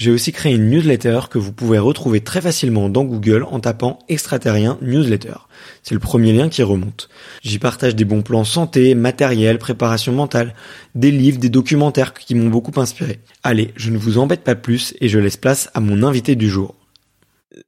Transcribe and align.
j'ai 0.00 0.10
aussi 0.10 0.32
créé 0.32 0.54
une 0.54 0.70
newsletter 0.70 1.20
que 1.28 1.36
vous 1.36 1.52
pouvez 1.52 1.78
retrouver 1.78 2.22
très 2.22 2.40
facilement 2.40 2.88
dans 2.88 3.04
Google 3.04 3.44
en 3.50 3.60
tapant 3.60 3.98
extraterrien 4.08 4.78
newsletter. 4.80 5.34
C'est 5.82 5.92
le 5.92 6.00
premier 6.00 6.32
lien 6.32 6.48
qui 6.48 6.62
remonte. 6.62 7.10
J'y 7.42 7.58
partage 7.58 7.94
des 7.94 8.06
bons 8.06 8.22
plans 8.22 8.44
santé, 8.44 8.94
matériel, 8.94 9.58
préparation 9.58 10.14
mentale, 10.14 10.54
des 10.94 11.10
livres, 11.10 11.38
des 11.38 11.50
documentaires 11.50 12.14
qui 12.14 12.34
m'ont 12.34 12.48
beaucoup 12.48 12.80
inspiré. 12.80 13.20
Allez, 13.42 13.74
je 13.76 13.90
ne 13.90 13.98
vous 13.98 14.16
embête 14.16 14.42
pas 14.42 14.54
plus 14.54 14.94
et 15.02 15.08
je 15.08 15.18
laisse 15.18 15.36
place 15.36 15.68
à 15.74 15.80
mon 15.80 16.02
invité 16.02 16.34
du 16.34 16.48
jour. 16.48 16.76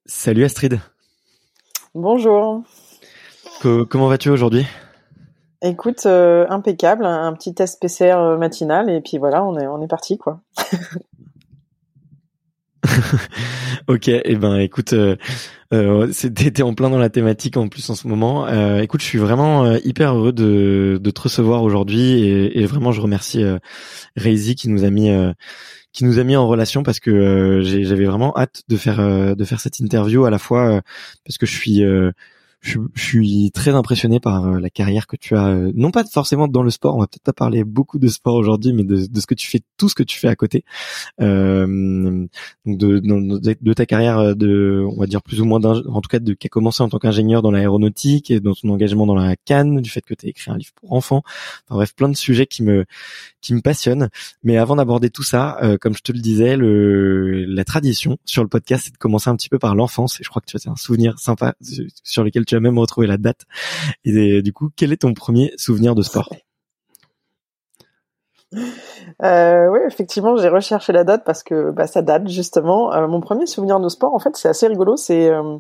Salut 0.06 0.44
Astrid. 0.44 0.80
Bonjour. 1.94 2.62
comment 3.60 4.08
vas-tu 4.08 4.30
aujourd'hui? 4.30 4.64
Écoute, 5.60 6.06
euh, 6.06 6.46
impeccable, 6.48 7.04
un 7.04 7.34
petit 7.34 7.52
test 7.52 7.78
PCR 7.78 8.14
euh, 8.14 8.38
matinal 8.38 8.88
et 8.88 9.02
puis 9.02 9.18
voilà, 9.18 9.44
on 9.44 9.58
est 9.58 9.66
on 9.66 9.82
est 9.82 9.86
parti 9.86 10.16
quoi. 10.16 10.40
ok, 13.88 14.08
et 14.08 14.22
eh 14.24 14.36
ben 14.36 14.56
écoute, 14.58 14.92
euh, 14.92 15.16
euh, 15.72 16.08
c'était 16.12 16.62
en 16.62 16.74
plein 16.74 16.90
dans 16.90 16.98
la 16.98 17.10
thématique 17.10 17.56
en 17.56 17.68
plus 17.68 17.88
en 17.90 17.94
ce 17.94 18.06
moment. 18.06 18.46
Euh, 18.46 18.80
écoute, 18.80 19.00
je 19.00 19.06
suis 19.06 19.18
vraiment 19.18 19.64
euh, 19.64 19.78
hyper 19.84 20.14
heureux 20.14 20.32
de, 20.32 20.98
de 21.00 21.10
te 21.10 21.20
recevoir 21.20 21.62
aujourd'hui 21.62 22.22
et, 22.24 22.60
et, 22.60 22.66
vraiment 22.66 22.92
je 22.92 23.00
remercie 23.00 23.42
euh, 23.42 23.58
qui 24.16 24.68
nous 24.68 24.84
a 24.84 24.90
mis 24.90 25.10
qui 25.92 26.04
nous 26.04 26.18
a 26.18 26.24
mis 26.24 26.36
en 26.36 26.46
relation 26.46 26.82
parce 26.82 27.00
que 27.00 27.60
j'avais 27.62 28.04
vraiment 28.04 28.36
hâte 28.36 28.62
de 28.68 28.76
faire 28.76 29.36
de 29.36 29.44
faire 29.44 29.60
cette 29.60 29.78
interview 29.78 30.24
à 30.24 30.30
la 30.30 30.38
fois 30.38 30.80
parce 31.24 31.38
que 31.38 31.46
je 31.46 31.54
suis 31.54 31.82
je, 32.62 32.78
suis 32.94 33.50
très 33.52 33.72
impressionné 33.72 34.20
par 34.20 34.46
euh, 34.46 34.60
la 34.60 34.70
carrière 34.70 35.08
que 35.08 35.16
tu 35.16 35.36
as, 35.36 35.48
euh, 35.48 35.72
non 35.74 35.90
pas 35.90 36.04
forcément 36.04 36.46
dans 36.46 36.62
le 36.62 36.70
sport, 36.70 36.94
on 36.94 37.00
va 37.00 37.08
peut-être 37.08 37.24
pas 37.24 37.32
parler 37.32 37.64
beaucoup 37.64 37.98
de 37.98 38.06
sport 38.06 38.36
aujourd'hui, 38.36 38.72
mais 38.72 38.84
de, 38.84 39.06
de, 39.06 39.20
ce 39.20 39.26
que 39.26 39.34
tu 39.34 39.50
fais, 39.50 39.60
tout 39.76 39.88
ce 39.88 39.96
que 39.96 40.04
tu 40.04 40.16
fais 40.16 40.28
à 40.28 40.36
côté, 40.36 40.64
euh, 41.20 42.26
de, 42.64 42.98
de, 43.00 43.72
ta 43.72 43.84
carrière 43.84 44.18
euh, 44.18 44.34
de, 44.34 44.86
on 44.88 45.00
va 45.00 45.06
dire 45.06 45.22
plus 45.22 45.40
ou 45.40 45.44
moins, 45.44 45.60
en 45.60 46.00
tout 46.00 46.08
cas 46.08 46.20
de 46.20 46.34
qui 46.34 46.46
a 46.46 46.50
commencé 46.50 46.84
en 46.84 46.88
tant 46.88 46.98
qu'ingénieur 46.98 47.42
dans 47.42 47.50
l'aéronautique 47.50 48.30
et 48.30 48.38
dans 48.38 48.54
ton 48.54 48.68
engagement 48.68 49.06
dans 49.06 49.16
la 49.16 49.34
Cannes, 49.34 49.80
du 49.80 49.90
fait 49.90 50.02
que 50.02 50.14
tu 50.14 50.26
as 50.26 50.28
écrit 50.28 50.52
un 50.52 50.56
livre 50.56 50.72
pour 50.76 50.92
enfants, 50.92 51.22
enfin 51.66 51.74
bref, 51.74 51.94
plein 51.96 52.08
de 52.08 52.16
sujets 52.16 52.46
qui 52.46 52.62
me 52.62 52.84
qui 53.42 53.52
me 53.54 53.60
passionnent. 53.60 54.08
Mais 54.42 54.56
avant 54.56 54.76
d'aborder 54.76 55.10
tout 55.10 55.24
ça, 55.24 55.58
euh, 55.62 55.76
comme 55.76 55.94
je 55.94 56.02
te 56.02 56.12
le 56.12 56.20
disais, 56.20 56.56
le, 56.56 57.44
la 57.44 57.64
tradition 57.64 58.16
sur 58.24 58.42
le 58.42 58.48
podcast, 58.48 58.84
c'est 58.86 58.92
de 58.92 58.98
commencer 58.98 59.28
un 59.28 59.36
petit 59.36 59.50
peu 59.50 59.58
par 59.58 59.74
l'enfance. 59.74 60.18
Et 60.20 60.24
je 60.24 60.30
crois 60.30 60.40
que 60.40 60.46
tu 60.46 60.56
as 60.56 60.70
un 60.70 60.76
souvenir 60.76 61.18
sympa 61.18 61.54
sur 62.02 62.24
lequel 62.24 62.46
tu 62.46 62.51
as 62.56 62.60
même 62.60 62.78
retrouvé 62.78 63.06
la 63.06 63.16
date. 63.16 63.46
Et 64.04 64.42
du 64.42 64.52
coup, 64.52 64.70
quel 64.76 64.92
est 64.92 64.98
ton 64.98 65.14
premier 65.14 65.52
souvenir 65.56 65.94
de 65.94 66.02
sport? 66.02 66.30
Euh, 69.22 69.68
oui, 69.68 69.80
effectivement, 69.86 70.36
j'ai 70.36 70.48
recherché 70.48 70.92
la 70.92 71.04
date 71.04 71.24
parce 71.24 71.42
que 71.42 71.70
bah, 71.70 71.86
ça 71.86 72.02
date 72.02 72.28
justement. 72.28 72.92
Euh, 72.92 73.06
mon 73.06 73.20
premier 73.20 73.46
souvenir 73.46 73.80
de 73.80 73.88
sport, 73.88 74.14
en 74.14 74.18
fait, 74.18 74.36
c'est 74.36 74.48
assez 74.48 74.66
rigolo. 74.66 74.96
C'est 74.96 75.28
euh, 75.28 75.58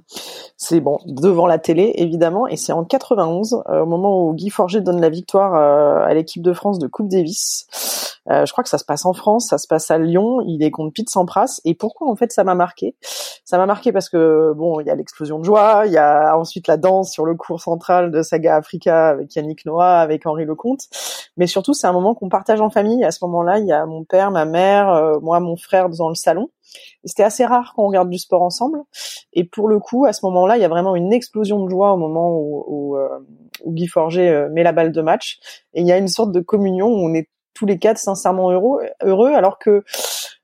c'est 0.56 0.80
bon 0.80 0.98
devant 1.06 1.46
la 1.46 1.58
télé 1.58 1.92
évidemment, 1.96 2.46
et 2.46 2.56
c'est 2.56 2.72
en 2.72 2.84
91, 2.84 3.62
euh, 3.68 3.82
au 3.82 3.86
moment 3.86 4.26
où 4.26 4.34
Guy 4.34 4.50
Forget 4.50 4.80
donne 4.80 5.00
la 5.00 5.10
victoire 5.10 5.54
à 5.54 6.12
l'équipe 6.14 6.42
de 6.42 6.52
France 6.52 6.78
de 6.78 6.86
Coupe 6.86 7.08
Davis. 7.08 7.66
je 8.28 8.50
crois 8.52 8.62
que 8.62 8.70
ça 8.70 8.78
se 8.78 8.84
passe 8.84 9.04
en 9.04 9.12
France, 9.12 9.48
ça 9.48 9.58
se 9.58 9.66
passe 9.66 9.90
à 9.90 9.98
Lyon. 9.98 10.40
Il 10.46 10.62
est 10.62 10.70
contre 10.70 10.92
Pete 10.94 11.10
Sampras. 11.10 11.60
Et 11.64 11.74
pourquoi 11.74 12.08
en 12.08 12.16
fait 12.16 12.32
ça 12.32 12.44
m'a 12.44 12.54
marqué? 12.54 12.94
Ça 13.44 13.58
m'a 13.58 13.66
marqué 13.66 13.92
parce 13.92 14.08
que 14.08 14.52
bon, 14.54 14.80
il 14.80 14.86
y 14.86 14.90
a 14.90 14.94
l'explosion 14.94 15.38
de 15.38 15.44
joie, 15.44 15.82
il 15.86 15.92
y 15.92 15.98
a 15.98 16.36
ensuite 16.38 16.68
la 16.68 16.76
danse 16.76 17.10
sur 17.10 17.26
le 17.26 17.34
cours 17.34 17.60
central 17.60 18.10
de 18.10 18.22
Saga 18.22 18.56
Africa 18.56 19.08
avec 19.08 19.34
Yannick 19.34 19.66
Noah, 19.66 20.00
avec 20.00 20.26
Henri 20.26 20.44
Lecomte. 20.44 20.88
Mais 21.36 21.46
surtout, 21.46 21.74
c'est 21.74 21.86
un 21.86 21.92
moment 21.92 22.14
qu'on 22.14 22.28
partage 22.28 22.60
en 22.60 22.70
famille. 22.70 23.04
À 23.04 23.10
ce 23.10 23.24
moment-là 23.42 23.58
il 23.58 23.66
y 23.66 23.72
a 23.72 23.86
mon 23.86 24.04
père, 24.04 24.30
ma 24.30 24.44
mère, 24.44 24.90
euh, 24.90 25.18
moi, 25.20 25.40
mon 25.40 25.56
frère 25.56 25.88
dans 25.88 26.08
le 26.08 26.14
salon. 26.14 26.50
C'était 27.04 27.22
assez 27.22 27.44
rare 27.44 27.74
qu'on 27.74 27.86
regarde 27.86 28.08
du 28.08 28.18
sport 28.18 28.42
ensemble. 28.42 28.78
Et 29.32 29.44
pour 29.44 29.68
le 29.68 29.78
coup, 29.78 30.06
à 30.06 30.12
ce 30.12 30.24
moment-là, 30.26 30.56
il 30.56 30.60
y 30.60 30.64
a 30.64 30.68
vraiment 30.68 30.96
une 30.96 31.12
explosion 31.12 31.64
de 31.64 31.70
joie 31.70 31.92
au 31.92 31.96
moment 31.96 32.38
où, 32.38 32.96
euh, 32.96 33.08
Guy 33.66 33.86
Forget 33.86 34.28
euh, 34.28 34.48
met 34.50 34.62
la 34.62 34.72
balle 34.72 34.92
de 34.92 35.02
match. 35.02 35.38
Et 35.74 35.82
il 35.82 35.86
y 35.86 35.92
a 35.92 35.98
une 35.98 36.08
sorte 36.08 36.32
de 36.32 36.40
communion 36.40 36.88
où 36.88 37.08
on 37.08 37.14
est 37.14 37.28
tous 37.54 37.66
les 37.66 37.78
quatre 37.78 37.98
sincèrement 37.98 38.50
heureux, 38.50 38.80
heureux 39.02 39.32
alors 39.32 39.58
que 39.58 39.84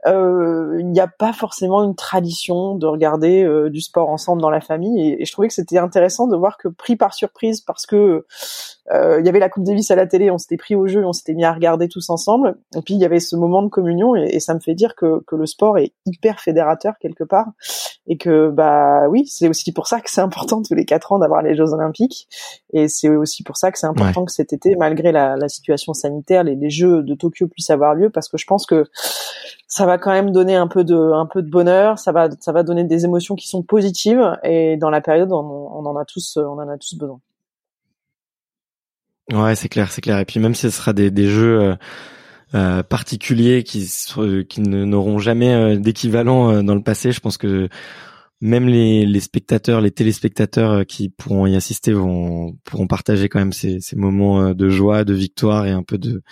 il 0.06 0.86
n'y 0.90 1.00
a 1.00 1.08
pas 1.08 1.32
forcément 1.32 1.82
une 1.82 1.94
tradition 1.94 2.74
de 2.76 2.86
regarder 2.86 3.42
euh, 3.42 3.68
du 3.68 3.80
sport 3.80 4.08
ensemble 4.08 4.40
dans 4.40 4.50
la 4.50 4.60
famille 4.60 5.12
et, 5.12 5.24
je 5.24 5.32
trouvais 5.32 5.48
que 5.48 5.54
c'était 5.54 5.78
intéressant 5.78 6.26
de 6.26 6.36
voir 6.36 6.56
que 6.56 6.68
pris 6.68 6.96
par 6.96 7.14
surprise 7.14 7.60
parce 7.60 7.84
que 7.84 8.24
euh, 8.92 9.20
il 9.20 9.26
y 9.26 9.28
avait 9.28 9.38
la 9.38 9.48
Coupe 9.48 9.64
Davis 9.64 9.90
à 9.90 9.96
la 9.96 10.06
télé, 10.06 10.30
on 10.30 10.38
s'était 10.38 10.56
pris 10.56 10.74
au 10.74 10.86
jeu, 10.86 11.04
on 11.04 11.12
s'était 11.12 11.34
mis 11.34 11.44
à 11.44 11.52
regarder 11.52 11.88
tous 11.88 12.08
ensemble. 12.10 12.56
Et 12.76 12.80
puis 12.80 12.94
il 12.94 13.00
y 13.00 13.04
avait 13.04 13.20
ce 13.20 13.36
moment 13.36 13.62
de 13.62 13.68
communion 13.68 14.14
et, 14.14 14.40
ça 14.40 14.54
me 14.54 14.60
fait 14.60 14.74
dire 14.74 14.94
que, 14.94 15.22
que 15.26 15.36
le 15.36 15.46
sport 15.46 15.78
est 15.78 15.92
hyper 16.06 16.40
fédérateur 16.40 16.94
quelque 17.00 17.24
part 17.24 17.48
et 18.06 18.16
que 18.16 18.48
bah 18.48 19.08
oui 19.08 19.26
c'est 19.26 19.48
aussi 19.48 19.72
pour 19.72 19.86
ça 19.86 20.00
que 20.00 20.10
c'est 20.10 20.20
important 20.20 20.62
tous 20.62 20.74
les 20.74 20.84
quatre 20.84 21.12
ans 21.12 21.18
d'avoir 21.18 21.42
les 21.42 21.54
Jeux 21.54 21.74
Olympiques 21.74 22.28
et 22.72 22.88
c'est 22.88 23.08
aussi 23.08 23.42
pour 23.42 23.56
ça 23.56 23.70
que 23.70 23.78
c'est 23.78 23.86
important 23.86 24.24
que 24.24 24.32
cet 24.32 24.52
été 24.52 24.76
malgré 24.76 25.12
la, 25.12 25.36
la 25.36 25.48
situation 25.48 25.92
sanitaire 25.92 26.44
les, 26.44 26.54
les 26.54 26.70
Jeux 26.70 27.02
de 27.02 27.14
Tokyo 27.14 27.48
puissent 27.48 27.70
avoir 27.70 27.94
lieu 27.94 28.08
parce 28.08 28.28
que 28.28 28.38
je 28.38 28.46
pense 28.46 28.64
que 28.64 28.86
ça 29.66 29.84
va 29.88 29.98
quand 29.98 30.12
même 30.12 30.30
donner 30.30 30.54
un 30.54 30.68
peu 30.68 30.84
de 30.84 30.94
un 30.94 31.26
peu 31.26 31.42
de 31.42 31.50
bonheur, 31.50 31.98
ça 31.98 32.12
va 32.12 32.28
ça 32.38 32.52
va 32.52 32.62
donner 32.62 32.84
des 32.84 33.04
émotions 33.04 33.34
qui 33.34 33.48
sont 33.48 33.62
positives 33.62 34.38
et 34.44 34.76
dans 34.76 34.90
la 34.90 35.00
période 35.00 35.32
on, 35.32 35.84
en 35.84 35.96
a 35.96 36.04
tous 36.04 36.36
on 36.36 36.58
en 36.58 36.68
a 36.68 36.78
tous 36.78 36.96
besoin. 36.96 37.20
Ouais, 39.32 39.54
c'est 39.54 39.68
clair, 39.68 39.90
c'est 39.90 40.00
clair. 40.00 40.18
Et 40.18 40.24
puis 40.24 40.40
même 40.40 40.54
si 40.54 40.62
ce 40.62 40.70
sera 40.70 40.92
des, 40.94 41.10
des 41.10 41.28
jeux 41.28 41.76
euh, 42.54 42.82
particuliers 42.82 43.62
qui 43.62 43.90
qui 44.48 44.60
n'auront 44.60 45.18
jamais 45.18 45.76
d'équivalent 45.78 46.62
dans 46.62 46.74
le 46.74 46.82
passé, 46.82 47.12
je 47.12 47.20
pense 47.20 47.36
que 47.36 47.68
même 48.40 48.68
les, 48.68 49.04
les 49.04 49.20
spectateurs, 49.20 49.80
les 49.80 49.90
téléspectateurs 49.90 50.86
qui 50.86 51.08
pourront 51.08 51.46
y 51.46 51.56
assister 51.56 51.92
vont 51.92 52.56
pourront 52.64 52.86
partager 52.86 53.28
quand 53.28 53.40
même 53.40 53.52
ces 53.52 53.80
moments 53.96 54.54
de 54.54 54.68
joie, 54.68 55.04
de 55.04 55.14
victoire 55.14 55.66
et 55.66 55.72
un 55.72 55.82
peu 55.82 55.98
de 55.98 56.22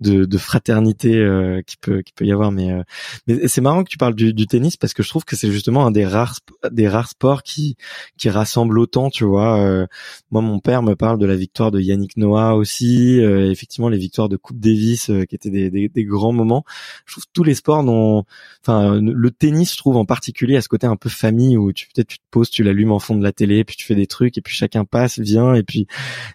de, 0.00 0.24
de 0.24 0.38
fraternité 0.38 1.16
euh, 1.16 1.62
qui 1.62 1.76
peut 1.76 2.02
qui 2.02 2.12
peut 2.12 2.24
y 2.24 2.32
avoir 2.32 2.50
mais 2.50 2.72
euh, 2.72 2.82
mais 3.26 3.46
c'est 3.46 3.60
marrant 3.60 3.84
que 3.84 3.88
tu 3.88 3.96
parles 3.96 4.14
du, 4.14 4.34
du, 4.34 4.46
tennis 4.46 4.76
parce 4.76 4.92
que 4.92 5.04
je 5.04 5.08
trouve 5.08 5.24
que 5.24 5.36
c'est 5.36 5.50
justement 5.52 5.86
un 5.86 5.92
des 5.92 6.04
rares 6.04 6.40
des 6.72 6.88
rares 6.88 7.08
sports 7.08 7.44
qui 7.44 7.76
qui 8.16 8.28
rassemble 8.28 8.78
autant 8.80 9.08
tu 9.08 9.24
vois 9.24 9.60
euh, 9.60 9.86
moi 10.32 10.42
mon 10.42 10.58
père 10.58 10.82
me 10.82 10.94
parle 10.96 11.18
de 11.18 11.26
la 11.26 11.36
victoire 11.36 11.70
de 11.70 11.80
Yannick 11.80 12.16
Noah 12.16 12.56
aussi 12.56 13.20
effectivement 13.20 13.88
les 13.88 13.98
victoires 13.98 14.28
de 14.28 14.36
Coupe 14.36 14.58
Davis 14.58 15.10
qui 15.28 15.34
étaient 15.34 15.50
des, 15.50 15.70
des, 15.70 15.88
des, 15.88 16.04
grands 16.04 16.32
moments. 16.32 16.64
Je 17.06 17.14
trouve 17.14 17.24
tous 17.32 17.44
les 17.44 17.54
sports 17.54 17.84
dont 17.84 18.24
enfin 18.62 19.00
le 19.00 19.30
tennis 19.30 19.72
je 19.72 19.78
trouve 19.78 19.96
en 19.96 20.04
particulier 20.04 20.56
à 20.56 20.60
ce 20.60 20.68
côté 20.68 20.86
un 20.86 20.96
peu 20.96 21.08
famille 21.08 21.56
où 21.56 21.72
tu 21.72 21.88
peut-être 21.94 22.08
tu 22.08 22.18
te 22.18 22.24
poses 22.30 22.50
tu 22.50 22.62
l'allumes 22.64 22.92
en 22.92 22.98
fond 22.98 23.16
de 23.16 23.22
la 23.22 23.32
télé 23.32 23.64
puis 23.64 23.76
tu 23.76 23.84
fais 23.84 23.94
des 23.94 24.06
trucs 24.06 24.36
et 24.38 24.40
puis 24.40 24.54
chacun 24.54 24.84
passe 24.84 25.18
vient 25.18 25.54
et 25.54 25.62
puis 25.62 25.86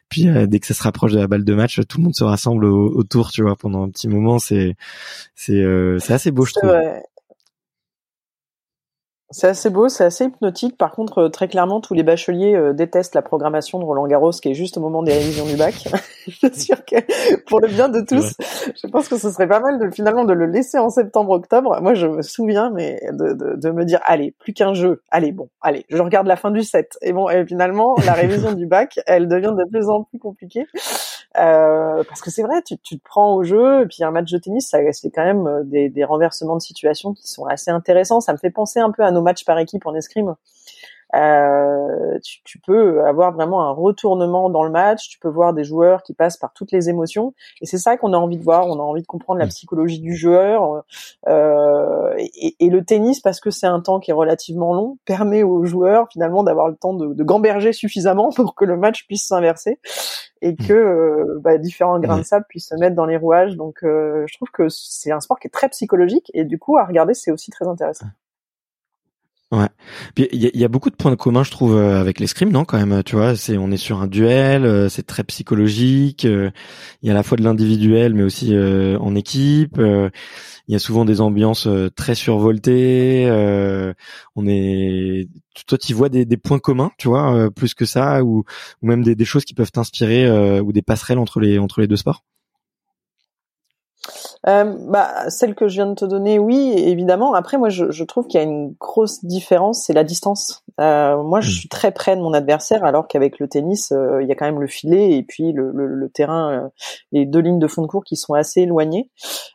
puis 0.07 0.27
dès 0.47 0.59
que 0.59 0.67
ça 0.67 0.73
se 0.73 0.83
rapproche 0.83 1.11
de 1.11 1.19
la 1.19 1.27
balle 1.27 1.43
de 1.43 1.53
match 1.53 1.79
tout 1.87 1.97
le 1.97 2.05
monde 2.05 2.15
se 2.15 2.23
rassemble 2.23 2.65
autour 2.65 3.31
tu 3.31 3.41
vois 3.41 3.48
pendant 3.55 3.83
un 3.83 3.89
petit 3.89 4.07
moment. 4.07 4.39
C'est 4.39 4.75
c'est 5.35 5.53
euh, 5.53 5.99
c'est 5.99 6.13
assez 6.13 6.31
beau, 6.31 6.45
je 6.45 6.53
trouve. 6.53 6.71
C'est 9.31 9.47
assez 9.47 9.69
beau, 9.69 9.89
c'est 9.89 10.05
assez 10.05 10.25
hypnotique. 10.25 10.75
Par 10.75 10.91
contre, 10.91 11.19
euh, 11.19 11.29
très 11.29 11.47
clairement, 11.47 11.81
tous 11.81 11.93
les 11.93 12.01
bacheliers 12.01 12.55
euh, 12.55 12.73
détestent 12.73 13.13
la 13.13 13.21
programmation 13.21 13.77
de 13.77 13.83
Roland 13.83 14.07
Garros, 14.07 14.31
qui 14.31 14.49
est 14.49 14.53
juste 14.55 14.77
au 14.77 14.81
moment 14.81 15.03
des 15.03 15.13
révisions 15.13 15.45
du 15.45 15.55
bac. 15.55 15.75
je 16.27 16.31
suis 16.31 16.55
sûre 16.55 16.83
que 16.83 16.95
pour 17.45 17.59
le 17.59 17.67
bien 17.67 17.89
de 17.89 18.01
tous, 18.01 18.33
je 18.39 18.87
pense 18.87 19.07
que 19.07 19.17
ce 19.19 19.29
serait 19.29 19.47
pas 19.47 19.59
mal 19.59 19.77
de 19.77 19.91
finalement 19.91 20.25
de 20.25 20.33
le 20.33 20.47
laisser 20.47 20.79
en 20.79 20.89
septembre-octobre. 20.89 21.79
Moi, 21.79 21.93
je 21.93 22.07
me 22.07 22.23
souviens, 22.23 22.71
mais 22.71 22.99
de, 23.11 23.33
de, 23.33 23.55
de 23.55 23.69
me 23.69 23.85
dire, 23.85 23.99
allez, 24.03 24.33
plus 24.39 24.53
qu'un 24.53 24.73
jeu. 24.73 25.03
Allez, 25.11 25.31
bon, 25.31 25.49
allez, 25.61 25.85
je 25.89 26.01
regarde 26.01 26.25
la 26.25 26.35
fin 26.35 26.49
du 26.49 26.63
set. 26.63 26.97
Et 27.03 27.13
bon, 27.13 27.29
et 27.29 27.45
finalement, 27.45 27.93
la 28.03 28.13
révision 28.13 28.53
du 28.53 28.65
bac, 28.65 28.99
elle 29.05 29.27
devient 29.27 29.53
de 29.55 29.69
plus 29.69 29.89
en 29.89 30.05
plus 30.05 30.17
compliquée. 30.17 30.65
Euh, 31.37 32.03
parce 32.07 32.21
que 32.21 32.31
c'est 32.31 32.41
vrai, 32.41 32.61
tu, 32.63 32.77
tu, 32.79 32.97
te 32.97 33.03
prends 33.03 33.35
au 33.35 33.43
jeu, 33.43 33.83
et 33.83 33.85
puis 33.85 34.03
un 34.03 34.09
match 34.09 34.31
de 34.31 34.37
tennis, 34.39 34.67
ça 34.67 34.79
c'est 34.91 35.11
quand 35.11 35.23
même 35.23 35.45
euh, 35.45 35.61
des, 35.63 35.87
des, 35.87 36.03
renversements 36.03 36.55
de 36.55 36.61
situation 36.61 37.13
qui 37.13 37.27
sont 37.27 37.45
assez 37.45 37.69
intéressants. 37.69 38.19
Ça 38.19 38.33
me 38.33 38.37
fait 38.37 38.49
penser 38.49 38.79
un 38.79 38.91
peu 38.91 39.03
à 39.03 39.11
nos 39.11 39.21
matchs 39.21 39.45
par 39.45 39.59
équipe 39.59 39.85
en 39.85 39.93
escrime. 39.93 40.35
Euh, 41.15 42.19
tu, 42.23 42.43
tu, 42.43 42.59
peux 42.59 43.03
avoir 43.05 43.31
vraiment 43.31 43.63
un 43.63 43.71
retournement 43.71 44.49
dans 44.49 44.63
le 44.63 44.69
match, 44.69 45.09
tu 45.09 45.19
peux 45.19 45.29
voir 45.29 45.53
des 45.53 45.63
joueurs 45.63 46.03
qui 46.03 46.13
passent 46.13 46.37
par 46.37 46.53
toutes 46.53 46.71
les 46.71 46.89
émotions, 46.89 47.33
et 47.61 47.65
c'est 47.65 47.77
ça 47.77 47.97
qu'on 47.97 48.13
a 48.13 48.17
envie 48.17 48.37
de 48.37 48.43
voir. 48.43 48.67
On 48.67 48.79
a 48.79 48.83
envie 48.83 49.01
de 49.01 49.07
comprendre 49.07 49.39
la 49.39 49.45
mm. 49.45 49.49
psychologie 49.49 49.99
du 49.99 50.15
joueur, 50.15 50.83
euh, 51.27 52.13
et, 52.17 52.55
et, 52.59 52.69
le 52.69 52.83
tennis, 52.83 53.21
parce 53.21 53.39
que 53.39 53.49
c'est 53.49 53.67
un 53.67 53.79
temps 53.79 53.99
qui 53.99 54.11
est 54.11 54.13
relativement 54.13 54.73
long, 54.73 54.97
permet 55.05 55.43
aux 55.43 55.65
joueurs 55.65 56.07
finalement 56.11 56.43
d'avoir 56.43 56.67
le 56.67 56.75
temps 56.75 56.93
de, 56.93 57.13
de 57.13 57.23
gamberger 57.23 57.73
suffisamment 57.73 58.29
pour 58.35 58.55
que 58.55 58.65
le 58.65 58.77
match 58.77 59.07
puisse 59.07 59.25
s'inverser 59.25 59.79
et 60.41 60.55
que 60.55 60.73
euh, 60.73 61.39
bah, 61.41 61.57
différents 61.57 61.99
grains 61.99 62.19
de 62.19 62.23
sable 62.23 62.45
puissent 62.47 62.69
se 62.69 62.75
mettre 62.75 62.95
dans 62.95 63.05
les 63.05 63.17
rouages. 63.17 63.55
Donc, 63.55 63.83
euh, 63.83 64.25
je 64.27 64.37
trouve 64.37 64.49
que 64.51 64.69
c'est 64.69 65.11
un 65.11 65.19
sport 65.19 65.39
qui 65.39 65.47
est 65.47 65.51
très 65.51 65.69
psychologique 65.69 66.31
et 66.33 66.43
du 66.43 66.57
coup, 66.57 66.77
à 66.77 66.85
regarder, 66.85 67.13
c'est 67.13 67.31
aussi 67.31 67.51
très 67.51 67.67
intéressant. 67.67 68.05
Ouais. 69.51 69.67
Puis 70.13 70.27
il 70.31 70.41
y, 70.43 70.63
a, 70.63 70.67
beaucoup 70.67 70.91
de 70.91 70.95
points 70.95 71.15
communs, 71.15 71.43
je 71.43 71.49
trouve, 71.49 71.75
euh, 71.75 71.99
avec 71.99 72.19
l'escrime, 72.19 72.51
non 72.51 72.65
Quand 72.65 72.77
même, 72.77 73.01
tu 73.03 73.15
vois, 73.15 73.35
c'est 73.35 73.57
on 73.57 73.71
est 73.71 73.77
sur 73.77 73.99
un 73.99 74.05
duel, 74.05 74.89
c'est 74.91 75.07
très 75.07 75.23
psychologique. 75.23 76.23
Il 76.23 76.51
y 77.01 77.09
a 77.09 77.13
à 77.13 77.15
la 77.15 77.23
fois 77.23 77.35
de 77.35 77.43
l'individuel, 77.43 78.13
mais 78.13 78.21
aussi 78.21 78.55
en 78.55 79.15
équipe. 79.15 79.77
Il 79.79 80.73
y 80.73 80.75
a 80.75 80.79
souvent 80.79 81.03
des 81.03 81.19
ambiances 81.19 81.67
très 81.95 82.13
survoltées. 82.13 83.27
on 84.35 84.47
est, 84.47 85.29
toi, 85.67 85.79
tu 85.79 85.93
vois 85.95 86.09
des, 86.09 86.25
des, 86.25 86.37
points 86.37 86.59
communs, 86.59 86.91
tu 86.99 87.07
vois, 87.07 87.49
plus 87.51 87.73
que 87.73 87.85
ça, 87.85 88.23
ou, 88.23 88.43
ou 88.83 88.87
même 88.87 89.03
des, 89.03 89.15
des 89.15 89.25
choses 89.25 89.45
qui 89.45 89.55
peuvent 89.55 89.71
t'inspirer, 89.71 90.59
ou 90.59 90.71
des 90.71 90.83
passerelles 90.83 91.19
entre 91.19 91.39
les 91.39 91.57
entre 91.57 91.81
les 91.81 91.87
deux 91.87 91.97
sports? 91.97 92.23
Euh, 94.47 94.75
bah, 94.87 95.29
celle 95.29 95.53
que 95.53 95.67
je 95.67 95.75
viens 95.75 95.87
de 95.87 95.95
te 95.95 96.05
donner, 96.05 96.39
oui, 96.39 96.73
évidemment. 96.77 97.33
Après, 97.33 97.57
moi, 97.57 97.69
je, 97.69 97.91
je 97.91 98.03
trouve 98.03 98.27
qu'il 98.27 98.39
y 98.39 98.43
a 98.43 98.45
une 98.45 98.73
grosse 98.79 99.23
différence, 99.25 99.83
c'est 99.85 99.93
la 99.93 100.03
distance. 100.03 100.63
Euh, 100.79 101.21
moi, 101.21 101.41
je 101.41 101.49
hmm. 101.49 101.53
suis 101.53 101.69
très 101.69 101.91
près 101.91 102.15
de 102.15 102.21
mon 102.21 102.33
adversaire, 102.33 102.85
alors 102.85 103.07
qu'avec 103.07 103.39
le 103.39 103.49
tennis, 103.49 103.91
euh, 103.91 104.21
il 104.21 104.29
y 104.29 104.31
a 104.31 104.35
quand 104.35 104.45
même 104.45 104.61
le 104.61 104.67
filet 104.67 105.17
et 105.17 105.23
puis 105.23 105.51
le, 105.51 105.71
le, 105.71 105.87
le 105.87 106.09
terrain, 106.09 106.51
euh, 106.51 106.69
les 107.11 107.25
deux 107.25 107.39
lignes 107.39 107.59
de 107.59 107.67
fond 107.67 107.81
de 107.81 107.87
cours 107.87 108.03
qui 108.03 108.15
sont 108.15 108.33
assez 108.33 108.61
éloignées. 108.61 109.09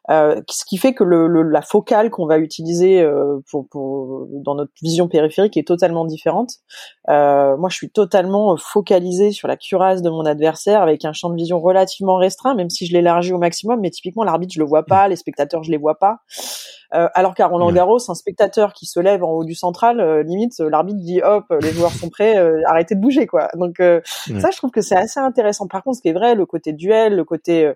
ce 0.08 0.64
qui 0.66 0.76
fait 0.76 0.92
que 0.92 1.04
le, 1.04 1.28
la 1.42 1.62
focale 1.62 2.10
qu'on 2.10 2.26
va 2.26 2.38
utiliser 2.38 3.06
pour, 3.50 3.66
pour, 3.68 4.26
dans 4.30 4.54
notre 4.54 4.72
vision 4.82 5.08
périphérique 5.08 5.56
est 5.56 5.66
totalement 5.66 6.04
différente. 6.04 6.50
moi, 7.08 7.68
je 7.68 7.76
suis 7.76 7.90
totalement 7.90 8.56
focalisé 8.56 9.30
sur 9.30 9.48
la 9.48 9.56
cuirasse 9.56 10.02
de 10.02 10.10
mon 10.10 10.26
adversaire 10.26 10.82
avec 10.82 11.04
un 11.04 11.12
champ 11.12 11.30
de 11.30 11.36
vision 11.36 11.60
relativement 11.60 12.16
restreint, 12.16 12.54
même 12.54 12.70
si 12.70 12.86
je 12.86 12.92
l'élargis 12.92 13.32
au 13.32 13.38
maximum. 13.38 13.80
Mais 13.80 13.90
typiquement, 13.90 14.24
l'arbitre, 14.24 14.52
je 14.54 14.60
le 14.60 14.66
vois 14.66 14.73
pas, 14.82 15.08
les 15.08 15.16
spectateurs, 15.16 15.62
je 15.62 15.70
les 15.70 15.76
vois 15.76 15.98
pas. 15.98 16.18
Euh, 16.94 17.08
alors 17.14 17.34
qu'à 17.34 17.46
Roland 17.46 17.72
Garros, 17.72 17.98
un 18.08 18.14
spectateur 18.14 18.72
qui 18.72 18.86
se 18.86 19.00
lève 19.00 19.24
en 19.24 19.32
haut 19.32 19.44
du 19.44 19.54
central, 19.54 20.00
euh, 20.00 20.22
limite, 20.22 20.60
euh, 20.60 20.70
l'arbitre 20.70 21.00
dit 21.00 21.20
hop, 21.22 21.44
les 21.60 21.72
joueurs 21.72 21.90
sont 21.90 22.08
prêts, 22.08 22.36
arrêtez 22.66 22.94
de 22.94 23.00
bouger, 23.00 23.26
quoi. 23.26 23.48
Donc 23.54 23.76
ça, 23.78 24.50
je 24.50 24.56
trouve 24.56 24.70
que 24.70 24.80
c'est 24.80 24.96
assez 24.96 25.20
intéressant. 25.20 25.66
Par 25.66 25.82
contre, 25.82 25.96
ce 25.96 26.02
qui 26.02 26.08
est 26.08 26.12
vrai, 26.12 26.34
le 26.34 26.46
côté 26.46 26.72
duel, 26.72 27.16
le 27.16 27.24
côté 27.24 27.72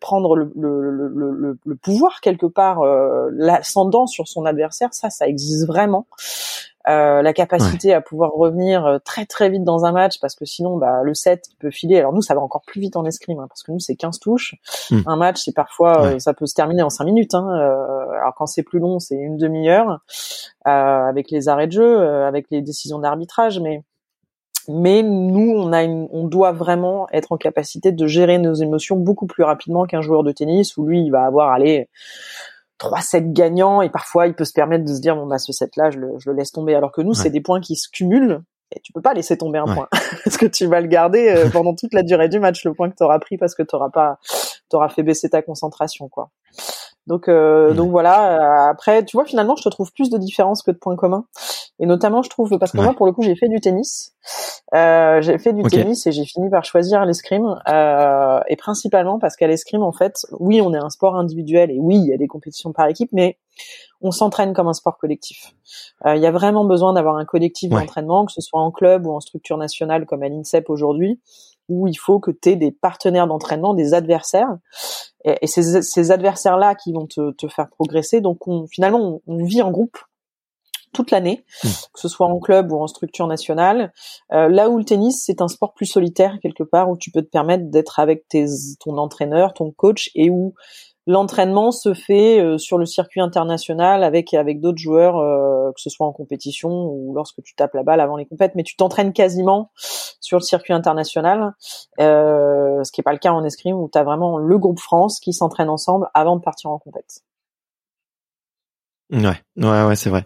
prendre 0.00 0.36
le, 0.36 0.52
le, 0.54 1.08
le, 1.08 1.58
le, 1.64 1.76
pouvoir 1.76 2.20
quelque 2.20 2.46
part, 2.46 2.84
l'ascendant 3.32 4.06
sur 4.06 4.28
son 4.28 4.44
adversaire, 4.44 4.92
ça, 4.92 5.10
ça 5.10 5.26
existe 5.26 5.66
vraiment. 5.66 6.06
Euh, 6.88 7.20
la 7.20 7.34
capacité 7.34 7.92
à 7.92 8.00
pouvoir 8.00 8.32
revenir 8.32 8.86
euh, 8.86 8.98
très 9.04 9.26
très 9.26 9.50
vite 9.50 9.64
dans 9.64 9.84
un 9.84 9.92
match 9.92 10.18
parce 10.18 10.34
que 10.34 10.46
sinon 10.46 10.78
bah 10.78 11.02
le 11.02 11.12
set 11.12 11.50
peut 11.58 11.70
filer 11.70 11.98
alors 11.98 12.14
nous 12.14 12.22
ça 12.22 12.34
va 12.34 12.40
encore 12.40 12.62
plus 12.62 12.80
vite 12.80 12.96
en 12.96 13.04
escrime 13.04 13.38
hein, 13.38 13.46
parce 13.48 13.62
que 13.62 13.70
nous 13.70 13.80
c'est 13.80 13.96
15 13.96 14.18
touches 14.18 14.54
hmm. 14.90 15.02
un 15.04 15.16
match 15.16 15.42
c'est 15.44 15.54
parfois 15.54 16.06
euh, 16.06 16.18
ça 16.18 16.32
peut 16.32 16.46
se 16.46 16.54
terminer 16.54 16.82
en 16.82 16.88
5 16.88 17.04
minutes 17.04 17.34
hein, 17.34 17.46
alors 18.12 18.34
quand 18.36 18.46
c'est 18.46 18.62
plus 18.62 18.78
long 18.78 18.98
c'est 18.98 19.16
une 19.16 19.36
demi-heure 19.36 20.00
avec 20.64 21.30
les 21.30 21.48
arrêts 21.48 21.66
de 21.66 21.72
jeu 21.72 22.00
avec 22.24 22.46
les 22.50 22.62
décisions 22.62 22.98
d'arbitrage 22.98 23.60
mais 23.60 23.82
mais 24.68 25.02
nous 25.02 25.52
on 25.56 25.72
a 25.72 25.84
on 25.84 26.26
doit 26.26 26.52
vraiment 26.52 27.08
être 27.12 27.32
en 27.32 27.36
capacité 27.36 27.92
de 27.92 28.06
gérer 28.06 28.38
nos 28.38 28.54
émotions 28.54 28.96
beaucoup 28.96 29.26
plus 29.26 29.42
rapidement 29.42 29.84
qu'un 29.86 30.00
joueur 30.00 30.22
de 30.22 30.32
tennis 30.32 30.76
où 30.76 30.86
lui 30.86 31.02
il 31.02 31.10
va 31.10 31.24
avoir 31.24 31.52
allez 31.52 31.88
trois 32.78 33.00
sets 33.00 33.22
gagnants 33.22 33.82
et 33.82 33.90
parfois 33.90 34.26
il 34.26 34.34
peut 34.34 34.44
se 34.44 34.52
permettre 34.52 34.84
de 34.84 34.92
se 34.92 35.00
dire 35.00 35.14
bon 35.14 35.26
bah 35.26 35.38
ce 35.38 35.52
set 35.52 35.76
là 35.76 35.90
je 35.90 35.98
le, 35.98 36.08
je 36.18 36.30
le 36.30 36.36
laisse 36.36 36.50
tomber. 36.50 36.74
Alors 36.74 36.92
que 36.92 37.02
nous 37.02 37.14
c'est 37.14 37.30
des 37.30 37.40
points 37.40 37.60
qui 37.60 37.76
se 37.76 37.88
cumulent 37.88 38.42
et 38.72 38.80
tu 38.80 38.92
peux 38.92 39.02
pas 39.02 39.14
laisser 39.14 39.36
tomber 39.36 39.58
un 39.58 39.66
point 39.66 39.88
parce 40.24 40.36
que 40.36 40.46
tu 40.46 40.66
vas 40.66 40.80
le 40.80 40.88
garder 40.88 41.28
euh, 41.28 41.50
pendant 41.50 41.74
toute 41.74 41.92
la 41.92 42.02
durée 42.02 42.28
du 42.28 42.40
match 42.40 42.64
le 42.64 42.72
point 42.72 42.90
que 42.90 42.96
tu 42.96 43.04
auras 43.04 43.18
pris 43.18 43.36
parce 43.36 43.54
que 43.54 43.62
tu 43.62 43.76
auras 43.76 43.90
pas 43.90 44.18
t'auras 44.68 44.88
fait 44.88 45.02
baisser 45.02 45.28
ta 45.28 45.42
concentration 45.42 46.08
quoi. 46.08 46.30
Donc, 47.10 47.26
euh, 47.26 47.74
donc 47.74 47.90
voilà. 47.90 48.68
Euh, 48.68 48.70
après, 48.70 49.04
tu 49.04 49.16
vois, 49.16 49.24
finalement, 49.24 49.56
je 49.56 49.64
te 49.64 49.68
trouve 49.68 49.92
plus 49.92 50.10
de 50.10 50.16
différences 50.16 50.62
que 50.62 50.70
de 50.70 50.76
points 50.76 50.94
communs. 50.94 51.24
Et 51.80 51.86
notamment, 51.86 52.22
je 52.22 52.30
trouve 52.30 52.56
parce 52.56 52.70
que 52.70 52.76
moi, 52.76 52.94
pour 52.94 53.04
le 53.04 53.10
coup, 53.10 53.22
j'ai 53.22 53.34
fait 53.34 53.48
du 53.48 53.58
tennis. 53.58 54.14
Euh, 54.74 55.20
j'ai 55.20 55.36
fait 55.38 55.52
du 55.52 55.64
tennis 55.64 56.06
et 56.06 56.12
j'ai 56.12 56.24
fini 56.24 56.48
par 56.50 56.64
choisir 56.64 57.04
l'escrime. 57.04 57.56
Euh, 57.66 58.38
et 58.48 58.54
principalement 58.54 59.18
parce 59.18 59.34
qu'à 59.34 59.48
l'escrime, 59.48 59.82
en 59.82 59.90
fait, 59.90 60.24
oui, 60.38 60.60
on 60.60 60.72
est 60.72 60.78
un 60.78 60.88
sport 60.88 61.16
individuel 61.16 61.72
et 61.72 61.80
oui, 61.80 61.96
il 61.96 62.06
y 62.06 62.12
a 62.12 62.16
des 62.16 62.28
compétitions 62.28 62.72
par 62.72 62.86
équipe, 62.86 63.10
mais 63.12 63.38
on 64.00 64.12
s'entraîne 64.12 64.52
comme 64.52 64.68
un 64.68 64.72
sport 64.72 64.96
collectif. 64.96 65.52
Il 66.06 66.20
y 66.20 66.26
a 66.26 66.30
vraiment 66.30 66.64
besoin 66.64 66.92
d'avoir 66.92 67.16
un 67.16 67.24
collectif 67.24 67.70
d'entraînement, 67.70 68.24
que 68.24 68.32
ce 68.32 68.40
soit 68.40 68.60
en 68.60 68.70
club 68.70 69.06
ou 69.06 69.10
en 69.10 69.20
structure 69.20 69.56
nationale 69.56 70.06
comme 70.06 70.22
à 70.22 70.28
l'INSEP 70.28 70.70
aujourd'hui 70.70 71.20
où 71.70 71.86
il 71.86 71.96
faut 71.96 72.20
que 72.20 72.30
tu 72.30 72.50
aies 72.50 72.56
des 72.56 72.72
partenaires 72.72 73.26
d'entraînement, 73.26 73.72
des 73.74 73.94
adversaires. 73.94 74.58
Et, 75.24 75.36
et 75.42 75.46
ces, 75.46 75.82
ces 75.82 76.10
adversaires-là 76.10 76.74
qui 76.74 76.92
vont 76.92 77.06
te, 77.06 77.32
te, 77.32 77.48
faire 77.48 77.68
progresser. 77.68 78.20
Donc 78.20 78.46
on, 78.46 78.66
finalement, 78.66 79.20
on, 79.26 79.44
vit 79.44 79.62
en 79.62 79.70
groupe 79.70 79.98
toute 80.92 81.12
l'année, 81.12 81.44
mmh. 81.62 81.68
que 81.94 82.00
ce 82.00 82.08
soit 82.08 82.26
en 82.26 82.40
club 82.40 82.72
ou 82.72 82.80
en 82.80 82.88
structure 82.88 83.28
nationale. 83.28 83.92
Euh, 84.32 84.48
là 84.48 84.68
où 84.68 84.78
le 84.78 84.84
tennis, 84.84 85.22
c'est 85.24 85.40
un 85.40 85.48
sport 85.48 85.72
plus 85.72 85.86
solitaire 85.86 86.38
quelque 86.42 86.64
part, 86.64 86.90
où 86.90 86.96
tu 86.96 87.12
peux 87.12 87.22
te 87.22 87.30
permettre 87.30 87.70
d'être 87.70 88.00
avec 88.00 88.26
tes, 88.26 88.46
ton 88.80 88.98
entraîneur, 88.98 89.54
ton 89.54 89.70
coach, 89.70 90.10
et 90.14 90.30
où 90.30 90.54
l'entraînement 91.10 91.72
se 91.72 91.92
fait 91.92 92.40
euh, 92.40 92.56
sur 92.56 92.78
le 92.78 92.86
circuit 92.86 93.20
international 93.20 94.04
avec 94.04 94.32
avec 94.32 94.60
d'autres 94.60 94.78
joueurs, 94.78 95.18
euh, 95.18 95.72
que 95.72 95.80
ce 95.80 95.90
soit 95.90 96.06
en 96.06 96.12
compétition 96.12 96.70
ou 96.70 97.12
lorsque 97.14 97.42
tu 97.42 97.54
tapes 97.54 97.74
la 97.74 97.82
balle 97.82 98.00
avant 98.00 98.16
les 98.16 98.26
compètes, 98.26 98.54
mais 98.54 98.62
tu 98.62 98.76
t'entraînes 98.76 99.12
quasiment 99.12 99.70
sur 100.20 100.38
le 100.38 100.42
circuit 100.42 100.72
international, 100.72 101.54
euh, 102.00 102.82
ce 102.84 102.92
qui 102.92 103.00
est 103.00 103.04
pas 103.04 103.12
le 103.12 103.18
cas 103.18 103.32
en 103.32 103.44
escrime 103.44 103.76
où 103.76 103.88
tu 103.92 103.98
as 103.98 104.04
vraiment 104.04 104.38
le 104.38 104.58
groupe 104.58 104.78
France 104.78 105.18
qui 105.20 105.32
s'entraîne 105.32 105.68
ensemble 105.68 106.08
avant 106.14 106.36
de 106.36 106.42
partir 106.42 106.70
en 106.70 106.78
compète. 106.78 107.22
Ouais, 109.12 109.34
ouais, 109.56 109.84
ouais, 109.86 109.96
c'est 109.96 110.08
vrai. 110.08 110.24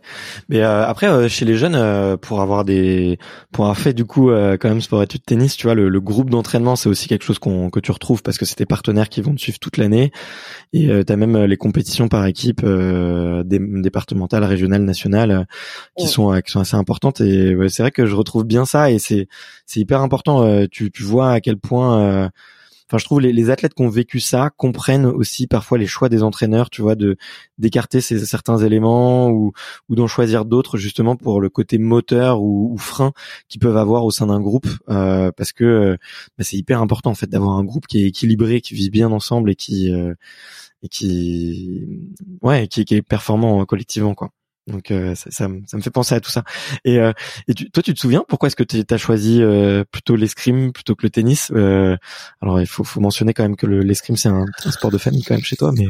Mais 0.50 0.60
euh, 0.60 0.86
après, 0.86 1.08
euh, 1.08 1.26
chez 1.26 1.46
les 1.46 1.56
jeunes, 1.56 1.74
euh, 1.74 2.18
pour 2.18 2.42
avoir 2.42 2.66
des, 2.66 3.18
pour 3.50 3.64
avoir 3.64 3.78
fait 3.78 3.94
du 3.94 4.04
coup 4.04 4.28
quand 4.28 4.68
même 4.68 4.82
sport 4.82 5.02
études 5.02 5.24
tennis, 5.24 5.56
tu 5.56 5.66
vois, 5.66 5.74
le, 5.74 6.00
groupe 6.00 6.28
d'entraînement, 6.28 6.76
c'est 6.76 6.90
aussi 6.90 7.08
quelque 7.08 7.24
chose 7.24 7.38
qu'on 7.38 7.70
que 7.70 7.80
tu 7.80 7.92
retrouves 7.92 8.22
parce 8.22 8.36
que 8.36 8.44
c'est 8.44 8.56
tes 8.56 8.66
partenaires 8.66 9.08
qui 9.08 9.22
vont 9.22 9.34
te 9.34 9.40
suivre 9.40 9.58
toute 9.58 9.78
l'année. 9.78 10.12
Et 10.74 10.88
tu 11.04 11.12
as 11.12 11.16
même 11.16 11.44
les 11.44 11.56
compétitions 11.56 12.08
par 12.08 12.26
équipe 12.26 12.62
des, 12.64 13.58
départementales, 13.58 14.44
régionales, 14.44 14.82
nationales, 14.82 15.46
qui 15.96 16.06
sont 16.06 16.38
qui 16.42 16.52
sont 16.52 16.60
assez 16.60 16.76
importantes. 16.76 17.22
Et 17.22 17.56
c'est 17.68 17.82
vrai 17.82 17.90
que 17.90 18.04
je 18.04 18.14
retrouve 18.14 18.44
bien 18.44 18.66
ça 18.66 18.90
et 18.90 18.98
c'est 18.98 19.28
c'est 19.64 19.80
hyper 19.80 20.02
important. 20.02 20.66
tu 20.68 20.90
tu 20.90 21.02
vois 21.04 21.32
à 21.32 21.40
quel 21.40 21.56
point 21.56 22.30
enfin 22.88 22.98
je 22.98 23.04
trouve 23.04 23.20
les, 23.20 23.32
les 23.32 23.50
athlètes 23.50 23.74
qui 23.74 23.82
ont 23.82 23.88
vécu 23.88 24.20
ça 24.20 24.50
comprennent 24.56 25.06
aussi 25.06 25.46
parfois 25.46 25.78
les 25.78 25.86
choix 25.86 26.08
des 26.08 26.22
entraîneurs 26.22 26.70
tu 26.70 26.82
vois 26.82 26.94
de 26.94 27.16
d'écarter 27.58 28.00
certains 28.00 28.58
éléments 28.58 29.30
ou 29.30 29.52
ou 29.88 29.94
d'en 29.94 30.06
choisir 30.06 30.44
d'autres 30.44 30.76
justement 30.76 31.16
pour 31.16 31.40
le 31.40 31.48
côté 31.48 31.78
moteur 31.78 32.42
ou, 32.42 32.72
ou 32.72 32.78
frein 32.78 33.12
qu'ils 33.48 33.60
peuvent 33.60 33.76
avoir 33.76 34.04
au 34.04 34.10
sein 34.10 34.26
d'un 34.26 34.40
groupe 34.40 34.68
euh, 34.88 35.32
parce 35.32 35.52
que 35.52 35.64
euh, 35.64 35.96
bah, 36.38 36.44
c'est 36.44 36.56
hyper 36.56 36.80
important 36.80 37.10
en 37.10 37.14
fait 37.14 37.28
d'avoir 37.28 37.56
un 37.56 37.64
groupe 37.64 37.86
qui 37.86 38.02
est 38.02 38.08
équilibré 38.08 38.60
qui 38.60 38.74
vit 38.74 38.90
bien 38.90 39.10
ensemble 39.10 39.50
et 39.50 39.56
qui 39.56 39.92
euh, 39.92 40.14
et 40.82 40.88
qui 40.88 41.86
ouais 42.42 42.68
qui, 42.68 42.84
qui 42.84 42.96
est 42.96 43.02
performant 43.02 43.64
collectivement 43.66 44.14
quoi 44.14 44.30
donc 44.66 44.90
euh, 44.90 45.14
ça, 45.14 45.30
ça, 45.30 45.48
me 45.48 45.82
fait 45.82 45.90
penser 45.90 46.14
à 46.14 46.20
tout 46.20 46.30
ça. 46.30 46.42
Et, 46.84 46.98
euh, 46.98 47.12
et 47.48 47.54
toi, 47.54 47.82
tu 47.82 47.92
te 47.92 48.00
souviens 48.00 48.24
pourquoi 48.26 48.46
est-ce 48.46 48.56
que 48.56 48.62
tu 48.62 48.82
as 48.88 48.96
choisi 48.96 49.42
euh, 49.42 49.84
plutôt 49.90 50.16
l'escrime 50.16 50.72
plutôt 50.72 50.94
que 50.94 51.04
le 51.04 51.10
tennis 51.10 51.50
Alors 51.50 52.60
il 52.60 52.66
faut, 52.66 52.84
faut 52.84 53.00
mentionner 53.00 53.34
quand 53.34 53.42
même 53.42 53.56
que 53.56 53.66
l'escrime 53.66 54.16
c'est 54.16 54.28
un, 54.28 54.46
sport 54.70 54.90
de 54.90 54.98
famille 54.98 55.22
quand 55.22 55.34
même 55.34 55.44
chez 55.44 55.56
toi, 55.56 55.72
mais 55.76 55.88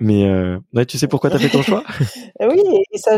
mais 0.00 0.30
ouais, 0.72 0.86
tu 0.86 0.98
sais 0.98 1.08
pourquoi 1.08 1.30
tu 1.30 1.36
as 1.36 1.38
fait 1.38 1.48
ton 1.48 1.62
choix? 1.62 1.84
Oui, 2.40 2.60
et 2.92 2.98
ça. 2.98 3.16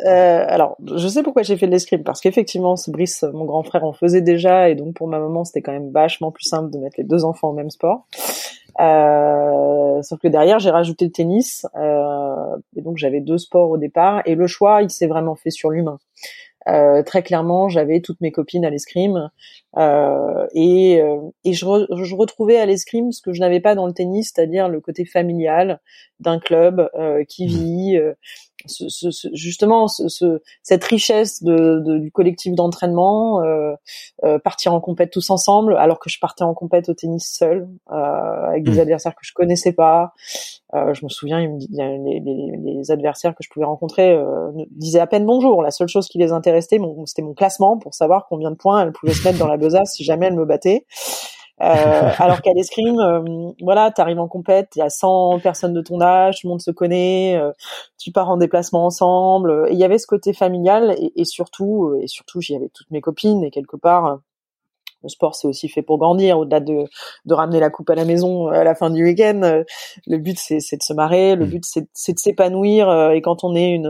Je, 0.00 0.06
alors, 0.06 0.76
je 0.96 1.08
sais 1.08 1.22
pourquoi 1.22 1.42
j'ai 1.42 1.56
fait 1.56 1.66
de 1.66 1.72
l'escrime 1.72 2.02
parce 2.02 2.20
qu'effectivement, 2.20 2.74
Brice, 2.88 3.24
mon 3.32 3.44
grand 3.44 3.62
frère, 3.62 3.84
en 3.84 3.92
faisait 3.92 4.20
déjà, 4.20 4.68
et 4.68 4.74
donc 4.74 4.94
pour 4.94 5.08
ma 5.08 5.18
maman, 5.18 5.44
c'était 5.44 5.62
quand 5.62 5.72
même 5.72 5.90
vachement 5.90 6.30
plus 6.30 6.44
simple 6.44 6.70
de 6.70 6.78
mettre 6.78 6.96
les 6.98 7.04
deux 7.04 7.24
enfants 7.24 7.50
au 7.50 7.54
même 7.54 7.70
sport. 7.70 8.06
Euh, 8.78 10.02
sauf 10.02 10.18
que 10.20 10.28
derrière, 10.28 10.58
j'ai 10.58 10.70
rajouté 10.70 11.06
le 11.06 11.10
tennis. 11.10 11.66
Euh, 11.76 12.56
et 12.76 12.82
donc, 12.82 12.98
j'avais 12.98 13.20
deux 13.20 13.38
sports 13.38 13.70
au 13.70 13.78
départ. 13.78 14.22
Et 14.26 14.34
le 14.34 14.46
choix, 14.46 14.82
il 14.82 14.90
s'est 14.90 15.06
vraiment 15.06 15.34
fait 15.34 15.50
sur 15.50 15.70
l'humain. 15.70 15.98
Euh, 16.68 17.02
très 17.04 17.22
clairement, 17.22 17.68
j'avais 17.68 18.00
toutes 18.00 18.20
mes 18.20 18.32
copines 18.32 18.64
à 18.64 18.70
l'escrime 18.70 19.30
euh, 19.76 20.46
et, 20.52 21.00
euh, 21.00 21.20
et 21.44 21.52
je, 21.52 21.64
je, 21.64 22.14
retrouvais 22.16 22.56
à 22.56 22.66
l'escrime 22.66 23.12
ce 23.12 23.22
que 23.22 23.32
je 23.32 23.38
n'avais 23.38 23.60
pas 23.60 23.76
dans 23.76 23.86
le 23.86 23.92
tennis, 23.92 24.32
c'est-à-dire 24.34 24.68
le 24.68 24.80
côté 24.80 25.04
familial 25.04 25.80
d'un 26.18 26.40
club 26.40 26.88
euh, 26.96 27.22
qui 27.28 27.44
mmh. 27.44 27.48
vit, 27.48 28.00
ce, 28.66 28.88
ce, 28.88 29.28
justement 29.32 29.88
ce, 29.88 30.40
cette 30.62 30.84
richesse 30.84 31.42
de, 31.42 31.80
de, 31.84 31.98
du 31.98 32.10
collectif 32.10 32.54
d'entraînement, 32.54 33.42
euh, 33.42 33.74
euh, 34.24 34.38
partir 34.38 34.74
en 34.74 34.80
compète 34.80 35.10
tous 35.10 35.30
ensemble, 35.30 35.76
alors 35.76 35.98
que 35.98 36.10
je 36.10 36.18
partais 36.20 36.44
en 36.44 36.54
compète 36.54 36.88
au 36.88 36.94
tennis 36.94 37.26
seul, 37.26 37.68
euh, 37.90 37.94
avec 37.94 38.64
des 38.64 38.76
mmh. 38.76 38.80
adversaires 38.80 39.14
que 39.14 39.24
je 39.24 39.32
connaissais 39.32 39.72
pas. 39.72 40.12
Euh, 40.74 40.94
je 40.94 41.04
me 41.04 41.08
souviens, 41.08 41.40
il 41.40 41.50
me 41.50 41.58
les, 41.58 42.20
les, 42.20 42.74
les, 42.74 42.90
adversaires 42.90 43.34
que 43.34 43.42
je 43.42 43.48
pouvais 43.48 43.66
rencontrer 43.66 44.12
euh, 44.12 44.50
disaient 44.72 45.00
à 45.00 45.06
peine 45.06 45.24
bonjour. 45.24 45.62
La 45.62 45.70
seule 45.70 45.88
chose 45.88 46.08
qui 46.08 46.18
les 46.18 46.32
intéressait, 46.32 46.78
c'était 47.06 47.22
mon 47.22 47.34
classement 47.34 47.78
pour 47.78 47.94
savoir 47.94 48.26
combien 48.28 48.50
de 48.50 48.56
points 48.56 48.82
elles 48.82 48.92
pouvaient 48.92 49.14
se 49.14 49.26
mettre 49.26 49.38
dans 49.38 49.46
la 49.46 49.56
besace 49.56 49.94
si 49.94 50.04
jamais 50.04 50.26
elles 50.26 50.36
me 50.36 50.44
battaient. 50.44 50.86
Euh, 51.60 52.10
alors 52.18 52.42
qu'à 52.42 52.52
l'escrime, 52.52 53.00
euh, 53.00 53.52
voilà, 53.62 53.90
t'arrives 53.90 54.20
en 54.20 54.28
compète, 54.28 54.72
il 54.76 54.80
y 54.80 54.82
a 54.82 54.90
100 54.90 55.40
personnes 55.40 55.72
de 55.72 55.80
ton 55.80 56.00
âge, 56.00 56.40
tout 56.40 56.46
le 56.46 56.50
monde 56.50 56.60
se 56.60 56.70
connaît, 56.70 57.36
euh, 57.36 57.52
tu 57.98 58.12
pars 58.12 58.28
en 58.28 58.36
déplacement 58.36 58.84
ensemble. 58.86 59.68
il 59.70 59.78
y 59.78 59.84
avait 59.84 59.98
ce 59.98 60.06
côté 60.06 60.32
familial 60.32 60.94
et, 60.98 61.12
et 61.16 61.24
surtout, 61.24 61.96
et 62.00 62.06
surtout, 62.08 62.40
j'y 62.40 62.54
avais 62.54 62.68
toutes 62.68 62.90
mes 62.90 63.00
copines 63.00 63.44
et 63.44 63.50
quelque 63.50 63.76
part, 63.76 64.20
le 65.06 65.10
sport 65.10 65.34
c'est 65.34 65.48
aussi 65.48 65.68
fait 65.68 65.82
pour 65.82 65.98
grandir 65.98 66.38
au-delà 66.38 66.60
de, 66.60 66.84
de 67.24 67.34
ramener 67.34 67.60
la 67.60 67.70
coupe 67.70 67.88
à 67.90 67.94
la 67.94 68.04
maison 68.04 68.48
à 68.48 68.64
la 68.64 68.74
fin 68.74 68.90
du 68.90 69.02
week-end 69.02 69.40
euh, 69.42 69.64
le 70.06 70.18
but 70.18 70.38
c'est, 70.38 70.58
de 70.58 70.82
se 70.82 70.92
marrer 70.92 71.36
le 71.36 71.46
mm. 71.46 71.48
but 71.48 71.64
c'est, 71.64 72.12
de 72.12 72.18
s'épanouir 72.18 72.88
euh, 72.88 73.10
et 73.10 73.20
quand 73.22 73.44
on 73.44 73.54
est 73.54 73.70
une, 73.70 73.86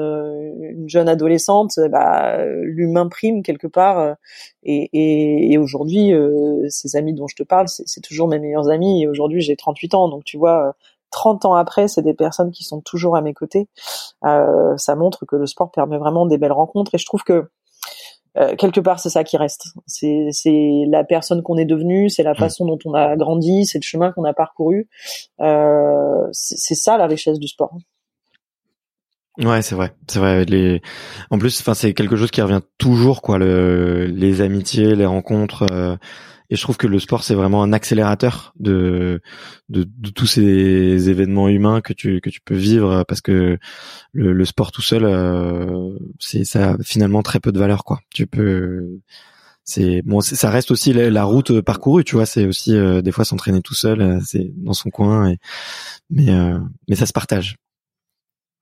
une 0.60 0.88
jeune 0.88 1.08
adolescente 1.08 1.78
bah 1.90 2.44
l'humain 2.46 3.08
prime 3.08 3.42
quelque 3.42 3.66
part 3.66 4.16
et, 4.62 4.88
et, 4.92 5.52
et 5.52 5.58
aujourd'hui 5.58 6.12
ces 6.68 6.96
amis 6.96 7.14
dont 7.14 7.26
je 7.26 7.36
te 7.36 7.42
parle 7.42 7.68
c'est, 7.68 7.84
c'est 7.86 8.00
toujours 8.00 8.28
mes 8.28 8.38
meilleurs 8.38 8.68
amis 8.68 9.02
et 9.02 9.08
aujourd'hui 9.08 9.40
j'ai 9.40 9.56
38 9.56 9.94
ans 9.94 10.08
donc 10.08 10.24
tu 10.24 10.36
vois 10.38 10.74
30 11.10 11.44
ans 11.46 11.54
après, 11.54 11.88
c'est 11.88 12.02
des 12.02 12.14
personnes 12.14 12.50
qui 12.50 12.64
sont 12.64 12.80
toujours 12.80 13.16
à 13.16 13.22
mes 13.22 13.34
côtés. 13.34 13.68
Euh, 14.24 14.76
ça 14.76 14.94
montre 14.96 15.24
que 15.24 15.36
le 15.36 15.46
sport 15.46 15.70
permet 15.70 15.98
vraiment 15.98 16.26
des 16.26 16.38
belles 16.38 16.52
rencontres 16.52 16.94
et 16.94 16.98
je 16.98 17.06
trouve 17.06 17.22
que 17.22 17.48
euh, 18.38 18.54
quelque 18.56 18.80
part, 18.80 19.00
c'est 19.00 19.10
ça 19.10 19.24
qui 19.24 19.36
reste. 19.36 19.68
C'est, 19.86 20.28
c'est 20.30 20.84
la 20.88 21.04
personne 21.04 21.42
qu'on 21.42 21.56
est 21.56 21.64
devenu, 21.64 22.10
c'est 22.10 22.22
la 22.22 22.32
mmh. 22.32 22.36
façon 22.36 22.66
dont 22.66 22.78
on 22.84 22.94
a 22.94 23.16
grandi, 23.16 23.64
c'est 23.66 23.78
le 23.78 23.84
chemin 23.84 24.12
qu'on 24.12 24.24
a 24.24 24.34
parcouru. 24.34 24.88
Euh, 25.40 26.26
c'est, 26.32 26.74
ça 26.74 26.98
la 26.98 27.06
richesse 27.06 27.38
du 27.38 27.48
sport. 27.48 27.76
Ouais, 29.38 29.62
c'est 29.62 29.74
vrai, 29.74 29.92
c'est 30.08 30.18
vrai. 30.18 30.44
Les, 30.44 30.80
en 31.30 31.38
plus, 31.38 31.60
enfin, 31.60 31.74
c'est 31.74 31.92
quelque 31.92 32.16
chose 32.16 32.30
qui 32.30 32.40
revient 32.40 32.62
toujours, 32.78 33.20
quoi. 33.20 33.38
Le... 33.38 34.06
Les 34.06 34.40
amitiés, 34.40 34.94
les 34.94 35.06
rencontres. 35.06 35.66
Euh, 35.70 35.96
et 36.50 36.56
je 36.56 36.62
trouve 36.62 36.76
que 36.76 36.86
le 36.86 36.98
sport 36.98 37.24
c'est 37.24 37.34
vraiment 37.34 37.62
un 37.62 37.72
accélérateur 37.72 38.52
de, 38.58 39.20
de, 39.68 39.84
de 39.84 40.10
tous 40.10 40.26
ces 40.26 41.10
événements 41.10 41.48
humains 41.48 41.80
que 41.80 41.92
tu 41.92 42.20
que 42.20 42.30
tu 42.30 42.40
peux 42.40 42.54
vivre 42.54 43.04
parce 43.04 43.20
que 43.20 43.58
le, 44.12 44.32
le 44.32 44.44
sport 44.44 44.72
tout 44.72 44.82
seul 44.82 45.04
euh, 45.04 45.96
c'est 46.18 46.44
ça 46.44 46.72
a 46.72 46.76
finalement 46.82 47.22
très 47.22 47.40
peu 47.40 47.52
de 47.52 47.58
valeur 47.58 47.84
quoi. 47.84 48.00
Tu 48.14 48.26
peux 48.26 49.00
c'est 49.64 50.02
bon 50.02 50.20
ça 50.20 50.50
reste 50.50 50.70
aussi 50.70 50.92
la, 50.92 51.24
route 51.24 51.60
parcourue 51.60 52.04
tu 52.04 52.14
vois 52.14 52.26
c'est 52.26 52.46
aussi 52.46 52.74
euh, 52.76 53.02
des 53.02 53.10
fois 53.12 53.24
s'entraîner 53.24 53.62
tout 53.62 53.74
seul 53.74 54.00
euh, 54.00 54.20
c'est 54.24 54.52
dans 54.56 54.74
son 54.74 54.90
coin 54.90 55.30
et 55.30 55.38
mais 56.10 56.28
mais 56.88 56.94
ça 56.96 57.06
se 57.06 57.12
partage 57.12 57.56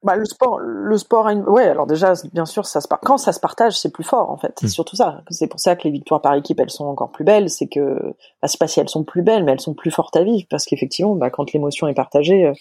bah, 0.04 0.16
le 0.16 0.24
sport, 0.26 0.58
le 0.60 0.98
sport, 0.98 1.28
une... 1.28 1.48
ouais. 1.48 1.66
Alors 1.66 1.86
déjà, 1.86 2.12
bien 2.32 2.44
sûr, 2.44 2.66
ça 2.66 2.80
se 2.80 2.88
par... 2.88 3.00
quand 3.00 3.16
ça 3.16 3.32
se 3.32 3.40
partage, 3.40 3.78
c'est 3.78 3.90
plus 3.90 4.04
fort 4.04 4.30
en 4.30 4.36
fait. 4.36 4.52
C'est 4.60 4.66
mm. 4.66 4.70
surtout 4.70 4.96
ça. 4.96 5.22
C'est 5.30 5.46
pour 5.46 5.58
ça 5.58 5.74
que 5.76 5.84
les 5.84 5.90
victoires 5.90 6.20
par 6.20 6.34
équipe, 6.34 6.60
elles 6.60 6.70
sont 6.70 6.84
encore 6.84 7.10
plus 7.10 7.24
belles. 7.24 7.50
C'est 7.50 7.66
que, 7.66 8.14
bah, 8.42 8.48
c'est 8.48 8.58
pas 8.58 8.68
si 8.68 8.80
elles 8.80 8.88
sont 8.88 9.04
plus 9.04 9.22
belles, 9.22 9.44
mais 9.44 9.52
elles 9.52 9.60
sont 9.60 9.74
plus 9.74 9.90
fortes 9.90 10.16
à 10.16 10.22
vivre 10.22 10.46
parce 10.50 10.66
qu'effectivement, 10.66 11.14
bah, 11.16 11.30
quand 11.30 11.52
l'émotion 11.52 11.88
est 11.88 11.94
partagée, 11.94 12.46
euh, 12.46 12.52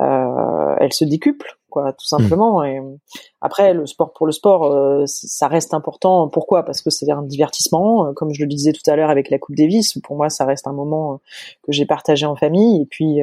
euh 0.00 0.76
elle 0.80 0.92
se 0.92 1.04
décuple 1.04 1.57
quoi, 1.70 1.92
tout 1.92 2.06
simplement. 2.06 2.64
Et 2.64 2.80
après, 3.40 3.72
le 3.72 3.86
sport 3.86 4.12
pour 4.12 4.26
le 4.26 4.32
sport, 4.32 4.64
euh, 4.64 5.04
ça 5.06 5.48
reste 5.48 5.74
important. 5.74 6.28
Pourquoi? 6.28 6.64
Parce 6.64 6.82
que 6.82 6.90
c'est 6.90 7.10
un 7.10 7.22
divertissement, 7.22 8.06
euh, 8.06 8.12
comme 8.12 8.32
je 8.32 8.42
le 8.42 8.48
disais 8.48 8.72
tout 8.72 8.88
à 8.90 8.96
l'heure 8.96 9.10
avec 9.10 9.30
la 9.30 9.38
Coupe 9.38 9.56
Davis. 9.56 9.98
Pour 10.02 10.16
moi, 10.16 10.28
ça 10.28 10.44
reste 10.44 10.66
un 10.66 10.72
moment 10.72 11.14
euh, 11.14 11.16
que 11.62 11.72
j'ai 11.72 11.86
partagé 11.86 12.26
en 12.26 12.36
famille. 12.36 12.82
Et 12.82 12.86
puis, 12.86 13.20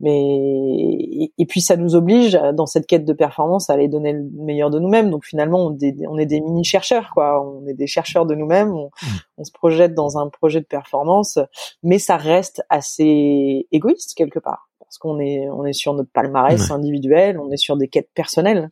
mais 0.00 1.30
et, 1.38 1.46
puis 1.46 1.60
ça 1.60 1.76
nous 1.76 1.94
oblige 1.94 2.38
dans 2.54 2.66
cette 2.66 2.86
quête 2.86 3.04
de 3.04 3.12
performance 3.12 3.70
à 3.70 3.74
aller 3.74 3.88
donner 3.88 4.12
le 4.12 4.28
meilleur 4.34 4.70
de 4.70 4.78
nous-mêmes. 4.78 5.10
Donc 5.10 5.24
finalement, 5.24 5.66
on, 5.66 5.78
on 6.08 6.18
est 6.18 6.26
des 6.26 6.40
mini 6.40 6.64
chercheurs, 6.64 7.10
quoi. 7.14 7.42
On 7.42 7.66
est 7.66 7.74
des 7.74 7.86
chercheurs 7.86 8.26
de 8.26 8.34
nous-mêmes. 8.34 8.72
On, 8.72 8.86
mmh. 8.86 9.06
on 9.38 9.44
se 9.44 9.52
projette 9.52 9.94
dans 9.94 10.18
un 10.18 10.28
projet 10.28 10.60
de 10.60 10.66
performance, 10.66 11.38
mais 11.82 11.98
ça 11.98 12.16
reste 12.16 12.62
assez 12.68 13.66
égoïste 13.72 14.14
quelque 14.14 14.38
part 14.38 14.68
parce 14.86 14.98
qu'on 14.98 15.18
est 15.18 15.48
on 15.50 15.64
est 15.64 15.72
sur 15.72 15.94
notre 15.94 16.10
palmarès 16.10 16.70
individuel, 16.70 17.38
on 17.38 17.50
est 17.50 17.56
sur 17.56 17.76
des 17.76 17.88
quêtes 17.88 18.10
personnelles. 18.14 18.70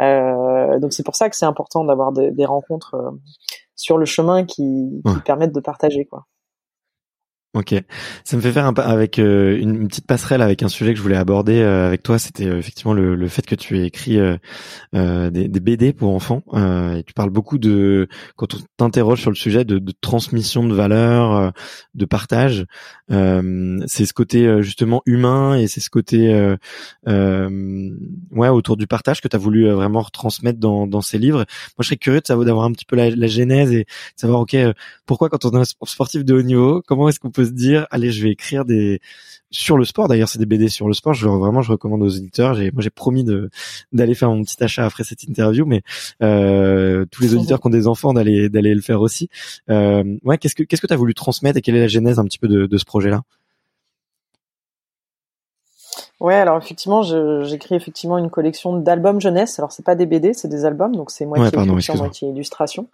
Euh, 0.00 0.78
donc 0.78 0.92
c'est 0.92 1.04
pour 1.04 1.16
ça 1.16 1.28
que 1.30 1.36
c'est 1.36 1.46
important 1.46 1.84
d'avoir 1.84 2.12
des 2.12 2.44
rencontres 2.44 2.94
euh, 2.94 3.10
sur 3.74 3.98
le 3.98 4.04
chemin 4.04 4.44
qui, 4.44 5.02
qui 5.04 5.20
permettent 5.24 5.54
de 5.54 5.60
partager 5.60 6.04
quoi. 6.04 6.26
Ok, 7.54 7.74
ça 8.24 8.36
me 8.36 8.42
fait 8.42 8.52
faire 8.52 8.66
un 8.66 8.74
avec 8.74 9.18
euh, 9.18 9.58
une, 9.58 9.88
petite 9.88 10.06
passerelle 10.06 10.42
avec 10.42 10.62
un 10.62 10.68
sujet 10.68 10.92
que 10.92 10.98
je 10.98 11.02
voulais 11.02 11.16
aborder 11.16 11.60
euh, 11.60 11.86
avec 11.86 12.02
toi. 12.02 12.18
C'était 12.18 12.44
euh, 12.46 12.58
effectivement 12.58 12.92
le, 12.92 13.14
le, 13.14 13.28
fait 13.28 13.46
que 13.46 13.54
tu 13.54 13.78
aies 13.78 13.86
écrit 13.86 14.18
des, 14.92 15.30
des, 15.30 15.60
BD 15.60 15.94
pour 15.94 16.14
enfants 16.14 16.42
et 16.94 17.02
tu 17.04 17.14
parles 17.14 17.30
beaucoup 17.30 17.56
de 17.56 18.06
quand 18.36 18.54
on 18.54 18.58
t'interroge 18.76 19.22
sur 19.22 19.30
le 19.30 19.36
sujet 19.36 19.64
de, 19.64 19.78
de, 19.78 19.92
transmission 19.98 20.68
de 20.68 20.74
valeurs, 20.74 21.52
de 21.94 22.04
partage. 22.04 22.66
c'est 23.08 24.04
ce 24.04 24.12
côté 24.12 24.62
justement 24.62 25.00
humain 25.06 25.56
et 25.56 25.68
c'est 25.68 25.80
ce 25.80 25.88
côté 25.88 26.54
ouais 27.06 28.48
autour 28.48 28.76
du 28.76 28.86
partage 28.86 29.22
que 29.22 29.28
tu 29.28 29.36
as 29.36 29.38
voulu 29.38 29.70
vraiment 29.70 30.02
retransmettre 30.02 30.58
dans, 30.58 30.86
dans 30.86 31.00
ces 31.00 31.18
livres. 31.18 31.38
Moi, 31.38 31.46
je 31.80 31.86
serais 31.86 31.96
curieux 31.96 32.20
de 32.20 32.26
savoir 32.26 32.44
d'avoir 32.44 32.66
un 32.66 32.72
petit 32.72 32.84
peu 32.84 32.96
la, 32.96 33.08
la 33.08 33.26
genèse 33.26 33.72
et 33.72 33.84
de 33.84 33.86
savoir 34.16 34.40
ok 34.40 34.54
pourquoi 35.06 35.30
quand 35.30 35.46
on 35.46 35.52
est 35.52 35.60
un 35.60 35.64
sportif 35.64 36.24
de 36.24 36.34
haut 36.34 36.42
niveau, 36.42 36.82
comment 36.86 37.08
est-ce 37.08 37.18
qu'on 37.18 37.30
peut 37.30 37.37
se 37.44 37.50
dire 37.50 37.86
allez 37.90 38.10
je 38.10 38.22
vais 38.22 38.30
écrire 38.30 38.64
des 38.64 39.00
sur 39.50 39.78
le 39.78 39.84
sport. 39.84 40.08
D'ailleurs 40.08 40.28
c'est 40.28 40.38
des 40.38 40.46
BD 40.46 40.68
sur 40.68 40.88
le 40.88 40.94
sport. 40.94 41.14
Je 41.14 41.28
vraiment 41.28 41.62
je 41.62 41.72
recommande 41.72 42.02
aux 42.02 42.08
éditeurs. 42.08 42.54
J'ai 42.54 42.70
moi 42.70 42.82
j'ai 42.82 42.90
promis 42.90 43.24
de 43.24 43.50
d'aller 43.92 44.14
faire 44.14 44.30
mon 44.30 44.42
petit 44.42 44.62
achat 44.62 44.84
après 44.84 45.04
cette 45.04 45.22
interview 45.24 45.64
mais 45.66 45.82
euh, 46.22 47.04
tous 47.10 47.22
les 47.22 47.34
auditeurs 47.34 47.60
qui 47.60 47.66
ont 47.66 47.70
des 47.70 47.86
enfants 47.86 48.12
d'aller 48.12 48.48
d'aller 48.48 48.74
le 48.74 48.82
faire 48.82 49.00
aussi. 49.00 49.28
Euh, 49.70 50.04
ouais 50.24 50.38
qu'est-ce 50.38 50.54
que 50.54 50.62
qu'est-ce 50.62 50.82
que 50.82 50.86
tu 50.86 50.94
as 50.94 50.96
voulu 50.96 51.14
transmettre 51.14 51.58
et 51.58 51.62
quelle 51.62 51.76
est 51.76 51.80
la 51.80 51.88
genèse 51.88 52.18
un 52.18 52.24
petit 52.24 52.38
peu 52.38 52.48
de, 52.48 52.66
de 52.66 52.78
ce 52.78 52.84
projet 52.84 53.10
là 53.10 53.22
Ouais, 56.20 56.34
alors 56.34 56.56
effectivement, 56.56 57.02
j'écris 57.02 57.76
effectivement 57.76 58.18
une 58.18 58.28
collection 58.28 58.76
d'albums 58.76 59.20
jeunesse. 59.20 59.58
Alors 59.60 59.70
c'est 59.70 59.84
pas 59.84 59.94
des 59.94 60.04
BD, 60.04 60.34
c'est 60.34 60.48
des 60.48 60.64
albums, 60.64 60.96
donc 60.96 61.12
c'est 61.12 61.26
moitié 61.26 61.56
ouais, 61.56 61.96
moitié 61.96 62.28
illustration, 62.28 62.88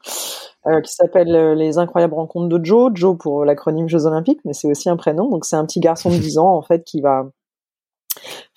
euh, 0.67 0.83
qui 0.83 0.93
s'appelle 0.93 1.35
euh, 1.35 1.55
Les 1.55 1.79
incroyables 1.79 2.15
rencontres 2.15 2.49
de 2.49 2.63
Joe. 2.63 2.93
Joe 2.95 3.17
pour 3.17 3.47
l'acronyme 3.47 3.89
Jeux 3.89 4.05
Olympiques, 4.05 4.41
mais 4.45 4.53
c'est 4.53 4.69
aussi 4.69 4.91
un 4.91 4.97
prénom. 4.97 5.31
Donc 5.31 5.47
c'est 5.47 5.57
un 5.57 5.65
petit 5.65 5.81
garçon 5.81 6.11
de 6.11 6.17
10 6.17 6.37
ans 6.37 6.55
en 6.55 6.61
fait 6.61 6.85
qui 6.85 7.01
va 7.01 7.25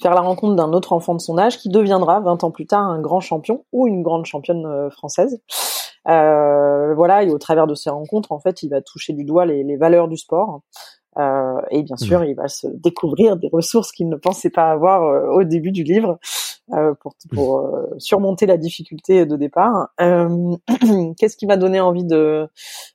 faire 0.01 0.13
la 0.13 0.21
rencontre 0.21 0.55
d'un 0.55 0.73
autre 0.73 0.93
enfant 0.93 1.15
de 1.15 1.21
son 1.21 1.37
âge 1.37 1.57
qui 1.57 1.69
deviendra 1.69 2.19
20 2.19 2.43
ans 2.43 2.51
plus 2.51 2.67
tard 2.67 2.83
un 2.83 2.99
grand 2.99 3.21
champion 3.21 3.65
ou 3.71 3.87
une 3.87 4.03
grande 4.03 4.25
championne 4.25 4.65
euh, 4.65 4.89
française. 4.89 5.41
Euh, 6.07 6.93
voilà, 6.93 7.23
et 7.23 7.31
au 7.31 7.37
travers 7.37 7.67
de 7.67 7.75
ces 7.75 7.89
rencontres, 7.89 8.31
en 8.31 8.39
fait, 8.39 8.63
il 8.63 8.69
va 8.69 8.81
toucher 8.81 9.13
du 9.13 9.23
doigt 9.23 9.45
les, 9.45 9.63
les 9.63 9.75
valeurs 9.75 10.07
du 10.07 10.17
sport. 10.17 10.61
Euh, 11.17 11.61
et 11.71 11.83
bien 11.83 11.97
sûr, 11.97 12.23
il 12.23 12.35
va 12.35 12.47
se 12.47 12.67
découvrir 12.67 13.37
des 13.37 13.49
ressources 13.51 13.91
qu'il 13.91 14.09
ne 14.09 14.15
pensait 14.15 14.49
pas 14.49 14.69
avoir 14.69 15.03
euh, 15.03 15.27
au 15.31 15.43
début 15.43 15.71
du 15.71 15.83
livre 15.83 16.19
euh, 16.73 16.93
pour, 17.01 17.15
pour 17.33 17.59
euh, 17.59 17.95
surmonter 17.97 18.45
la 18.45 18.57
difficulté 18.57 19.25
de 19.25 19.35
départ. 19.35 19.89
Qu'est-ce 21.17 21.37
qui 21.37 21.47
m'a 21.47 21.57
donné 21.57 21.79
envie 21.79 22.05
de 22.05 22.47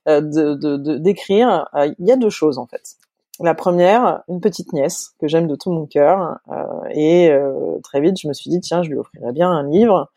d'écrire 0.05 1.67
de, 1.73 1.87
de, 1.87 1.95
Il 1.99 2.07
y 2.07 2.11
a 2.11 2.15
deux 2.15 2.29
choses 2.29 2.57
en 2.57 2.65
fait. 2.65 2.95
La 3.39 3.55
première, 3.55 4.21
une 4.29 4.39
petite 4.39 4.73
nièce 4.73 5.15
que 5.19 5.27
j'aime 5.27 5.47
de 5.47 5.55
tout 5.55 5.71
mon 5.71 5.87
cœur, 5.87 6.37
et 6.91 7.31
très 7.83 7.99
vite 7.99 8.19
je 8.21 8.27
me 8.27 8.33
suis 8.33 8.51
dit 8.51 8.61
tiens, 8.61 8.83
je 8.83 8.89
lui 8.89 8.97
offrirais 8.97 9.31
bien 9.31 9.49
un 9.49 9.67
livre 9.67 10.11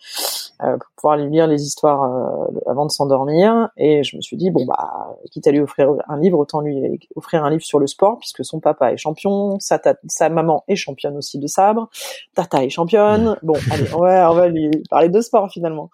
pour 0.59 0.91
pouvoir 0.97 1.17
lui 1.17 1.31
lire 1.31 1.47
les 1.47 1.63
histoires 1.63 2.05
euh, 2.05 2.61
avant 2.67 2.87
de 2.87 2.91
s'endormir. 2.91 3.69
Et 3.77 4.03
je 4.05 4.17
me 4.17 4.23
suis 4.23 4.37
dit 4.37 4.51
bon 4.51 4.65
bah 4.65 5.17
quitte 5.31 5.47
à 5.47 5.51
lui 5.51 5.61
offrir 5.61 5.95
un 6.09 6.19
livre, 6.19 6.39
autant 6.39 6.61
lui 6.61 7.01
offrir 7.15 7.45
un 7.45 7.51
livre 7.51 7.65
sur 7.65 7.79
le 7.79 7.87
sport 7.87 8.19
puisque 8.19 8.45
son 8.45 8.61
papa 8.61 8.93
est 8.93 8.97
champion, 8.97 9.59
sa, 9.61 9.81
sa 10.09 10.29
maman 10.29 10.65
est 10.69 10.77
championne 10.77 11.17
aussi 11.17 11.39
de 11.39 11.47
sabre, 11.47 11.89
Tata 12.35 12.65
est 12.65 12.71
championne. 12.71 13.37
Bon 13.47 13.55
allez 13.71 13.95
on 13.95 14.01
va 14.01 14.31
on 14.31 14.35
va 14.35 14.49
lui 14.49 14.71
parler 14.91 15.09
de 15.09 15.21
sport 15.21 15.51
finalement. 15.51 15.91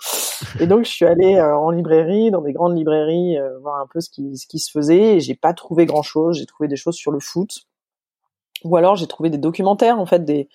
Et 0.59 0.67
donc 0.67 0.85
je 0.85 0.91
suis 0.91 1.05
allée 1.05 1.37
euh, 1.37 1.57
en 1.57 1.71
librairie, 1.71 2.31
dans 2.31 2.41
des 2.41 2.53
grandes 2.53 2.77
librairies, 2.77 3.37
voir 3.61 3.81
un 3.81 3.87
peu 3.87 4.01
ce 4.01 4.09
qui 4.09 4.39
ce 4.39 4.47
qui 4.47 4.59
se 4.59 4.71
faisait. 4.71 5.17
Et 5.17 5.21
j'ai 5.21 5.35
pas 5.35 5.53
trouvé 5.53 5.87
grand 5.87 6.03
chose. 6.03 6.39
J'ai 6.39 6.47
trouvé 6.47 6.69
des 6.69 6.77
choses 6.77 6.95
sur 6.95 7.13
le 7.13 7.21
foot. 7.21 7.67
Ou 8.65 8.77
alors 8.77 8.97
j'ai 8.97 9.07
trouvé 9.07 9.29
des 9.29 9.39
documentaires 9.39 9.99
en 9.99 10.07
fait 10.07 10.25
des 10.25 10.49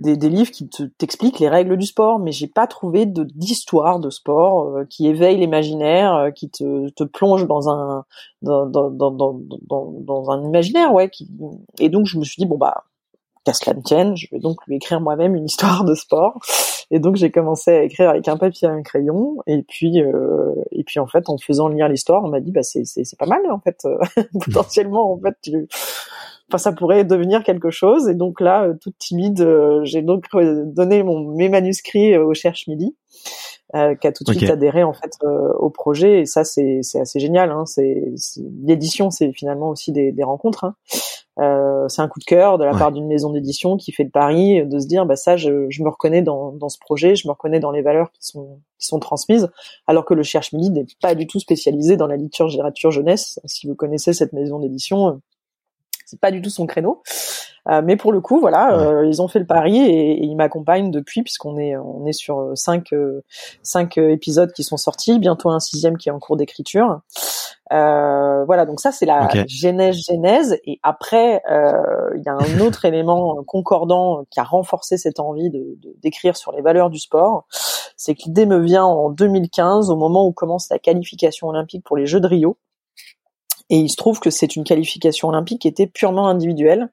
des, 0.00 0.28
livres 0.30 0.50
qui 0.50 0.68
te, 0.68 0.84
t'expliquent 0.84 1.38
les 1.40 1.48
règles 1.48 1.76
du 1.76 1.86
sport, 1.86 2.18
mais 2.18 2.32
j'ai 2.32 2.46
pas 2.46 2.66
trouvé 2.66 3.04
de 3.04 3.24
d'histoire 3.24 4.00
de 4.00 4.08
sport 4.08 4.76
euh, 4.76 4.84
qui 4.84 5.06
éveille 5.06 5.36
l'imaginaire, 5.36 6.14
euh, 6.14 6.30
qui 6.30 6.48
te, 6.48 6.88
te 6.90 7.04
plonge 7.04 7.46
dans 7.46 7.68
un 7.68 8.04
dans, 8.42 8.66
dans, 8.66 8.90
dans, 8.90 9.10
dans, 9.10 10.30
un 10.30 10.42
imaginaire, 10.42 10.92
ouais. 10.94 11.10
Et 11.78 11.90
donc 11.90 12.06
je 12.06 12.18
me 12.18 12.24
suis 12.24 12.40
dit 12.40 12.46
bon 12.46 12.56
bah 12.56 12.84
qu'à 13.44 13.52
cela 13.52 13.76
ne 13.76 13.82
tienne, 13.82 14.16
je 14.16 14.26
vais 14.32 14.38
donc 14.38 14.66
lui 14.66 14.76
écrire 14.76 15.00
moi-même 15.00 15.34
une 15.34 15.44
histoire 15.44 15.84
de 15.84 15.94
sport. 15.94 16.38
Et 16.90 16.98
donc 16.98 17.16
j'ai 17.16 17.30
commencé 17.30 17.70
à 17.70 17.82
écrire 17.84 18.10
avec 18.10 18.26
un 18.26 18.38
papier 18.38 18.68
et 18.68 18.70
un 18.70 18.82
crayon. 18.82 19.36
Et 19.46 19.62
puis 19.62 20.02
euh, 20.02 20.54
et 20.72 20.82
puis 20.82 20.98
en 20.98 21.06
fait 21.06 21.28
en 21.28 21.36
faisant 21.36 21.68
lire 21.68 21.88
l'histoire, 21.88 22.24
on 22.24 22.28
m'a 22.28 22.40
dit 22.40 22.52
bah 22.52 22.62
c'est 22.62 22.86
c'est, 22.86 23.04
c'est 23.04 23.18
pas 23.18 23.26
mal 23.26 23.40
en 23.50 23.60
fait 23.60 23.86
potentiellement 24.46 25.12
en 25.12 25.20
fait 25.20 25.36
tu 25.42 25.68
enfin 26.50 26.58
ça 26.58 26.72
pourrait 26.72 27.04
devenir 27.04 27.44
quelque 27.44 27.70
chose. 27.70 28.08
Et 28.08 28.14
donc 28.14 28.40
là, 28.40 28.64
euh, 28.64 28.74
toute 28.80 28.98
timide, 28.98 29.40
euh, 29.40 29.80
j'ai 29.84 30.02
donc 30.02 30.24
donné 30.34 31.02
mon, 31.02 31.20
mes 31.34 31.48
manuscrits 31.48 32.14
euh, 32.14 32.24
au 32.24 32.34
Cherche 32.34 32.66
Midi, 32.66 32.96
euh, 33.74 33.94
qui 33.94 34.06
a 34.06 34.12
tout 34.12 34.24
de 34.24 34.32
suite 34.32 34.50
adhéré 34.50 34.82
en 34.82 34.92
fait 34.92 35.12
au 35.58 35.70
projet. 35.70 36.20
Et 36.20 36.26
ça, 36.26 36.44
c'est 36.44 36.80
assez 37.00 37.20
génial. 37.20 37.50
Hein. 37.50 37.64
C'est 37.66 38.12
l'édition, 38.64 39.10
c'est 39.10 39.32
finalement 39.32 39.70
aussi 39.70 39.92
des, 39.92 40.12
des 40.12 40.24
rencontres. 40.24 40.64
Hein. 40.64 40.74
Euh, 41.38 41.88
c'est 41.88 42.02
un 42.02 42.08
coup 42.08 42.18
de 42.18 42.24
cœur 42.24 42.58
de 42.58 42.64
la 42.64 42.72
part 42.72 42.92
d'une 42.92 43.06
maison 43.06 43.32
d'édition 43.32 43.76
qui 43.78 43.92
fait 43.92 44.04
le 44.04 44.10
pari 44.10 44.66
de 44.66 44.78
se 44.78 44.86
dire 44.86 45.06
bah 45.06 45.16
ça 45.16 45.38
je, 45.38 45.70
je, 45.70 45.82
me 45.82 45.88
reconnais 45.88 46.20
dans, 46.20 46.52
dans 46.52 46.68
ce 46.68 46.78
projet, 46.78 47.14
je 47.14 47.26
me 47.28 47.32
reconnais 47.32 47.60
dans 47.60 47.70
les 47.70 47.80
valeurs 47.80 48.10
qui 48.12 48.26
sont 48.26 48.60
qui 48.78 48.86
sont 48.86 48.98
transmises, 48.98 49.48
alors 49.86 50.04
que 50.04 50.12
le 50.12 50.22
Cherche 50.22 50.52
Midi 50.52 50.70
n'est 50.70 50.86
pas 51.00 51.14
du 51.14 51.26
tout 51.26 51.38
spécialisé 51.38 51.96
dans 51.96 52.06
la 52.06 52.16
littérature 52.16 52.90
jeunesse. 52.90 53.38
Si 53.44 53.66
vous 53.66 53.74
connaissez 53.74 54.12
cette 54.12 54.32
maison 54.32 54.58
d'édition, 54.58 55.20
c'est 56.10 56.20
pas 56.20 56.32
du 56.32 56.42
tout 56.42 56.50
son 56.50 56.66
créneau. 56.66 57.02
Euh, 57.68 57.82
mais 57.84 57.96
pour 57.96 58.12
le 58.12 58.20
coup, 58.20 58.40
voilà, 58.40 58.74
euh, 58.74 59.06
ils 59.06 59.20
ont 59.22 59.28
fait 59.28 59.38
le 59.38 59.46
pari 59.46 59.76
et, 59.76 60.12
et 60.12 60.24
ils 60.24 60.34
m'accompagnent 60.34 60.90
depuis 60.90 61.22
puisqu'on 61.22 61.58
est 61.58 61.76
on 61.76 62.06
est 62.06 62.12
sur 62.12 62.40
euh, 62.40 62.56
cinq 62.56 62.90
cinq 63.62 63.98
épisodes 63.98 64.52
qui 64.52 64.64
sont 64.64 64.76
sortis, 64.76 65.18
bientôt 65.18 65.50
un 65.50 65.60
sixième 65.60 65.96
qui 65.96 66.08
est 66.08 66.12
en 66.12 66.18
cours 66.18 66.36
d'écriture. 66.36 67.00
voilà, 67.70 68.66
donc 68.66 68.80
ça 68.80 68.92
c'est 68.92 69.06
la 69.06 69.28
genèse 69.46 69.96
genèse 70.04 70.58
et 70.64 70.80
après 70.82 71.42
il 72.16 72.22
y 72.24 72.28
a 72.28 72.32
un 72.32 72.60
autre 72.66 72.84
élément 72.86 73.42
concordant 73.46 74.24
qui 74.30 74.40
a 74.40 74.44
renforcé 74.44 74.96
cette 74.96 75.20
envie 75.20 75.50
de 75.50 75.78
d'écrire 76.02 76.36
sur 76.36 76.52
les 76.52 76.62
valeurs 76.62 76.90
du 76.90 76.98
sport, 76.98 77.44
c'est 77.96 78.14
que 78.14 78.22
l'idée 78.24 78.46
me 78.46 78.58
vient 78.58 78.84
en 78.84 79.10
2015 79.10 79.90
au 79.90 79.96
moment 79.96 80.26
où 80.26 80.32
commence 80.32 80.68
la 80.70 80.78
qualification 80.78 81.48
olympique 81.48 81.84
pour 81.84 81.96
les 81.96 82.06
Jeux 82.06 82.20
de 82.20 82.26
Rio. 82.26 82.56
Et 83.70 83.76
il 83.76 83.88
se 83.88 83.96
trouve 83.96 84.18
que 84.18 84.30
c'est 84.30 84.56
une 84.56 84.64
qualification 84.64 85.28
olympique 85.28 85.62
qui 85.62 85.68
était 85.68 85.86
purement 85.86 86.26
individuelle, 86.26 86.90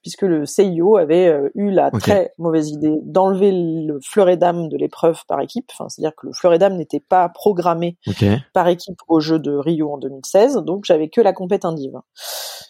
puisque 0.00 0.22
le 0.22 0.46
CIO 0.46 0.96
avait 0.96 1.28
euh, 1.28 1.50
eu 1.54 1.70
la 1.70 1.90
très 1.90 2.32
mauvaise 2.38 2.70
idée 2.70 2.98
d'enlever 3.02 3.52
le 3.52 4.00
fleuret 4.02 4.38
d'âme 4.38 4.70
de 4.70 4.76
l'épreuve 4.78 5.20
par 5.28 5.40
équipe. 5.40 5.70
Enfin, 5.72 5.90
c'est-à-dire 5.90 6.16
que 6.16 6.26
le 6.26 6.32
fleuret 6.32 6.58
d'âme 6.58 6.76
n'était 6.76 7.00
pas 7.00 7.28
programmé 7.28 7.98
par 8.54 8.68
équipe 8.68 8.98
au 9.06 9.20
jeu 9.20 9.38
de 9.38 9.54
Rio 9.54 9.92
en 9.92 9.98
2016, 9.98 10.56
donc 10.64 10.84
j'avais 10.86 11.10
que 11.10 11.20
la 11.20 11.34
compète 11.34 11.66
indive. 11.66 12.00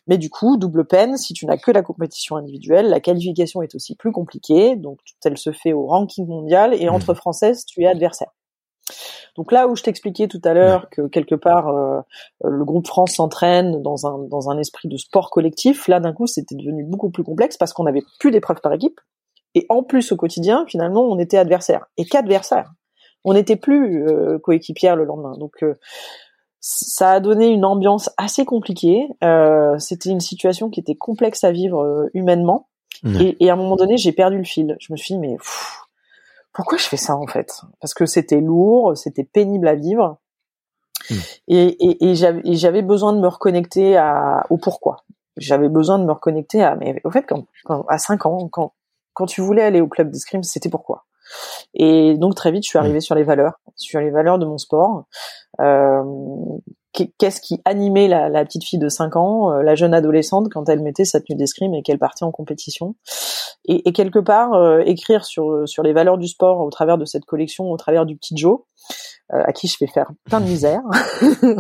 Mais 0.09 0.19
du 0.19 0.31
coup, 0.31 0.57
double 0.57 0.85
peine, 0.87 1.17
si 1.17 1.33
tu 1.33 1.47
n'as 1.47 1.57
que 1.57 1.71
la 1.71 1.83
compétition 1.83 2.37
individuelle, 2.37 2.89
la 2.89 3.01
qualification 3.01 3.63
est 3.63 3.75
aussi 3.77 3.95
plus 3.95 4.11
compliquée, 4.11 4.75
donc 4.75 4.99
elle 5.25 5.39
se 5.39 5.53
fait 5.53 5.73
au 5.73 5.87
ranking 5.87 6.27
mondial, 6.27 6.75
et 6.75 6.89
entre 6.89 7.15
françaises, 7.15 7.65
tu 7.65 7.83
es 7.83 7.87
adversaire. 7.87 8.33
Donc 9.37 9.53
là 9.53 9.67
où 9.67 9.77
je 9.77 9.83
t'expliquais 9.83 10.29
tout 10.29 10.41
à 10.45 10.55
l'heure 10.55 10.89
que 10.91 11.07
quelque 11.09 11.35
part 11.35 11.69
euh, 11.69 12.01
le 12.45 12.65
groupe 12.65 12.87
France 12.87 13.15
s'entraîne 13.15 13.83
dans 13.83 14.07
un 14.07 14.19
dans 14.19 14.51
un 14.51 14.59
esprit 14.59 14.89
de 14.89 14.97
sport 14.97 15.31
collectif, 15.31 15.89
là 15.89 16.01
d'un 16.01 16.13
coup 16.13 16.27
c'était 16.27 16.55
devenu 16.55 16.85
beaucoup 16.85 17.11
plus 17.11 17.25
complexe 17.25 17.57
parce 17.57 17.73
qu'on 17.73 17.85
n'avait 17.85 18.05
plus 18.21 18.31
d'épreuves 18.31 18.61
par 18.63 18.73
équipe 18.73 19.01
et 19.55 19.67
en 19.69 19.83
plus 19.83 20.13
au 20.13 20.17
quotidien 20.17 20.65
finalement 20.69 21.03
on 21.03 21.19
était 21.19 21.39
adversaire 21.39 21.87
et 21.97 22.05
qu'adversaire. 22.05 22.73
On 23.25 23.33
n'était 23.33 23.57
plus 23.57 24.07
euh, 24.07 24.39
coéquipière 24.39 24.97
le 24.97 25.05
lendemain. 25.05 25.37
Donc 25.39 25.63
euh, 25.63 25.75
ça 26.61 27.13
a 27.13 27.21
donné 27.21 27.49
une 27.49 27.65
ambiance 27.65 28.11
assez 28.17 28.45
compliquée. 28.45 29.09
c'était 29.79 30.09
une 30.09 30.21
situation 30.21 30.71
qui 30.71 30.81
était 30.81 30.95
complexe 30.95 31.45
à 31.45 31.53
vivre 31.53 32.09
humainement. 32.15 32.69
Et, 33.21 33.37
et, 33.45 33.51
à 33.51 33.53
un 33.53 33.57
moment 33.57 33.77
donné, 33.77 33.99
j'ai 33.99 34.13
perdu 34.13 34.39
le 34.39 34.45
fil. 34.45 34.79
Je 34.81 34.91
me 34.91 34.97
suis 34.97 35.13
dit, 35.13 35.19
mais 35.19 35.37
pourquoi 36.55 36.79
je 36.79 36.85
fais 36.85 36.97
ça 36.97 37.17
en 37.17 37.27
fait? 37.27 37.61
Parce 37.81 37.93
que 37.93 38.07
c'était 38.07 38.41
lourd, 38.41 38.97
c'était 38.97 39.25
pénible 39.25 39.69
à 39.69 39.75
vivre. 39.75 40.19
Hmm. 41.11 41.15
Et, 41.49 42.11
et, 42.11 42.15
j'avais 42.55 42.83
besoin 42.83 43.13
de 43.13 43.21
me 43.21 43.29
reconnecter 43.29 43.97
à, 43.97 44.47
au 44.49 44.57
pourquoi. 44.57 45.05
J'avais 45.37 45.69
besoin 45.69 45.99
de 45.99 46.05
me 46.05 46.13
reconnecter 46.13 46.63
à, 46.63 46.77
mais 46.77 47.01
au 47.05 47.11
fait, 47.11 47.27
quand, 47.27 47.45
à 47.89 47.99
5 47.99 48.25
ans, 48.25 48.49
quand, 48.49 48.73
quand 49.13 49.27
tu 49.27 49.43
voulais 49.43 49.63
aller 49.63 49.81
au 49.81 49.89
club 49.89 50.11
d'escrime, 50.11 50.43
c'était 50.43 50.71
pourquoi? 50.71 51.05
Et 51.75 52.17
donc 52.17 52.35
très 52.37 52.53
vite, 52.53 52.65
je 52.65 52.69
suis 52.69 52.79
arrivée 52.79 53.01
sur 53.01 53.15
les 53.15 53.25
valeurs, 53.25 53.61
sur 53.77 54.01
les 54.01 54.11
valeurs 54.11 54.39
de 54.39 54.47
mon 54.47 54.59
sport. 54.59 55.05
Euh, 55.61 56.03
qu'est-ce 57.19 57.41
qui 57.41 57.61
animait 57.65 58.09
la, 58.09 58.45
petite 58.45 58.65
fille 58.65 58.79
de 58.79 58.89
5 58.89 59.17
ans, 59.17 59.53
euh, 59.53 59.63
la 59.63 59.75
jeune 59.75 59.95
adolescente 59.95 60.49
quand 60.53 60.69
elle 60.69 60.81
mettait 60.81 61.05
sa 61.05 61.21
tenue 61.21 61.37
d'escrime 61.37 61.75
et 61.75 61.83
qu'elle 61.83 61.99
partait 61.99 62.25
en 62.25 62.31
compétition. 62.31 62.95
Et, 63.67 63.93
quelque 63.93 64.19
part, 64.19 64.53
euh, 64.53 64.83
écrire 64.85 65.25
sur, 65.25 65.67
sur 65.67 65.83
les 65.83 65.95
valeurs 65.95 66.19
du 66.19 66.29
sport 66.29 66.61
au 66.61 66.71
travers 66.71 66.99
de 66.99 67.07
cette 67.07 67.25
collection, 67.25 67.71
au 67.71 67.77
travers 67.79 68.05
du 68.05 68.15
petit 68.17 68.37
Joe, 68.37 68.61
euh, 69.33 69.43
à 69.43 69.53
qui 69.53 69.69
je 69.69 69.77
fais 69.79 69.87
faire 69.87 70.11
plein 70.25 70.41
de 70.41 70.45
misère, 70.45 70.83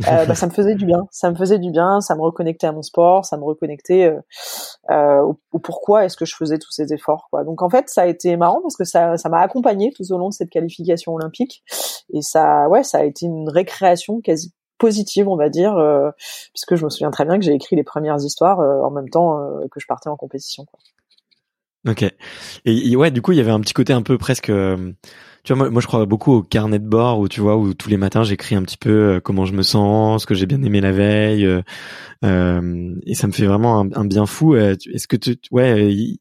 bah, 0.00 0.34
ça 0.34 0.46
me 0.46 0.50
faisait 0.52 0.74
du 0.74 0.86
bien. 0.86 1.06
Ça 1.10 1.30
me 1.30 1.36
faisait 1.36 1.58
du 1.58 1.70
bien, 1.70 2.00
ça 2.00 2.14
me 2.14 2.22
reconnectait 2.22 2.66
à 2.66 2.72
mon 2.72 2.80
sport, 2.80 3.26
ça 3.26 3.36
me 3.36 3.44
reconnectait 3.44 4.16
au, 4.88 5.38
au, 5.52 5.58
pourquoi 5.58 6.06
est-ce 6.06 6.16
que 6.16 6.24
je 6.24 6.34
faisais 6.34 6.58
tous 6.58 6.70
ces 6.70 6.94
efforts. 6.94 7.28
Quoi. 7.30 7.44
Donc 7.44 7.60
en 7.60 7.68
fait, 7.68 7.90
ça 7.90 8.02
a 8.02 8.06
été 8.06 8.34
marrant 8.38 8.62
parce 8.62 8.76
que 8.76 8.84
ça 8.84 9.18
ça 9.18 9.28
m'a 9.28 9.40
accompagné 9.40 9.92
tout 9.94 10.10
au 10.10 10.16
long 10.16 10.30
de 10.30 10.34
cette 10.34 10.48
qualification 10.48 11.12
olympique 11.12 11.62
et 12.14 12.22
ça 12.22 12.68
ouais 12.68 12.82
ça 12.82 12.98
a 12.98 13.04
été 13.04 13.26
une 13.26 13.50
récréation 13.50 14.20
quasi 14.22 14.52
positive, 14.78 15.28
on 15.28 15.36
va 15.36 15.48
dire, 15.48 15.76
euh, 15.76 16.10
puisque 16.52 16.76
je 16.76 16.84
me 16.84 16.90
souviens 16.90 17.10
très 17.10 17.24
bien 17.24 17.38
que 17.38 17.44
j'ai 17.44 17.52
écrit 17.52 17.76
les 17.76 17.84
premières 17.84 18.18
histoires 18.18 18.60
euh, 18.60 18.80
en 18.82 18.90
même 18.90 19.08
temps 19.08 19.40
euh, 19.40 19.66
que 19.70 19.80
je 19.80 19.86
partais 19.86 20.08
en 20.08 20.16
compétition. 20.16 20.64
Quoi. 20.64 20.78
Ok. 21.88 22.04
Et, 22.64 22.96
ouais, 22.96 23.10
du 23.10 23.22
coup, 23.22 23.32
il 23.32 23.38
y 23.38 23.40
avait 23.40 23.52
un 23.52 23.60
petit 23.60 23.74
côté 23.74 23.92
un 23.92 24.02
peu 24.02 24.18
presque. 24.18 24.50
tu 25.44 25.52
vois, 25.52 25.70
moi, 25.70 25.80
je 25.80 25.86
crois 25.86 26.04
beaucoup 26.04 26.32
au 26.32 26.42
carnet 26.42 26.80
de 26.80 26.88
bord 26.88 27.20
où 27.20 27.28
tu 27.28 27.40
vois 27.40 27.56
où 27.56 27.74
tous 27.74 27.88
les 27.88 27.96
matins 27.96 28.24
j'écris 28.24 28.56
un 28.56 28.62
petit 28.62 28.76
peu 28.76 29.20
comment 29.22 29.44
je 29.44 29.52
me 29.52 29.62
sens, 29.62 30.22
ce 30.22 30.26
que 30.26 30.34
j'ai 30.34 30.46
bien 30.46 30.60
aimé 30.64 30.80
la 30.80 30.90
veille, 30.90 31.44
et 32.24 33.14
ça 33.14 33.26
me 33.28 33.32
fait 33.32 33.46
vraiment 33.46 33.80
un, 33.82 33.92
un 33.92 34.04
bien 34.04 34.26
fou. 34.26 34.56
Est-ce 34.56 35.06
que 35.06 35.16
tu, 35.16 35.36
ouais, 35.52 36.18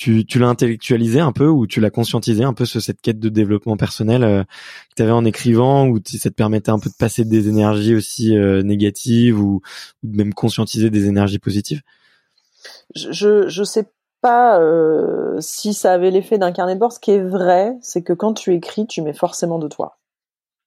tu, 0.00 0.24
tu 0.24 0.38
l'as 0.38 0.48
intellectualisé 0.48 1.20
un 1.20 1.30
peu 1.30 1.46
ou 1.46 1.66
tu 1.66 1.78
l'as 1.78 1.90
conscientisé 1.90 2.42
un 2.42 2.54
peu 2.54 2.64
sur 2.64 2.80
cette 2.80 3.02
quête 3.02 3.20
de 3.20 3.28
développement 3.28 3.76
personnel 3.76 4.24
euh, 4.24 4.44
que 4.44 4.94
tu 4.96 5.02
avais 5.02 5.12
en 5.12 5.26
écrivant 5.26 5.88
ou 5.88 5.98
ça 6.02 6.30
te 6.30 6.34
permettait 6.34 6.70
un 6.70 6.78
peu 6.78 6.88
de 6.88 6.94
passer 6.98 7.26
des 7.26 7.48
énergies 7.48 7.94
aussi 7.94 8.34
euh, 8.34 8.62
négatives 8.62 9.38
ou, 9.38 9.60
même 10.02 10.32
conscientiser 10.32 10.88
des 10.88 11.06
énergies 11.06 11.38
positives? 11.38 11.82
Je, 12.94 13.46
je, 13.46 13.62
sais 13.62 13.90
pas 14.22 14.58
euh, 14.58 15.36
si 15.40 15.74
ça 15.74 15.92
avait 15.92 16.10
l'effet 16.10 16.38
d'un 16.38 16.52
carnet 16.52 16.76
de 16.76 16.80
bord. 16.80 16.92
Ce 16.92 16.98
qui 16.98 17.10
est 17.10 17.22
vrai, 17.22 17.76
c'est 17.82 18.02
que 18.02 18.14
quand 18.14 18.32
tu 18.32 18.54
écris, 18.54 18.86
tu 18.86 19.02
mets 19.02 19.12
forcément 19.12 19.58
de 19.58 19.68
toi. 19.68 19.98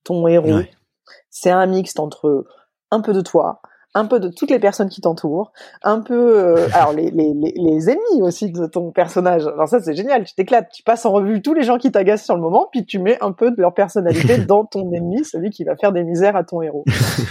Ton 0.04 0.28
héros, 0.28 0.62
c'est 1.32 1.50
un 1.50 1.66
mixte 1.66 2.00
entre 2.00 2.46
un 2.92 3.02
peu 3.02 3.14
de 3.14 3.22
toi, 3.22 3.64
un 3.96 4.06
peu 4.06 4.20
de 4.20 4.30
toutes 4.30 4.50
les 4.50 4.60
personnes 4.60 4.90
qui 4.90 5.02
t'entourent, 5.02 5.52
un 5.84 6.02
peu, 6.02 6.38
euh, 6.38 6.68
alors 6.74 6.94
les, 6.94 7.12
les, 7.12 7.34
les, 7.34 7.90
ennemis 7.90 8.22
aussi 8.22 8.52
de 8.52 8.66
ton 8.66 8.92
personnage. 8.92 9.46
Alors 9.48 9.68
ça 9.68 9.80
c'est 9.80 9.94
génial, 9.94 10.24
tu 10.24 10.34
t'éclates, 10.34 10.70
tu 10.72 10.84
passes 10.84 11.06
en 11.06 11.12
revue 11.12 11.42
tous 11.42 11.54
les 11.54 11.64
gens 11.64 11.78
qui 11.78 11.92
t'agacent 11.92 12.26
sur 12.26 12.36
le 12.36 12.42
moment, 12.42 12.68
puis 12.72 12.86
tu 12.86 13.00
mets 13.00 13.18
un 13.22 13.32
peu 13.32 13.52
de 13.52 13.62
leur 13.62 13.74
personnalité 13.74 14.38
dans 14.48 14.66
ton 14.66 14.92
ennemi, 14.92 15.24
celui 15.24 15.50
qui 15.50 15.64
va 15.64 15.76
faire 15.76 15.92
des 15.92 16.04
misères 16.04 16.36
à 16.36 16.44
ton 16.44 16.62
héros. 16.62 16.86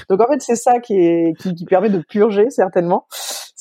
Donc 0.09 0.21
en 0.21 0.27
fait 0.27 0.41
c'est 0.41 0.57
ça 0.57 0.79
qui, 0.79 0.95
est, 0.95 1.35
qui, 1.39 1.55
qui 1.55 1.65
permet 1.65 1.91
de 1.91 1.99
purger 1.99 2.51
certainement 2.51 3.07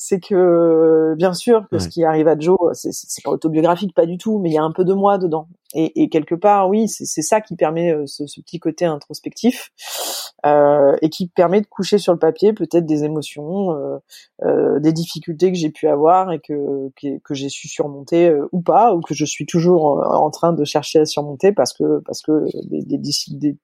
c'est 0.04 0.18
que 0.18 1.14
bien 1.16 1.32
sûr 1.32 1.68
que 1.70 1.78
ce 1.78 1.88
qui 1.88 2.02
arrive 2.02 2.26
à 2.26 2.36
Joe, 2.36 2.58
c'est 2.72 3.22
pas 3.22 3.30
autobiographique, 3.30 3.94
pas 3.94 4.04
du 4.04 4.18
tout, 4.18 4.40
mais 4.40 4.50
il 4.50 4.54
y 4.54 4.58
a 4.58 4.62
un 4.64 4.72
peu 4.72 4.84
de 4.84 4.94
moi 4.94 5.16
dedans. 5.16 5.46
Et, 5.74 6.02
et 6.02 6.08
quelque 6.08 6.34
part, 6.34 6.68
oui, 6.68 6.88
c'est 6.88 7.22
ça 7.22 7.40
qui 7.40 7.54
permet 7.54 7.94
euh, 7.94 8.04
ce, 8.06 8.26
ce, 8.26 8.40
petit 8.40 8.58
côté 8.58 8.84
introspectif 8.84 9.70
euh, 10.44 10.96
et 11.02 11.08
qui 11.08 11.28
permet 11.28 11.60
de 11.60 11.66
coucher 11.66 11.98
sur 11.98 12.12
le 12.12 12.18
papier 12.18 12.52
peut-être 12.52 12.84
des 12.84 13.04
émotions, 13.04 13.70
euh, 13.70 13.98
euh, 14.42 14.80
des 14.80 14.92
difficultés 14.92 15.52
que 15.52 15.56
j'ai 15.56 15.70
pu 15.70 15.86
avoir 15.86 16.32
et 16.32 16.40
que 16.40 16.90
que, 17.00 17.18
que 17.20 17.34
j'ai 17.34 17.48
su 17.48 17.68
surmonter 17.68 18.28
euh, 18.28 18.48
ou 18.50 18.60
pas, 18.60 18.94
ou 18.94 19.00
que 19.02 19.14
je 19.14 19.24
suis 19.24 19.46
toujours 19.46 20.04
en, 20.04 20.30
train 20.30 20.52
de 20.52 20.64
chercher 20.64 20.98
à 20.98 21.06
surmonter 21.06 21.52
parce 21.52 21.72
que 21.72 22.00
parce 22.00 22.22
que 22.22 22.44
des, 22.68 22.98
des, 22.98 22.98
des 22.98 23.56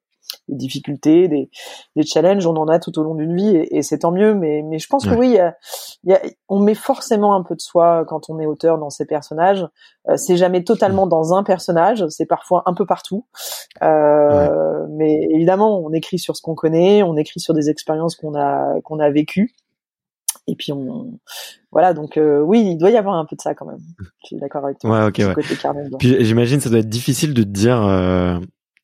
des 0.49 0.57
difficultés, 0.57 1.29
des, 1.29 1.51
des 1.97 2.03
challenges, 2.03 2.47
on 2.47 2.57
en 2.57 2.69
a 2.69 2.79
tout 2.79 2.99
au 2.99 3.03
long 3.03 3.15
d'une 3.15 3.37
vie 3.37 3.57
et, 3.57 3.79
et 3.79 3.83
c'est 3.83 3.99
tant 3.99 4.13
mieux. 4.13 4.35
Mais, 4.35 4.63
mais 4.63 4.79
je 4.79 4.87
pense 4.89 5.07
que 5.07 5.15
oui, 5.15 5.31
y 5.31 5.39
a, 5.39 5.57
y 6.05 6.13
a, 6.13 6.21
on 6.49 6.61
met 6.61 6.75
forcément 6.75 7.35
un 7.35 7.43
peu 7.43 7.55
de 7.55 7.61
soi 7.61 8.05
quand 8.07 8.31
on 8.31 8.39
est 8.41 8.47
auteur 8.47 8.79
dans 8.79 8.91
ces 8.91 9.05
personnages. 9.05 9.67
Euh, 10.09 10.17
c'est 10.17 10.37
jamais 10.37 10.65
totalement 10.65 11.07
mm. 11.07 11.11
dans 11.11 11.35
un 11.35 11.43
personnage, 11.43 12.05
c'est 12.09 12.27
parfois 12.27 12.63
un 12.67 12.75
peu 12.75 12.87
partout. 12.87 13.27
Euh, 13.83 14.87
Mais 14.91 15.21
évidemment, 15.31 15.79
on 15.81 15.93
écrit 15.93 16.19
sur 16.19 16.37
ce 16.37 16.43
qu'on 16.43 16.55
connaît, 16.55 17.03
on 17.03 17.17
écrit 17.17 17.41
sur 17.41 17.55
des 17.55 17.69
expériences 17.71 18.17
qu'on 18.17 18.35
a 18.35 18.81
qu'on 18.83 18.99
a 18.99 19.11
vécues. 19.11 19.53
Et 20.47 20.57
puis 20.57 20.73
on, 20.73 21.19
voilà, 21.73 21.93
donc 21.93 22.17
euh, 22.17 22.41
oui, 22.41 22.63
il 22.71 22.79
doit 22.79 22.91
y 22.91 22.97
avoir 22.97 23.17
un 23.17 23.27
peu 23.27 23.37
de 23.37 23.41
ça 23.41 23.55
quand 23.55 23.67
même. 23.67 23.81
Je 24.23 24.29
suis 24.29 24.37
d'accord 24.37 24.65
avec 24.65 24.79
toi. 24.79 24.91
Ouais, 24.91 25.07
ok, 25.07 25.19
ouais. 25.19 25.97
Puis 25.99 26.25
j'imagine 26.25 26.59
ça 26.61 26.71
doit 26.71 26.79
être 26.79 26.89
difficile 26.89 27.35
de 27.35 27.43
te 27.43 27.49
dire, 27.49 27.79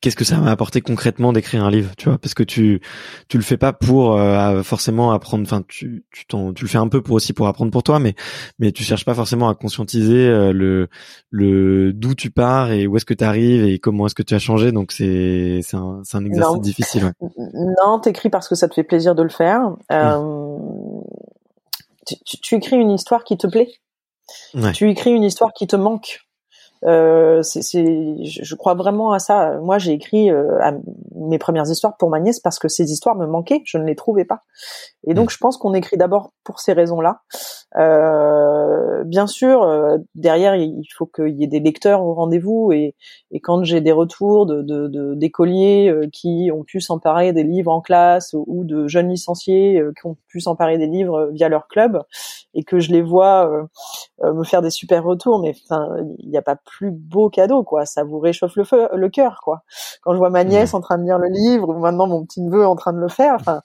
qu'est-ce 0.05 0.15
que 0.15 0.23
ça 0.23 0.37
m'a 0.37 0.51
apporté 0.51 0.81
concrètement 0.81 1.33
d'écrire 1.33 1.65
un 1.65 1.71
livre, 1.71 1.95
tu 1.97 2.09
vois 2.09 2.19
Parce 2.19 2.35
que 2.35 2.43
tu 2.43 2.79
tu 3.27 3.37
le 3.37 3.43
fais 3.43 3.57
pas 3.57 3.73
pour 3.73 4.15
euh, 4.15 4.61
forcément 4.61 5.11
apprendre. 5.11 5.41
Enfin, 5.41 5.63
tu 5.67 6.05
tu, 6.11 6.25
tu 6.27 6.63
le 6.63 6.69
fais 6.69 6.77
un 6.77 6.87
peu 6.87 7.01
pour 7.01 7.15
aussi 7.15 7.33
pour 7.33 7.47
apprendre 7.47 7.71
pour 7.71 7.81
toi, 7.81 7.97
mais 7.97 8.13
mais 8.59 8.71
tu 8.71 8.83
cherches 8.83 9.03
pas 9.03 9.15
forcément 9.15 9.49
à 9.49 9.55
conscientiser 9.55 10.27
euh, 10.27 10.53
le 10.53 10.89
le 11.31 11.91
d'où 11.91 12.13
tu 12.13 12.29
pars 12.29 12.71
et 12.71 12.85
où 12.85 12.95
est-ce 12.97 13.05
que 13.05 13.15
tu 13.15 13.23
arrives 13.23 13.65
et 13.65 13.79
comment 13.79 14.05
est-ce 14.05 14.13
que 14.13 14.21
tu 14.21 14.35
as 14.35 14.39
changé. 14.39 14.71
Donc 14.71 14.91
c'est 14.91 15.61
c'est 15.63 15.75
un 15.75 16.01
c'est 16.03 16.17
un 16.17 16.25
exercice 16.25 16.61
difficile. 16.61 17.05
Ouais. 17.05 17.45
Non, 17.83 17.99
t'écris 17.99 18.29
parce 18.29 18.47
que 18.47 18.53
ça 18.53 18.67
te 18.69 18.75
fait 18.75 18.83
plaisir 18.83 19.15
de 19.15 19.23
le 19.23 19.29
faire. 19.29 19.61
Mmh. 19.61 19.75
Euh, 19.91 21.01
tu, 22.05 22.15
tu, 22.23 22.39
tu, 22.39 22.55
écris 22.55 22.75
une 22.75 22.91
histoire 22.91 23.23
qui 23.23 23.37
te 23.37 23.47
plaît? 23.47 23.71
Ouais. 24.53 24.71
Tu 24.73 24.87
écris 24.87 25.13
une 25.13 25.23
histoire 25.23 25.51
qui 25.53 25.65
te 25.65 25.75
manque? 25.75 26.24
Euh, 26.85 27.41
c'est, 27.41 27.61
je 28.23 28.55
crois 28.55 28.75
vraiment 28.75 29.11
à 29.11 29.19
ça. 29.19 29.59
Moi, 29.61 29.77
j'ai 29.77 29.93
écrit 29.93 30.29
euh, 30.31 30.59
mes 31.15 31.37
premières 31.37 31.69
histoires 31.69 31.97
pour 31.97 32.09
ma 32.09 32.19
nièce 32.19 32.39
parce 32.39 32.59
que 32.59 32.67
ces 32.67 32.91
histoires 32.91 33.15
me 33.15 33.25
manquaient, 33.25 33.61
je 33.65 33.77
ne 33.77 33.85
les 33.85 33.95
trouvais 33.95 34.25
pas. 34.25 34.43
Et 35.07 35.13
donc, 35.13 35.27
mm. 35.27 35.31
je 35.31 35.37
pense 35.37 35.57
qu'on 35.57 35.73
écrit 35.73 35.97
d'abord 35.97 36.31
pour 36.43 36.59
ces 36.59 36.73
raisons-là. 36.73 37.21
Euh, 37.77 39.03
bien 39.03 39.27
sûr, 39.27 39.63
euh, 39.63 39.97
derrière, 40.15 40.55
il 40.55 40.85
faut 40.95 41.05
qu'il 41.05 41.35
y 41.39 41.43
ait 41.43 41.47
des 41.47 41.59
lecteurs 41.59 42.03
au 42.03 42.13
rendez-vous. 42.13 42.71
Et, 42.71 42.95
et 43.31 43.39
quand 43.39 43.63
j'ai 43.63 43.81
des 43.81 43.91
retours 43.91 44.45
de, 44.45 44.61
de, 44.61 44.87
de 44.87 45.15
d'écoliers 45.15 45.89
euh, 45.89 46.07
qui 46.11 46.49
ont 46.53 46.63
pu 46.63 46.81
s'emparer 46.81 47.33
des 47.33 47.43
livres 47.43 47.71
en 47.71 47.81
classe 47.81 48.33
ou 48.33 48.63
de 48.63 48.87
jeunes 48.87 49.09
licenciés 49.09 49.81
qui 49.99 50.07
ont 50.07 50.17
pu 50.27 50.39
s'emparer 50.39 50.77
des 50.77 50.87
livres 50.87 51.29
via 51.33 51.49
leur 51.49 51.67
club, 51.67 52.01
et 52.53 52.63
que 52.63 52.79
je 52.79 52.91
les 52.91 53.01
vois 53.01 53.67
me 54.21 54.43
faire 54.43 54.61
des 54.61 54.69
super 54.69 55.03
retours, 55.03 55.39
mais 55.39 55.53
il 56.19 56.29
n'y 56.29 56.37
a 56.37 56.41
pas 56.41 56.55
plus 56.55 56.74
beau 56.81 57.29
cadeau, 57.29 57.63
quoi. 57.63 57.85
Ça 57.85 58.03
vous 58.03 58.19
réchauffe 58.19 58.55
le 58.55 58.63
feu, 58.63 58.87
le 58.93 59.09
cœur, 59.09 59.39
quoi. 59.43 59.63
Quand 60.01 60.13
je 60.13 60.17
vois 60.17 60.29
ma 60.29 60.43
nièce 60.43 60.73
en 60.73 60.81
train 60.81 60.97
de 60.97 61.03
lire 61.03 61.19
le 61.19 61.29
livre, 61.29 61.69
ou 61.69 61.79
maintenant 61.79 62.07
mon 62.07 62.25
petit 62.25 62.41
neveu 62.41 62.65
en 62.65 62.75
train 62.75 62.93
de 62.93 62.99
le 62.99 63.09
faire, 63.09 63.35
enfin 63.35 63.61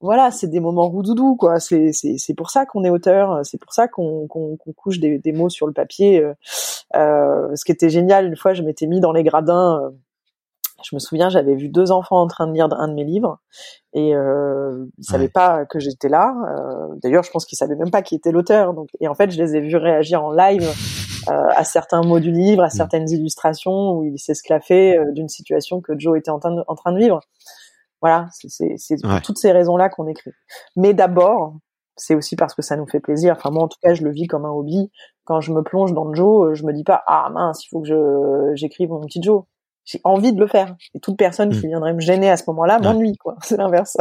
voilà, 0.00 0.30
c'est 0.30 0.48
des 0.48 0.60
moments 0.60 0.88
roudoudou, 0.88 1.36
quoi. 1.36 1.58
C'est 1.60 1.92
c'est 1.92 2.34
pour 2.34 2.50
ça 2.50 2.66
qu'on 2.66 2.84
est 2.84 2.90
auteur, 2.90 3.40
c'est 3.44 3.58
pour 3.58 3.72
ça 3.72 3.88
qu'on 3.88 4.26
qu'on 4.28 4.58
couche 4.76 4.98
des, 5.00 5.18
des 5.18 5.32
mots 5.32 5.48
sur 5.48 5.66
le 5.66 5.72
papier. 5.72 6.20
Euh, 6.20 6.34
euh, 6.94 7.54
ce 7.56 7.64
qui 7.64 7.72
était 7.72 7.90
génial, 7.90 8.26
une 8.26 8.36
fois, 8.36 8.54
je 8.54 8.62
m'étais 8.62 8.86
mis 8.86 9.00
dans 9.00 9.12
les 9.12 9.24
gradins. 9.24 9.92
Je 10.84 10.94
me 10.94 11.00
souviens, 11.00 11.30
j'avais 11.30 11.54
vu 11.54 11.68
deux 11.68 11.90
enfants 11.90 12.20
en 12.20 12.26
train 12.26 12.46
de 12.46 12.52
lire 12.52 12.68
un 12.70 12.88
de 12.88 12.94
mes 12.94 13.04
livres 13.04 13.38
et 13.94 14.14
euh, 14.14 14.86
ils 14.98 15.04
savaient 15.04 15.30
pas 15.30 15.64
que 15.64 15.78
j'étais 15.78 16.08
là. 16.08 16.34
Euh, 16.50 16.94
D'ailleurs, 17.02 17.22
je 17.22 17.30
pense 17.30 17.46
qu'ils 17.46 17.56
savaient 17.56 17.76
même 17.76 17.90
pas 17.90 18.02
qui 18.02 18.14
était 18.14 18.30
l'auteur. 18.30 18.74
Donc, 18.74 18.88
et 19.00 19.08
en 19.08 19.14
fait, 19.14 19.30
je 19.30 19.42
les 19.42 19.56
ai 19.56 19.60
vus 19.60 19.76
réagir 19.76 20.22
en 20.22 20.32
live 20.32 20.70
euh, 21.28 21.48
à 21.54 21.64
certains 21.64 22.02
mots 22.02 22.20
du 22.20 22.30
livre, 22.30 22.62
à 22.62 22.66
mm. 22.66 22.70
certaines 22.70 23.10
illustrations 23.10 23.92
où 23.92 24.04
ils 24.04 24.18
s'esclaffaient 24.18 24.98
euh, 24.98 25.12
d'une 25.12 25.28
situation 25.28 25.80
que 25.80 25.98
Joe 25.98 26.18
était 26.18 26.30
en 26.30 26.38
train 26.38 26.54
de, 26.54 26.62
en 26.68 26.74
train 26.74 26.92
de 26.92 26.98
vivre. 26.98 27.20
Voilà, 28.02 28.28
c'est 28.30 28.76
pour 29.02 29.22
toutes 29.22 29.38
ces 29.38 29.50
raisons-là 29.50 29.88
qu'on 29.88 30.06
écrit. 30.06 30.30
Mais 30.76 30.92
d'abord, 30.92 31.54
c'est 31.96 32.14
aussi 32.14 32.36
parce 32.36 32.54
que 32.54 32.60
ça 32.60 32.76
nous 32.76 32.86
fait 32.86 33.00
plaisir. 33.00 33.34
Enfin 33.36 33.50
moi 33.50 33.64
en 33.64 33.68
tout 33.68 33.78
cas, 33.82 33.94
je 33.94 34.04
le 34.04 34.12
vis 34.12 34.26
comme 34.26 34.44
un 34.44 34.50
hobby. 34.50 34.90
Quand 35.24 35.40
je 35.40 35.50
me 35.52 35.62
plonge 35.62 35.94
dans 35.94 36.12
Joe, 36.12 36.54
je 36.54 36.64
me 36.64 36.72
dis 36.72 36.84
pas 36.84 37.02
ah 37.06 37.30
mince, 37.32 37.64
il 37.64 37.68
faut 37.68 37.80
que 37.80 38.52
j'écrive 38.54 38.90
mon 38.90 39.00
petit 39.00 39.22
Joe. 39.22 39.44
J'ai 39.86 40.00
envie 40.04 40.32
de 40.32 40.40
le 40.40 40.46
faire. 40.48 40.76
Et 40.94 41.00
toute 41.00 41.16
personne 41.16 41.50
qui 41.50 41.64
mm. 41.64 41.68
viendrait 41.68 41.94
me 41.94 42.00
gêner 42.00 42.28
à 42.28 42.36
ce 42.36 42.42
moment-là 42.48 42.78
m'ennuie 42.80 43.16
quoi. 43.16 43.36
C'est 43.42 43.56
l'inverse. 43.56 43.96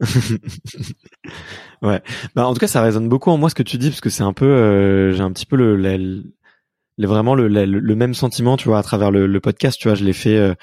ouais. 1.82 2.00
Bah 2.34 2.46
en 2.46 2.54
tout 2.54 2.60
cas, 2.60 2.68
ça 2.68 2.80
résonne 2.80 3.08
beaucoup 3.08 3.30
en 3.30 3.36
moi 3.36 3.50
ce 3.50 3.56
que 3.56 3.64
tu 3.64 3.78
dis 3.78 3.90
parce 3.90 4.00
que 4.00 4.10
c'est 4.10 4.22
un 4.22 4.32
peu 4.32 4.46
euh, 4.46 5.12
j'ai 5.12 5.22
un 5.22 5.32
petit 5.32 5.44
peu 5.44 5.56
le, 5.56 5.76
le, 5.76 7.06
vraiment 7.06 7.34
le, 7.34 7.48
le, 7.48 7.94
même 7.96 8.14
sentiment, 8.14 8.56
tu 8.56 8.68
vois, 8.68 8.78
à 8.78 8.82
travers 8.84 9.10
le, 9.10 9.40
podcast, 9.40 9.76
tu 9.80 9.88
vois, 9.88 9.96
je 9.96 10.04
l'ai 10.04 10.12
fait 10.12 10.36
euh, 10.36 10.54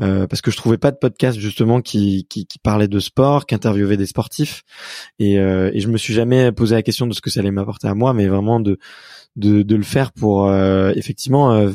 euh, 0.00 0.26
parce 0.26 0.42
que 0.42 0.50
je 0.50 0.56
trouvais 0.56 0.78
pas 0.78 0.90
de 0.90 0.96
podcast 0.96 1.38
justement 1.38 1.80
qui, 1.80 2.26
qui, 2.28 2.46
qui 2.46 2.58
parlait 2.58 2.88
de 2.88 2.98
sport, 2.98 3.46
qui 3.46 3.54
interviewait 3.54 3.96
des 3.96 4.06
sportifs, 4.06 4.62
et, 5.18 5.38
euh, 5.38 5.70
et 5.72 5.80
je 5.80 5.88
me 5.88 5.96
suis 5.98 6.14
jamais 6.14 6.50
posé 6.52 6.74
la 6.74 6.82
question 6.82 7.06
de 7.06 7.14
ce 7.14 7.20
que 7.20 7.30
ça 7.30 7.40
allait 7.40 7.50
m'apporter 7.50 7.88
à 7.88 7.94
moi, 7.94 8.12
mais 8.12 8.26
vraiment 8.26 8.60
de 8.60 8.78
de, 9.36 9.62
de 9.62 9.74
le 9.74 9.82
faire 9.82 10.12
pour 10.12 10.46
euh, 10.46 10.92
effectivement 10.94 11.52
euh, 11.52 11.72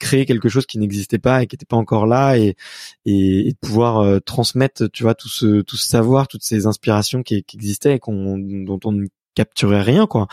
créer 0.00 0.26
quelque 0.26 0.48
chose 0.48 0.66
qui 0.66 0.78
n'existait 0.78 1.20
pas 1.20 1.42
et 1.42 1.46
qui 1.46 1.54
n'était 1.54 1.64
pas 1.64 1.76
encore 1.76 2.04
là 2.04 2.36
et, 2.36 2.56
et, 3.04 3.48
et 3.48 3.52
de 3.52 3.58
pouvoir 3.60 4.20
transmettre 4.22 4.90
tu 4.90 5.04
vois 5.04 5.14
tout 5.14 5.28
ce 5.28 5.60
tout 5.60 5.76
ce 5.76 5.86
savoir 5.86 6.26
toutes 6.26 6.42
ces 6.42 6.66
inspirations 6.66 7.22
qui, 7.22 7.44
qui 7.44 7.56
existaient 7.56 7.94
et 7.94 7.98
qu'on 8.00 8.38
dont 8.38 8.80
on 8.84 9.04
capturer 9.36 9.82
rien 9.82 10.06
quoi. 10.06 10.26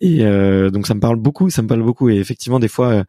Et 0.00 0.24
euh, 0.24 0.70
donc 0.70 0.86
ça 0.86 0.94
me 0.94 1.00
parle 1.00 1.16
beaucoup 1.16 1.48
ça 1.48 1.62
me 1.62 1.68
parle 1.68 1.82
beaucoup. 1.82 2.10
Et 2.10 2.16
effectivement 2.16 2.58
des 2.58 2.68
fois 2.68 2.88
euh, 2.88 3.04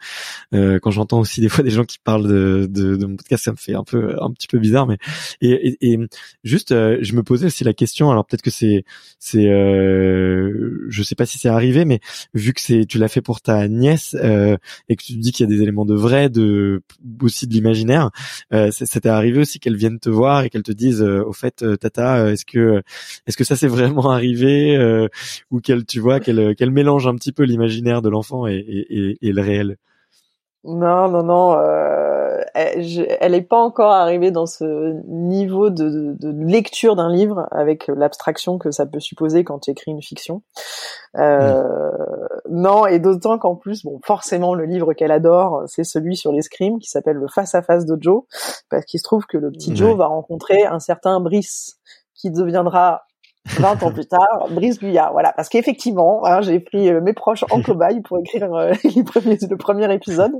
euh, 0.53 0.79
quand 0.79 0.91
j'entends 0.91 1.19
aussi 1.19 1.41
des 1.41 1.49
fois 1.49 1.63
des 1.63 1.71
gens 1.71 1.83
qui 1.83 1.97
parlent 1.99 2.27
de, 2.27 2.67
de, 2.69 2.95
de, 2.95 3.05
mon 3.05 3.17
podcast 3.17 3.45
ça 3.45 3.51
me 3.51 3.57
fait 3.57 3.73
un 3.73 3.83
peu 3.83 4.15
un 4.21 4.31
petit 4.31 4.47
peu 4.47 4.59
bizarre 4.59 4.88
mais 4.88 4.97
et, 5.41 5.49
et, 5.81 5.93
et 5.93 5.99
juste 6.43 6.69
je 6.69 7.13
me 7.15 7.23
posais 7.23 7.47
aussi 7.47 7.63
la 7.63 7.73
question 7.73 8.12
alors 8.12 8.25
peut-être 8.25 8.43
que 8.43 8.51
c'est 8.51 8.85
c'est 9.17 9.47
je 9.47 11.03
sais 11.03 11.15
pas 11.15 11.25
si 11.25 11.39
c'est 11.39 11.49
arrivé 11.49 11.83
mais 11.83 11.99
vu 12.33 12.53
que 12.53 12.62
c'est 12.62 12.85
tu 12.85 12.99
l'as 12.99 13.07
fait 13.07 13.21
pour 13.21 13.41
ta 13.41 13.67
nièce 13.67 14.13
et 14.13 14.95
que 14.95 15.03
tu 15.03 15.13
dis 15.13 15.31
qu'il 15.31 15.49
y 15.49 15.51
a 15.51 15.55
des 15.55 15.63
éléments 15.63 15.85
de 15.85 15.95
vrai 15.95 16.29
de 16.29 16.83
aussi 17.21 17.47
de 17.47 17.53
l'imaginaire 17.53 18.12
euh, 18.53 18.69
t'est 18.71 19.07
arrivé 19.07 19.39
aussi 19.39 19.59
qu'elle 19.59 19.77
vienne 19.77 19.99
te 19.99 20.09
voir 20.09 20.43
et 20.43 20.49
qu'elle 20.49 20.63
te 20.63 20.71
dise 20.71 21.01
au 21.01 21.33
fait 21.33 21.65
tata 21.79 22.31
est-ce 22.31 22.45
que 22.45 22.83
est-ce 23.25 23.38
que 23.38 23.43
ça 23.43 23.55
s'est 23.55 23.67
vraiment 23.67 24.12
arrivé 24.12 24.77
ou 25.52 25.60
qu'elle, 25.60 25.86
tu 25.86 25.99
vois, 25.99 26.19
qu'elle, 26.19 26.56
qu'elle 26.56 26.71
mélange 26.71 27.08
un 27.08 27.15
petit 27.15 27.32
peu 27.32 27.43
l'imaginaire 27.43 28.02
de 28.02 28.10
l'enfant 28.10 28.47
et, 28.47 28.56
et, 28.58 29.17
et, 29.21 29.32
le 29.32 29.41
réel. 29.41 29.78
Non, 30.63 31.08
non, 31.10 31.23
non. 31.23 31.54
Euh, 31.54 32.41
elle 32.54 33.32
n'est 33.32 33.41
pas 33.41 33.60
encore 33.60 33.91
arrivée 33.91 34.32
dans 34.32 34.45
ce 34.45 34.93
niveau 35.08 35.69
de, 35.69 36.15
de, 36.19 36.32
lecture 36.45 36.95
d'un 36.95 37.10
livre 37.10 37.47
avec 37.52 37.88
l'abstraction 37.88 38.58
que 38.58 38.71
ça 38.71 38.86
peut 38.86 38.99
supposer 38.99 39.43
quand 39.43 39.60
tu 39.60 39.71
écris 39.71 39.91
une 39.91 40.02
fiction. 40.02 40.41
Euh, 41.17 41.63
mm. 41.63 42.30
Non, 42.49 42.86
et 42.86 42.99
d'autant 42.99 43.38
qu'en 43.38 43.56
plus, 43.56 43.84
bon, 43.84 43.99
forcément, 44.04 44.54
le 44.54 44.65
livre 44.65 44.93
qu'elle 44.93 45.12
adore, 45.12 45.63
c'est 45.67 45.84
celui 45.84 46.17
sur 46.17 46.32
l'escrime 46.32 46.80
qui 46.80 46.89
s'appelle 46.89 47.17
Le 47.17 47.28
face 47.28 47.56
à 47.56 47.62
face 47.62 47.86
de 47.86 47.97
Joe, 47.99 48.23
parce 48.69 48.86
qu'il 48.86 48.99
se 48.99 49.04
trouve 49.04 49.25
que 49.25 49.38
le 49.38 49.52
petit 49.52 49.75
Joe 49.75 49.95
va 49.95 50.08
rencontrer 50.08 50.65
un 50.65 50.80
certain 50.80 51.19
Brice 51.19 51.80
qui 52.15 52.32
deviendra 52.32 53.04
20 53.45 53.84
ans 53.84 53.91
plus 53.91 54.08
tard, 54.08 54.47
Brice 54.52 54.80
Guyard, 54.80 55.12
voilà, 55.12 55.34
parce 55.34 55.49
qu'effectivement, 55.49 56.25
hein, 56.25 56.41
j'ai 56.41 56.60
pris 56.60 56.89
euh, 56.89 57.02
mes 57.02 57.13
proches 57.13 57.45
en 57.52 57.62
cobaye 57.63 58.02
pour 58.02 58.19
écrire 58.19 58.54
euh, 58.54 58.73
les 58.95 59.04
premiers, 59.04 59.38
le 59.49 59.58
premier 59.58 59.93
épisode, 59.93 60.34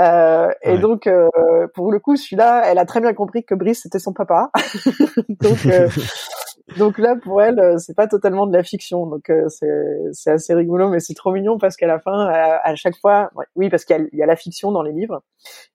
euh, 0.00 0.50
et 0.62 0.78
donc 0.78 1.06
euh, 1.06 1.28
pour 1.74 1.92
le 1.92 2.00
coup, 2.00 2.16
celui-là, 2.16 2.64
elle 2.66 2.78
a 2.78 2.84
très 2.84 3.00
bien 3.00 3.14
compris 3.14 3.44
que 3.44 3.54
Brice 3.54 3.82
c'était 3.82 3.98
son 3.98 4.12
papa, 4.12 4.50
donc 5.28 5.66
donc 6.76 6.98
là, 6.98 7.16
pour 7.16 7.40
elle, 7.40 7.76
c'est 7.78 7.96
pas 7.96 8.06
totalement 8.06 8.46
de 8.46 8.52
la 8.52 8.62
fiction. 8.62 9.06
Donc 9.06 9.30
euh, 9.30 9.48
c'est 10.12 10.30
assez 10.30 10.54
rigolo, 10.54 10.88
mais 10.90 11.00
c'est 11.00 11.14
trop 11.14 11.32
mignon 11.32 11.56
parce 11.58 11.76
qu'à 11.76 11.86
la 11.86 11.98
fin, 11.98 12.28
à, 12.28 12.74
chaque 12.74 12.96
fois, 12.96 13.30
oui, 13.56 13.70
parce 13.70 13.84
qu'il 13.84 14.08
y, 14.12 14.22
a 14.22 14.26
la 14.26 14.36
fiction 14.36 14.70
dans 14.70 14.82
les 14.82 14.92
livres. 14.92 15.22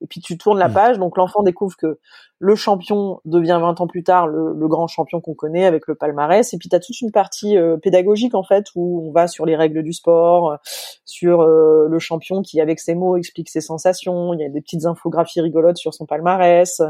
Et 0.01 0.07
puis 0.07 0.21
tu 0.21 0.37
tournes 0.37 0.59
la 0.59 0.69
page, 0.69 0.99
donc 0.99 1.17
l'enfant 1.17 1.41
découvre 1.41 1.75
que 1.77 1.99
le 2.43 2.55
champion 2.55 3.21
devient 3.23 3.57
20 3.61 3.79
ans 3.79 3.87
plus 3.87 4.03
tard 4.03 4.27
le, 4.27 4.67
grand 4.67 4.87
champion 4.87 5.21
qu'on 5.21 5.33
connaît 5.33 5.65
avec 5.65 5.87
le 5.87 5.95
palmarès. 5.95 6.53
Et 6.53 6.57
puis 6.57 6.67
tu 6.67 6.77
toute 6.77 7.01
une 7.01 7.11
partie 7.11 7.57
euh, 7.57 7.77
pédagogique 7.77 8.35
en 8.35 8.43
fait 8.43 8.65
où 8.75 9.07
on 9.07 9.11
va 9.11 9.27
sur 9.27 9.45
les 9.45 9.55
règles 9.55 9.81
du 9.81 9.93
sport, 9.93 10.57
sur 11.05 11.43
le 11.43 11.99
champion 11.99 12.41
qui 12.41 12.59
avec 12.59 12.79
ses 12.79 12.95
mots 12.95 13.15
explique 13.15 13.49
ses 13.49 13.61
sensations. 13.61 14.33
Il 14.33 14.41
y 14.41 14.45
a 14.45 14.49
des 14.49 14.61
petites 14.61 14.85
infographies 14.85 15.39
rigolotes 15.39 15.77
sur 15.77 15.93
son 15.93 16.05
palmarès. 16.05 16.81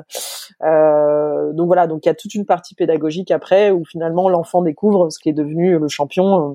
donc 0.61 1.67
voilà, 1.67 1.85
donc 1.85 2.05
il 2.05 2.09
y 2.09 2.11
a 2.11 2.15
toute 2.15 2.33
une 2.33 2.45
partie 2.45 2.73
pédagogique 2.73 3.29
après 3.29 3.69
où 3.71 3.85
finalement 3.85 4.29
l'enfant 4.29 4.63
découvre 4.63 5.09
ce 5.09 5.19
qui 5.19 5.29
est 5.29 5.33
devenu 5.33 5.77
le 5.77 5.87
champion 5.87 6.51
euh, 6.51 6.53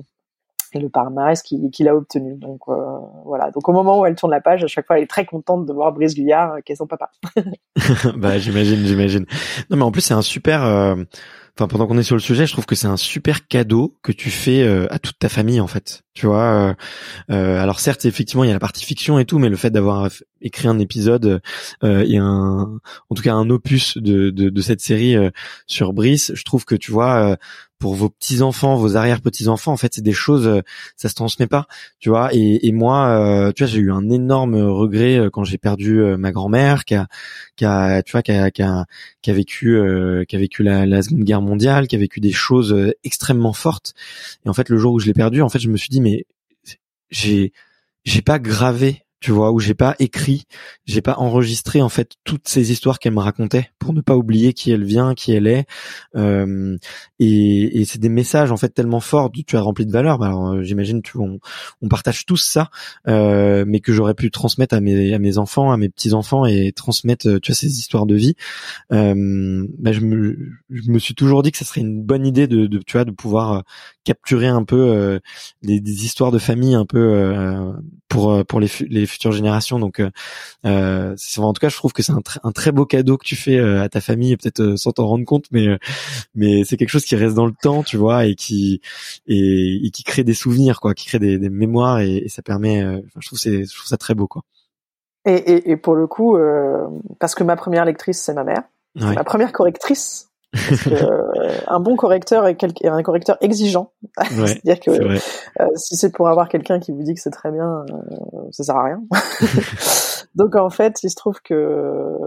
et 0.73 0.79
le 0.79 0.89
palmarès 0.89 1.41
qu'il 1.41 1.87
a 1.87 1.95
obtenu. 1.95 2.35
Donc 2.35 2.61
euh, 2.67 2.75
voilà. 3.25 3.51
Donc 3.51 3.67
au 3.67 3.73
moment 3.73 3.99
où 3.99 4.05
elle 4.05 4.15
tourne 4.15 4.31
la 4.31 4.41
page, 4.41 4.63
à 4.63 4.67
chaque 4.67 4.87
fois, 4.87 4.97
elle 4.97 5.03
est 5.03 5.07
très 5.07 5.25
contente 5.25 5.65
de 5.65 5.73
voir 5.73 5.91
Brice 5.93 6.15
Guyard 6.15 6.53
euh, 6.53 6.59
qui 6.61 6.73
est 6.73 6.75
son 6.75 6.87
papa. 6.87 7.11
bah 8.17 8.37
j'imagine, 8.37 8.85
j'imagine. 8.85 9.25
Non 9.69 9.77
mais 9.77 9.83
en 9.83 9.91
plus 9.91 10.01
c'est 10.01 10.13
un 10.13 10.21
super 10.21 10.63
enfin 11.59 11.67
pendant 11.67 11.87
qu'on 11.87 11.97
est 11.97 12.03
sur 12.03 12.15
le 12.15 12.21
sujet, 12.21 12.45
je 12.45 12.53
trouve 12.53 12.65
que 12.65 12.75
c'est 12.75 12.87
un 12.87 12.95
super 12.95 13.47
cadeau 13.47 13.97
que 14.01 14.13
tu 14.13 14.29
fais 14.29 14.61
euh, 14.61 14.87
à 14.91 14.99
toute 14.99 15.19
ta 15.19 15.27
famille 15.27 15.59
en 15.59 15.67
fait. 15.67 16.03
Tu 16.13 16.25
vois, 16.25 16.43
euh, 16.43 16.73
euh, 17.31 17.61
alors 17.61 17.79
certes 17.79 18.05
effectivement 18.05 18.45
il 18.45 18.47
y 18.47 18.51
a 18.51 18.53
la 18.53 18.59
partie 18.59 18.85
fiction 18.85 19.19
et 19.19 19.25
tout, 19.25 19.39
mais 19.39 19.49
le 19.49 19.57
fait 19.57 19.69
d'avoir 19.69 20.09
écrit 20.41 20.67
un 20.67 20.79
épisode 20.79 21.41
et 21.83 22.17
un, 22.17 22.79
en 23.09 23.15
tout 23.15 23.23
cas 23.23 23.33
un 23.33 23.49
opus 23.49 23.97
de, 23.97 24.29
de, 24.29 24.49
de 24.49 24.61
cette 24.61 24.79
série 24.79 25.15
sur 25.67 25.91
Brice, 25.93 26.31
je 26.33 26.43
trouve 26.43 26.63
que 26.65 26.75
tu 26.75 26.91
vois 26.91 27.37
pour 27.79 27.95
vos 27.95 28.09
petits 28.09 28.41
enfants, 28.41 28.75
vos 28.75 28.97
arrière 28.97 29.21
petits 29.21 29.47
enfants, 29.47 29.71
en 29.71 29.77
fait, 29.77 29.93
c'est 29.95 30.01
des 30.01 30.13
choses, 30.13 30.45
euh, 30.47 30.61
ça 30.97 31.07
se 31.07 31.15
transmet 31.15 31.47
pas, 31.47 31.65
tu 31.99 32.09
vois. 32.09 32.33
Et, 32.33 32.67
et 32.67 32.71
moi, 32.73 33.07
euh, 33.07 33.51
tu 33.53 33.63
vois, 33.63 33.71
j'ai 33.71 33.79
eu 33.79 33.91
un 33.91 34.09
énorme 34.09 34.55
regret 34.55 35.17
euh, 35.17 35.29
quand 35.29 35.45
j'ai 35.45 35.57
perdu 35.57 36.01
ma 36.17 36.31
grand-mère, 36.31 36.83
qui 36.83 36.95
a, 36.95 37.07
qui 37.55 37.65
a, 37.65 38.03
tu 38.03 38.11
vois, 38.11 38.21
qui 38.21 38.33
a, 38.33 38.51
qui 38.51 38.61
a, 38.61 38.85
qui 39.21 39.31
a 39.31 39.33
vécu, 39.33 39.79
qui 40.27 40.35
a 40.35 40.39
vécu 40.39 40.63
la, 40.63 40.85
la, 40.85 41.01
Seconde 41.01 41.23
Guerre 41.23 41.41
mondiale, 41.41 41.87
qui 41.87 41.95
a 41.95 41.99
vécu 41.99 42.19
des 42.19 42.33
choses 42.33 42.93
extrêmement 43.03 43.53
fortes. 43.53 43.93
Et 44.45 44.49
en 44.49 44.53
fait, 44.53 44.69
le 44.69 44.77
jour 44.77 44.93
où 44.93 44.99
je 44.99 45.05
l'ai 45.05 45.13
perdu, 45.13 45.41
en 45.41 45.49
fait, 45.49 45.59
je 45.59 45.69
me 45.69 45.77
suis 45.77 45.89
dit, 45.89 46.01
mais 46.01 46.25
j'ai, 47.09 47.53
j'ai 48.03 48.21
pas 48.21 48.39
gravé 48.39 49.03
tu 49.19 49.31
vois, 49.31 49.51
où 49.51 49.59
j'ai 49.59 49.73
pas 49.73 49.95
écrit, 49.99 50.43
j'ai 50.85 51.01
pas 51.01 51.15
enregistré 51.17 51.81
en 51.81 51.89
fait 51.89 52.13
toutes 52.23 52.47
ces 52.47 52.71
histoires 52.71 52.99
qu'elle 52.99 53.13
me 53.13 53.19
racontait 53.19 53.69
pour 53.77 53.93
ne 53.93 54.01
pas 54.01 54.15
oublier 54.15 54.53
qui 54.53 54.71
elle 54.71 54.85
vient, 54.85 55.13
qui 55.13 55.33
elle 55.33 55.47
est. 55.47 55.65
Euh, 56.15 56.77
et, 57.19 57.81
et 57.81 57.85
c'est 57.85 57.99
des 57.99 58.09
messages 58.09 58.51
en 58.51 58.57
fait 58.57 58.69
tellement 58.69 59.01
forts, 59.01 59.31
tu 59.45 59.57
as 59.57 59.61
rempli 59.61 59.85
de 59.85 59.91
valeur. 59.91 60.19
Bah, 60.19 60.27
alors 60.27 60.53
euh, 60.53 60.63
j'imagine 60.63 61.01
tu 61.01 61.17
on, 61.17 61.39
on, 61.81 61.87
partage 61.87 62.25
tous 62.25 62.37
ça, 62.37 62.69
euh, 63.07 63.65
mais 63.67 63.79
que 63.79 63.91
j'aurais 63.91 64.13
pu 64.13 64.31
transmettre 64.31 64.75
à 64.75 64.79
mes 64.79 65.13
à 65.13 65.19
mes 65.19 65.37
enfants, 65.37 65.71
à 65.71 65.77
mes 65.77 65.89
petits 65.89 66.13
enfants 66.13 66.45
et 66.45 66.71
transmettre 66.71 67.27
euh, 67.27 67.39
tu 67.39 67.51
vois 67.51 67.55
ces 67.55 67.79
histoires 67.79 68.05
de 68.05 68.15
vie. 68.15 68.35
Euh, 68.91 69.67
bah, 69.79 69.91
je 69.91 70.01
me 70.01 70.37
je 70.69 70.91
me 70.91 70.99
suis 70.99 71.15
toujours 71.15 71.43
dit 71.43 71.51
que 71.51 71.57
ça 71.57 71.65
serait 71.65 71.81
une 71.81 72.01
bonne 72.03 72.25
idée 72.25 72.47
de, 72.47 72.67
de 72.67 72.79
tu 72.79 72.93
vois 72.93 73.05
de 73.05 73.11
pouvoir 73.11 73.53
euh, 73.53 73.61
capturer 74.03 74.47
un 74.47 74.63
peu 74.63 75.19
des, 75.61 75.79
des, 75.79 76.05
histoires 76.05 76.31
de 76.31 76.39
famille 76.39 76.73
un 76.73 76.85
peu 76.85 77.73
pour 78.07 78.43
pour 78.45 78.59
les, 78.59 78.69
les 78.87 79.05
futures 79.09 79.31
générations. 79.31 79.79
Donc, 79.79 79.99
euh, 79.99 80.09
euh 80.65 81.15
en 81.37 81.53
tout 81.53 81.59
cas, 81.59 81.69
je 81.69 81.75
trouve 81.75 81.93
que 81.93 82.03
c'est 82.03 82.11
un, 82.11 82.21
un, 82.43 82.51
très 82.51 82.71
beau 82.71 82.85
cadeau 82.85 83.17
que 83.17 83.25
tu 83.25 83.35
fais 83.35 83.57
euh, 83.57 83.81
à 83.81 83.89
ta 83.89 84.01
famille, 84.01 84.35
peut-être 84.37 84.61
euh, 84.61 84.77
sans 84.77 84.91
t'en 84.91 85.07
rendre 85.07 85.25
compte, 85.25 85.45
mais 85.51 85.67
mais 86.35 86.63
c'est 86.63 86.77
quelque 86.77 86.89
chose 86.89 87.05
qui 87.05 87.15
reste 87.15 87.35
dans 87.35 87.45
le 87.45 87.53
temps, 87.53 87.83
tu 87.83 87.97
vois, 87.97 88.25
et 88.25 88.35
qui 88.35 88.81
et, 89.27 89.89
qui 89.91 90.03
crée 90.03 90.23
des 90.23 90.33
souvenirs, 90.33 90.79
quoi, 90.79 90.93
qui 90.93 91.07
crée 91.07 91.19
des, 91.19 91.37
des 91.37 91.49
mémoires, 91.49 91.99
et, 91.99 92.27
ça 92.29 92.41
permet. 92.41 92.81
je 93.19 93.27
trouve 93.27 93.39
c'est 93.39 93.65
je 93.65 93.75
trouve 93.75 93.87
ça 93.87 93.97
très 93.97 94.15
beau, 94.15 94.27
quoi. 94.27 94.43
Et, 95.25 95.33
et, 95.33 95.71
et 95.71 95.77
pour 95.77 95.95
le 95.95 96.07
coup, 96.07 96.37
parce 97.19 97.35
que 97.35 97.43
ma 97.43 97.55
première 97.55 97.85
lectrice, 97.85 98.21
c'est 98.21 98.33
ma 98.33 98.43
mère. 98.43 98.63
Ma 98.95 99.23
première 99.23 99.51
correctrice, 99.51 100.28
euh, 100.55 101.57
un 101.67 101.79
bon 101.79 101.95
correcteur 101.95 102.47
est, 102.47 102.63
un 102.83 103.03
correcteur 103.03 103.37
exigeant. 103.41 103.91
C'est-à-dire 104.29 104.79
que 104.79 104.91
euh, 104.91 105.67
si 105.75 105.95
c'est 105.95 106.11
pour 106.11 106.27
avoir 106.27 106.49
quelqu'un 106.49 106.79
qui 106.79 106.91
vous 106.91 107.03
dit 107.03 107.13
que 107.13 107.21
c'est 107.21 107.29
très 107.29 107.51
bien, 107.51 107.85
euh, 107.89 107.95
ça 108.51 108.63
sert 108.63 108.75
à 108.75 108.83
rien. 108.83 109.01
Donc 110.35 110.55
en 110.55 110.69
fait, 110.69 111.03
il 111.03 111.09
se 111.09 111.15
trouve 111.15 111.41
que 111.41 112.17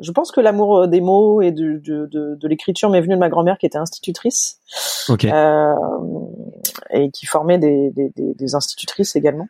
je 0.00 0.12
pense 0.12 0.30
que 0.32 0.40
l'amour 0.40 0.88
des 0.88 1.00
mots 1.00 1.42
et 1.42 1.52
de, 1.52 1.80
de, 1.84 2.06
de, 2.06 2.48
l'écriture 2.48 2.90
m'est 2.90 3.00
venu 3.00 3.14
de 3.14 3.20
ma 3.20 3.28
grand-mère 3.28 3.58
qui 3.58 3.66
était 3.66 3.78
institutrice 3.78 4.60
et 6.90 7.10
qui 7.10 7.26
formait 7.26 7.58
des, 7.58 7.90
des, 7.90 8.12
des 8.16 8.54
institutrices 8.54 9.16
également. 9.16 9.48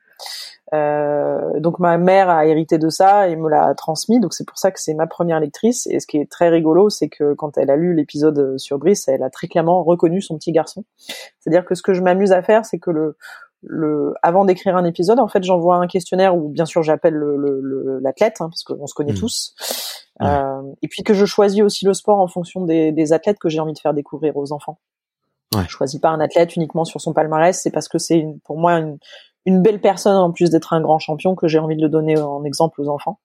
Euh, 0.75 1.61
donc 1.61 1.79
ma 1.79 1.97
mère 1.97 2.29
a 2.29 2.47
hérité 2.47 2.79
de 2.79 2.89
ça 2.89 3.29
et 3.29 3.37
me 3.37 3.49
l'a 3.49 3.73
transmis, 3.75 4.19
donc 4.19 4.35
c'est 4.35 4.47
pour 4.47 4.59
ça 4.59 4.73
que 4.73 4.81
c'est 4.81 4.95
ma 4.95 5.07
première 5.07 5.41
lectrice. 5.41 5.87
Et 5.87 6.01
ce 6.01 6.07
qui 6.07 6.19
est 6.19 6.31
très 6.31 6.49
rigolo, 6.49 6.91
c'est 6.91 7.09
que 7.09 7.35
quand 7.35 7.57
elle 7.57 7.71
a 7.71 7.77
lu 7.77 7.95
l'épisode 7.95 8.59
sur 8.59 8.79
Brice, 8.79 9.07
elle 9.09 9.23
a 9.23 9.31
très 9.31 9.49
clairement 9.49 9.83
reconnu 9.85 10.21
son 10.21 10.37
petit 10.37 10.53
garçon. 10.53 10.85
C'est-à-dire 11.39 11.65
que 11.65 11.75
ce 11.75 11.83
que 11.83 11.95
je 11.95 12.03
m'amuse 12.03 12.33
à 12.33 12.43
faire, 12.43 12.65
c'est 12.65 12.79
que 12.79 12.91
le, 12.91 13.17
le, 13.63 14.15
avant 14.23 14.45
d'écrire 14.45 14.77
un 14.77 14.85
épisode, 14.85 15.21
en 15.21 15.29
fait, 15.29 15.45
j'envoie 15.45 15.77
un 15.77 15.87
questionnaire 15.87 16.37
où 16.37 16.49
bien 16.49 16.67
sûr 16.67 16.83
j'appelle 16.83 17.15
l'athlète, 17.15 18.37
le, 18.41 18.45
hein, 18.45 18.49
parce 18.51 18.65
qu'on 18.65 18.87
se 18.87 18.95
connaît 18.95 19.13
mmh. 19.13 19.19
tous, 19.19 19.55
euh, 20.23 20.63
et 20.83 20.89
puis 20.89 21.03
que 21.03 21.15
je 21.15 21.27
choisis 21.27 21.63
aussi 21.63 21.85
le 21.85 21.95
sport 21.95 22.19
en 22.19 22.29
fonction 22.29 22.65
des, 22.65 22.91
des 22.91 23.13
athlètes 23.13 23.39
que 23.39 23.49
j'ai 23.49 23.61
envie 23.61 23.73
de 23.73 23.79
faire 23.79 23.95
découvrir 23.95 24.37
aux 24.37 24.53
enfants. 24.53 24.79
Ouais. 25.55 25.63
Je 25.65 25.71
choisis 25.71 26.01
pas 26.01 26.09
un 26.09 26.21
athlète 26.21 26.57
uniquement 26.57 26.85
sur 26.85 27.01
son 27.01 27.13
palmarès, 27.13 27.59
c'est 27.59 27.71
parce 27.71 27.89
que 27.89 27.99
c'est 27.99 28.27
pour 28.45 28.59
moi 28.59 28.75
une, 28.79 28.99
une 29.47 29.63
belle 29.63 29.81
personne 29.81 30.17
en 30.17 30.31
plus 30.33 30.51
d'être 30.51 30.73
un 30.73 30.81
grand 30.81 30.99
champion 30.99 31.35
que 31.35 31.49
j'ai 31.49 31.59
envie 31.59 31.77
de 31.77 31.83
le 31.83 31.89
donner 31.89 32.19
en 32.19 32.45
exemple 32.45 32.81
aux 32.81 32.89
enfants. 32.89 33.19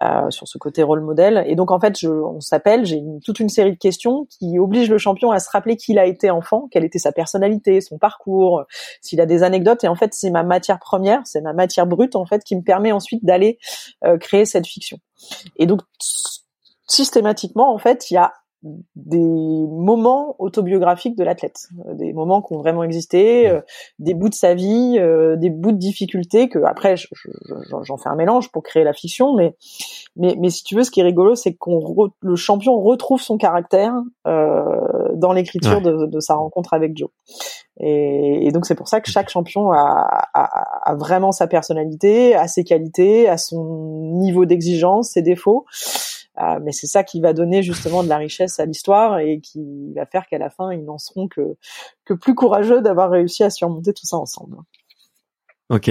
Euh, 0.00 0.30
sur 0.30 0.46
ce 0.46 0.58
côté 0.58 0.84
rôle 0.84 1.00
modèle. 1.00 1.42
Et 1.48 1.56
donc 1.56 1.72
en 1.72 1.80
fait, 1.80 1.98
je, 1.98 2.08
on 2.08 2.40
s'appelle, 2.40 2.86
j'ai 2.86 3.02
toute 3.24 3.40
une 3.40 3.48
série 3.48 3.72
de 3.72 3.78
questions 3.78 4.28
qui 4.30 4.56
obligent 4.60 4.90
le 4.90 4.98
champion 4.98 5.32
à 5.32 5.40
se 5.40 5.50
rappeler 5.50 5.76
qui 5.76 5.90
il 5.90 5.98
a 5.98 6.06
été 6.06 6.30
enfant, 6.30 6.68
quelle 6.70 6.84
était 6.84 7.00
sa 7.00 7.10
personnalité, 7.10 7.80
son 7.80 7.98
parcours, 7.98 8.62
s'il 9.00 9.20
a 9.20 9.26
des 9.26 9.42
anecdotes. 9.42 9.82
Et 9.82 9.88
en 9.88 9.96
fait, 9.96 10.14
c'est 10.14 10.30
ma 10.30 10.44
matière 10.44 10.78
première, 10.78 11.22
c'est 11.24 11.40
ma 11.40 11.52
matière 11.52 11.84
brute 11.84 12.14
en 12.14 12.26
fait 12.26 12.44
qui 12.44 12.54
me 12.54 12.62
permet 12.62 12.92
ensuite 12.92 13.24
d'aller 13.24 13.58
euh, 14.04 14.18
créer 14.18 14.44
cette 14.44 14.68
fiction. 14.68 15.00
Et 15.56 15.66
donc 15.66 15.80
systématiquement, 16.86 17.74
en 17.74 17.78
fait, 17.78 18.08
il 18.12 18.14
y 18.14 18.18
a 18.18 18.34
des 18.62 19.18
moments 19.18 20.34
autobiographiques 20.40 21.16
de 21.16 21.22
l'athlète, 21.22 21.68
euh, 21.86 21.94
des 21.94 22.12
moments 22.12 22.42
qui 22.42 22.54
ont 22.54 22.58
vraiment 22.58 22.82
existé, 22.82 23.48
euh, 23.48 23.60
des 24.00 24.14
bouts 24.14 24.28
de 24.28 24.34
sa 24.34 24.54
vie, 24.54 24.96
euh, 24.98 25.36
des 25.36 25.50
bouts 25.50 25.70
de 25.70 25.78
difficultés 25.78 26.48
que 26.48 26.58
après 26.64 26.96
j'en 26.96 27.96
fais 27.96 28.08
un 28.08 28.16
mélange 28.16 28.50
pour 28.50 28.64
créer 28.64 28.82
la 28.82 28.92
fiction, 28.92 29.34
mais 29.34 29.54
mais 30.16 30.34
mais 30.40 30.50
si 30.50 30.64
tu 30.64 30.74
veux, 30.74 30.82
ce 30.82 30.90
qui 30.90 31.00
est 31.00 31.04
rigolo, 31.04 31.36
c'est 31.36 31.54
qu'on 31.54 32.10
le 32.20 32.36
champion 32.36 32.80
retrouve 32.80 33.20
son 33.20 33.38
caractère 33.38 33.94
dans 34.24 35.32
l'écriture 35.32 35.80
de, 35.80 36.06
de, 36.06 36.20
sa 36.20 36.34
rencontre 36.34 36.74
avec 36.74 36.96
Joe. 36.96 37.08
Et, 37.80 38.46
et 38.46 38.52
donc 38.52 38.66
c'est 38.66 38.74
pour 38.74 38.88
ça 38.88 39.00
que 39.00 39.10
chaque 39.10 39.28
champion 39.30 39.70
a, 39.72 40.06
a, 40.34 40.90
a, 40.90 40.94
vraiment 40.96 41.32
sa 41.32 41.46
personnalité, 41.46 42.34
a 42.34 42.48
ses 42.48 42.64
qualités, 42.64 43.28
a 43.28 43.36
son 43.36 44.12
niveau 44.16 44.44
d'exigence, 44.44 45.10
ses 45.10 45.22
défauts. 45.22 45.64
Euh, 46.40 46.58
mais 46.62 46.72
c'est 46.72 46.86
ça 46.86 47.04
qui 47.04 47.20
va 47.20 47.32
donner 47.32 47.62
justement 47.62 48.02
de 48.02 48.08
la 48.08 48.16
richesse 48.16 48.60
à 48.60 48.66
l'histoire 48.66 49.18
et 49.18 49.40
qui 49.40 49.92
va 49.94 50.06
faire 50.06 50.26
qu'à 50.26 50.38
la 50.38 50.50
fin, 50.50 50.72
ils 50.72 50.84
n'en 50.84 50.98
seront 50.98 51.28
que, 51.28 51.56
que 52.04 52.14
plus 52.14 52.34
courageux 52.34 52.80
d'avoir 52.80 53.10
réussi 53.10 53.42
à 53.42 53.50
surmonter 53.50 53.92
tout 53.92 54.06
ça 54.06 54.16
ensemble. 54.16 54.58
Ok, 55.70 55.90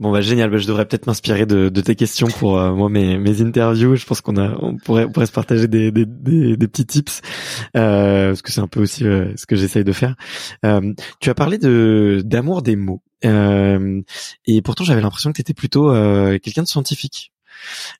bon 0.00 0.10
bah 0.10 0.20
génial. 0.20 0.50
Bah, 0.50 0.58
je 0.58 0.66
devrais 0.66 0.84
peut-être 0.84 1.06
m'inspirer 1.06 1.46
de, 1.46 1.68
de, 1.68 1.80
tes 1.80 1.94
questions 1.94 2.26
pour 2.26 2.58
euh, 2.58 2.74
moi 2.74 2.88
mes, 2.88 3.18
mes 3.18 3.40
interviews. 3.40 3.94
Je 3.94 4.04
pense 4.04 4.20
qu'on 4.20 4.36
a, 4.36 4.56
on 4.60 4.76
pourrait, 4.76 5.04
on 5.04 5.12
pourrait 5.12 5.26
se 5.26 5.32
partager 5.32 5.68
des, 5.68 5.92
des, 5.92 6.04
des, 6.04 6.66
petits 6.66 6.86
tips 6.86 7.20
euh, 7.76 8.30
parce 8.30 8.42
que 8.42 8.50
c'est 8.50 8.60
un 8.60 8.66
peu 8.66 8.80
aussi 8.82 9.06
euh, 9.06 9.32
ce 9.36 9.46
que 9.46 9.54
j'essaye 9.54 9.84
de 9.84 9.92
faire. 9.92 10.16
Euh, 10.64 10.92
tu 11.20 11.30
as 11.30 11.34
parlé 11.34 11.58
de 11.58 12.20
d'amour 12.24 12.62
des 12.62 12.74
mots 12.74 13.00
et 13.22 14.62
pourtant 14.62 14.82
j'avais 14.82 15.00
l'impression 15.00 15.30
que 15.30 15.36
tu 15.36 15.42
étais 15.42 15.54
plutôt 15.54 15.92
quelqu'un 16.40 16.62
de 16.62 16.68
scientifique. 16.68 17.31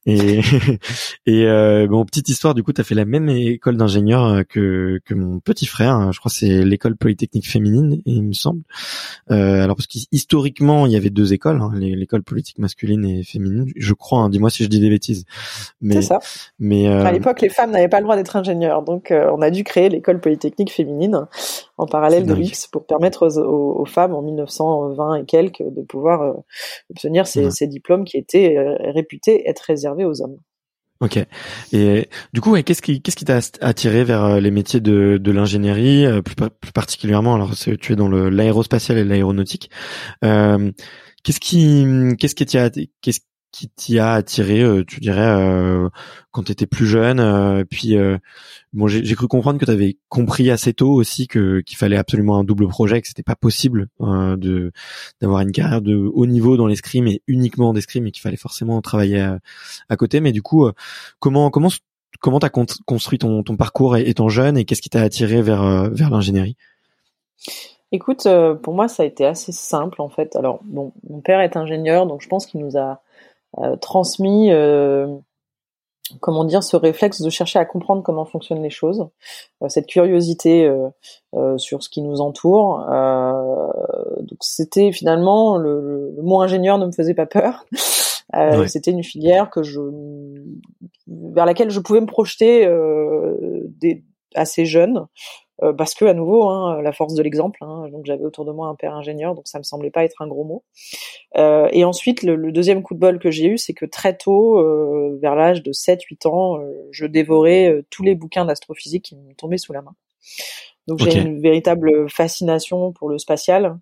Et, 0.07 0.41
et 1.27 1.47
euh, 1.47 1.87
bon, 1.87 2.05
petite 2.05 2.29
histoire, 2.29 2.55
du 2.55 2.63
coup, 2.63 2.73
tu 2.73 2.81
as 2.81 2.85
fait 2.85 2.95
la 2.95 3.05
même 3.05 3.29
école 3.29 3.77
d'ingénieur 3.77 4.25
euh, 4.25 4.43
que, 4.43 5.01
que 5.05 5.15
mon 5.15 5.41
petit 5.41 5.67
frère. 5.67 5.95
Hein. 5.95 6.11
Je 6.13 6.19
crois 6.19 6.31
que 6.31 6.37
c'est 6.37 6.65
l'école 6.65 6.97
polytechnique 6.97 7.49
féminine, 7.49 8.01
il 8.05 8.23
me 8.23 8.33
semble. 8.33 8.63
Euh, 9.31 9.63
alors 9.63 9.77
parce 9.77 9.87
qu'historiquement, 9.87 10.87
il 10.87 10.93
y 10.93 10.97
avait 10.97 11.11
deux 11.11 11.33
écoles, 11.33 11.61
hein, 11.61 11.71
l'école 11.75 12.23
politique 12.23 12.59
masculine 12.59 13.05
et 13.05 13.23
féminine. 13.23 13.67
Je 13.77 13.95
crois. 13.95 14.21
Hein, 14.21 14.31
dis-moi 14.31 14.51
si 14.51 14.65
je 14.65 14.69
dis 14.69 14.81
des 14.81 14.91
bêtises. 14.91 15.25
Mais, 15.81 15.97
c'est 15.97 16.03
ça. 16.03 16.21
Mais 16.59 16.89
euh, 16.89 17.05
à 17.05 17.13
l'époque, 17.13 17.41
les 17.41 17.49
femmes 17.49 17.71
n'avaient 17.71 17.89
pas 17.89 17.99
le 17.99 18.05
droit 18.05 18.17
d'être 18.17 18.37
ingénieurs, 18.37 18.83
donc 18.83 19.13
on 19.13 19.43
a 19.43 19.51
dû 19.51 19.65
créer 19.65 19.89
l'école 19.89 20.21
polytechnique 20.21 20.73
féminine 20.73 21.27
en 21.79 21.87
parallèle 21.87 22.27
de 22.27 22.35
l'UX 22.35 22.69
pour 22.71 22.87
permettre 22.87 23.29
aux, 23.29 23.85
femmes 23.87 24.15
en 24.15 24.23
1920 24.23 25.15
et 25.17 25.25
quelques 25.25 25.63
de 25.63 25.83
pouvoir 25.83 26.37
obtenir 26.91 27.27
ces, 27.27 27.51
ces, 27.51 27.67
diplômes 27.67 28.05
qui 28.05 28.19
étaient 28.19 28.57
réputés 28.81 29.49
être 29.49 29.61
réservé 29.61 30.05
aux 30.05 30.23
hommes. 30.23 30.39
Ok. 31.03 31.19
Et 31.73 32.09
du 32.33 32.41
coup, 32.41 32.53
ouais, 32.53 32.63
qu'est-ce 32.63 32.81
qui 32.81 33.03
qu'est-ce 33.03 33.17
qui 33.17 33.25
t'a 33.25 33.41
attiré 33.61 34.05
vers 34.05 34.25
euh, 34.25 34.41
les 34.41 34.53
métiers 34.53 34.79
de, 34.79 35.19
de 35.21 35.33
l'ingénierie, 35.33 36.07
euh, 36.07 36.23
plus, 36.23 36.37
plus, 36.37 36.71
particulièrement? 36.73 37.35
Alors, 37.35 37.57
tu 37.57 37.93
es 37.93 37.97
dans 37.97 38.09
l'aérospatial 38.09 38.99
et 38.99 39.05
l'aéronautique. 39.05 39.69
Euh, 40.25 40.71
qu'est-ce 41.25 41.41
qui 41.41 41.85
qu'est-ce 42.21 42.37
qui 42.37 42.47
t'a 42.47 42.71
qu'est-ce 42.71 43.19
qui 43.53 43.69
t'y 43.69 43.99
a 43.99 44.15
attiré, 44.15 44.63
euh, 44.63 44.83
tu 44.85 44.99
dirais, 45.01 45.21
euh, 45.21 45.91
quand 46.31 46.45
tu 46.45 46.53
étais 46.53 46.67
plus 46.67 46.87
jeune 46.87 47.21
euh, 47.21 47.65
Puis, 47.69 47.97
bon, 48.73 48.89
j'ai 48.89 49.15
cru 49.15 49.29
comprendre 49.29 49.61
que 49.61 49.67
tu 49.67 49.71
avais 49.71 49.99
compris 50.09 50.51
assez 50.51 50.73
tôt 50.73 50.91
aussi 50.91 51.29
que 51.29 51.61
qu'il 51.61 51.77
fallait 51.77 51.99
absolument 51.99 52.39
un 52.39 52.45
double 52.45 52.67
projet, 52.67 53.01
que 53.03 53.07
c'était 53.07 53.23
pas 53.23 53.37
possible 53.37 53.89
de 54.01 54.73
d'avoir 55.21 55.43
une 55.43 55.53
carrière 55.53 55.83
de 55.83 55.95
haut 55.95 56.27
niveau 56.27 56.57
dans 56.57 56.67
l'escrime 56.67 57.07
et 57.07 57.23
uniquement 57.27 57.73
d'escrime, 57.75 58.07
et 58.07 58.11
qu'il 58.11 58.23
fallait 58.23 58.37
forcément 58.37 58.81
travailler 58.81 59.21
à, 59.89 59.97
côté. 59.97 60.21
Mais 60.21 60.33
du 60.33 60.43
coup, 60.43 60.69
comment 61.21 61.51
comment 61.51 61.69
comment 62.21 62.39
t'as 62.39 62.51
construit 62.51 63.19
ton, 63.19 63.43
ton 63.43 63.57
parcours 63.57 63.97
étant 63.97 64.29
jeune 64.29 64.57
et 64.57 64.65
qu'est-ce 64.65 64.83
qui 64.83 64.91
t'a 64.91 65.03
attiré 65.03 65.43
vers 65.43 65.91
vers 65.91 66.11
l'ingénierie? 66.11 66.57
Écoute, 67.95 68.27
pour 68.63 68.73
moi, 68.73 68.89
ça 68.89 69.03
a 69.03 69.07
été 69.07 69.27
assez 69.27 69.53
simple 69.53 70.01
en 70.01 70.09
fait. 70.09 70.35
Alors, 70.37 70.61
bon, 70.65 70.93
mon 71.11 71.21
père 71.21 71.41
est 71.41 71.59
ingénieur, 71.59 72.07
donc 72.07 72.23
je 72.23 72.29
pense 72.29 72.47
qu'il 72.47 72.61
nous 72.61 72.79
a 72.79 72.93
euh, 72.93 72.95
transmis 73.81 74.51
euh, 74.53 75.07
comment 76.21 76.45
dire 76.45 76.63
ce 76.63 76.77
réflexe 76.77 77.23
de 77.23 77.31
chercher 77.31 77.59
à 77.59 77.65
comprendre 77.65 78.03
comment 78.03 78.25
fonctionnent 78.25 78.63
les 78.63 78.71
choses, 78.71 79.09
euh, 79.63 79.69
cette 79.69 79.87
curiosité 79.87 80.71
sur 81.57 81.83
ce 81.83 81.89
qui 81.89 82.03
nous 82.03 82.21
entoure. 82.21 82.85
donc 84.21 84.39
c'était 84.41 84.93
finalement 84.93 85.57
le, 85.57 86.13
le, 86.15 86.23
mot 86.23 86.41
ingénieur 86.41 86.79
ne 86.79 86.87
me 86.87 86.93
faisait 86.93 87.15
pas 87.15 87.27
peur. 87.27 87.65
C'était 88.67 88.93
une 88.93 89.05
filière 89.05 89.51
que 89.51 89.63
je 89.63 89.81
vers 91.07 91.45
laquelle 91.45 91.69
je 91.69 91.81
pouvais 91.81 92.01
me 92.01 92.07
projeter 92.07 92.67
des, 93.79 94.05
assez 94.35 94.65
jeune 94.65 95.07
euh, 95.63 95.73
parce 95.73 95.95
que 95.95 96.05
à 96.05 96.15
nouveau 96.15 96.49
hein, 96.49 96.81
la 96.83 96.93
force 96.93 97.15
de 97.15 97.23
l'exemple. 97.23 97.59
Hein, 97.63 97.89
donc 97.91 98.07
j'avais 98.07 98.25
autour 98.25 98.45
de 98.45 98.53
moi 98.53 98.69
un 98.69 98.75
père 98.75 98.95
ingénieur, 98.95 99.35
donc 99.35 99.47
ça 99.47 99.59
me 99.59 99.63
semblait 99.63 99.91
pas 99.91 100.05
être 100.05 100.21
un 100.23 100.27
gros 100.27 100.45
mot. 100.45 100.65
Euh, 101.37 101.69
et 101.73 101.85
ensuite 101.85 102.23
le, 102.23 102.37
le, 102.37 102.53
deuxième 102.53 102.83
coup 102.83 102.95
de 102.95 102.99
bol 103.01 103.19
que 103.19 103.31
j'ai 103.31 103.47
eu, 103.47 103.59
c'est 103.59 103.75
que 103.75 103.87
très 103.87 104.17
tôt, 104.17 104.59
euh, 104.59 105.19
vers 105.21 105.35
l'âge 105.35 105.63
de 105.63 105.73
7-8 105.73 106.29
ans, 106.29 106.61
je 106.91 107.07
dévorais 107.07 107.85
tous 107.91 108.03
les 108.03 108.15
bouquins 108.15 108.45
d'astrophysique 108.45 109.05
qui 109.05 109.17
me 109.17 109.35
tombaient 109.35 109.59
sous 109.59 109.73
la 109.73 109.83
main. 109.83 109.95
Donc 110.89 110.99
j'ai 110.99 111.17
une 111.17 111.41
véritable 111.41 112.11
fascination 112.11 112.93
pour 112.93 113.09
le 113.09 113.19
spatial. 113.19 113.79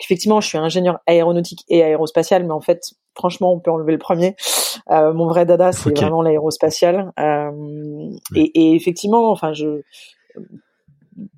Effectivement, 0.00 0.40
je 0.40 0.48
suis 0.48 0.58
ingénieur 0.58 1.00
aéronautique 1.06 1.64
et 1.68 1.82
aérospatial, 1.82 2.44
mais 2.44 2.52
en 2.52 2.60
fait, 2.60 2.94
franchement, 3.14 3.52
on 3.52 3.58
peut 3.58 3.70
enlever 3.70 3.92
le 3.92 3.98
premier. 3.98 4.36
Euh, 4.90 5.12
mon 5.12 5.26
vrai 5.26 5.44
dada, 5.44 5.72
c'est 5.72 5.90
vraiment 5.90 6.22
l'aérospatial. 6.22 7.12
Euh, 7.18 8.10
et, 8.36 8.44
et, 8.54 8.74
effectivement, 8.76 9.30
enfin, 9.30 9.52
je 9.54 9.82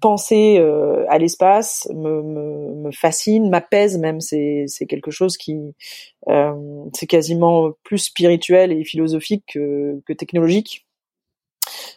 penser 0.01 0.59
euh, 0.59 1.05
à 1.09 1.19
l'espace 1.19 1.89
me, 1.95 2.91
fascine, 2.93 3.51
m'apaise 3.51 3.99
même. 3.99 4.21
C'est, 4.21 4.67
quelque 4.89 5.11
chose 5.11 5.37
qui 5.37 5.57
euh, 6.29 6.53
c'est 6.95 7.07
quasiment 7.07 7.73
plus 7.85 7.99
spirituel 7.99 8.73
et 8.73 8.85
philosophique 8.85 9.45
que, 9.53 10.01
que 10.07 10.13
technologique. 10.13 10.88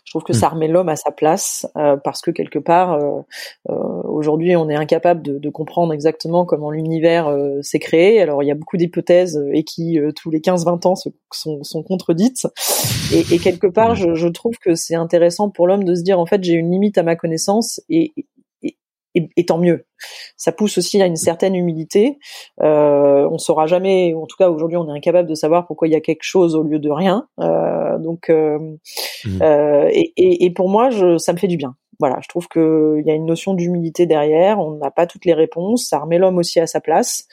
Je 0.05 0.11
trouve 0.11 0.23
que 0.23 0.33
ça 0.33 0.49
hmm. 0.49 0.53
remet 0.53 0.67
l'homme 0.67 0.89
à 0.89 0.95
sa 0.95 1.11
place 1.11 1.67
euh, 1.77 1.97
parce 2.03 2.21
que 2.21 2.31
quelque 2.31 2.59
part, 2.59 2.93
euh, 2.93 3.21
euh, 3.69 3.73
aujourd'hui, 4.05 4.55
on 4.55 4.69
est 4.69 4.75
incapable 4.75 5.21
de, 5.21 5.37
de, 5.37 5.49
comprendre 5.49 5.93
exactement 5.93 6.45
comment 6.45 6.71
l'univers 6.71 7.27
euh, 7.27 7.61
s'est 7.61 7.79
créé. 7.79 8.21
Alors, 8.21 8.43
il 8.43 8.47
y 8.47 8.51
a 8.51 8.55
beaucoup 8.55 8.77
d'hypothèses 8.77 9.41
et 9.53 9.63
qui, 9.63 9.99
tous 10.15 10.29
les 10.31 10.39
15-20 10.39 10.87
ans, 10.87 10.95
sont, 10.95 11.63
sont, 11.63 11.83
contredites. 11.83 12.47
Et, 13.13 13.35
et, 13.35 13.39
quelque 13.39 13.67
part, 13.67 13.95
je, 13.95 14.15
je 14.15 14.27
trouve 14.27 14.57
que 14.57 14.75
c'est 14.75 14.95
intéressant 14.95 15.49
pour 15.49 15.67
l'homme 15.67 15.83
de 15.83 15.95
se 15.95 16.03
dire, 16.03 16.19
en 16.19 16.25
fait, 16.25 16.43
j'ai 16.43 16.53
une 16.53 16.71
limite 16.71 16.97
à 16.97 17.03
ma 17.03 17.15
connaissance 17.15 17.81
et, 17.89 18.13
et, 19.15 19.45
tant 19.45 19.57
mieux. 19.57 19.85
Ça 20.37 20.51
pousse 20.51 20.77
aussi 20.77 21.01
à 21.01 21.05
une 21.05 21.15
certaine 21.15 21.55
humilité. 21.55 22.17
Euh, 22.61 23.27
on 23.31 23.37
saura 23.37 23.67
jamais, 23.67 24.13
en 24.13 24.25
tout 24.25 24.37
cas 24.37 24.49
aujourd'hui, 24.49 24.77
on 24.77 24.87
est 24.87 24.97
incapable 24.97 25.29
de 25.29 25.35
savoir 25.35 25.67
pourquoi 25.67 25.87
il 25.87 25.91
y 25.91 25.95
a 25.95 26.01
quelque 26.01 26.23
chose 26.23 26.55
au 26.55 26.63
lieu 26.63 26.79
de 26.79 26.89
rien. 26.89 27.27
Euh, 27.39 27.97
donc, 27.99 28.29
euh, 28.29 28.57
mmh. 29.25 29.41
euh 29.41 29.87
et, 29.91 30.13
et, 30.17 30.45
et, 30.45 30.51
pour 30.51 30.69
moi, 30.69 30.89
je, 30.89 31.17
ça 31.17 31.33
me 31.33 31.37
fait 31.37 31.47
du 31.47 31.57
bien. 31.57 31.75
Voilà, 31.99 32.17
je 32.23 32.27
trouve 32.29 32.47
qu'il 32.47 33.03
y 33.05 33.11
a 33.11 33.13
une 33.13 33.27
notion 33.27 33.53
d'humilité 33.53 34.07
derrière. 34.07 34.59
On 34.59 34.77
n'a 34.77 34.89
pas 34.89 35.05
toutes 35.05 35.25
les 35.25 35.35
réponses. 35.35 35.87
Ça 35.87 35.99
remet 35.99 36.17
l'homme 36.17 36.39
aussi 36.39 36.59
à 36.59 36.65
sa 36.65 36.81
place. 36.81 37.27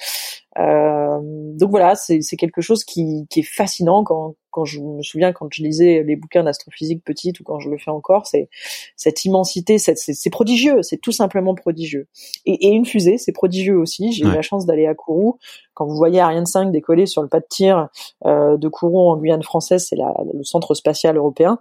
Euh, 0.58 1.18
donc 1.22 1.70
voilà, 1.70 1.94
c'est 1.94 2.20
quelque 2.36 2.60
chose 2.60 2.84
qui, 2.84 3.26
qui, 3.30 3.40
est 3.40 3.50
fascinant 3.50 4.04
quand, 4.04 4.34
quand 4.58 4.64
je 4.64 4.80
me 4.80 5.02
souviens 5.02 5.32
quand 5.32 5.46
je 5.52 5.62
lisais 5.62 6.02
les 6.02 6.16
bouquins 6.16 6.42
d'astrophysique 6.42 7.04
petite 7.04 7.38
ou 7.38 7.44
quand 7.44 7.60
je 7.60 7.70
le 7.70 7.78
fais 7.78 7.92
encore, 7.92 8.26
c'est 8.26 8.48
cette 8.96 9.24
immensité, 9.24 9.78
c'est 9.78 10.30
prodigieux, 10.30 10.82
c'est 10.82 10.96
tout 10.96 11.12
simplement 11.12 11.54
prodigieux. 11.54 12.08
Et, 12.44 12.66
et 12.66 12.70
une 12.70 12.84
fusée, 12.84 13.18
c'est 13.18 13.30
prodigieux 13.30 13.78
aussi. 13.78 14.10
J'ai 14.10 14.24
eu 14.24 14.32
la 14.32 14.42
chance 14.42 14.66
d'aller 14.66 14.86
à 14.86 14.96
Kourou. 14.96 15.38
Quand 15.74 15.86
vous 15.86 15.94
voyez 15.94 16.18
Ariane 16.18 16.44
5 16.44 16.72
décoller 16.72 17.06
sur 17.06 17.22
le 17.22 17.28
pas 17.28 17.38
de 17.38 17.46
tir 17.48 17.88
euh, 18.26 18.56
de 18.56 18.68
Kourou 18.68 19.12
en 19.12 19.16
Guyane 19.16 19.44
française, 19.44 19.86
c'est 19.88 19.96
le 19.96 20.42
centre 20.42 20.74
spatial 20.74 21.16
européen 21.16 21.60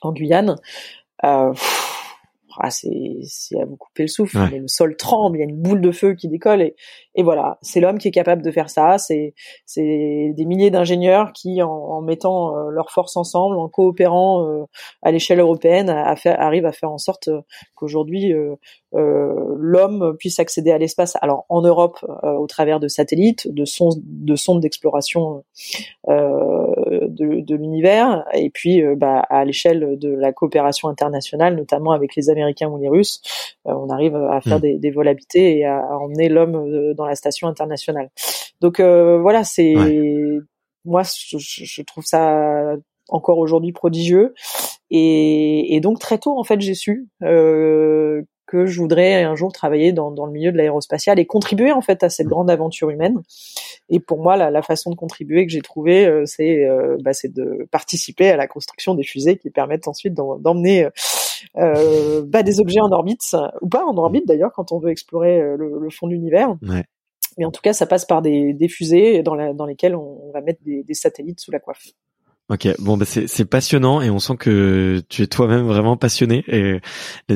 en 0.00 0.12
Guyane. 0.12 0.56
Euh, 1.24 1.52
ah, 2.58 2.70
c'est 2.70 3.60
à 3.60 3.64
vous 3.66 3.76
couper 3.76 4.04
le 4.04 4.08
souffle. 4.08 4.38
le 4.50 4.68
sol 4.68 4.96
tremble, 4.96 5.36
il 5.36 5.40
y 5.40 5.42
a 5.42 5.46
une 5.46 5.60
boule 5.60 5.80
de 5.80 5.92
feu 5.92 6.14
qui 6.14 6.28
décolle 6.28 6.62
et, 6.62 6.74
et 7.16 7.22
voilà, 7.22 7.56
c'est 7.62 7.80
l'homme 7.80 7.98
qui 7.98 8.08
est 8.08 8.12
capable 8.12 8.42
de 8.42 8.50
faire 8.50 8.68
ça. 8.68 8.98
C'est 8.98 9.32
c'est 9.64 10.32
des 10.36 10.44
milliers 10.44 10.70
d'ingénieurs 10.70 11.32
qui, 11.32 11.62
en, 11.62 11.70
en 11.70 12.02
mettant 12.02 12.54
euh, 12.56 12.70
leurs 12.70 12.90
forces 12.90 13.16
ensemble, 13.16 13.56
en 13.56 13.68
coopérant 13.68 14.46
euh, 14.46 14.64
à 15.00 15.10
l'échelle 15.12 15.40
européenne, 15.40 15.88
à, 15.88 16.14
arrivent 16.24 16.66
à 16.66 16.72
faire 16.72 16.92
en 16.92 16.98
sorte 16.98 17.28
euh, 17.28 17.40
qu'aujourd'hui 17.74 18.34
l'homme 18.92 20.16
puisse 20.18 20.38
accéder 20.38 20.70
à 20.70 20.78
l'espace. 20.78 21.16
Alors 21.20 21.44
en 21.50 21.60
Europe, 21.60 21.98
au 22.22 22.46
travers 22.46 22.80
de 22.80 22.88
satellites, 22.88 23.46
de 23.52 23.66
sondes 23.66 24.00
de 24.02 24.36
sondes 24.36 24.60
d'exploration 24.60 25.44
de, 26.08 27.40
de 27.40 27.54
l'univers, 27.54 28.24
et 28.32 28.48
puis 28.48 28.82
bah, 28.96 29.18
à 29.28 29.44
l'échelle 29.44 29.98
de 29.98 30.08
la 30.08 30.32
coopération 30.32 30.88
internationale, 30.88 31.56
notamment 31.56 31.90
avec 31.90 32.16
les 32.16 32.30
Américains 32.30 32.68
ou 32.68 32.78
les 32.78 32.88
Russes, 32.88 33.20
on 33.66 33.90
arrive 33.90 34.16
à 34.16 34.40
faire 34.40 34.58
hmm. 34.58 34.78
des, 34.78 34.90
vols 34.90 35.08
habités 35.08 35.58
et 35.58 35.66
à, 35.66 35.98
emmener 35.98 36.30
l'homme 36.30 36.94
dans 36.94 37.05
la 37.06 37.14
station 37.14 37.48
internationale. 37.48 38.10
Donc 38.60 38.80
euh, 38.80 39.18
voilà, 39.18 39.44
c'est 39.44 39.74
moi 40.84 41.02
je, 41.02 41.82
trouve 41.82 42.04
ça 42.04 42.76
encore 43.08 43.38
aujourd'hui 43.38 43.72
prodigieux 43.72 44.34
et, 44.90 45.80
donc 45.82 45.98
très 45.98 46.18
tôt 46.18 46.38
en 46.38 46.44
fait 46.44 46.60
j'ai 46.60 46.74
su 46.74 47.08
que 47.20 48.66
je 48.66 48.80
voudrais 48.80 49.24
un 49.24 49.34
jour 49.34 49.52
travailler 49.52 49.92
dans, 49.92 50.10
le 50.10 50.30
milieu 50.30 50.52
de 50.52 50.56
l'aérospatial 50.56 51.18
et 51.18 51.26
contribuer 51.26 51.72
en 51.72 51.80
fait 51.80 52.04
à 52.04 52.08
cette 52.08 52.28
grande 52.28 52.48
aventure 52.48 52.90
humaine. 52.90 53.20
Et 53.88 53.98
pour 53.98 54.22
moi, 54.22 54.36
la, 54.36 54.62
façon 54.62 54.90
de 54.90 54.94
contribuer 54.94 55.44
que 55.46 55.52
j'ai 55.52 55.62
trouvé, 55.62 56.22
c'est 56.26 56.64
bah, 57.02 57.10
de 57.24 57.66
participer 57.72 58.30
à 58.30 58.36
la 58.36 58.46
construction 58.46 58.94
des 58.94 59.02
fusées 59.02 59.36
qui 59.36 59.50
permettent 59.50 59.88
ensuite 59.88 60.14
d'emmener 60.14 60.88
euh, 61.56 62.22
bah, 62.26 62.42
des 62.42 62.60
objets 62.60 62.80
en 62.80 62.90
orbite, 62.90 63.36
ou 63.60 63.68
pas 63.68 63.84
en 63.84 63.96
orbite 63.96 64.26
d'ailleurs, 64.26 64.52
quand 64.52 64.72
on 64.72 64.78
veut 64.78 64.90
explorer 64.90 65.40
euh, 65.40 65.56
le, 65.56 65.90
fond 65.90 66.06
de 66.06 66.12
l'univers. 66.12 66.54
Mais 67.36 67.44
en 67.44 67.50
tout 67.50 67.60
cas, 67.60 67.72
ça 67.72 67.86
passe 67.86 68.04
par 68.04 68.22
des, 68.22 68.52
des 68.54 68.68
fusées 68.68 69.22
dans, 69.22 69.34
la, 69.34 69.52
dans 69.52 69.66
lesquelles 69.66 69.94
on, 69.94 70.30
va 70.32 70.40
mettre 70.40 70.62
des, 70.64 70.82
des, 70.82 70.94
satellites 70.94 71.40
sous 71.40 71.50
la 71.50 71.60
coiffe. 71.60 71.88
Ok, 72.48 72.68
bon 72.78 72.96
bah 72.96 73.04
c'est 73.06 73.44
passionnant 73.44 74.00
et 74.00 74.08
on 74.08 74.20
sent 74.20 74.36
que 74.36 75.02
tu 75.08 75.22
es 75.22 75.26
toi-même 75.26 75.66
vraiment 75.66 75.96
passionné 75.96 76.44
et, 76.46 76.80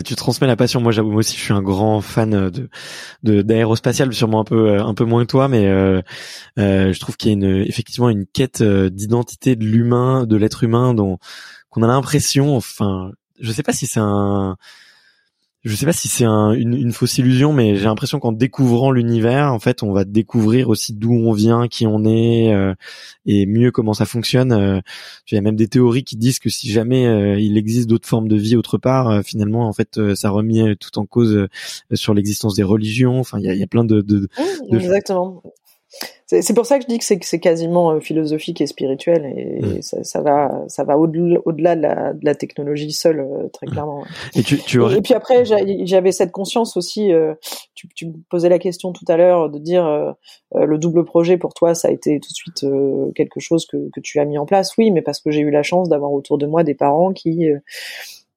tu 0.05 0.15
transmets 0.15 0.47
la 0.47 0.55
passion. 0.55 0.81
Moi, 0.81 0.93
j'avoue, 0.93 1.11
moi 1.11 1.19
aussi, 1.19 1.37
je 1.37 1.43
suis 1.43 1.53
un 1.53 1.63
grand 1.63 2.01
fan 2.01 2.49
de 3.25 3.43
d'aérospatial, 3.43 4.13
sûrement 4.13 4.41
un 4.41 4.45
peu 4.45 4.79
un 4.79 4.95
peu 4.95 5.05
moins 5.05 5.23
que 5.23 5.31
toi, 5.31 5.49
mais 5.49 5.67
euh, 5.67 6.01
euh, 6.61 6.93
je 6.93 7.01
trouve 7.01 7.17
qu'il 7.17 7.31
y 7.31 7.33
a 7.33 7.35
une 7.35 7.67
effectivement 7.67 8.09
une 8.09 8.25
quête 8.25 8.61
euh, 8.61 8.89
d'identité 8.89 9.57
de 9.57 9.65
l'humain, 9.65 10.27
de 10.27 10.37
l'être 10.37 10.63
humain, 10.63 10.95
dont 10.95 11.19
qu'on 11.71 11.83
a 11.83 11.89
l'impression, 11.89 12.57
enfin, 12.57 13.11
je 13.41 13.51
sais 13.51 13.65
pas 13.65 13.73
si 13.73 13.89
c'est 13.89 14.01
un 14.01 14.57
je 15.63 15.77
sais 15.77 15.85
pas 15.85 15.93
si 15.93 16.09
c'est 16.09 16.25
un, 16.25 16.53
une, 16.53 16.73
une, 16.75 16.93
fausse 16.93 17.19
illusion, 17.19 17.53
mais 17.53 17.77
j'ai 17.77 17.85
l'impression 17.85 18.19
qu'en 18.19 18.33
découvrant 18.33 18.91
l'univers, 18.91 19.53
en 19.53 19.59
fait, 19.59 19.83
on 19.83 19.93
va 19.93 20.05
découvrir 20.05 20.71
aussi 20.71 20.95
d'où 20.95 21.13
on 21.13 21.33
vient, 21.33 21.69
qui 21.69 21.87
on 21.87 22.05
est, 22.07 22.55
euh, 22.55 22.75
et 23.27 23.45
mieux 23.45 23.71
comment 23.71 23.93
ça 23.93 24.07
fonctionne. 24.07 24.53
Euh, 24.53 24.81
il 25.31 25.35
y 25.35 25.39
a 25.39 25.43
même 25.43 25.57
des 25.57 25.69
théories 25.69 26.05
qui 26.05 26.17
disent 26.17 26.39
que 26.39 26.49
si 26.49 26.71
jamais 26.71 27.07
euh, 27.07 27.39
il 27.39 27.59
existe 27.59 27.91
d'autres 27.91 28.09
formes 28.09 28.29
de 28.29 28.37
vie 28.37 28.57
autre 28.57 28.79
part, 28.79 29.23
finalement, 29.23 29.69
en 29.69 29.73
fait, 29.75 30.01
ça 30.15 30.31
remet 30.31 30.77
tout 30.77 30.99
en 30.99 31.05
cause 31.05 31.47
sur 31.93 32.15
l'existence 32.15 32.55
des 32.55 32.63
religions. 32.63 33.21
Enfin, 33.21 33.39
il 33.39 33.45
y 33.45 33.51
a, 33.51 33.55
y 33.55 33.63
a, 33.63 33.67
plein 33.67 33.85
de, 33.85 34.01
de, 34.01 34.29
Exactement 34.73 35.43
c'est 36.31 36.55
pour 36.55 36.65
ça 36.65 36.79
que 36.79 36.85
je 36.85 36.89
dis 36.89 36.99
que 36.99 37.05
c'est 37.05 37.41
quasiment 37.41 37.91
euh, 37.91 38.01
philosophique 38.01 38.61
et 38.61 38.67
spirituel 38.69 39.27
et, 39.37 39.61
mm. 39.61 39.83
ça, 39.83 40.05
ça, 40.05 40.21
va 40.21 40.63
ça 40.69 40.85
va 40.85 40.97
au-delà 40.97 41.75
de 41.75 41.83
la, 41.83 42.13
de 42.13 42.25
la 42.25 42.35
technologie 42.37 42.93
seule 42.93 43.21
euh, 43.21 43.49
très 43.53 43.67
mm. 43.67 43.71
clairement. 43.71 44.05
Et, 44.37 44.43
tu, 44.45 44.59
tu 44.59 44.79
aurais... 44.79 44.99
et, 44.99 45.03
puis 45.03 45.15
après 45.15 45.45
j'avais 45.45 46.13
cette 46.13 46.31
conscience 46.31 46.77
aussi. 46.77 47.13
Euh, 47.13 47.35
tu, 47.75 47.89
tu 47.89 48.07
me 48.07 48.13
posais 48.29 48.49
la 48.49 48.61
question 48.61 48.93
tout 48.93 49.05
à 49.09 49.17
l'heure 49.17 49.51
de 49.51 49.59
dire 49.59 50.15
le 50.55 50.79
double 50.79 51.05
projet 51.05 51.37
pour 51.37 51.55
toi 51.55 51.75
ça 51.75 51.89
a 51.89 51.91
été 51.91 52.21
tout 52.21 52.31
de 52.31 52.35
suite 52.35 52.67
quelque 53.15 53.41
chose 53.41 53.67
que, 53.67 53.89
que 53.93 54.01
tu 54.01 54.21
as 54.21 54.25
mis 54.25 54.39
en 54.39 54.47
place. 54.47 54.77
Oui, 54.77 54.91
mais 54.91 55.03
parce 55.03 55.21
que 55.21 55.31
j'ai 55.31 55.41
eu 55.41 55.51
la 55.51 55.63
chance 55.63 55.89
d'avoir 55.89 56.13
autour 56.13 56.39
de 56.39 56.47
moi 56.47 56.63
des 56.63 56.75
parents 56.75 57.13
qui 57.13 57.49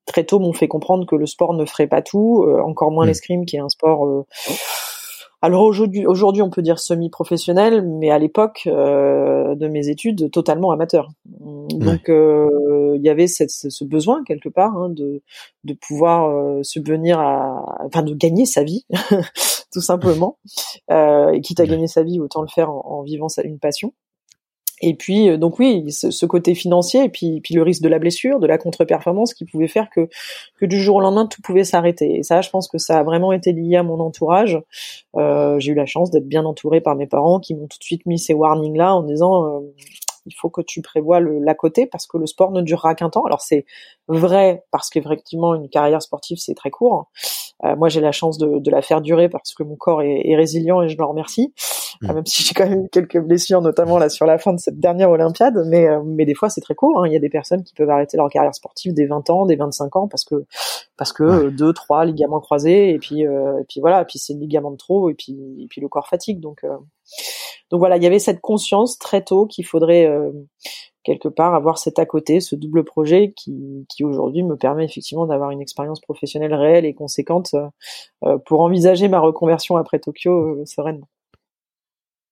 très 0.06 0.24
tôt 0.24 0.40
m'ont 0.40 0.54
fait 0.54 0.68
comprendre 0.68 1.06
que 1.06 1.16
le 1.16 1.26
sport 1.26 1.54
ne 1.54 1.66
ferait 1.66 1.88
pas 1.88 2.02
tout, 2.02 2.46
encore 2.64 2.92
moins 2.92 3.06
mm. 3.06 3.10
l'escrime 3.10 3.46
qui 3.46 3.58
est 3.58 3.62
un 3.62 3.70
sport 3.70 4.26
alors 5.44 5.64
aujourd'hui, 5.64 6.06
aujourd'hui, 6.06 6.42
on 6.42 6.50
peut 6.50 6.62
dire 6.62 6.80
semi-professionnel, 6.80 7.86
mais 7.86 8.10
à 8.10 8.18
l'époque 8.18 8.64
euh, 8.68 9.56
de 9.56 9.68
mes 9.68 9.90
études, 9.90 10.32
totalement 10.32 10.72
amateur. 10.72 11.10
Donc 11.26 12.08
euh, 12.08 12.94
il 12.96 13.04
y 13.04 13.10
avait 13.10 13.28
cette, 13.28 13.50
ce 13.50 13.84
besoin 13.84 14.24
quelque 14.24 14.48
part 14.48 14.78
hein, 14.78 14.88
de 14.88 15.22
de 15.66 15.74
pouvoir 15.74 16.30
euh, 16.30 16.64
subvenir 16.64 17.20
à, 17.20 17.78
enfin 17.86 18.04
de 18.04 18.14
gagner 18.14 18.46
sa 18.46 18.64
vie, 18.64 18.86
tout 19.74 19.82
simplement. 19.82 20.38
Euh, 20.90 21.32
et 21.32 21.42
quitte 21.42 21.60
à 21.60 21.66
gagner 21.66 21.88
sa 21.88 22.04
vie, 22.04 22.22
autant 22.22 22.42
le 22.42 22.48
faire 22.48 22.70
en, 22.70 22.82
en 22.86 23.02
vivant 23.02 23.28
sa, 23.28 23.44
une 23.44 23.60
passion. 23.60 23.94
Et 24.86 24.96
puis, 24.96 25.30
euh, 25.30 25.38
donc 25.38 25.60
oui, 25.60 25.90
ce, 25.92 26.26
côté 26.26 26.56
financier, 26.56 27.06
et 27.06 27.10
puis, 27.10 27.40
puis 27.40 27.56
le 27.56 27.64
risque 27.64 27.82
de 27.82 27.88
la 27.88 28.00
blessure, 28.00 28.42
de 28.42 28.48
la 28.48 28.58
contre-performance, 28.58 29.34
qui 29.34 29.46
pouvait 29.46 29.70
faire 29.70 29.90
que, 29.90 30.10
du 30.62 30.78
jour 30.78 30.98
au 30.98 31.00
lendemain, 31.00 31.26
tout 31.26 31.42
pouvait 31.42 31.64
s'arrêter. 31.64 32.18
Et 32.18 32.24
ça, 32.24 32.42
je 32.42 32.50
pense 32.50 32.68
que 32.68 32.78
ça 32.78 33.00
a 33.00 33.04
vraiment 33.04 33.32
été 33.32 33.54
lié 33.54 33.78
à 33.78 33.84
mon 33.84 34.00
entourage. 34.02 34.62
Euh, 35.16 35.58
j'ai 35.60 35.72
eu 35.72 35.76
la 35.76 35.86
chance 35.86 36.12
d'être 36.12 36.28
bien 36.28 36.44
entourée 36.44 36.82
par 36.82 36.96
mes 36.96 37.08
parents, 37.08 37.40
qui 37.40 37.56
m'ont 37.56 37.68
tout 37.68 37.80
de 37.80 37.84
suite 37.84 38.06
mis 38.06 38.20
ces 38.20 38.34
warnings-là 38.34 38.94
en 38.94 39.04
disant, 39.04 39.46
euh, 39.46 39.60
il 40.26 40.34
faut 40.34 40.50
que 40.50 40.62
tu 40.62 40.82
prévois 40.82 41.20
l'à 41.20 41.56
côté 41.56 41.86
parce 41.86 42.08
que 42.08 42.18
le 42.18 42.26
sport 42.26 42.52
ne 42.52 42.62
durera 42.62 42.96
qu'un 42.96 43.10
temps. 43.10 43.26
Alors 43.26 43.42
c'est 43.42 43.66
vrai 44.08 44.64
parce 44.72 44.90
qu'effectivement 44.90 45.56
une 45.56 45.70
carrière 45.70 46.02
sportive 46.02 46.38
c'est 46.40 46.54
très 46.54 46.72
court. 46.72 47.10
Euh, 47.64 47.76
moi 47.76 47.90
j'ai 47.90 48.02
la 48.02 48.12
chance 48.12 48.38
de, 48.38 48.60
de, 48.60 48.72
la 48.72 48.82
faire 48.82 49.02
durer 49.02 49.30
parce 49.30 49.54
que 49.54 49.64
mon 49.64 49.76
corps 49.76 50.02
est, 50.02 50.22
est 50.26 50.36
résilient 50.36 50.82
et 50.82 50.90
je 50.90 50.98
le 50.98 51.06
remercie. 51.06 51.54
Mmh. 52.02 52.10
Euh, 52.10 52.14
même 52.16 52.26
si 52.26 52.44
j'ai 52.44 52.54
quand 52.54 52.68
même 52.68 52.86
eu 52.86 52.90
quelques 52.90 53.20
blessures, 53.20 53.62
notamment 53.62 53.98
là 53.98 54.10
sur 54.10 54.26
la 54.26 54.38
fin 54.38 54.54
de 54.54 54.60
cette 54.60 54.80
dernière 54.80 55.10
Olympiade, 55.10 55.64
mais 55.68 55.88
euh, 55.88 56.02
mais 56.04 56.26
des 56.26 56.34
fois 56.34 56.50
c'est 56.50 56.62
très 56.62 56.76
court. 56.76 57.04
Hein. 57.04 57.08
Il 57.08 57.14
y 57.14 57.18
a 57.18 57.20
des 57.20 57.30
personnes 57.30 57.64
qui 57.64 57.74
peuvent 57.74 57.90
arrêter 57.90 58.18
leur 58.18 58.30
carrière 58.30 58.56
sportive 58.56 58.94
des 58.94 59.06
20 59.06 59.30
ans, 59.30 59.46
des 59.46 59.56
25 59.56 59.96
ans 59.96 60.08
parce 60.08 60.26
que 60.26 60.46
parce 60.98 61.14
que 61.14 61.50
deux, 61.50 61.74
trois 61.74 62.06
ligaments 62.06 62.40
croisés 62.40 62.92
et 62.92 63.00
puis 63.00 63.22
et 63.22 63.66
puis 63.68 63.80
voilà, 63.80 64.02
et 64.02 64.06
puis 64.06 64.20
c'est 64.20 64.34
le 64.34 64.40
ligament 64.40 64.72
de 64.72 64.78
trop 64.78 65.10
et 65.10 65.14
puis 65.14 65.38
et 65.60 65.68
puis 65.68 65.82
le 65.82 65.88
corps 65.88 66.08
fatigue 66.08 66.40
donc 66.40 66.64
donc 67.72 67.80
voilà, 67.80 67.98
il 67.98 68.04
y 68.04 68.08
avait 68.08 68.20
cette 68.20 68.42
conscience 68.42 68.98
très 68.98 69.24
tôt 69.24 69.48
qu'il 69.48 69.66
faudrait 69.66 70.06
euh, 70.06 70.32
quelque 71.04 71.28
part 71.28 71.56
avoir 71.56 71.78
cet 71.78 72.00
à 72.00 72.06
côté, 72.06 72.40
ce 72.40 72.56
double 72.56 72.84
projet 72.84 73.34
qui, 73.36 73.86
aujourd'hui 74.04 74.44
me 74.44 74.56
permet 74.56 74.86
effectivement 74.86 75.26
d'avoir 75.26 75.52
une 75.52 75.62
expérience 75.62 76.00
professionnelle 76.00 76.54
réelle 76.54 76.86
et 76.86 76.94
conséquente 76.94 77.56
euh, 78.24 78.38
pour 78.46 78.62
envisager 78.62 79.08
ma 79.08 79.20
reconversion 79.20 79.76
après 79.78 80.00
Tokyo 80.00 80.62
euh, 80.62 80.66
sereinement. 80.66 81.08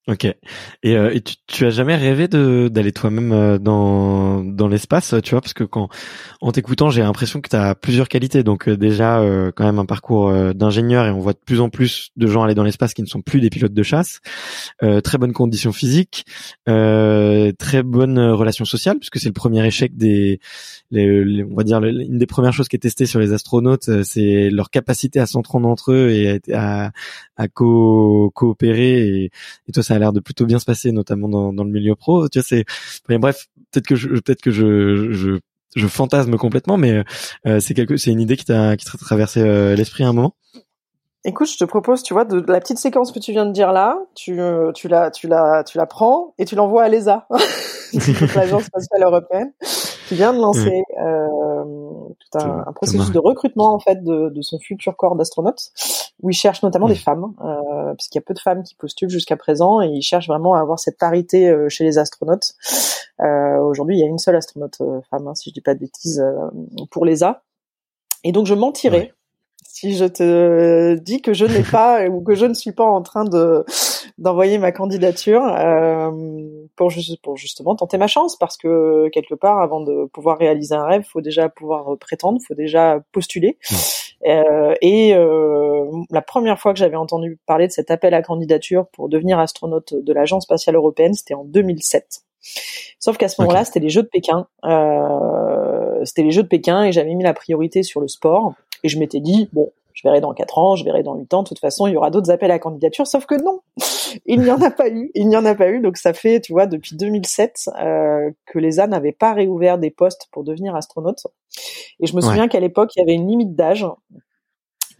Ok. 0.08 0.26
Et, 0.26 0.98
euh, 0.98 1.14
tu, 1.24 1.36
tu, 1.46 1.66
as 1.68 1.70
jamais 1.70 1.96
rêvé 1.96 2.28
de 2.28 2.70
d'aller 2.70 2.92
toi-même 2.92 3.32
euh, 3.32 3.60
dans 3.60 4.44
dans 4.44 4.68
l'espace, 4.68 5.14
tu 5.24 5.32
vois, 5.32 5.42
parce 5.42 5.54
que 5.54 5.64
quand 5.64 5.90
en 6.42 6.52
t'écoutant, 6.52 6.90
j'ai 6.90 7.04
l'impression 7.04 7.40
que 7.40 7.48
tu 7.48 7.56
as 7.56 7.76
plusieurs 7.76 8.10
qualités. 8.10 8.42
Donc 8.42 8.68
euh, 8.68 8.76
déjà 8.76 9.24
quand 9.56 9.64
même 9.64 9.78
un 9.78 9.86
parcours 9.86 10.34
d'ingénieur 10.56 11.06
et 11.06 11.12
on 11.12 11.20
voit 11.20 11.34
de 11.34 11.40
plus 11.46 11.62
en 11.62 11.70
plus 11.70 12.10
de 12.16 12.26
gens 12.26 12.42
aller 12.42 12.56
dans 12.56 12.64
l'espace 12.64 12.96
qui 12.96 13.04
ne 13.04 13.08
sont 13.08 13.22
plus 13.22 13.42
des 13.42 13.52
pilotes 13.52 13.74
de 13.74 13.84
chasse. 13.84 14.22
très 15.04 15.18
bonne 15.20 15.34
condition 15.34 15.72
physique, 15.72 16.26
très 16.66 17.84
bonne 17.84 18.20
relation 18.20 18.66
sociale, 18.66 18.98
puisque 18.98 19.20
c'est 19.20 19.30
le 19.30 19.34
premier 19.34 19.66
échec 19.66 19.96
des, 19.96 20.40
les, 20.90 21.44
on 21.44 21.56
va 21.56 21.64
dire 21.64 21.84
une 21.84 22.18
des 22.18 22.26
premières 22.26 22.54
choses 22.54 22.68
qui 22.68 22.76
est 22.76 22.80
testée 22.80 23.06
sur 23.06 23.20
les 23.20 23.34
astronautes, 23.34 24.04
c'est 24.04 24.50
leur 24.50 24.72
capacité 24.72 25.20
à 25.20 25.28
s'entendre 25.28 25.68
entre 25.70 25.92
eux 25.92 26.10
et 26.10 26.42
à, 26.54 26.92
à, 27.38 27.48
co 27.48 28.32
coopérer. 28.34 29.08
Et, 29.08 29.32
et 29.68 29.72
toi, 29.72 29.84
ça 29.92 29.96
a 29.96 30.00
l'air 30.00 30.14
de 30.14 30.22
plutôt 30.22 30.46
bien 30.46 30.58
se 30.58 30.66
passer, 30.66 30.94
notamment 30.94 31.28
dans, 31.28 31.52
dans 31.52 31.66
le 31.66 31.70
milieu 31.70 31.96
pro. 31.96 32.30
Tu 32.30 32.40
vois, 32.40 32.46
c'est 32.48 32.66
bref, 33.10 33.48
peut-être 33.72 33.88
que 33.88 33.96
je, 33.96 34.08
peut-être 34.08 34.42
que 34.42 34.52
je, 34.52 35.12
je, 35.12 35.40
je 35.76 35.88
fantasme 35.88 36.38
complètement, 36.38 36.78
mais 36.78 37.04
euh, 37.46 37.60
c'est 37.60 37.74
quelque, 37.74 37.98
c'est 37.98 38.12
une 38.12 38.22
idée 38.22 38.38
qui 38.38 38.46
t'a 38.46 38.78
qui 38.78 38.86
t'a 38.86 38.98
traversé 38.98 39.42
euh, 39.42 39.76
l'esprit 39.76 40.06
à 40.06 40.08
un 40.08 40.14
moment. 40.14 40.36
Écoute, 41.26 41.52
je 41.52 41.58
te 41.58 41.66
propose, 41.66 42.04
tu 42.04 42.14
vois, 42.14 42.24
de, 42.26 42.44
la 42.48 42.60
petite 42.60 42.80
séquence 42.80 43.12
que 43.12 43.20
tu 43.20 43.32
viens 43.32 43.46
de 43.46 43.52
dire 43.52 43.74
là, 43.74 44.00
tu, 44.16 44.42
euh, 44.42 44.72
tu 44.72 44.88
la, 44.88 45.12
tu 45.12 45.28
la, 45.28 45.64
tu 45.64 45.78
la 45.78 45.86
prends 45.86 46.34
et 46.40 46.46
tu 46.46 46.56
l'envoies 46.56 46.84
à 46.84 46.90
l'ESA, 46.90 47.28
l'agence 48.36 48.64
spatiale 48.64 49.04
européenne, 49.04 49.52
qui 50.12 50.18
vient 50.18 50.34
de 50.34 50.40
lancer 50.40 50.84
euh, 51.00 51.64
tout 52.20 52.38
un, 52.38 52.66
un 52.68 52.74
processus 52.74 53.12
de 53.12 53.20
recrutement 53.20 53.74
en 53.74 53.80
fait 53.80 54.04
de, 54.04 54.28
de 54.28 54.42
son 54.42 54.60
futur 54.60 54.98
corps 54.98 55.16
d'astronautes, 55.16 55.72
où 56.22 56.30
il 56.30 56.34
cherche 56.34 56.64
notamment 56.64 56.90
des 56.90 56.96
femmes, 56.96 57.34
euh, 57.40 57.94
parce 57.94 58.10
qu'il 58.10 58.20
y 58.20 58.22
a 58.22 58.26
peu 58.28 58.34
de 58.34 58.40
femmes 58.40 58.62
qui 58.64 58.76
postulent 58.76 59.10
jusqu'à 59.10 59.38
présent, 59.38 59.82
et 59.82 59.88
il 59.88 60.02
cherche 60.02 60.28
vraiment 60.28 60.54
à 60.56 60.60
avoir 60.60 60.80
cette 60.80 60.98
parité 60.98 61.50
euh, 61.50 61.70
chez 61.70 61.86
les 61.86 61.98
astronautes. 61.98 62.56
Euh, 63.22 63.60
Aujourd'hui, 63.60 63.96
il 63.96 64.02
y 64.02 64.04
a 64.04 64.08
une 64.08 64.18
seule 64.18 64.36
astronaute 64.36 64.80
femme, 65.10 65.30
hein, 65.30 65.36
si 65.36 65.50
je 65.50 65.54
dis 65.54 65.62
pas 65.62 65.76
de 65.76 65.80
bêtises, 65.80 66.22
pour 66.90 67.06
l'ESA. 67.06 67.44
Et 68.26 68.34
donc 68.34 68.48
je 68.48 68.54
mentirais 68.54 69.14
si 69.64 69.96
je 69.96 70.06
te 70.06 70.96
dis 70.96 71.22
que 71.22 71.34
je 71.34 71.46
n'ai 71.46 71.64
pas 71.72 72.06
ou 72.10 72.22
que 72.22 72.36
je 72.36 72.46
ne 72.46 72.54
suis 72.54 72.74
pas 72.74 72.84
en 72.84 73.02
train 73.02 73.24
de 73.24 73.64
d'envoyer 74.22 74.60
ma 74.60 74.72
candidature 74.72 75.44
euh, 75.44 76.12
pour, 76.76 76.92
pour 77.24 77.38
justement 77.38 77.76
tenter 77.76 77.98
ma 77.98 78.08
chance 78.08 78.38
parce 78.38 78.56
que 78.56 79.10
quelque 79.10 79.34
part 79.34 79.60
avant 79.60 79.82
de 79.82 80.06
pouvoir 80.06 80.38
réaliser 80.38 80.76
un 80.76 80.86
rêve 80.86 81.04
faut 81.04 81.22
déjà 81.22 81.50
pouvoir 81.50 81.98
prétendre 81.98 82.40
faut 82.48 82.56
déjà 82.56 83.02
postuler. 83.12 83.58
Euh, 84.28 84.76
et 84.82 85.16
euh, 85.16 85.86
la 86.12 86.22
première 86.22 86.60
fois 86.60 86.74
que 86.74 86.80
j'avais 86.80 86.96
entendu 86.96 87.40
parler 87.48 87.66
de 87.66 87.72
cet 87.72 87.90
appel 87.90 88.14
à 88.14 88.22
candidature 88.22 88.86
pour 88.94 89.10
devenir 89.10 89.40
astronaute 89.40 89.96
de 89.96 90.14
l'agence 90.14 90.44
spatiale 90.44 90.76
européenne 90.76 91.16
c'était 91.16 91.34
en 91.34 91.44
2007 91.44 92.22
sauf 93.00 93.18
qu'à 93.18 93.28
ce 93.28 93.42
moment-là 93.42 93.66
c'était 93.66 93.80
les 93.80 93.90
Jeux 93.90 94.04
de 94.04 94.08
Pékin. 94.08 94.46
Euh, 94.64 96.06
c'était 96.06 96.22
les 96.22 96.32
Jeux 96.32 96.44
de 96.44 96.48
Pékin 96.48 96.84
et 96.84 96.92
j'avais 96.92 97.16
mis 97.16 97.24
la 97.24 97.34
priorité 97.34 97.82
sur 97.82 98.00
le 98.00 98.08
sport. 98.08 98.54
Et 98.84 98.90
je 98.90 98.98
m'étais 98.98 99.20
dit, 99.20 99.48
bon, 99.54 99.72
je 99.94 100.08
verrai 100.08 100.22
dans 100.22 100.34
4 100.34 100.58
ans, 100.58 100.76
je 100.76 100.84
verrai 100.84 101.04
dans 101.04 101.16
8 101.16 101.34
ans, 101.34 101.44
de 101.44 101.48
toute 101.48 101.60
façon, 101.60 101.88
il 101.88 101.94
y 101.94 101.98
aura 101.98 102.10
d'autres 102.10 102.32
appels 102.32 102.52
à 102.52 102.60
candidature, 102.60 103.08
sauf 103.08 103.26
que 103.26 103.36
non, 103.36 103.62
il 104.26 104.42
n'y 104.42 104.52
en 104.52 104.62
a 104.62 104.72
pas 104.72 104.90
eu, 104.90 105.12
il 105.16 105.28
n'y 105.28 105.38
en 105.38 105.46
a 105.46 105.56
pas 105.56 105.70
eu, 105.70 105.80
donc 105.82 105.98
ça 105.98 106.14
fait, 106.14 106.42
tu 106.42 106.54
vois, 106.54 106.68
depuis 106.68 106.96
2007 106.96 107.70
euh, 107.80 108.32
que 108.46 108.60
l'ESA 108.60 108.88
n'avait 108.88 109.12
pas 109.12 109.34
réouvert 109.34 109.78
des 109.78 109.92
postes 109.92 110.28
pour 110.32 110.44
devenir 110.44 110.76
astronaute. 110.76 111.28
Et 112.00 112.08
je 112.08 112.16
me 112.16 112.22
souviens 112.22 112.48
qu'à 112.48 112.60
l'époque, 112.60 112.96
il 112.96 113.00
y 113.00 113.04
avait 113.04 113.14
une 113.14 113.28
limite 113.28 113.56
d'âge 113.56 113.86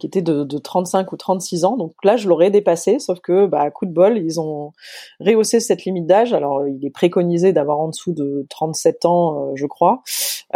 qui 0.02 0.08
était 0.08 0.20
de, 0.20 0.42
de, 0.42 0.58
35 0.58 1.12
ou 1.12 1.16
36 1.16 1.64
ans. 1.64 1.76
Donc 1.76 1.92
là, 2.02 2.16
je 2.16 2.28
l'aurais 2.28 2.50
dépassé, 2.50 2.98
sauf 2.98 3.20
que, 3.20 3.46
bah, 3.46 3.70
coup 3.70 3.86
de 3.86 3.92
bol, 3.92 4.18
ils 4.18 4.40
ont 4.40 4.72
rehaussé 5.20 5.60
cette 5.60 5.84
limite 5.84 6.06
d'âge. 6.06 6.32
Alors, 6.32 6.66
il 6.66 6.84
est 6.84 6.90
préconisé 6.90 7.52
d'avoir 7.52 7.78
en 7.78 7.86
dessous 7.86 8.12
de 8.12 8.44
37 8.50 9.04
ans, 9.04 9.36
euh, 9.36 9.52
je 9.54 9.64
crois. 9.64 10.02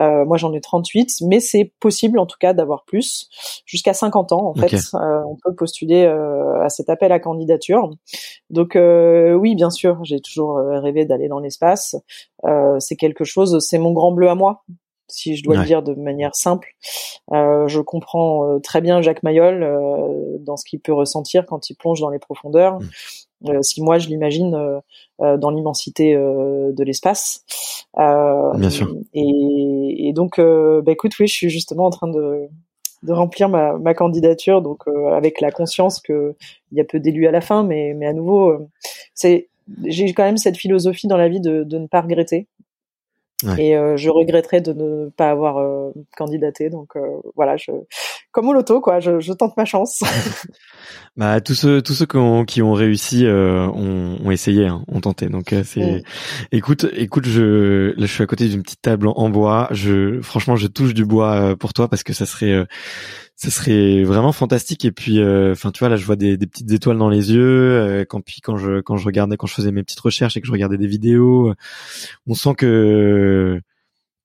Euh, 0.00 0.24
moi, 0.24 0.36
j'en 0.36 0.52
ai 0.52 0.60
38, 0.60 1.22
mais 1.28 1.38
c'est 1.38 1.70
possible, 1.78 2.18
en 2.18 2.26
tout 2.26 2.38
cas, 2.40 2.54
d'avoir 2.54 2.84
plus, 2.86 3.28
jusqu'à 3.66 3.94
50 3.94 4.32
ans. 4.32 4.48
En 4.48 4.54
fait, 4.54 4.74
euh, 4.94 5.22
on 5.28 5.36
peut 5.36 5.54
postuler 5.54 6.06
à 6.06 6.68
cet 6.68 6.90
appel 6.90 7.12
à 7.12 7.20
candidature. 7.20 7.90
Donc, 8.50 8.76
oui, 8.76 9.54
bien 9.54 9.70
sûr, 9.70 10.00
j'ai 10.02 10.18
toujours 10.18 10.56
rêvé 10.56 11.04
d'aller 11.04 11.28
dans 11.28 11.38
l'espace. 11.38 11.94
c'est 12.80 12.96
quelque 12.96 13.22
chose, 13.22 13.64
c'est 13.64 13.78
mon 13.78 13.92
grand 13.92 14.10
bleu 14.10 14.28
à 14.28 14.34
moi 14.34 14.64
si 15.08 15.36
je 15.36 15.42
dois 15.42 15.56
le 15.56 15.64
dire 15.64 15.82
de 15.82 15.94
manière 15.94 16.34
simple. 16.34 16.74
Euh, 17.32 17.68
je 17.68 17.80
comprends 17.80 18.48
euh, 18.48 18.58
très 18.58 18.80
bien 18.80 19.02
Jacques 19.02 19.22
Mayol 19.22 19.62
euh, 19.62 20.36
dans 20.40 20.56
ce 20.56 20.64
qu'il 20.64 20.80
peut 20.80 20.92
ressentir 20.92 21.46
quand 21.46 21.70
il 21.70 21.74
plonge 21.74 22.00
dans 22.00 22.10
les 22.10 22.18
profondeurs. 22.18 22.78
Mm. 23.42 23.62
si 23.62 23.82
moi 23.82 23.98
je 23.98 24.08
l'imagine 24.08 24.80
dans 25.18 25.50
l'immensité 25.50 26.14
de 26.14 26.84
l'espace. 26.84 27.44
bien 27.96 28.70
sûr. 28.70 28.94
Et, 29.12 30.08
et 30.08 30.12
donc, 30.12 30.40
bah, 30.40 30.92
écoute, 30.92 31.12
oui, 31.20 31.26
je 31.26 31.34
suis 31.34 31.50
justement 31.50 31.84
en 31.84 31.90
train 31.90 32.08
de, 32.08 32.48
de 33.02 33.12
remplir 33.12 33.48
ma, 33.48 33.74
ma 33.74 33.92
candidature, 33.94 34.62
donc 34.62 34.84
avec 35.12 35.40
la 35.40 35.50
conscience 35.50 36.00
que 36.00 36.34
il 36.72 36.78
y 36.78 36.80
a 36.80 36.84
peu 36.84 36.98
d'élus 36.98 37.26
à 37.26 37.30
la 37.30 37.42
fin, 37.42 37.62
mais, 37.62 37.92
mais 37.94 38.06
à 38.06 38.14
nouveau, 38.14 38.68
c'est 39.14 39.48
j'ai 39.84 40.12
quand 40.12 40.24
même 40.24 40.38
cette 40.38 40.56
philosophie 40.56 41.08
dans 41.08 41.16
la 41.16 41.28
vie 41.28 41.40
de, 41.40 41.62
de 41.64 41.78
ne 41.78 41.86
pas 41.86 42.00
regretter. 42.00 42.46
Et 43.58 43.76
euh, 43.76 43.98
je 43.98 44.08
regretterais 44.08 44.62
de 44.62 44.72
ne 44.72 45.10
pas 45.10 45.30
avoir 45.30 45.58
euh, 45.58 45.92
candidaté. 46.16 46.70
Donc 46.70 46.96
euh, 46.96 47.00
voilà, 47.34 47.58
je, 47.58 47.70
comme 48.32 48.48
au 48.48 48.54
loto, 48.54 48.80
quoi, 48.80 48.98
je, 48.98 49.20
je 49.20 49.32
tente 49.34 49.56
ma 49.58 49.66
chance. 49.66 50.02
bah 51.16 51.40
tous 51.42 51.54
ceux 51.54 51.82
tous 51.82 51.92
ceux 51.92 52.06
qui 52.06 52.16
ont, 52.16 52.44
qui 52.46 52.62
ont 52.62 52.72
réussi 52.72 53.26
ont, 53.26 54.16
ont, 54.24 54.30
essayé, 54.30 54.66
hein, 54.66 54.84
ont 54.88 55.00
tenté. 55.00 55.28
Donc 55.28 55.54
c'est, 55.64 56.02
écoute, 56.50 56.86
écoute, 56.94 57.26
je 57.26 57.92
là 57.98 58.06
je 58.06 58.12
suis 58.12 58.22
à 58.22 58.26
côté 58.26 58.48
d'une 58.48 58.62
petite 58.62 58.82
table 58.82 59.06
en, 59.08 59.28
bois. 59.28 59.68
Je 59.70 60.20
franchement 60.22 60.56
je 60.56 60.66
touche 60.66 60.94
du 60.94 61.04
bois 61.04 61.56
pour 61.56 61.74
toi 61.74 61.88
parce 61.88 62.02
que 62.02 62.14
ça 62.14 62.24
serait 62.24 62.66
ce 63.36 63.50
serait 63.50 64.02
vraiment 64.02 64.32
fantastique. 64.32 64.84
Et 64.84 64.92
puis 64.92 65.22
enfin 65.22 65.70
tu 65.70 65.80
vois 65.80 65.88
là 65.88 65.96
je 65.96 66.04
vois 66.04 66.16
des, 66.16 66.36
des, 66.36 66.46
petites 66.46 66.70
étoiles 66.70 66.98
dans 66.98 67.08
les 67.08 67.32
yeux 67.32 68.04
quand 68.08 68.20
puis 68.20 68.40
quand 68.40 68.56
je 68.56 68.80
quand 68.80 68.96
je 68.96 69.04
regardais 69.04 69.36
quand 69.36 69.46
je 69.46 69.54
faisais 69.54 69.72
mes 69.72 69.82
petites 69.82 70.00
recherches 70.00 70.36
et 70.36 70.40
que 70.40 70.46
je 70.46 70.52
regardais 70.52 70.78
des 70.78 70.86
vidéos 70.86 71.54
on 72.26 72.34
sent 72.34 72.54
que 72.56 73.60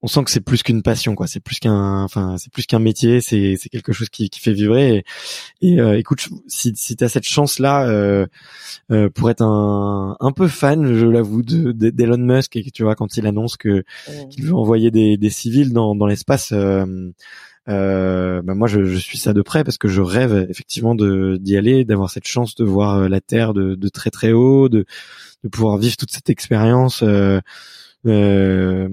on 0.04 0.08
sent 0.08 0.24
que 0.24 0.32
c'est 0.32 0.42
plus 0.42 0.64
qu'une 0.64 0.82
passion 0.82 1.16
quoi. 1.16 1.28
C'est 1.28 1.40
plus 1.40 1.60
qu'un 1.60 2.04
enfin 2.04 2.36
c'est 2.38 2.52
plus 2.52 2.66
qu'un 2.66 2.80
métier. 2.80 3.22
C'est 3.22 3.56
c'est 3.58 3.70
quelque 3.70 3.94
chose 3.94 4.10
qui, 4.10 4.30
qui 4.30 4.40
fait 4.40 4.54
vibrer. 4.54 4.96
Et, 5.62 5.74
et 5.74 5.80
euh, 5.80 5.98
écoute 5.98 6.28
si 6.48 6.74
si 6.76 6.96
tu 6.96 7.04
as 7.04 7.10
cette 7.10 7.28
chance 7.28 7.60
là 7.60 7.88
euh, 7.88 8.26
euh, 8.92 9.10
pour 9.10 9.30
être 9.30 9.44
un 9.44 10.18
un 10.20 10.32
peu 10.32 10.48
fan 10.48 10.96
je 10.96 11.06
l'avoue 11.06 11.44
de 11.44 11.72
d'Elon 11.72 12.18
Musk 12.18 12.56
et 12.56 12.64
tu 12.72 12.84
vois 12.84 12.96
quand 12.96 13.18
il 13.18 13.28
annonce 13.28 13.58
que 13.58 13.84
qu'il 14.30 14.46
veut 14.46 14.56
envoyer 14.56 14.92
des 14.92 15.18
des 15.18 15.30
civils 15.30 15.72
dans 15.72 15.96
dans 15.96 16.08
l'espace 16.08 16.54
euh, 17.70 18.32
euh, 18.32 18.42
bah 18.42 18.56
moi 18.56 18.68
je, 18.68 18.96
suis 18.98 19.18
ça 19.18 19.34
de 19.34 19.42
près 19.42 19.64
parce 19.64 19.78
que 19.78 19.88
je 19.88 20.02
rêve 20.02 20.48
effectivement 20.50 20.96
d'y 20.96 21.58
aller 21.58 21.86
d'avoir 21.86 22.10
cette 22.10 22.28
chance 22.28 22.56
de 22.56 22.64
voir 22.64 23.10
la 23.10 23.22
terre 23.22 23.54
de, 23.54 23.90
très 23.90 24.10
très 24.10 24.32
haut 24.32 24.70
de 24.70 24.86
pouvoir 25.52 25.78
vivre 25.78 25.98
toute 25.98 26.12
cette 26.12 26.30
expérience 26.30 27.04
euh, 27.04 27.40
euh, 28.08 28.90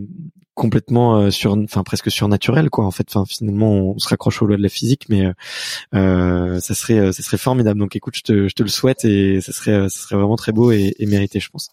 complètement 0.54 1.16
euh, 1.16 1.30
sur 1.30 1.52
enfin 1.52 1.82
presque 1.82 2.10
surnaturel 2.10 2.68
quoi 2.68 2.84
en 2.84 2.90
fait. 2.90 3.14
Finalement 3.26 3.72
on 3.72 3.98
se 3.98 4.08
raccroche 4.08 4.42
aux 4.42 4.46
lois 4.46 4.56
de 4.56 4.62
la 4.62 4.68
physique 4.68 5.06
mais 5.08 5.26
euh, 5.26 5.32
euh 5.94 6.60
ça 6.60 6.74
serait 6.74 7.12
ça 7.12 7.22
serait 7.22 7.38
formidable. 7.38 7.78
Donc 7.78 7.96
écoute 7.96 8.16
je 8.16 8.22
te, 8.22 8.48
je 8.48 8.54
te 8.54 8.62
le 8.62 8.68
souhaite 8.68 9.04
et 9.04 9.40
ça 9.40 9.52
serait 9.52 9.88
ça 9.88 10.00
serait 10.00 10.16
vraiment 10.16 10.36
très 10.36 10.52
beau 10.52 10.72
et, 10.72 10.94
et 10.98 11.06
mérité 11.06 11.40
je 11.40 11.48
pense 11.50 11.70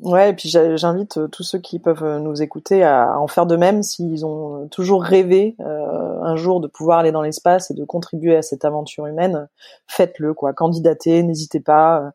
Ouais, 0.00 0.30
et 0.30 0.32
puis 0.34 0.50
j'invite 0.50 1.18
tous 1.32 1.42
ceux 1.42 1.58
qui 1.58 1.78
peuvent 1.78 2.18
nous 2.18 2.42
écouter 2.42 2.84
à 2.84 3.18
en 3.18 3.28
faire 3.28 3.46
de 3.46 3.56
même 3.56 3.82
s'ils 3.82 4.26
ont 4.26 4.68
toujours 4.68 5.02
rêvé 5.02 5.56
euh, 5.60 6.20
un 6.22 6.36
jour 6.36 6.60
de 6.60 6.66
pouvoir 6.66 6.98
aller 6.98 7.12
dans 7.12 7.22
l'espace 7.22 7.70
et 7.70 7.74
de 7.74 7.82
contribuer 7.82 8.36
à 8.36 8.42
cette 8.42 8.66
aventure 8.66 9.06
humaine. 9.06 9.48
Faites-le, 9.86 10.34
quoi. 10.34 10.52
Candidatez, 10.52 11.22
n'hésitez 11.22 11.60
pas. 11.60 12.12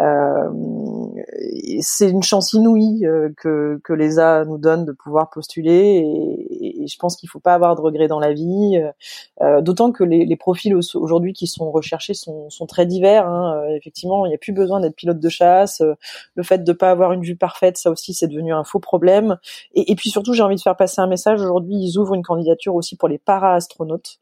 Euh, 0.00 0.50
c'est 1.80 2.10
une 2.10 2.22
chance 2.22 2.52
inouïe 2.52 3.06
euh, 3.06 3.30
que, 3.36 3.80
que 3.82 3.92
l'ESA 3.94 4.44
nous 4.44 4.58
donne 4.58 4.84
de 4.84 4.92
pouvoir 4.92 5.30
postuler 5.30 6.04
et, 6.60 6.86
je 6.86 6.96
pense 6.98 7.16
qu'il 7.16 7.28
faut 7.28 7.40
pas 7.40 7.54
avoir 7.54 7.74
de 7.74 7.80
regrets 7.80 8.06
dans 8.06 8.20
la 8.20 8.32
vie, 8.32 8.80
euh, 9.42 9.60
d'autant 9.60 9.90
que 9.90 10.04
les, 10.04 10.24
les 10.24 10.36
profils 10.36 10.72
aujourd'hui 10.94 11.32
qui 11.32 11.48
sont 11.48 11.72
recherchés 11.72 12.14
sont, 12.14 12.48
sont 12.48 12.66
très 12.66 12.86
divers. 12.86 13.26
Hein. 13.26 13.60
Effectivement, 13.70 14.24
il 14.24 14.28
n'y 14.28 14.36
a 14.36 14.38
plus 14.38 14.52
besoin 14.52 14.78
d'être 14.78 14.94
pilote 14.94 15.18
de 15.18 15.28
chasse. 15.28 15.82
Le 16.36 16.42
fait 16.44 16.62
de 16.62 16.72
pas 16.72 16.92
avoir 16.92 17.12
vue 17.24 17.36
parfaite, 17.36 17.76
ça 17.76 17.90
aussi, 17.90 18.14
c'est 18.14 18.28
devenu 18.28 18.52
un 18.52 18.64
faux 18.64 18.80
problème. 18.80 19.38
Et, 19.74 19.92
et 19.92 19.94
puis 19.96 20.10
surtout, 20.10 20.32
j'ai 20.32 20.42
envie 20.42 20.56
de 20.56 20.60
faire 20.60 20.76
passer 20.76 21.00
un 21.00 21.06
message. 21.06 21.40
Aujourd'hui, 21.40 21.76
ils 21.76 21.98
ouvrent 21.98 22.14
une 22.14 22.22
candidature 22.22 22.74
aussi 22.74 22.96
pour 22.96 23.08
les 23.08 23.18
para-astronautes, 23.18 24.18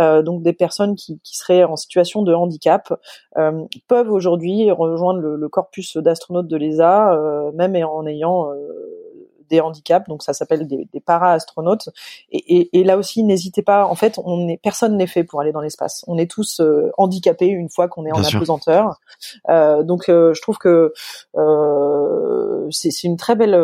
euh, 0.00 0.22
donc 0.22 0.42
des 0.42 0.52
personnes 0.52 0.96
qui, 0.96 1.20
qui, 1.22 1.36
seraient 1.36 1.64
en 1.64 1.76
situation 1.76 2.22
de 2.22 2.32
handicap 2.32 2.92
euh, 3.36 3.64
peuvent 3.88 4.10
aujourd'hui 4.10 4.70
rejoindre 4.70 5.20
le, 5.20 5.36
le 5.36 5.48
corpus 5.48 5.96
d'astronautes 5.96 6.48
de 6.48 6.56
l'ESA, 6.56 7.12
euh, 7.12 7.52
même 7.52 7.76
en 7.76 8.06
ayant 8.06 8.50
euh, 8.50 9.03
des 9.48 9.60
handicaps, 9.60 10.08
donc 10.08 10.22
ça 10.22 10.32
s'appelle 10.32 10.66
des, 10.66 10.88
des 10.92 11.00
para-astronautes. 11.00 11.88
Et, 12.30 12.56
et, 12.56 12.80
et, 12.80 12.84
là 12.84 12.96
aussi, 12.96 13.22
n'hésitez 13.22 13.62
pas. 13.62 13.86
En 13.86 13.94
fait, 13.94 14.18
on 14.24 14.48
est 14.48 14.56
personne 14.56 14.96
n'est 14.96 15.06
fait 15.06 15.24
pour 15.24 15.40
aller 15.40 15.52
dans 15.52 15.60
l'espace. 15.60 16.04
On 16.06 16.18
est 16.18 16.30
tous 16.30 16.60
euh, 16.60 16.90
handicapés 16.98 17.46
une 17.46 17.68
fois 17.68 17.88
qu'on 17.88 18.06
est 18.06 18.12
en 18.12 18.22
apesanteur. 18.22 19.00
Euh, 19.48 19.82
donc, 19.82 20.08
euh, 20.08 20.34
je 20.34 20.42
trouve 20.42 20.58
que 20.58 20.92
c'est 22.70 23.04
une 23.04 23.16
très 23.16 23.36
belle, 23.36 23.58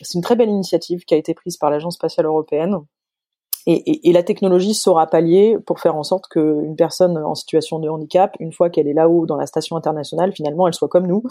c'est 0.00 0.14
une 0.14 0.22
très 0.22 0.36
belle 0.36 0.48
initiative 0.48 1.04
qui 1.04 1.14
a 1.14 1.16
été 1.16 1.34
prise 1.34 1.56
par 1.56 1.70
l'agence 1.70 1.94
spatiale 1.94 2.26
européenne. 2.26 2.78
Et, 3.66 3.72
et, 3.90 4.08
et, 4.10 4.12
la 4.12 4.22
technologie 4.22 4.74
saura 4.74 5.06
pallier 5.06 5.56
pour 5.66 5.80
faire 5.80 5.96
en 5.96 6.02
sorte 6.02 6.28
qu'une 6.28 6.76
personne 6.76 7.16
en 7.16 7.34
situation 7.34 7.78
de 7.78 7.88
handicap, 7.88 8.36
une 8.38 8.52
fois 8.52 8.68
qu'elle 8.68 8.86
est 8.86 8.92
là-haut 8.92 9.24
dans 9.24 9.36
la 9.36 9.46
station 9.46 9.76
internationale, 9.76 10.32
finalement, 10.32 10.68
elle 10.68 10.74
soit 10.74 10.88
comme 10.88 11.06
nous, 11.06 11.22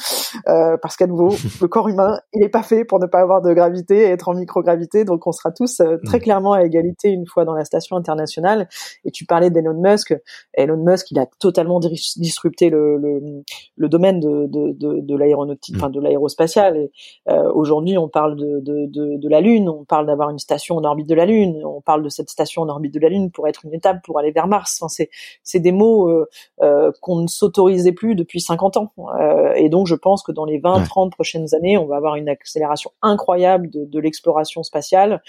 euh, 0.47 0.75
parce 0.81 0.97
qu'à 0.97 1.05
nouveau, 1.05 1.29
le 1.61 1.67
corps 1.67 1.89
humain, 1.89 2.19
il 2.33 2.41
n'est 2.41 2.49
pas 2.49 2.63
fait 2.63 2.85
pour 2.85 2.99
ne 2.99 3.05
pas 3.05 3.19
avoir 3.19 3.41
de 3.41 3.53
gravité 3.53 3.99
et 3.99 4.09
être 4.09 4.29
en 4.29 4.33
microgravité, 4.33 5.05
donc 5.05 5.27
on 5.27 5.31
sera 5.31 5.51
tous 5.51 5.79
euh, 5.79 5.97
très 6.05 6.17
mm. 6.17 6.21
clairement 6.21 6.53
à 6.53 6.63
égalité 6.63 7.09
une 7.09 7.27
fois 7.27 7.45
dans 7.45 7.53
la 7.53 7.65
station 7.65 7.95
internationale. 7.95 8.67
Et 9.05 9.11
tu 9.11 9.25
parlais 9.25 9.49
d'Elon 9.49 9.79
Musk. 9.79 10.15
Elon 10.53 10.77
Musk, 10.77 11.11
il 11.11 11.19
a 11.19 11.27
totalement 11.39 11.79
disrupté 11.79 12.69
le, 12.69 12.97
le, 12.97 13.43
le 13.75 13.89
domaine 13.89 14.19
de, 14.19 14.47
de, 14.47 14.71
de, 14.71 15.01
de 15.01 15.15
l'aéronautique, 15.15 15.75
mm. 15.75 15.77
enfin 15.77 15.89
de 15.89 15.99
l'aérospatial. 15.99 16.77
Et 16.77 16.91
euh, 17.29 17.51
aujourd'hui, 17.53 17.97
on 17.97 18.09
parle 18.09 18.35
de, 18.35 18.59
de, 18.59 18.87
de, 18.87 19.17
de 19.17 19.29
la 19.29 19.41
Lune, 19.41 19.69
on 19.69 19.83
parle 19.83 20.07
d'avoir 20.07 20.29
une 20.29 20.39
station 20.39 20.77
en 20.77 20.83
orbite 20.83 21.07
de 21.07 21.15
la 21.15 21.25
Lune, 21.25 21.61
on 21.63 21.81
parle 21.81 22.03
de 22.03 22.09
cette 22.09 22.22
cette 22.23 22.29
station 22.29 22.61
en 22.61 22.69
orbite 22.69 22.93
de 22.93 22.99
la 22.99 23.09
Lune 23.09 23.31
pour 23.31 23.47
être 23.47 23.65
une 23.65 23.73
étape 23.73 23.97
pour 24.03 24.17
aller 24.17 24.31
vers 24.31 24.47
Mars. 24.47 24.79
Enfin, 24.79 24.87
c'est 24.87 25.09
c'est 25.43 25.59
des 25.59 25.73
mots 25.73 26.09
euh, 26.09 26.29
euh, 26.61 26.91
qu'on 27.01 27.17
ne 27.17 27.27
s'autorisait 27.27 27.91
plus 27.91 28.15
depuis 28.15 28.39
50 28.39 28.77
ans. 28.77 28.93
Euh, 29.19 29.53
et 29.55 29.67
donc 29.67 29.87
je 29.87 29.95
pense 29.95 30.23
que 30.23 30.31
dans 30.31 30.45
les 30.45 30.59
20-30 30.59 31.09
prochaines 31.09 31.53
années, 31.53 31.77
on 31.77 31.85
va 31.85 31.97
avoir 31.97 32.15
une 32.15 32.29
accélération 32.29 32.91
incroyable 33.01 33.69
de, 33.69 33.85
de 33.85 33.99
l'exploration 33.99 34.63
spatiale, 34.63 35.21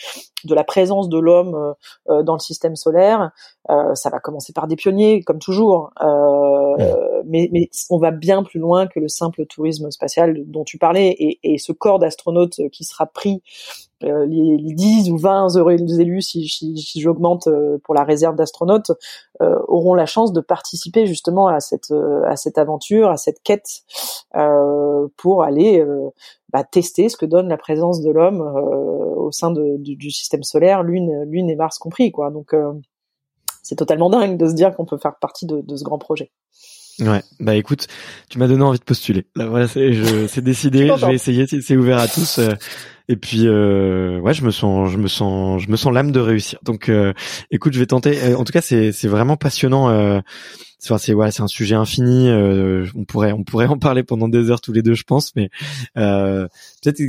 de 0.45 0.55
la 0.55 0.63
présence 0.63 1.09
de 1.09 1.19
l'homme 1.19 1.75
dans 2.07 2.35
le 2.35 2.39
système 2.39 2.77
solaire. 2.77 3.31
ça 3.69 4.11
va 4.11 4.21
commencer 4.21 4.53
par 4.53 4.67
des 4.67 4.77
pionniers, 4.77 5.23
comme 5.23 5.39
toujours, 5.39 5.91
mais, 7.27 7.49
mais 7.53 7.71
on 7.91 7.99
va 7.99 8.11
bien 8.11 8.43
plus 8.43 8.61
loin 8.61 8.87
que 8.87 9.01
le 9.01 9.09
simple 9.09 9.47
tourisme 9.47 9.91
spatial 9.91 10.37
dont 10.47 10.65
tu 10.65 10.79
parlais. 10.79 11.09
Et, 11.09 11.41
et 11.43 11.59
ce 11.59 11.73
corps 11.73 11.99
d'astronautes 11.99 12.61
qui 12.71 12.85
sera 12.85 13.07
pris 13.07 13.43
les, 14.05 14.57
les, 14.57 14.75
10 14.75 15.11
ou 15.11 15.19
20 15.19 15.57
heureux 15.57 15.73
élus, 15.73 16.23
si, 16.23 17.01
j'augmente 17.01 17.47
euh, 17.47 17.79
pour 17.85 17.95
la 17.95 18.05
réserve 18.05 18.37
d'astronautes, 18.37 18.93
euh, 19.43 19.59
auront 19.69 19.95
la 19.95 20.07
chance 20.07 20.33
de 20.33 20.41
participer 20.41 21.07
justement 21.07 21.49
à 21.49 21.61
cette 21.61 22.59
aventure, 22.59 23.11
à 23.11 23.17
cette 23.17 23.43
quête, 23.43 23.83
pour 25.17 25.43
aller 25.43 25.85
bah, 26.51 26.65
tester 26.65 27.09
ce 27.09 27.17
que 27.17 27.27
donne 27.27 27.49
la 27.49 27.57
présence 27.57 28.01
de 28.01 28.11
l'homme 28.11 28.41
au 28.41 29.33
sein 29.33 29.51
du, 29.53 30.11
système 30.11 30.43
solaire, 30.43 30.83
Lune, 30.83 31.25
Lune 31.25 31.51
et 31.51 31.57
Mars 31.57 31.79
compris. 31.79 32.13
Donc 32.33 32.55
c'est 33.63 33.77
totalement 33.77 34.11
dingue 34.11 34.37
de 34.37 34.47
se 34.47 34.55
dire 34.55 34.75
qu'on 34.75 34.85
peut 34.85 34.99
faire 34.99 35.17
partie 35.17 35.47
de 35.47 35.77
ce 35.77 35.85
grand 35.85 35.99
projet. 35.99 36.31
Ouais, 37.01 37.23
bah 37.41 37.57
écoute, 37.57 37.89
tu 38.31 38.39
m'as 38.39 38.47
donné 38.47 38.63
envie 38.63 38.79
de 38.79 38.85
postuler. 38.85 39.27
Là 39.35 39.47
voilà, 39.47 39.67
c'est 39.69 40.41
décidé, 40.41 40.91
je 40.97 41.07
vais 41.07 41.15
essayer, 41.15 41.47
c'est 41.47 41.77
ouvert 41.77 41.99
à 41.99 42.09
tous. 42.09 42.41
Et 43.09 43.17
puis 43.17 43.47
euh, 43.47 44.19
ouais, 44.21 44.33
je 44.33 44.45
me 44.45 44.51
sens, 44.51 44.91
je 44.91 44.97
me 44.97 45.09
sens, 45.09 45.63
je 45.63 45.69
me 45.69 45.77
sens 45.77 45.93
l'âme 45.93 46.11
de 46.11 46.21
réussir. 46.21 46.59
Donc 46.63 46.89
euh, 46.89 47.13
écoute, 47.51 47.75
je 47.75 47.79
vais 47.79 47.87
tenter. 47.87 48.19
Euh, 48.23 48.37
en 48.37 48.45
tout 48.45 48.53
cas, 48.53 48.63
c'est 48.63 48.93
c'est 48.93 49.09
vraiment 49.09 49.37
passionnant. 49.37 49.91
Euh, 49.91 50.21
c'est 50.79 51.13
ouais, 51.13 51.31
c'est 51.31 51.43
un 51.43 51.49
sujet 51.49 51.75
infini. 51.75 52.31
Euh, 52.31 52.87
on 52.95 53.05
pourrait 53.05 53.33
on 53.33 53.45
pourrait 53.45 53.67
en 53.69 53.79
parler 53.79 54.05
pendant 54.05 54.29
des 54.29 54.51
heures 54.51 54.63
tous 54.63 54.73
les 54.73 54.83
deux, 54.83 54.95
je 54.95 55.05
pense. 55.05 55.37
Mais 55.37 55.51
euh, 55.99 56.49
peut-être 56.83 57.03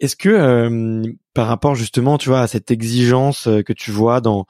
est-ce 0.00 0.16
que 0.16 1.02
par 1.34 1.46
rapport 1.46 1.74
justement, 1.74 2.18
tu 2.18 2.28
vois, 2.28 2.40
à 2.40 2.46
cette 2.46 2.70
exigence 2.70 3.44
que 3.44 3.72
tu 3.72 3.90
vois 3.90 4.20
dans 4.20 4.46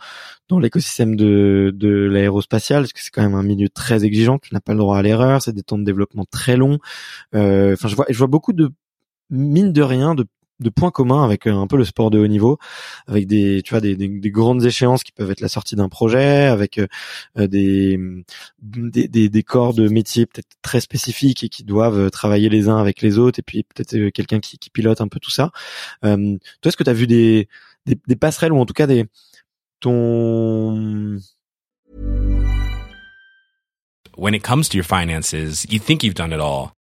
dans 0.49 0.59
l'écosystème 0.59 1.17
de 1.17 1.73
de 1.75 1.89
l'aérospatial, 1.89 2.83
parce 2.83 2.93
que 2.93 3.01
c'est 3.01 3.11
quand 3.11 3.23
même 3.23 3.35
un 3.35 3.43
milieu 3.43 3.69
très 3.69 4.05
exigeant, 4.05 4.39
tu 4.39 4.55
n'as 4.55 4.61
pas 4.61 4.73
le 4.73 4.79
droit 4.79 4.99
à 4.99 5.03
l'erreur, 5.03 5.43
c'est 5.43 5.53
des 5.53 5.63
temps 5.63 5.79
de 5.79 5.85
développement 5.85 6.25
très 6.31 6.57
longs. 6.57 6.79
Enfin, 7.35 7.89
je 7.89 7.95
vois 7.97 8.07
je 8.09 8.19
vois 8.19 8.27
beaucoup 8.27 8.53
de 8.53 8.71
mine 9.31 9.73
de 9.73 9.83
rien 9.83 10.15
de 10.15 10.27
de 10.61 10.71
points 10.71 10.91
communs 10.91 11.25
avec 11.25 11.47
euh, 11.47 11.55
un 11.55 11.67
peu 11.67 11.77
le 11.77 11.85
sport 11.85 12.11
de 12.11 12.19
haut 12.19 12.27
niveau, 12.27 12.59
avec 13.07 13.27
des 13.27 13.63
tu 13.63 13.71
vois 13.71 13.81
des, 13.81 13.97
des, 13.97 14.31
grandes 14.31 14.65
échéances 14.65 15.03
qui 15.03 15.13
peuvent 15.13 15.31
être 15.31 15.41
la 15.41 15.49
sortie 15.49 15.77
d'un 15.77 15.89
projet, 15.89 16.47
avec 16.47 16.79
euh, 16.79 16.87
euh, 17.39 17.47
des, 17.47 17.99
des, 18.63 19.29
des 19.29 19.43
corps 19.43 19.75
de 19.75 19.89
métiers 19.89 20.27
peut-être 20.27 20.49
très 20.63 20.81
spécifiques 20.81 21.45
et 21.45 21.49
qui 21.49 21.65
doivent 21.65 22.11
travailler 22.11 22.49
les 22.49 22.69
uns 22.69 22.79
avec 22.79 23.03
les 23.03 23.19
autres, 23.19 23.39
et 23.39 23.43
puis 23.43 23.65
peut-être 23.65 24.11
quelqu'un 24.11 24.41
qui, 24.41 24.59
qui, 24.59 24.71
pilote 24.71 25.01
un 25.01 25.09
peu 25.09 25.21
tout 25.21 25.31
ça. 25.31 25.51
toi, 26.03 26.11
est-ce 26.65 26.77
que 26.77 26.85
tu 26.85 26.91
as 26.91 26.95
vu 26.95 27.07
des, 27.07 27.49
des, 27.87 27.99
des 28.07 28.17
passerelles 28.17 28.53
ou 28.53 28.59
en 28.59 28.67
tout 28.67 28.75
cas 28.75 28.87
des 28.87 29.07
ton 29.81 31.21
When 34.17 34.35
it 34.35 34.45
comes 34.45 34.69
to 34.69 34.77
your 34.77 34.85
finances, 34.85 35.33
you 35.69 35.81
think 35.81 36.05
you've 36.05 36.15
done 36.15 36.33
it 36.33 36.41
all. 36.41 36.74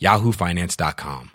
yahoofinance.com. 0.00 1.30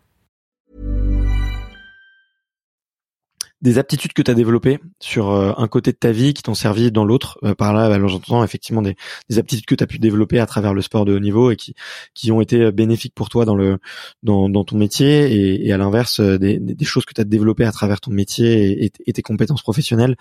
des 3.66 3.80
aptitudes 3.80 4.14
que 4.14 4.22
tu 4.22 4.30
as 4.30 4.36
développées 4.36 4.80
sur 5.00 5.32
euh, 5.32 5.52
un 5.58 5.68
côté 5.68 5.92
de 5.92 5.98
ta 5.98 6.12
vie 6.12 6.36
qui 6.36 6.44
t'ont 6.44 6.54
servi 6.54 6.92
dans 6.92 7.04
l'autre. 7.04 7.40
Euh, 7.44 7.56
par 7.56 7.74
là, 7.74 7.90
bah, 7.90 8.08
j'entends 8.08 8.44
effectivement 8.44 8.84
des, 8.84 8.96
des, 9.28 9.40
aptitudes 9.40 9.66
que 9.66 9.74
tu 9.74 9.84
as 9.84 9.88
pu 9.88 9.98
développer 9.98 10.40
à 10.40 10.46
travers 10.46 10.74
le 10.74 10.84
sport 10.84 11.04
de 11.04 11.16
haut 11.16 11.20
niveau 11.20 11.50
et 11.50 11.56
qui, 11.56 12.32
ont 12.32 12.42
été 12.42 12.72
bénéfiques 12.72 13.16
pour 13.16 13.30
toi 13.30 13.44
dans, 13.46 14.64
ton 14.64 14.78
métier 14.78 15.66
et, 15.66 15.74
à 15.74 15.78
l'inverse, 15.78 16.20
des, 16.22 16.76
choses 16.84 17.06
que 17.06 17.14
tu 17.14 17.22
as 17.22 17.24
développées 17.24 17.66
à 17.66 17.72
travers 17.72 18.02
ton 18.02 18.12
métier 18.12 18.86
et, 18.86 19.14
tes 19.14 19.22
compétences 19.24 19.64
professionnelles 19.64 20.16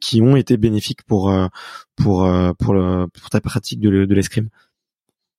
qui 0.00 0.22
ont 0.22 0.36
été 0.36 0.56
bénéfiques 0.56 1.02
pour, 1.02 1.30
ta 1.98 3.40
pratique 3.42 3.80
de 3.80 4.14
l'escrime. 4.14 4.48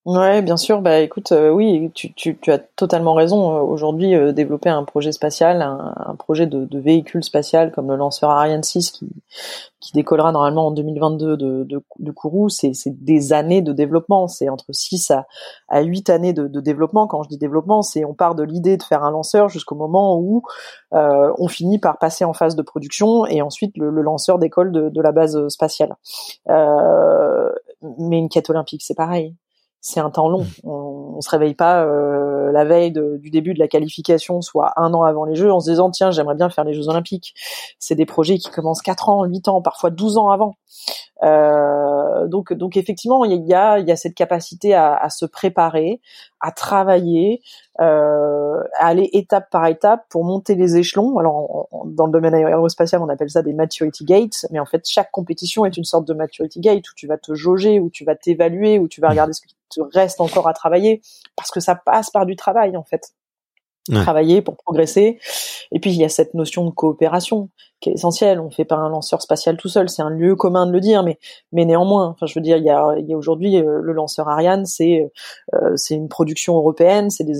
Ouais, 0.09 0.41
bien 0.41 0.57
sûr. 0.57 0.81
Bah, 0.81 1.01
écoute, 1.01 1.31
euh, 1.33 1.51
oui, 1.51 1.91
tu, 1.93 2.11
tu, 2.15 2.35
tu, 2.39 2.51
as 2.51 2.57
totalement 2.57 3.13
raison. 3.13 3.55
Euh, 3.57 3.61
aujourd'hui, 3.61 4.15
euh, 4.15 4.31
développer 4.31 4.69
un 4.69 4.83
projet 4.83 5.11
spatial, 5.11 5.61
un, 5.61 5.93
un 5.97 6.15
projet 6.15 6.47
de, 6.47 6.65
de, 6.65 6.79
véhicule 6.79 7.23
spatial 7.23 7.71
comme 7.71 7.89
le 7.89 7.95
lanceur 7.95 8.31
Ariane 8.31 8.63
6 8.63 8.89
qui, 8.89 9.07
qui 9.79 9.91
décollera 9.93 10.31
normalement 10.31 10.65
en 10.67 10.71
2022 10.71 11.37
de, 11.37 11.63
de, 11.63 11.83
de 11.99 12.11
Kourou, 12.11 12.49
c'est 12.49 12.71
des 12.87 13.33
années 13.33 13.61
de 13.61 13.71
développement. 13.71 14.27
C'est 14.27 14.49
entre 14.49 14.73
6 14.73 15.11
à, 15.11 15.27
à 15.67 15.81
8 15.81 16.09
années 16.09 16.33
de, 16.33 16.47
de 16.47 16.59
développement. 16.59 17.05
Quand 17.05 17.21
je 17.21 17.29
dis 17.29 17.37
développement, 17.37 17.83
c'est 17.83 18.03
on 18.03 18.15
part 18.15 18.33
de 18.33 18.41
l'idée 18.41 18.77
de 18.77 18.83
faire 18.83 19.03
un 19.03 19.11
lanceur 19.11 19.47
jusqu'au 19.47 19.75
moment 19.75 20.17
où 20.17 20.41
euh, 20.93 21.31
on 21.37 21.47
finit 21.47 21.77
par 21.77 21.99
passer 21.99 22.25
en 22.25 22.33
phase 22.33 22.55
de 22.55 22.63
production 22.63 23.27
et 23.27 23.43
ensuite 23.43 23.77
le, 23.77 23.91
le 23.91 24.01
lanceur 24.01 24.39
décolle 24.39 24.71
de, 24.71 24.89
de, 24.89 25.01
la 25.01 25.11
base 25.11 25.49
spatiale. 25.49 25.95
Euh, 26.49 27.51
mais 27.99 28.17
une 28.17 28.29
quête 28.29 28.49
olympique, 28.49 28.81
c'est 28.83 28.97
pareil 28.97 29.35
c'est 29.81 29.99
un 29.99 30.09
temps 30.09 30.29
long. 30.29 30.43
Mmh. 30.43 30.69
On, 30.69 30.99
on 31.19 31.21
se 31.21 31.29
réveille 31.29 31.53
pas 31.53 31.83
euh, 31.83 32.51
la 32.53 32.63
veille 32.63 32.91
du 32.91 33.29
début 33.29 33.53
de 33.53 33.59
la 33.59 33.67
qualification, 33.67 34.41
soit 34.41 34.71
un 34.77 34.93
an 34.93 35.03
avant 35.03 35.25
les 35.25 35.35
Jeux, 35.35 35.51
en 35.51 35.59
se 35.59 35.69
disant 35.69 35.91
tiens 35.91 36.11
j'aimerais 36.11 36.35
bien 36.35 36.49
faire 36.49 36.63
les 36.63 36.73
Jeux 36.73 36.87
Olympiques. 36.87 37.33
C'est 37.77 37.95
des 37.95 38.05
projets 38.05 38.37
qui 38.37 38.49
commencent 38.49 38.81
quatre 38.81 39.09
ans, 39.09 39.25
huit 39.25 39.49
ans, 39.49 39.61
parfois 39.61 39.89
12 39.89 40.17
ans 40.17 40.29
avant. 40.29 40.55
Euh, 41.23 42.27
donc, 42.27 42.53
donc 42.53 42.77
effectivement, 42.77 43.25
il 43.25 43.45
y 43.45 43.53
a, 43.53 43.79
y 43.79 43.91
a 43.91 43.95
cette 43.95 44.15
capacité 44.15 44.73
à, 44.73 44.95
à 44.95 45.09
se 45.09 45.25
préparer, 45.25 46.01
à 46.39 46.51
travailler, 46.51 47.41
euh, 47.81 48.61
à 48.79 48.87
aller 48.87 49.09
étape 49.13 49.49
par 49.49 49.65
étape 49.67 50.05
pour 50.09 50.23
monter 50.23 50.55
les 50.55 50.77
échelons. 50.77 51.17
Alors, 51.17 51.67
dans 51.85 52.05
le 52.05 52.11
domaine 52.11 52.33
aérospatial, 52.33 53.01
on 53.01 53.09
appelle 53.09 53.29
ça 53.29 53.41
des 53.41 53.53
maturity 53.53 54.05
gates, 54.05 54.45
mais 54.51 54.59
en 54.59 54.65
fait, 54.65 54.87
chaque 54.87 55.11
compétition 55.11 55.65
est 55.65 55.75
une 55.75 55.83
sorte 55.83 56.05
de 56.05 56.13
maturity 56.13 56.59
gate 56.59 56.89
où 56.89 56.93
tu 56.95 57.07
vas 57.07 57.17
te 57.17 57.33
jauger, 57.33 57.79
où 57.79 57.89
tu 57.89 58.05
vas 58.05 58.15
t'évaluer, 58.15 58.79
où 58.79 58.87
tu 58.87 59.01
vas 59.01 59.09
regarder 59.09 59.33
ce 59.33 59.41
qui 59.41 59.55
te 59.69 59.81
reste 59.93 60.21
encore 60.21 60.47
à 60.47 60.53
travailler, 60.53 61.01
parce 61.35 61.51
que 61.51 61.59
ça 61.59 61.75
passe 61.75 62.09
par 62.09 62.25
du 62.25 62.35
travail 62.35 62.77
en 62.77 62.83
fait 62.83 63.13
travailler 63.91 64.41
pour 64.41 64.55
progresser. 64.55 65.19
Et 65.71 65.79
puis 65.79 65.91
il 65.91 65.97
y 65.97 66.03
a 66.03 66.09
cette 66.09 66.33
notion 66.33 66.63
de 66.65 66.69
coopération 66.69 67.49
qui 67.79 67.89
est 67.89 67.93
essentielle. 67.93 68.39
On 68.39 68.49
fait 68.49 68.65
pas 68.65 68.75
un 68.75 68.89
lanceur 68.89 69.21
spatial 69.21 69.57
tout 69.57 69.69
seul, 69.69 69.89
c'est 69.89 70.01
un 70.01 70.09
lieu 70.09 70.35
commun 70.35 70.65
de 70.65 70.71
le 70.71 70.79
dire, 70.79 71.03
mais 71.03 71.19
mais 71.51 71.65
néanmoins, 71.65 72.09
enfin 72.09 72.25
je 72.25 72.33
veux 72.35 72.41
dire, 72.41 72.57
il 72.57 72.63
y 72.63 72.69
a, 72.69 72.95
il 72.97 73.07
y 73.07 73.13
a 73.13 73.17
aujourd'hui 73.17 73.57
euh, 73.57 73.79
le 73.81 73.93
lanceur 73.93 74.27
Ariane, 74.29 74.65
c'est 74.65 75.11
euh, 75.53 75.75
c'est 75.75 75.95
une 75.95 76.09
production 76.09 76.55
européenne, 76.55 77.09
c'est 77.09 77.23
des 77.23 77.39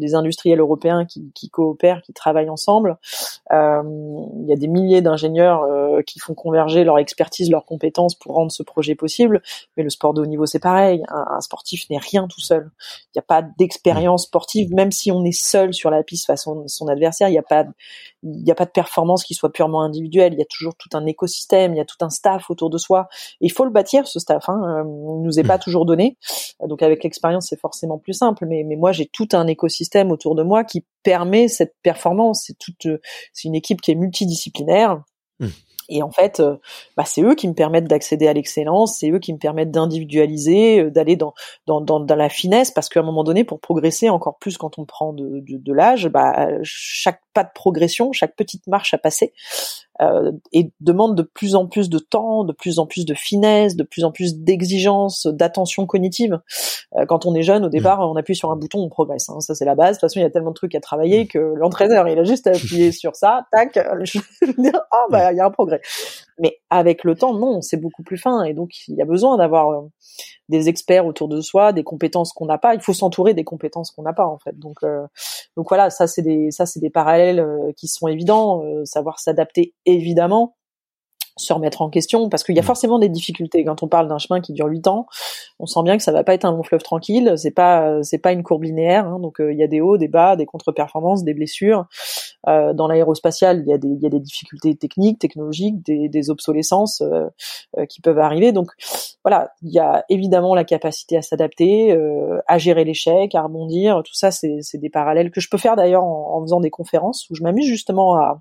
des 0.00 0.14
industriels 0.14 0.60
européens 0.60 1.04
qui, 1.04 1.30
qui 1.34 1.50
coopèrent, 1.50 2.02
qui 2.02 2.12
travaillent 2.12 2.50
ensemble. 2.50 2.98
Euh, 3.52 3.82
il 4.40 4.46
y 4.48 4.52
a 4.52 4.56
des 4.56 4.68
milliers 4.68 5.02
d'ingénieurs 5.02 5.62
euh, 5.62 6.02
qui 6.02 6.18
font 6.18 6.34
converger 6.34 6.84
leur 6.84 6.98
expertise, 6.98 7.50
leurs 7.50 7.64
compétences 7.64 8.14
pour 8.14 8.34
rendre 8.34 8.52
ce 8.52 8.62
projet 8.62 8.94
possible. 8.94 9.42
Mais 9.76 9.82
le 9.82 9.90
sport 9.90 10.14
de 10.14 10.22
haut 10.22 10.26
niveau, 10.26 10.46
c'est 10.46 10.58
pareil. 10.58 11.02
Un, 11.08 11.40
sportif 11.40 11.88
n'est 11.90 11.98
rien 11.98 12.26
tout 12.28 12.40
seul. 12.40 12.70
Il 12.80 13.18
n'y 13.18 13.20
a 13.20 13.22
pas 13.22 13.42
d'expérience 13.58 14.24
sportive, 14.24 14.72
même 14.72 14.92
si 14.92 15.12
on 15.12 15.24
est 15.24 15.32
seul 15.32 15.74
sur 15.74 15.90
la 15.90 16.02
piste 16.02 16.26
face 16.26 16.46
à 16.46 16.52
son 16.66 16.88
adversaire. 16.88 17.28
Il 17.28 17.32
n'y 17.32 17.38
a 17.38 17.42
pas 17.42 17.64
il 18.24 18.42
n'y 18.42 18.50
a 18.50 18.54
pas 18.54 18.64
de 18.64 18.70
performance 18.70 19.22
qui 19.22 19.34
soit 19.34 19.52
purement 19.52 19.82
individuelle. 19.82 20.32
Il 20.32 20.38
y 20.38 20.42
a 20.42 20.46
toujours 20.46 20.74
tout 20.76 20.88
un 20.94 21.04
écosystème, 21.06 21.74
il 21.74 21.76
y 21.76 21.80
a 21.80 21.84
tout 21.84 21.96
un 22.00 22.10
staff 22.10 22.50
autour 22.50 22.70
de 22.70 22.78
soi. 22.78 23.08
il 23.40 23.52
faut 23.52 23.64
le 23.64 23.70
bâtir 23.70 24.06
ce 24.06 24.18
staff. 24.18 24.48
Hein. 24.48 24.60
Euh, 24.64 24.82
il 25.18 25.22
nous 25.22 25.38
est 25.38 25.44
pas 25.44 25.58
toujours 25.58 25.84
donné. 25.84 26.16
Donc 26.66 26.82
avec 26.82 27.04
l'expérience, 27.04 27.48
c'est 27.50 27.60
forcément 27.60 27.98
plus 27.98 28.14
simple. 28.14 28.46
Mais, 28.46 28.64
mais 28.64 28.76
moi, 28.76 28.92
j'ai 28.92 29.06
tout 29.06 29.28
un 29.32 29.46
écosystème 29.46 30.10
autour 30.10 30.34
de 30.34 30.42
moi 30.42 30.64
qui 30.64 30.84
permet 31.02 31.48
cette 31.48 31.74
performance. 31.82 32.44
C'est 32.46 32.58
toute, 32.58 32.86
c'est 33.32 33.48
une 33.48 33.54
équipe 33.54 33.80
qui 33.80 33.90
est 33.90 33.96
multidisciplinaire. 33.96 35.02
Mmh. 35.40 35.48
Et 35.88 36.02
en 36.02 36.10
fait, 36.10 36.40
euh, 36.40 36.56
bah, 36.96 37.04
c'est 37.04 37.22
eux 37.22 37.34
qui 37.34 37.48
me 37.48 37.54
permettent 37.54 37.88
d'accéder 37.88 38.26
à 38.26 38.32
l'excellence, 38.32 38.98
c'est 38.98 39.10
eux 39.10 39.18
qui 39.18 39.32
me 39.32 39.38
permettent 39.38 39.70
d'individualiser, 39.70 40.80
euh, 40.80 40.90
d'aller 40.90 41.16
dans, 41.16 41.34
dans, 41.66 41.80
dans, 41.80 42.00
dans, 42.00 42.16
la 42.16 42.28
finesse, 42.28 42.70
parce 42.70 42.88
qu'à 42.88 43.00
un 43.00 43.02
moment 43.02 43.24
donné, 43.24 43.44
pour 43.44 43.60
progresser 43.60 44.08
encore 44.08 44.38
plus 44.38 44.56
quand 44.56 44.78
on 44.78 44.86
prend 44.86 45.12
de, 45.12 45.40
de, 45.40 45.58
de 45.58 45.72
l'âge, 45.72 46.08
bah, 46.08 46.48
chaque 46.62 47.20
pas 47.34 47.44
de 47.44 47.50
progression, 47.54 48.12
chaque 48.12 48.36
petite 48.36 48.66
marche 48.66 48.94
à 48.94 48.98
passer, 48.98 49.32
euh, 50.00 50.32
et 50.52 50.72
demande 50.80 51.16
de 51.16 51.22
plus 51.22 51.54
en 51.54 51.66
plus 51.66 51.88
de 51.88 51.98
temps, 51.98 52.44
de 52.44 52.52
plus 52.52 52.78
en 52.78 52.86
plus 52.86 53.04
de 53.04 53.14
finesse, 53.14 53.76
de 53.76 53.84
plus 53.84 54.04
en 54.04 54.10
plus 54.10 54.38
d'exigence, 54.38 55.26
d'attention 55.26 55.86
cognitive. 55.86 56.40
Euh, 56.96 57.06
quand 57.06 57.26
on 57.26 57.34
est 57.34 57.42
jeune, 57.42 57.64
au 57.64 57.68
départ, 57.68 58.00
on 58.00 58.16
appuie 58.16 58.34
sur 58.34 58.50
un 58.50 58.56
bouton, 58.56 58.80
on 58.80 58.88
progresse. 58.88 59.28
Hein. 59.28 59.40
Ça 59.40 59.54
c'est 59.54 59.64
la 59.64 59.74
base. 59.74 59.90
De 59.90 59.92
toute 59.94 60.00
façon, 60.00 60.20
il 60.20 60.22
y 60.22 60.26
a 60.26 60.30
tellement 60.30 60.50
de 60.50 60.54
trucs 60.54 60.74
à 60.74 60.80
travailler 60.80 61.26
que 61.26 61.38
l'entraîneur, 61.38 62.08
il 62.08 62.18
a 62.18 62.24
juste 62.24 62.46
à 62.46 62.50
appuyer 62.50 62.92
sur 62.92 63.14
ça, 63.14 63.46
tac, 63.52 63.78
je 64.02 64.18
dire, 64.58 64.80
oh 64.92 65.06
bah 65.10 65.32
il 65.32 65.36
y 65.36 65.40
a 65.40 65.46
un 65.46 65.50
progrès. 65.50 65.80
Mais 66.38 66.58
avec 66.70 67.04
le 67.04 67.14
temps, 67.14 67.34
non, 67.34 67.60
c'est 67.60 67.76
beaucoup 67.76 68.02
plus 68.02 68.18
fin, 68.18 68.42
et 68.42 68.54
donc 68.54 68.70
il 68.88 68.96
y 68.96 69.02
a 69.02 69.04
besoin 69.04 69.36
d'avoir 69.36 69.70
euh, 69.70 69.88
des 70.48 70.68
experts 70.68 71.06
autour 71.06 71.28
de 71.28 71.40
soi, 71.40 71.72
des 71.72 71.84
compétences 71.84 72.32
qu'on 72.32 72.46
n'a 72.46 72.58
pas. 72.58 72.74
Il 72.74 72.80
faut 72.80 72.92
s'entourer 72.92 73.34
des 73.34 73.44
compétences 73.44 73.90
qu'on 73.90 74.02
n'a 74.02 74.12
pas 74.12 74.26
en 74.26 74.38
fait. 74.38 74.58
Donc, 74.58 74.78
euh, 74.82 75.06
donc 75.56 75.68
voilà, 75.68 75.90
ça 75.90 76.06
c'est 76.06 76.22
des, 76.22 76.50
ça 76.50 76.66
c'est 76.66 76.80
des 76.80 76.90
parallèles 76.90 77.40
euh, 77.40 77.72
qui 77.76 77.88
sont 77.88 78.08
évidents. 78.08 78.62
Euh, 78.64 78.84
savoir 78.84 79.18
s'adapter 79.18 79.74
évidemment, 79.86 80.56
se 81.36 81.52
remettre 81.52 81.82
en 81.82 81.90
question 81.90 82.28
parce 82.28 82.44
qu'il 82.44 82.54
y 82.54 82.58
a 82.58 82.62
mmh. 82.62 82.66
forcément 82.66 82.98
des 82.98 83.08
difficultés 83.08 83.64
quand 83.64 83.82
on 83.82 83.88
parle 83.88 84.08
d'un 84.08 84.18
chemin 84.18 84.40
qui 84.40 84.52
dure 84.52 84.66
huit 84.66 84.86
ans 84.86 85.06
on 85.58 85.66
sent 85.66 85.82
bien 85.82 85.96
que 85.96 86.02
ça 86.02 86.12
va 86.12 86.24
pas 86.24 86.34
être 86.34 86.44
un 86.44 86.52
long 86.52 86.62
fleuve 86.62 86.82
tranquille 86.82 87.34
c'est 87.36 87.50
pas 87.50 88.02
c'est 88.02 88.18
pas 88.18 88.32
une 88.32 88.42
courbe 88.42 88.62
linéaire 88.62 89.06
hein, 89.06 89.18
donc 89.20 89.36
il 89.40 89.56
y 89.56 89.62
a 89.62 89.66
des 89.66 89.80
hauts 89.80 89.96
des 89.96 90.08
bas 90.08 90.36
des 90.36 90.46
contre-performances 90.46 91.24
des 91.24 91.34
blessures 91.34 91.86
euh, 92.48 92.74
dans 92.74 92.86
l'aérospatial, 92.86 93.62
il 93.64 93.68
y 93.68 93.72
a 93.72 93.78
des 93.78 93.88
il 93.88 94.02
y 94.02 94.06
a 94.06 94.10
des 94.10 94.20
difficultés 94.20 94.74
techniques, 94.76 95.18
technologiques, 95.18 95.84
des, 95.84 96.08
des 96.08 96.30
obsolescences 96.30 97.00
euh, 97.00 97.28
euh, 97.78 97.86
qui 97.86 98.00
peuvent 98.00 98.18
arriver. 98.18 98.52
Donc 98.52 98.70
voilà, 99.24 99.52
il 99.62 99.72
y 99.72 99.78
a 99.78 100.04
évidemment 100.08 100.54
la 100.54 100.64
capacité 100.64 101.16
à 101.16 101.22
s'adapter, 101.22 101.96
à 102.46 102.58
gérer 102.58 102.84
l'échec, 102.84 103.34
à 103.34 103.42
rebondir. 103.42 104.02
Tout 104.04 104.14
ça, 104.14 104.30
c'est 104.30 104.60
des 104.74 104.90
parallèles 104.90 105.30
que 105.30 105.40
je 105.40 105.48
peux 105.48 105.56
faire 105.56 105.76
d'ailleurs 105.76 106.04
en, 106.04 106.36
en, 106.36 106.42
faisant 106.42 106.60
des 106.60 106.70
conférences 106.70 107.28
où 107.30 107.34
je 107.34 107.42
m'amuse 107.42 107.66
justement 107.66 108.16
à. 108.16 108.40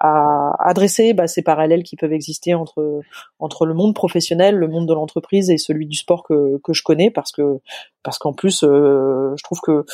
À 0.00 0.52
adresser 0.60 1.14
bah, 1.14 1.26
ces 1.26 1.42
parallèles 1.42 1.82
qui 1.82 1.96
peuvent 1.96 2.12
exister 2.12 2.54
entre 2.54 3.00
entre 3.38 3.66
le 3.66 3.74
monde 3.74 3.94
professionnel, 3.94 4.56
le 4.56 4.68
monde 4.68 4.88
de 4.88 4.94
l'entreprise 4.94 5.50
et 5.50 5.58
celui 5.58 5.86
du 5.86 5.96
sport 5.96 6.22
que 6.22 6.58
que 6.62 6.72
je 6.72 6.82
connais 6.82 7.10
parce 7.10 7.32
que 7.32 7.60
parce 8.02 8.18
qu'en 8.18 8.32
plus, 8.32 8.60
je 8.60 9.42
trouve 9.42 9.60
que 9.60 9.84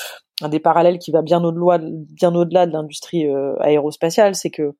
un 0.40 0.48
des 0.48 0.60
parallèles 0.60 0.98
qui 0.98 1.10
va 1.10 1.22
bien 1.22 1.42
au-delà 1.44 1.78
bien 1.82 2.34
au-delà 2.34 2.66
de 2.66 2.72
l'industrie 2.72 3.26
euh, 3.26 3.54
aérospatiale, 3.60 4.34
c'est 4.34 4.50
que 4.50 4.74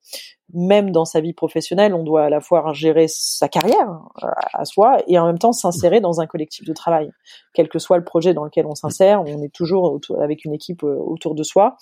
même 0.55 0.91
dans 0.91 1.05
sa 1.05 1.21
vie 1.21 1.33
professionnelle, 1.33 1.95
on 1.95 2.03
doit 2.03 2.25
à 2.25 2.31
la 2.31 2.41
fois 2.41 2.73
gérer 2.73 3.07
sa 3.09 3.49
carrière 3.49 4.01
euh, 4.23 4.27
à 4.53 4.65
soi 4.65 4.99
et 5.07 5.19
en 5.19 5.27
même 5.27 5.39
temps 5.39 5.53
s'insérer 5.53 6.01
dans 6.01 6.21
un 6.21 6.27
collectif 6.27 6.65
de 6.67 6.73
travail. 6.73 7.11
Quel 7.55 7.69
que 7.69 7.79
soit 7.79 7.99
le 7.99 8.05
projet 8.05 8.35
dans 8.35 8.45
lequel 8.45 8.67
on 8.67 8.75
s'insère, 8.75 9.23
on 9.23 9.43
est 9.43 9.53
toujours 9.53 10.01
avec 10.21 10.45
une 10.45 10.53
équipe 10.53 10.83
euh, 10.83 10.97
autour 10.97 11.35
de 11.35 11.43
soi. 11.43 11.77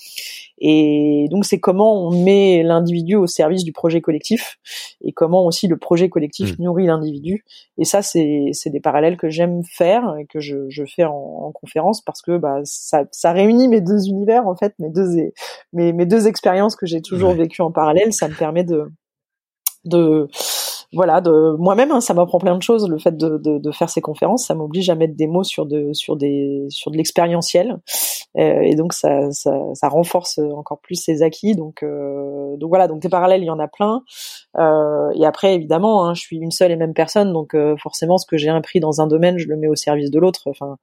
Et 0.58 1.26
donc 1.30 1.44
c'est 1.44 1.60
comment 1.60 2.06
on 2.06 2.24
met 2.24 2.62
l'individu 2.62 3.16
au 3.16 3.26
service 3.26 3.64
du 3.64 3.72
projet 3.72 4.00
collectif 4.00 4.58
et 5.00 5.12
comment 5.12 5.46
aussi 5.46 5.68
le 5.68 5.76
projet 5.76 6.08
collectif 6.08 6.58
mmh. 6.58 6.62
nourrit 6.62 6.86
l'individu. 6.86 7.44
Et 7.78 7.84
ça, 7.84 8.02
c'est 8.02 8.52
des 8.66 8.80
parallèles 8.80 9.16
que 9.16 9.28
j'aime 9.28 9.62
faire 9.64 10.16
et 10.18 10.26
que 10.26 10.40
je, 10.40 10.68
je 10.68 10.84
fais 10.84 11.04
en, 11.04 11.14
en, 11.14 11.52
conférence 11.52 12.00
parce 12.02 12.22
que 12.22 12.36
bah, 12.36 12.60
ça, 12.64 13.04
ça 13.12 13.32
réunit 13.32 13.67
mes 13.68 13.80
deux 13.80 14.08
univers 14.08 14.46
en 14.46 14.56
fait, 14.56 14.74
mes 14.78 14.90
deux 14.90 15.30
mes, 15.72 15.92
mes 15.92 16.06
deux 16.06 16.26
expériences 16.26 16.76
que 16.76 16.86
j'ai 16.86 17.02
toujours 17.02 17.32
vécues 17.32 17.62
en 17.62 17.70
parallèle. 17.70 18.12
Ça 18.12 18.28
me 18.28 18.34
permet 18.34 18.64
de 18.64 18.90
de 19.84 20.28
voilà, 20.92 21.20
de 21.20 21.56
moi-même, 21.58 21.90
hein, 21.92 22.00
ça 22.00 22.14
m'apprend 22.14 22.38
plein 22.38 22.56
de 22.56 22.62
choses. 22.62 22.88
Le 22.88 22.98
fait 22.98 23.16
de, 23.16 23.38
de, 23.38 23.58
de 23.58 23.70
faire 23.72 23.90
ces 23.90 24.00
conférences, 24.00 24.46
ça 24.46 24.54
m'oblige 24.54 24.88
à 24.90 24.94
mettre 24.94 25.14
des 25.16 25.26
mots 25.26 25.44
sur 25.44 25.66
de 25.66 25.92
sur 25.92 26.16
des 26.16 26.66
sur 26.70 26.90
de 26.90 26.96
l'expérientiel, 26.96 27.78
euh, 28.38 28.60
et 28.62 28.74
donc 28.74 28.92
ça, 28.92 29.30
ça, 29.30 29.52
ça 29.74 29.88
renforce 29.88 30.38
encore 30.38 30.80
plus 30.80 30.94
ses 30.94 31.22
acquis. 31.22 31.54
Donc 31.54 31.82
euh, 31.82 32.56
donc 32.56 32.68
voilà, 32.68 32.88
donc 32.88 33.00
des 33.00 33.08
parallèles, 33.08 33.42
il 33.42 33.46
y 33.46 33.50
en 33.50 33.58
a 33.58 33.68
plein. 33.68 34.02
Euh, 34.58 35.10
et 35.14 35.26
après, 35.26 35.54
évidemment, 35.54 36.06
hein, 36.06 36.14
je 36.14 36.20
suis 36.20 36.38
une 36.38 36.50
seule 36.50 36.72
et 36.72 36.76
même 36.76 36.94
personne, 36.94 37.32
donc 37.32 37.54
euh, 37.54 37.76
forcément, 37.76 38.18
ce 38.18 38.26
que 38.26 38.36
j'ai 38.36 38.48
appris 38.48 38.80
dans 38.80 39.00
un 39.00 39.06
domaine, 39.06 39.38
je 39.38 39.46
le 39.46 39.56
mets 39.56 39.68
au 39.68 39.76
service 39.76 40.10
de 40.10 40.18
l'autre. 40.18 40.42
Enfin, 40.46 40.76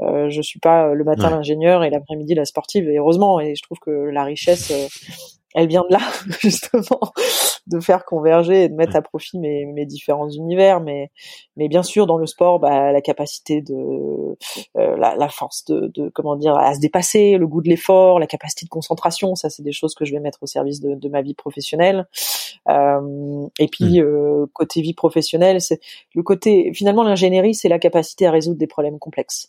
euh, 0.00 0.28
je 0.30 0.40
suis 0.42 0.58
pas 0.58 0.94
le 0.94 1.04
matin 1.04 1.30
l'ingénieur 1.30 1.84
et 1.84 1.90
l'après-midi 1.90 2.34
la 2.34 2.44
sportive. 2.44 2.88
Et 2.88 2.98
heureusement, 2.98 3.40
et 3.40 3.54
je 3.54 3.62
trouve 3.62 3.78
que 3.78 3.90
la 3.90 4.24
richesse 4.24 4.72
elle 5.54 5.68
vient 5.68 5.84
de 5.88 5.92
là 5.92 6.00
justement 6.40 7.12
de 7.66 7.80
faire 7.80 8.04
converger 8.04 8.64
et 8.64 8.68
de 8.68 8.74
mettre 8.74 8.96
à 8.96 9.02
profit 9.02 9.38
mes, 9.38 9.64
mes 9.66 9.86
différents 9.86 10.28
univers. 10.28 10.80
Mais 10.80 11.10
mais 11.56 11.68
bien 11.68 11.82
sûr 11.82 12.06
dans 12.06 12.16
le 12.16 12.26
sport 12.26 12.58
bah, 12.58 12.92
la 12.92 13.00
capacité 13.00 13.60
de 13.60 13.74
euh, 13.74 14.96
la, 14.96 15.14
la, 15.16 15.28
force 15.28 15.64
de, 15.66 15.90
de, 15.94 16.08
comment 16.08 16.36
dire 16.36 16.56
à 16.56 16.74
se 16.74 16.80
dépasser 16.80 17.36
le 17.36 17.46
goût 17.46 17.60
de 17.62 17.68
l'effort 17.68 18.18
la 18.18 18.26
capacité 18.26 18.64
de 18.64 18.70
concentration 18.70 19.34
ça 19.34 19.50
c'est 19.50 19.62
des 19.62 19.72
choses 19.72 19.94
que 19.94 20.04
je 20.04 20.12
vais 20.12 20.20
mettre 20.20 20.38
au 20.42 20.46
service 20.46 20.80
de, 20.80 20.94
de 20.94 21.08
ma 21.08 21.22
vie 21.22 21.34
professionnelle. 21.34 22.06
Euh, 22.68 23.46
et 23.58 23.68
puis 23.68 24.00
mmh. 24.00 24.04
euh, 24.04 24.46
côté 24.52 24.80
vie 24.80 24.94
professionnelle 24.94 25.60
c'est 25.60 25.80
le 26.14 26.22
côté 26.22 26.72
finalement 26.74 27.02
l'ingénierie 27.02 27.54
c'est 27.54 27.68
la 27.68 27.78
capacité 27.78 28.26
à 28.26 28.30
résoudre 28.30 28.58
des 28.58 28.66
problèmes 28.66 28.98
complexes 28.98 29.48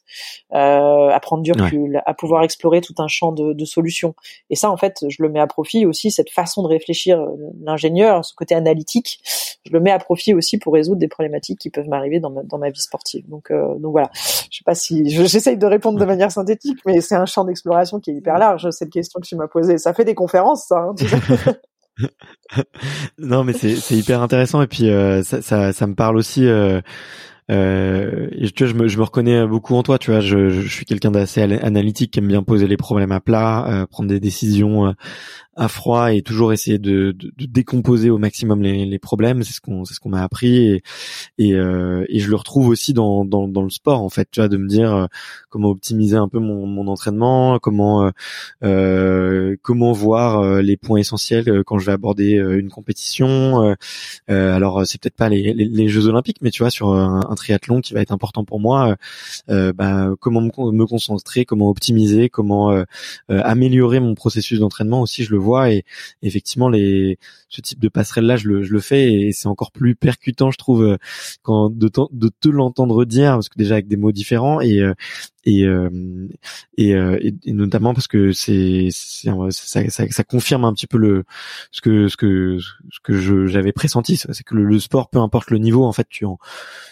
euh, 0.53 1.09
à 1.09 1.19
prendre 1.19 1.43
du 1.43 1.51
recul 1.51 2.01
à 2.05 2.13
pouvoir 2.13 2.43
explorer 2.43 2.81
tout 2.81 2.95
un 2.99 3.07
champ 3.07 3.31
de, 3.31 3.53
de 3.53 3.65
solutions. 3.65 4.15
Et 4.49 4.55
ça 4.55 4.71
en 4.71 4.77
fait 4.77 5.05
je 5.07 5.21
le 5.21 5.29
mets 5.29 5.39
à 5.39 5.47
profit 5.47 5.85
aussi 5.91 6.09
cette 6.09 6.31
façon 6.31 6.63
de 6.63 6.67
réfléchir, 6.67 7.21
euh, 7.21 7.35
l'ingénieur, 7.61 8.25
ce 8.25 8.33
côté 8.33 8.55
analytique, 8.55 9.21
je 9.65 9.71
le 9.71 9.79
mets 9.79 9.91
à 9.91 9.99
profit 9.99 10.33
aussi 10.33 10.57
pour 10.57 10.73
résoudre 10.73 10.99
des 10.99 11.07
problématiques 11.07 11.59
qui 11.59 11.69
peuvent 11.69 11.87
m'arriver 11.87 12.19
dans 12.19 12.31
ma, 12.31 12.41
dans 12.43 12.57
ma 12.57 12.71
vie 12.71 12.79
sportive. 12.79 13.29
Donc, 13.29 13.51
euh, 13.51 13.75
donc 13.75 13.91
voilà. 13.91 14.09
Je 14.15 14.57
sais 14.57 14.63
pas 14.65 14.75
si 14.75 15.07
j'essaye 15.09 15.57
de 15.57 15.67
répondre 15.67 15.99
de 15.99 16.05
manière 16.05 16.31
synthétique, 16.31 16.79
mais 16.85 16.99
c'est 17.01 17.15
un 17.15 17.27
champ 17.27 17.45
d'exploration 17.45 17.99
qui 17.99 18.09
est 18.09 18.15
hyper 18.15 18.39
large. 18.39 18.69
Cette 18.71 18.89
question 18.89 19.19
que 19.19 19.27
tu 19.27 19.35
m'as 19.35 19.47
posée, 19.47 19.77
ça 19.77 19.93
fait 19.93 20.05
des 20.05 20.15
conférences, 20.15 20.65
ça. 20.67 20.79
Hein, 20.79 20.95
non, 23.17 23.43
mais 23.43 23.53
c'est 23.53 23.95
hyper 23.95 24.21
intéressant 24.21 24.61
et 24.61 24.67
puis 24.67 24.89
euh, 24.89 25.23
ça, 25.23 25.41
ça, 25.41 25.73
ça, 25.73 25.87
me 25.87 25.95
parle 25.95 26.17
aussi. 26.17 26.47
Euh, 26.47 26.81
euh, 27.51 28.29
tu 28.55 28.63
vois, 28.63 28.73
je 28.73 28.77
me, 28.77 28.87
je 28.87 28.97
me 28.97 29.03
reconnais 29.03 29.45
beaucoup 29.45 29.75
en 29.75 29.83
toi. 29.83 29.97
Tu 29.99 30.11
vois, 30.11 30.21
je, 30.21 30.49
je 30.49 30.67
suis 30.67 30.85
quelqu'un 30.85 31.11
d'assez 31.11 31.41
analytique 31.41 32.11
qui 32.11 32.19
aime 32.19 32.27
bien 32.27 32.43
poser 32.43 32.67
les 32.67 32.77
problèmes 32.77 33.11
à 33.11 33.19
plat, 33.19 33.65
euh, 33.67 33.85
prendre 33.85 34.09
des 34.09 34.19
décisions 34.19 34.87
euh, 34.87 34.91
à 35.55 35.67
froid 35.67 36.13
et 36.13 36.21
toujours 36.21 36.53
essayer 36.53 36.79
de, 36.79 37.11
de, 37.11 37.33
de 37.37 37.45
décomposer 37.45 38.09
au 38.09 38.17
maximum 38.17 38.61
les, 38.61 38.85
les 38.85 38.99
problèmes. 38.99 39.43
C'est 39.43 39.53
ce 39.53 39.61
qu'on 39.61 39.83
ce 39.83 39.99
qu'on 39.99 40.09
m'a 40.09 40.23
appris 40.23 40.67
et 40.67 40.83
et, 41.37 41.53
euh, 41.53 42.05
et, 42.09 42.19
je 42.19 42.29
le 42.29 42.35
retrouve 42.35 42.67
aussi 42.69 42.93
dans, 42.93 43.25
dans, 43.25 43.47
dans 43.47 43.63
le 43.63 43.69
sport 43.69 44.01
en 44.01 44.09
fait. 44.09 44.29
Tu 44.31 44.39
vois, 44.39 44.47
de 44.47 44.57
me 44.57 44.67
dire 44.67 44.95
euh, 44.95 45.05
comment 45.51 45.69
optimiser 45.69 46.15
un 46.15 46.27
peu 46.27 46.39
mon, 46.39 46.87
entraînement, 46.87 47.59
comment 47.59 48.05
euh, 48.05 48.11
euh 48.63 49.55
comment 49.61 49.91
voir 49.91 50.61
les 50.61 50.77
points 50.77 50.99
essentiels 50.99 51.63
quand 51.65 51.77
je 51.77 51.85
vais 51.85 51.91
aborder 51.91 52.33
une 52.33 52.69
compétition. 52.69 53.75
alors 54.27 54.87
c'est 54.87 54.99
peut-être 54.99 55.15
pas 55.15 55.29
les, 55.29 55.87
Jeux 55.87 56.07
Olympiques, 56.07 56.37
mais 56.41 56.51
tu 56.51 56.63
vois 56.63 56.71
sur 56.71 56.93
un, 56.93 57.35
triathlon 57.35 57.81
qui 57.81 57.93
va 57.93 58.01
être 58.01 58.11
important 58.11 58.45
pour 58.45 58.59
moi, 58.59 58.95
bah, 59.47 60.09
comment 60.19 60.41
me, 60.41 60.85
concentrer, 60.85 61.45
comment 61.45 61.69
optimiser, 61.69 62.29
comment 62.29 62.83
améliorer 63.29 63.99
mon 63.99 64.15
processus 64.15 64.59
d'entraînement 64.59 65.01
aussi. 65.01 65.23
Je 65.23 65.31
le 65.31 65.37
vois 65.37 65.71
et 65.71 65.83
effectivement 66.23 66.69
les 66.69 67.19
ce 67.51 67.61
type 67.61 67.79
de 67.79 67.89
passerelle 67.89 68.25
là 68.25 68.37
je 68.37 68.47
le, 68.47 68.63
je 68.63 68.71
le 68.71 68.79
fais 68.79 69.13
et 69.13 69.31
c'est 69.33 69.47
encore 69.47 69.71
plus 69.71 69.95
percutant 69.95 70.51
je 70.51 70.57
trouve 70.57 70.83
euh, 70.83 70.97
quand 71.43 71.69
de, 71.69 71.91
de 72.11 72.31
te 72.39 72.47
l'entendre 72.47 73.05
dire 73.05 73.33
parce 73.33 73.49
que 73.49 73.57
déjà 73.57 73.75
avec 73.75 73.87
des 73.87 73.97
mots 73.97 74.11
différents 74.11 74.61
et 74.61 74.79
euh, 74.79 74.93
et, 75.43 75.65
euh, 75.65 75.89
et, 76.77 76.91
et, 76.91 77.53
notamment 77.53 77.93
parce 77.93 78.07
que 78.07 78.31
c'est 78.31 78.89
ça, 78.91 79.33
ça, 79.49 80.07
ça, 80.09 80.23
confirme 80.23 80.65
un 80.65 80.73
petit 80.73 80.87
peu 80.87 80.97
le 80.97 81.23
ce 81.71 81.81
que 81.81 82.07
ce 82.07 82.17
que 82.17 82.59
ce 82.59 82.99
que 83.03 83.47
j'avais 83.47 83.71
pressenti. 83.71 84.17
C'est 84.17 84.43
que 84.43 84.55
le, 84.55 84.79
sport 84.79 85.09
peu 85.09 85.19
importe 85.19 85.51
le 85.51 85.57
niveau 85.57 85.83
en 85.83 85.93
fait 85.93 86.07
tu 86.09 86.25
en 86.25 86.37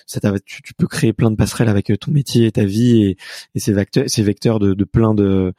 ça 0.06 0.20
tu, 0.46 0.62
tu 0.62 0.74
peux 0.74 0.88
créer 0.88 1.14
plein 1.14 1.32
de 1.32 1.36
passerelles 1.36 1.70
avec 1.70 1.92
ton 2.00 2.12
métier 2.12 2.48
et 2.48 2.52
ta 2.52 2.66
vie 2.66 3.04
et, 3.04 3.18
et 3.56 3.60
ces 3.60 3.74
vecteurs 3.74 4.06
ces 4.08 4.24
vecteurs 4.24 4.60
de, 4.60 4.74
de 4.74 4.84
plein 4.84 5.14
de 5.14 5.54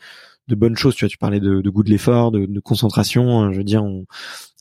de 0.51 0.55
bonnes 0.55 0.77
choses. 0.77 0.95
Tu 0.95 1.05
vois, 1.05 1.09
tu 1.09 1.19
parlais 1.19 1.41
de, 1.41 1.61
de 1.61 1.71
goût 1.71 1.83
de 1.83 1.91
l'effort, 1.91 2.31
de, 2.31 2.45
de, 2.45 2.61
concentration. 2.61 3.41
Hein, 3.41 3.53
je 3.53 3.59
veux 3.59 3.65
dire, 3.65 3.83
on, 3.83 4.05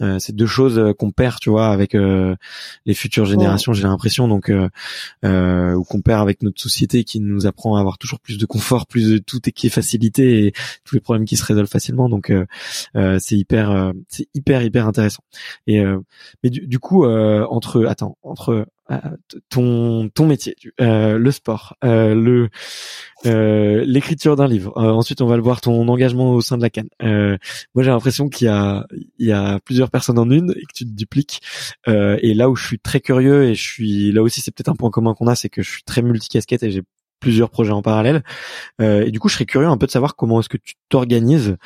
euh, 0.02 0.18
c'est 0.20 0.36
deux 0.36 0.46
choses 0.46 0.80
euh, 0.80 0.94
qu'on 0.94 1.12
perd, 1.12 1.40
tu 1.40 1.50
vois, 1.50 1.68
avec 1.68 1.96
euh, 1.96 2.36
les 2.86 2.94
futures 2.94 3.26
générations. 3.26 3.74
J'ai 3.74 3.84
l'impression, 3.84 4.28
donc, 4.28 4.50
euh, 4.50 5.74
ou 5.74 5.84
qu'on 5.84 6.02
perd 6.02 6.22
avec 6.22 6.44
notre 6.44 6.62
société 6.62 7.04
qui 7.04 7.20
nous 7.20 7.46
apprend 7.48 7.76
à 7.76 7.80
avoir 7.80 7.98
toujours 7.98 8.20
plus 8.20 8.38
de 8.38 8.46
confort, 8.46 8.88
plus 8.88 9.12
de 9.12 9.18
tout 9.18 9.40
qui 9.54 9.68
est 9.68 9.72
facilité 9.72 10.46
et 10.46 10.54
tous 10.86 10.96
les 10.96 11.02
problèmes 11.02 11.26
qui 11.26 11.36
se 11.38 11.44
résolvent 11.44 11.70
facilement. 11.70 12.10
Donc, 12.10 12.32
c'est 13.20 13.36
hyper, 13.36 13.94
c'est 14.08 14.28
hyper 14.34 14.64
hyper 14.64 14.88
intéressant. 14.88 15.24
Et 15.68 15.84
mais 16.44 16.50
du, 16.50 16.68
du 16.68 16.80
coup, 16.80 17.06
entre, 17.06 17.86
attends, 17.86 18.18
entre 18.24 18.68
ton 19.50 20.10
ton 20.10 20.26
métier, 20.26 20.56
euh, 20.82 21.18
le 21.18 21.32
sport, 21.32 21.76
euh, 21.84 22.16
le 22.16 22.50
euh, 23.26 23.84
l'écriture 23.86 24.36
d'un 24.36 24.48
livre. 24.48 24.76
ensuite, 24.78 25.22
on 25.22 25.28
va 25.28 25.36
le 25.36 25.42
voir 25.42 25.62
ton 25.62 25.88
engagement 25.88 26.32
au 26.32 26.42
sein 26.42 26.58
de 26.58 26.62
la 26.62 26.70
Cannes. 26.70 26.90
moi, 27.02 27.84
j'ai 27.84 27.90
l'impression 27.90 28.30
qu'il 28.30 28.46
y 28.46 28.50
a 28.50 28.86
il 29.18 29.28
y 29.28 29.32
a 29.32 29.60
plusieurs 29.60 29.92
personnes 29.92 30.20
en 30.20 30.30
une 30.30 30.52
et 30.52 30.62
que 30.62 30.74
tu 30.74 30.86
te 30.86 30.92
dupliques. 30.92 31.42
et 31.88 32.34
là 32.34 32.50
où 32.50 32.56
je 32.56 32.66
suis 32.66 32.80
très 32.80 33.00
curieux 33.00 33.46
et 33.46 33.56
je 33.56 33.62
suis 33.62 34.12
là 34.12 34.22
aussi, 34.22 34.42
c'est 34.42 34.52
peut-être 34.52 34.70
un 34.70 34.76
point 34.76 34.90
commun 34.90 35.14
qu'on 35.14 35.28
a, 35.28 35.36
c'est 35.36 35.50
que 35.50 35.62
je 35.62 35.70
suis 35.70 35.84
très 35.84 36.02
multicasquette 36.02 36.64
et 36.64 36.72
j'ai 36.72 36.84
plusieurs 37.20 37.50
projets 37.50 37.74
en 37.74 37.82
parallèle. 37.82 38.24
et 38.80 39.12
du 39.12 39.20
coup, 39.20 39.30
je 39.30 39.36
serais 39.36 39.46
curieux 39.46 39.68
un 39.68 39.78
peu 39.78 39.86
de 39.86 39.92
savoir 39.92 40.16
comment 40.16 40.40
est-ce 40.40 40.50
que 40.50 40.58
tu 40.58 40.76
t'organises, 40.90 41.58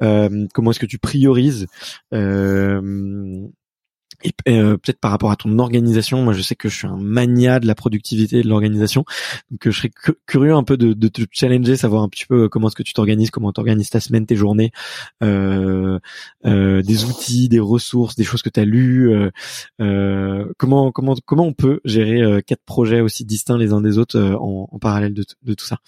comment 0.00 0.70
est-ce 0.70 0.80
que 0.80 0.86
tu 0.86 0.98
priorises. 0.98 1.66
Euh, 2.14 3.48
et, 4.22 4.32
euh, 4.48 4.76
peut-être 4.76 5.00
par 5.00 5.10
rapport 5.10 5.30
à 5.30 5.36
ton 5.36 5.58
organisation, 5.58 6.22
moi 6.22 6.32
je 6.32 6.42
sais 6.42 6.54
que 6.54 6.68
je 6.68 6.76
suis 6.76 6.86
un 6.86 6.96
mania 6.96 7.60
de 7.60 7.66
la 7.66 7.74
productivité 7.74 8.38
et 8.38 8.42
de 8.42 8.48
l'organisation, 8.48 9.04
donc 9.50 9.66
euh, 9.66 9.70
je 9.70 9.78
serais 9.78 9.90
curieux 10.26 10.54
un 10.54 10.62
peu 10.62 10.76
de, 10.76 10.92
de, 10.92 11.08
te 11.08 11.22
challenger, 11.30 11.76
savoir 11.76 12.02
un 12.02 12.08
petit 12.08 12.26
peu 12.26 12.44
euh, 12.44 12.48
comment 12.48 12.68
est-ce 12.68 12.76
que 12.76 12.82
tu 12.82 12.92
t'organises, 12.92 13.30
comment 13.30 13.52
t'organises 13.52 13.90
ta 13.90 14.00
semaine, 14.00 14.26
tes 14.26 14.36
journées, 14.36 14.72
euh, 15.22 15.98
euh, 16.44 16.82
des 16.82 17.04
outils, 17.04 17.48
des 17.48 17.60
ressources, 17.60 18.14
des 18.14 18.24
choses 18.24 18.42
que 18.42 18.50
tu 18.50 18.60
as 18.60 18.64
lues, 18.64 19.12
comment 20.58 20.92
comment 20.92 21.14
comment 21.24 21.44
on 21.44 21.54
peut 21.54 21.80
gérer 21.84 22.42
quatre 22.42 22.62
projets 22.64 23.00
aussi 23.00 23.24
distincts 23.24 23.58
les 23.58 23.72
uns 23.72 23.80
des 23.80 23.98
autres 23.98 24.20
en, 24.20 24.68
en, 24.70 24.78
parallèle 24.78 25.14
de, 25.14 25.24
de 25.42 25.54
tout 25.54 25.64
ça? 25.64 25.78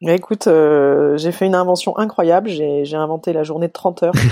Bah, 0.00 0.14
écoute, 0.14 0.48
j'ai 1.16 1.32
fait 1.32 1.46
une 1.46 1.56
invention 1.56 1.98
incroyable. 1.98 2.48
J'ai 2.48 2.94
inventé 2.94 3.32
la 3.32 3.42
journée 3.42 3.66
de 3.66 3.72
30 3.72 4.02
heures. 4.04 4.14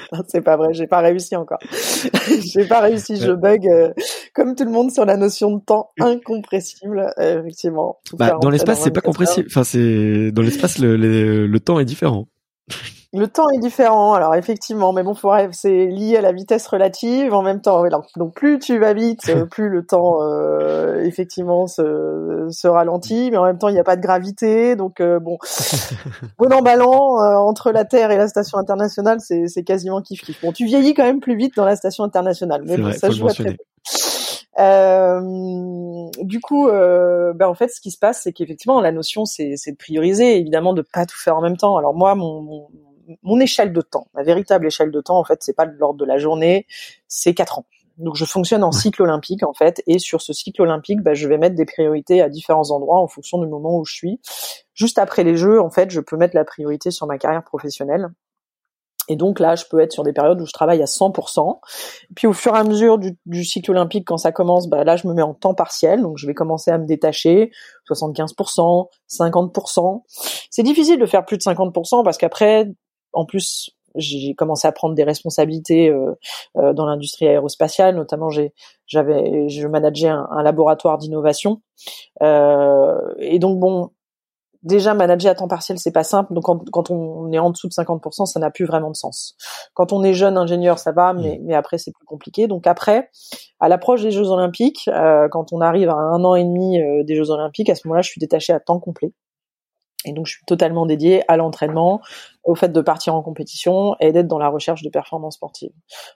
c'est 0.28 0.40
pas 0.40 0.56
vrai, 0.56 0.72
j'ai 0.72 0.86
pas 0.86 1.00
réussi 1.00 1.36
encore. 1.36 1.58
j'ai 2.44 2.64
pas 2.66 2.80
réussi, 2.80 3.16
je 3.16 3.32
bug 3.32 3.66
euh, 3.66 3.92
comme 4.34 4.54
tout 4.54 4.64
le 4.64 4.70
monde 4.70 4.90
sur 4.90 5.04
la 5.04 5.16
notion 5.16 5.56
de 5.56 5.60
temps 5.60 5.90
incompressible. 6.00 7.12
Euh, 7.18 7.40
effectivement. 7.40 7.98
Bah, 8.14 8.38
dans 8.40 8.50
l'espace, 8.50 8.80
c'est 8.80 8.90
pas 8.90 9.00
compressible. 9.00 9.46
Enfin, 9.50 9.64
c'est 9.64 10.32
dans 10.32 10.42
l'espace, 10.42 10.78
le, 10.78 10.96
le, 10.96 11.60
temps 11.60 11.78
est 11.78 11.84
différent. 11.84 12.28
Le 13.14 13.26
temps 13.26 13.50
est 13.50 13.58
différent, 13.58 14.14
alors 14.14 14.34
effectivement, 14.34 14.94
mais 14.94 15.02
bon, 15.02 15.14
c'est 15.52 15.86
lié 15.86 16.16
à 16.16 16.22
la 16.22 16.32
vitesse 16.32 16.66
relative 16.66 17.34
en 17.34 17.42
même 17.42 17.60
temps. 17.60 17.82
Donc 18.16 18.34
plus 18.34 18.58
tu 18.58 18.78
vas 18.78 18.94
vite, 18.94 19.30
plus 19.50 19.68
le 19.68 19.84
temps 19.84 20.22
euh, 20.22 21.02
effectivement 21.02 21.66
se, 21.66 22.46
se, 22.50 22.66
ralentit, 22.66 23.30
mais 23.30 23.36
en 23.36 23.44
même 23.44 23.58
temps 23.58 23.68
il 23.68 23.74
n'y 23.74 23.80
a 23.80 23.84
pas 23.84 23.96
de 23.96 24.00
gravité, 24.00 24.76
donc 24.76 25.00
euh, 25.00 25.20
bon, 25.20 25.36
bon 26.38 26.52
emballant 26.52 27.20
euh, 27.20 27.36
entre 27.36 27.70
la 27.70 27.84
Terre 27.84 28.10
et 28.12 28.16
la 28.16 28.28
station 28.28 28.56
internationale, 28.56 29.18
c'est 29.20 29.64
quasiment 29.64 30.00
kiff 30.00 30.22
kiff. 30.22 30.40
Bon, 30.40 30.52
tu 30.52 30.64
vieillis 30.64 30.94
quand 30.94 31.04
même 31.04 31.20
plus 31.20 31.36
vite 31.36 31.54
dans 31.54 31.66
la 31.66 31.76
station 31.76 32.04
internationale, 32.04 32.62
mais 32.64 32.78
bon, 32.78 32.92
ça 32.92 33.10
joue 33.10 33.28
à 33.28 33.34
très 33.34 33.52
peu. 33.52 33.56
Euh, 34.58 36.10
du 36.22 36.40
coup, 36.40 36.68
euh, 36.68 37.32
ben 37.32 37.48
en 37.48 37.54
fait, 37.54 37.68
ce 37.68 37.80
qui 37.80 37.90
se 37.90 37.98
passe, 37.98 38.22
c'est 38.22 38.32
qu'effectivement, 38.32 38.80
la 38.80 38.92
notion, 38.92 39.24
c'est 39.24 39.54
de 39.54 39.76
prioriser, 39.76 40.36
évidemment, 40.38 40.74
de 40.74 40.82
pas 40.82 41.06
tout 41.06 41.18
faire 41.18 41.36
en 41.36 41.40
même 41.40 41.56
temps. 41.56 41.76
Alors 41.76 41.94
moi, 41.94 42.14
mon, 42.14 42.42
mon, 42.42 42.68
mon 43.22 43.40
échelle 43.40 43.72
de 43.72 43.80
temps, 43.80 44.08
ma 44.14 44.22
véritable 44.22 44.66
échelle 44.66 44.90
de 44.90 45.00
temps, 45.00 45.18
en 45.18 45.24
fait, 45.24 45.42
c'est 45.42 45.56
pas 45.56 45.66
de 45.66 45.76
l'ordre 45.76 45.98
de 45.98 46.04
la 46.04 46.18
journée, 46.18 46.66
c'est 47.08 47.34
quatre 47.34 47.58
ans. 47.58 47.66
Donc 47.98 48.16
je 48.16 48.24
fonctionne 48.24 48.64
en 48.64 48.72
cycle 48.72 49.02
olympique 49.02 49.42
en 49.42 49.52
fait, 49.52 49.82
et 49.86 49.98
sur 49.98 50.22
ce 50.22 50.32
cycle 50.32 50.62
olympique, 50.62 51.00
bah, 51.02 51.14
je 51.14 51.28
vais 51.28 51.38
mettre 51.38 51.54
des 51.54 51.66
priorités 51.66 52.22
à 52.22 52.28
différents 52.28 52.70
endroits 52.70 52.98
en 52.98 53.06
fonction 53.06 53.38
du 53.38 53.46
moment 53.46 53.78
où 53.78 53.84
je 53.84 53.94
suis. 53.94 54.20
Juste 54.74 54.98
après 54.98 55.24
les 55.24 55.36
Jeux, 55.36 55.60
en 55.60 55.70
fait, 55.70 55.90
je 55.90 56.00
peux 56.00 56.16
mettre 56.16 56.34
la 56.34 56.44
priorité 56.44 56.90
sur 56.90 57.06
ma 57.06 57.18
carrière 57.18 57.44
professionnelle. 57.44 58.08
Et 59.08 59.16
donc 59.16 59.40
là, 59.40 59.56
je 59.56 59.64
peux 59.68 59.80
être 59.80 59.92
sur 59.92 60.04
des 60.04 60.12
périodes 60.12 60.40
où 60.40 60.46
je 60.46 60.52
travaille 60.52 60.80
à 60.80 60.86
100%. 60.86 61.58
puis 62.14 62.26
au 62.26 62.32
fur 62.32 62.54
et 62.54 62.58
à 62.58 62.64
mesure 62.64 62.98
du, 62.98 63.18
du, 63.26 63.44
cycle 63.44 63.72
olympique, 63.72 64.06
quand 64.06 64.16
ça 64.16 64.30
commence, 64.30 64.68
bah 64.68 64.84
là, 64.84 64.96
je 64.96 65.08
me 65.08 65.12
mets 65.12 65.22
en 65.22 65.34
temps 65.34 65.54
partiel. 65.54 66.02
Donc 66.02 66.18
je 66.18 66.26
vais 66.26 66.34
commencer 66.34 66.70
à 66.70 66.78
me 66.78 66.86
détacher, 66.86 67.50
75%, 67.90 68.88
50%. 69.10 70.02
C'est 70.50 70.62
difficile 70.62 70.98
de 70.98 71.06
faire 71.06 71.24
plus 71.24 71.36
de 71.36 71.42
50% 71.42 72.04
parce 72.04 72.16
qu'après, 72.16 72.70
en 73.12 73.24
plus, 73.24 73.70
j'ai 73.94 74.34
commencé 74.34 74.66
à 74.66 74.72
prendre 74.72 74.94
des 74.94 75.04
responsabilités 75.04 75.90
euh, 75.90 76.12
euh, 76.56 76.72
dans 76.72 76.86
l'industrie 76.86 77.28
aérospatiale, 77.28 77.94
notamment 77.94 78.30
j'ai 78.30 78.52
j'avais 78.86 79.48
je 79.48 79.66
manageais 79.66 80.08
un, 80.08 80.26
un 80.30 80.42
laboratoire 80.42 80.98
d'innovation. 80.98 81.60
Euh, 82.22 82.98
et 83.18 83.38
donc 83.38 83.58
bon 83.58 83.90
déjà 84.62 84.94
manager 84.94 85.32
à 85.32 85.34
temps 85.34 85.48
partiel 85.48 85.78
c'est 85.78 85.92
pas 85.92 86.04
simple. 86.04 86.32
Donc 86.34 86.44
quand, 86.44 86.70
quand, 86.70 86.90
on 86.90 87.32
est 87.32 87.38
en 87.38 87.50
dessous 87.50 87.68
de 87.68 87.72
50% 87.72 88.26
ça 88.26 88.38
n'a 88.38 88.50
plus 88.50 88.64
vraiment 88.64 88.90
de 88.90 88.96
sens. 88.96 89.36
Quand 89.74 89.92
on 89.92 90.04
est 90.04 90.14
jeune 90.14 90.38
ingénieur 90.38 90.78
ça 90.78 90.92
va 90.92 91.12
mais, 91.12 91.38
mmh. 91.38 91.44
mais 91.44 91.54
après 91.54 91.78
c'est 91.78 91.92
plus 91.92 92.06
compliqué. 92.06 92.46
Donc 92.46 92.66
après 92.66 93.10
à 93.60 93.68
l'approche 93.68 94.02
des 94.02 94.12
Jeux 94.12 94.30
Olympiques 94.30 94.88
euh, 94.88 95.28
quand 95.28 95.52
on 95.52 95.60
arrive 95.60 95.88
à 95.88 95.94
un 95.96 96.22
an 96.24 96.34
et 96.34 96.44
demi 96.44 96.78
des 97.04 97.16
Jeux 97.16 97.30
Olympiques 97.30 97.70
à 97.70 97.74
ce 97.74 97.86
moment-là 97.88 98.02
je 98.02 98.10
suis 98.10 98.20
détachée 98.20 98.52
à 98.52 98.60
temps 98.60 98.78
complet 98.78 99.12
Et 100.04 100.12
donc, 100.12 100.26
je 100.26 100.32
suis 100.32 100.44
totalement 100.46 100.86
dédiée 100.86 101.22
à 101.28 101.36
l'entraînement, 101.36 102.00
au 102.44 102.54
fait 102.54 102.72
de 102.72 102.80
partir 102.80 103.14
en 103.14 103.22
compétition 103.22 103.94
et 104.00 104.12
d'être 104.12 104.26
dans 104.26 104.38
la 104.38 104.48
recherche 104.48 104.82
de 104.82 104.88
performances 104.88 105.36
sportives. 105.36 105.72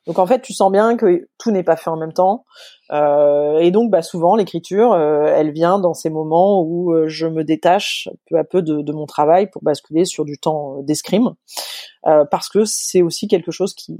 Donc, 0.07 0.19
en 0.19 0.27
fait, 0.27 0.43
tu 0.43 0.53
sens 0.53 0.73
bien 0.73 0.97
que 0.97 1.29
tout 1.39 1.51
n'est 1.51 1.63
pas 1.63 1.77
fait 1.77 1.91
en 1.91 1.97
même 1.97 2.13
temps. 2.13 2.45
Euh, 2.93 3.59
et 3.59 3.71
donc, 3.71 3.91
bah, 3.91 4.03
souvent, 4.03 4.35
l'écriture, 4.35 4.93
euh, 4.93 5.27
elle 5.27 5.53
vient 5.53 5.79
dans 5.79 5.95
ces 5.95 6.11
moments 6.11 6.63
où 6.63 6.93
euh, 6.93 7.07
je 7.09 7.27
me 7.27 7.45
détache 7.45 8.09
peu 8.29 8.39
à 8.39 8.45
peu 8.45 8.63
de, 8.63 8.83
de, 8.83 8.93
mon 8.93 9.07
travail 9.07 9.49
pour 9.51 9.63
basculer 9.63 10.05
sur 10.05 10.25
du 10.25 10.39
temps 10.39 10.83
d'escrime, 10.83 11.35
parce 12.03 12.49
que 12.49 12.65
c'est 12.65 13.03
aussi 13.03 13.29
quelque 13.29 13.51
chose 13.51 13.75
qui 13.75 13.97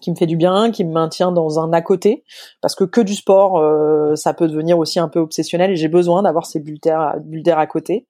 qui 0.00 0.10
me 0.10 0.16
fait 0.16 0.26
du 0.26 0.36
bien, 0.36 0.70
qui 0.70 0.84
me 0.84 0.92
maintient 0.92 1.32
dans 1.32 1.58
un 1.58 1.72
à 1.72 1.82
côté, 1.82 2.24
parce 2.60 2.74
que 2.74 2.84
que 2.84 3.00
du 3.00 3.14
sport, 3.14 3.58
euh, 3.58 4.14
ça 4.16 4.34
peut 4.34 4.48
devenir 4.48 4.78
aussi 4.78 4.98
un 4.98 5.08
peu 5.08 5.20
obsessionnel 5.20 5.70
et 5.70 5.76
j'ai 5.76 5.88
besoin 5.88 6.22
d'avoir 6.22 6.46
ces 6.46 6.60
bulles 6.60 6.80
d'air, 6.80 7.58
à 7.58 7.66
côté. 7.66 8.06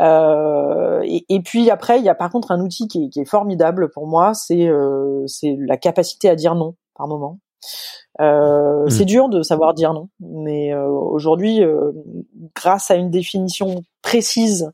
Euh, 0.00 1.00
et, 1.04 1.24
et, 1.28 1.40
puis 1.40 1.70
après, 1.70 1.98
il 1.98 2.04
y 2.04 2.08
a 2.08 2.14
par 2.14 2.30
contre 2.30 2.52
un 2.52 2.60
outil 2.60 2.88
qui 2.88 3.04
est, 3.04 3.08
qui 3.08 3.20
est 3.20 3.24
formidable 3.24 3.90
pour 3.90 4.06
moi, 4.06 4.34
c'est 4.34 4.68
euh, 4.68 5.24
c'est 5.26 5.56
la 5.58 5.76
capacité 5.76 6.28
à 6.28 6.36
dire 6.36 6.54
non 6.54 6.74
par 6.94 7.08
moment. 7.08 7.38
Euh, 8.20 8.84
mmh. 8.84 8.90
C'est 8.90 9.04
dur 9.04 9.28
de 9.28 9.42
savoir 9.42 9.74
dire 9.74 9.92
non, 9.94 10.08
mais 10.20 10.72
euh, 10.72 10.86
aujourd'hui, 10.86 11.62
euh, 11.64 11.92
grâce 12.54 12.90
à 12.90 12.96
une 12.96 13.10
définition 13.10 13.82
précise 14.02 14.70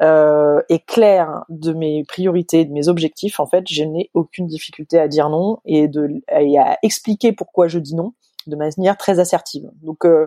euh, 0.00 0.60
et 0.68 0.78
clair 0.78 1.44
de 1.48 1.72
mes 1.72 2.04
priorités, 2.04 2.64
de 2.64 2.72
mes 2.72 2.88
objectifs, 2.88 3.40
en 3.40 3.46
fait, 3.46 3.64
je 3.68 3.84
n'ai 3.84 4.10
aucune 4.14 4.46
difficulté 4.46 4.98
à 4.98 5.06
dire 5.06 5.28
non 5.28 5.58
et, 5.64 5.86
de, 5.88 6.22
et 6.30 6.58
à 6.58 6.78
expliquer 6.82 7.32
pourquoi 7.32 7.68
je 7.68 7.78
dis 7.78 7.94
non 7.94 8.12
de 8.46 8.56
manière 8.56 8.96
très 8.96 9.20
assertive. 9.20 9.70
Donc 9.82 10.04
euh, 10.04 10.26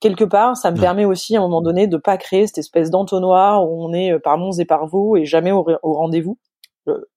quelque 0.00 0.24
part, 0.24 0.56
ça 0.56 0.70
me 0.70 0.78
permet 0.78 1.04
aussi 1.04 1.36
à 1.36 1.40
un 1.40 1.42
moment 1.42 1.62
donné 1.62 1.86
de 1.86 1.96
pas 1.96 2.16
créer 2.16 2.46
cette 2.46 2.58
espèce 2.58 2.90
d'entonnoir 2.90 3.68
où 3.68 3.84
on 3.84 3.92
est 3.92 4.12
euh, 4.12 4.18
par 4.18 4.38
monts 4.38 4.52
et 4.52 4.64
par 4.64 4.86
vous 4.86 5.16
et 5.16 5.24
jamais 5.24 5.50
au, 5.50 5.64
rendez-vous. 5.82 6.38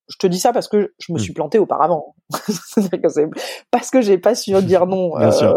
Je 0.07 0.17
te 0.17 0.27
dis 0.27 0.39
ça 0.39 0.53
parce 0.53 0.67
que 0.67 0.93
je 0.99 1.11
me 1.11 1.17
suis 1.17 1.33
planté 1.33 1.59
auparavant. 1.59 2.15
parce 3.71 3.89
que 3.89 4.01
j'ai 4.01 4.17
pas 4.17 4.35
su 4.35 4.53
dire 4.61 4.85
non 4.85 5.11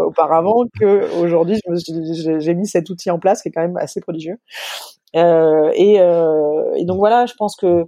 auparavant 0.05 0.64
que 0.78 1.09
aujourd'hui 1.20 1.61
j'ai 2.40 2.55
mis 2.55 2.66
cet 2.66 2.90
outil 2.90 3.11
en 3.11 3.18
place 3.18 3.42
qui 3.42 3.48
est 3.48 3.53
quand 3.53 3.62
même 3.62 3.76
assez 3.76 4.01
prodigieux. 4.01 4.38
Euh, 5.16 5.70
et, 5.74 6.01
euh, 6.01 6.74
et, 6.76 6.84
donc 6.84 6.98
voilà, 6.98 7.26
je 7.26 7.34
pense 7.34 7.57
que, 7.57 7.86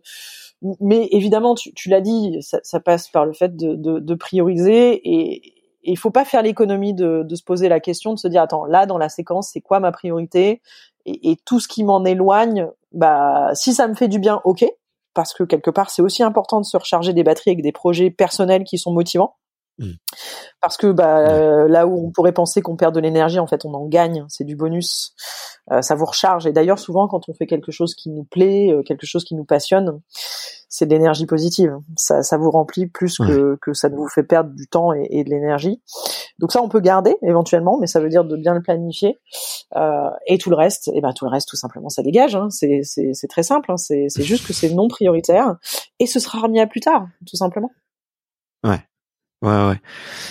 mais 0.81 1.09
évidemment, 1.13 1.55
tu, 1.55 1.73
tu 1.75 1.89
l'as 1.89 2.01
dit, 2.01 2.39
ça, 2.43 2.59
ça, 2.63 2.81
passe 2.81 3.09
par 3.09 3.27
le 3.27 3.33
fait 3.33 3.57
de, 3.57 3.75
de, 3.75 3.99
de 4.01 4.15
prioriser 4.15 5.01
et 5.05 5.55
il 5.85 5.99
faut 5.99 6.11
pas 6.11 6.25
faire 6.25 6.43
l'économie 6.43 6.95
de, 6.95 7.23
de, 7.25 7.35
se 7.35 7.43
poser 7.43 7.69
la 7.69 7.81
question 7.81 8.15
de 8.15 8.19
se 8.19 8.29
dire 8.29 8.43
attends 8.43 8.65
là 8.65 8.87
dans 8.87 8.99
la 8.99 9.09
séquence 9.09 9.51
c'est 9.53 9.61
quoi 9.61 9.81
ma 9.81 9.93
priorité? 9.93 10.63
Et, 11.07 11.33
et 11.33 11.37
tout 11.45 11.59
ce 11.59 11.67
qui 11.67 11.83
m'en 11.83 12.05
éloigne 12.05 12.69
bah 12.93 13.51
si 13.55 13.75
ça 13.75 13.89
me 13.89 13.95
fait 13.95 14.07
du 14.07 14.21
bien 14.21 14.41
ok 14.45 14.65
parce 15.15 15.35
que 15.35 15.45
quelque 15.45 15.71
part 15.71 15.91
c'est 15.91 16.03
aussi 16.03 16.23
important 16.23 16.61
de 16.61 16.67
se 16.67 16.77
recharger 16.77 17.13
des 17.13 17.23
batteries 17.23 17.51
avec 17.51 17.63
des 17.63 17.73
projets 17.73 18.11
personnels 18.11 18.65
qui 18.65 18.79
sont 18.79 18.93
motivants. 18.93 19.37
Parce 20.61 20.77
que 20.77 20.93
bah, 20.93 21.19
euh, 21.19 21.69
là 21.69 21.87
où 21.87 22.07
on 22.07 22.11
pourrait 22.11 22.33
penser 22.33 22.63
qu'on 22.63 22.77
perd 22.77 22.95
de 22.95 23.01
l'énergie, 23.01 23.39
en 23.39 23.47
fait, 23.47 23.65
on 23.65 23.75
en 23.75 23.87
gagne. 23.87 24.25
C'est 24.29 24.45
du 24.45 24.57
bonus. 24.57 25.15
Euh, 25.71 25.83
ça 25.83 25.95
vous 25.95 26.05
recharge. 26.05 26.47
Et 26.47 26.53
d'ailleurs, 26.53 26.79
souvent, 26.79 27.09
quand 27.09 27.29
on 27.29 27.35
fait 27.35 27.47
quelque 27.47 27.73
chose 27.73 27.95
qui 27.95 28.11
nous 28.11 28.25
plaît, 28.25 28.73
euh, 28.73 28.83
quelque 28.83 29.07
chose 29.07 29.25
qui 29.25 29.35
nous 29.35 29.45
passionne, 29.45 30.01
c'est 30.69 30.87
de 30.87 30.95
l'énergie 30.95 31.27
positive. 31.27 31.77
Ça, 31.97 32.23
ça 32.23 32.39
vous 32.39 32.51
remplit 32.51 32.87
plus 32.87 33.19
que, 33.19 33.59
que 33.61 33.73
ça 33.73 33.89
ne 33.89 33.97
vous 33.97 34.09
fait 34.09 34.23
perdre 34.23 34.51
du 34.55 34.69
temps 34.69 34.93
et, 34.93 35.07
et 35.11 35.25
de 35.25 35.31
l'énergie. 35.31 35.83
Donc 36.39 36.53
ça, 36.53 36.63
on 36.63 36.69
peut 36.69 36.81
garder 36.81 37.17
éventuellement, 37.23 37.79
mais 37.79 37.87
ça 37.87 38.01
veut 38.01 38.09
dire 38.09 38.25
de 38.25 38.37
bien 38.37 38.55
le 38.55 38.63
planifier. 38.63 39.21
et 40.27 40.39
tout 40.39 40.49
le 40.49 40.57
reste, 40.57 40.89
et 40.89 40.93
eh 40.95 41.01
ben 41.01 41.13
tout 41.13 41.27
le 41.27 41.31
reste, 41.31 41.49
tout 41.49 41.57
simplement, 41.57 41.91
ça 41.91 42.03
dégage. 42.03 42.37
Hein. 42.37 42.49
C'est 42.51 43.29
très 43.29 43.43
simple. 43.43 43.71
Hein. 43.71 43.77
C'est 43.77 44.23
juste 44.23 44.47
que 44.47 44.53
c'est 44.53 44.71
non 44.71 44.89
prioritaire 44.89 45.57
et 45.99 46.07
ce 46.07 46.21
sera 46.21 46.41
remis 46.41 46.61
à 46.61 46.67
plus 46.67 46.81
tard, 46.81 47.07
tout 47.27 47.37
simplement. 47.37 47.71
Ouais. 48.65 48.81
Ouais 49.43 49.49
ouais. 49.51 49.81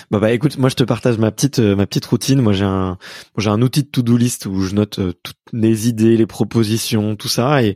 Bah 0.10 0.20
bah 0.20 0.32
écoute, 0.32 0.58
moi 0.58 0.70
je 0.70 0.76
te 0.76 0.86
partage 0.86 1.18
ma 1.18 1.32
petite 1.32 1.60
euh, 1.60 1.76
ma 1.76 1.86
petite 1.86 2.06
routine. 2.06 2.42
Moi 2.42 2.54
j'ai 2.54 2.64
un 2.64 2.98
j'ai 3.38 3.50
un 3.50 3.62
outil 3.62 3.84
de 3.84 3.90
to-do 3.90 4.16
list 4.16 4.46
où 4.46 4.62
je 4.62 4.74
note 4.74 5.00
euh, 5.00 5.12
toutes 5.22 5.36
les 5.52 5.90
idées, 5.90 6.16
les 6.16 6.26
propositions, 6.26 7.18
tout 7.18 7.28
ça 7.28 7.62
et 7.62 7.76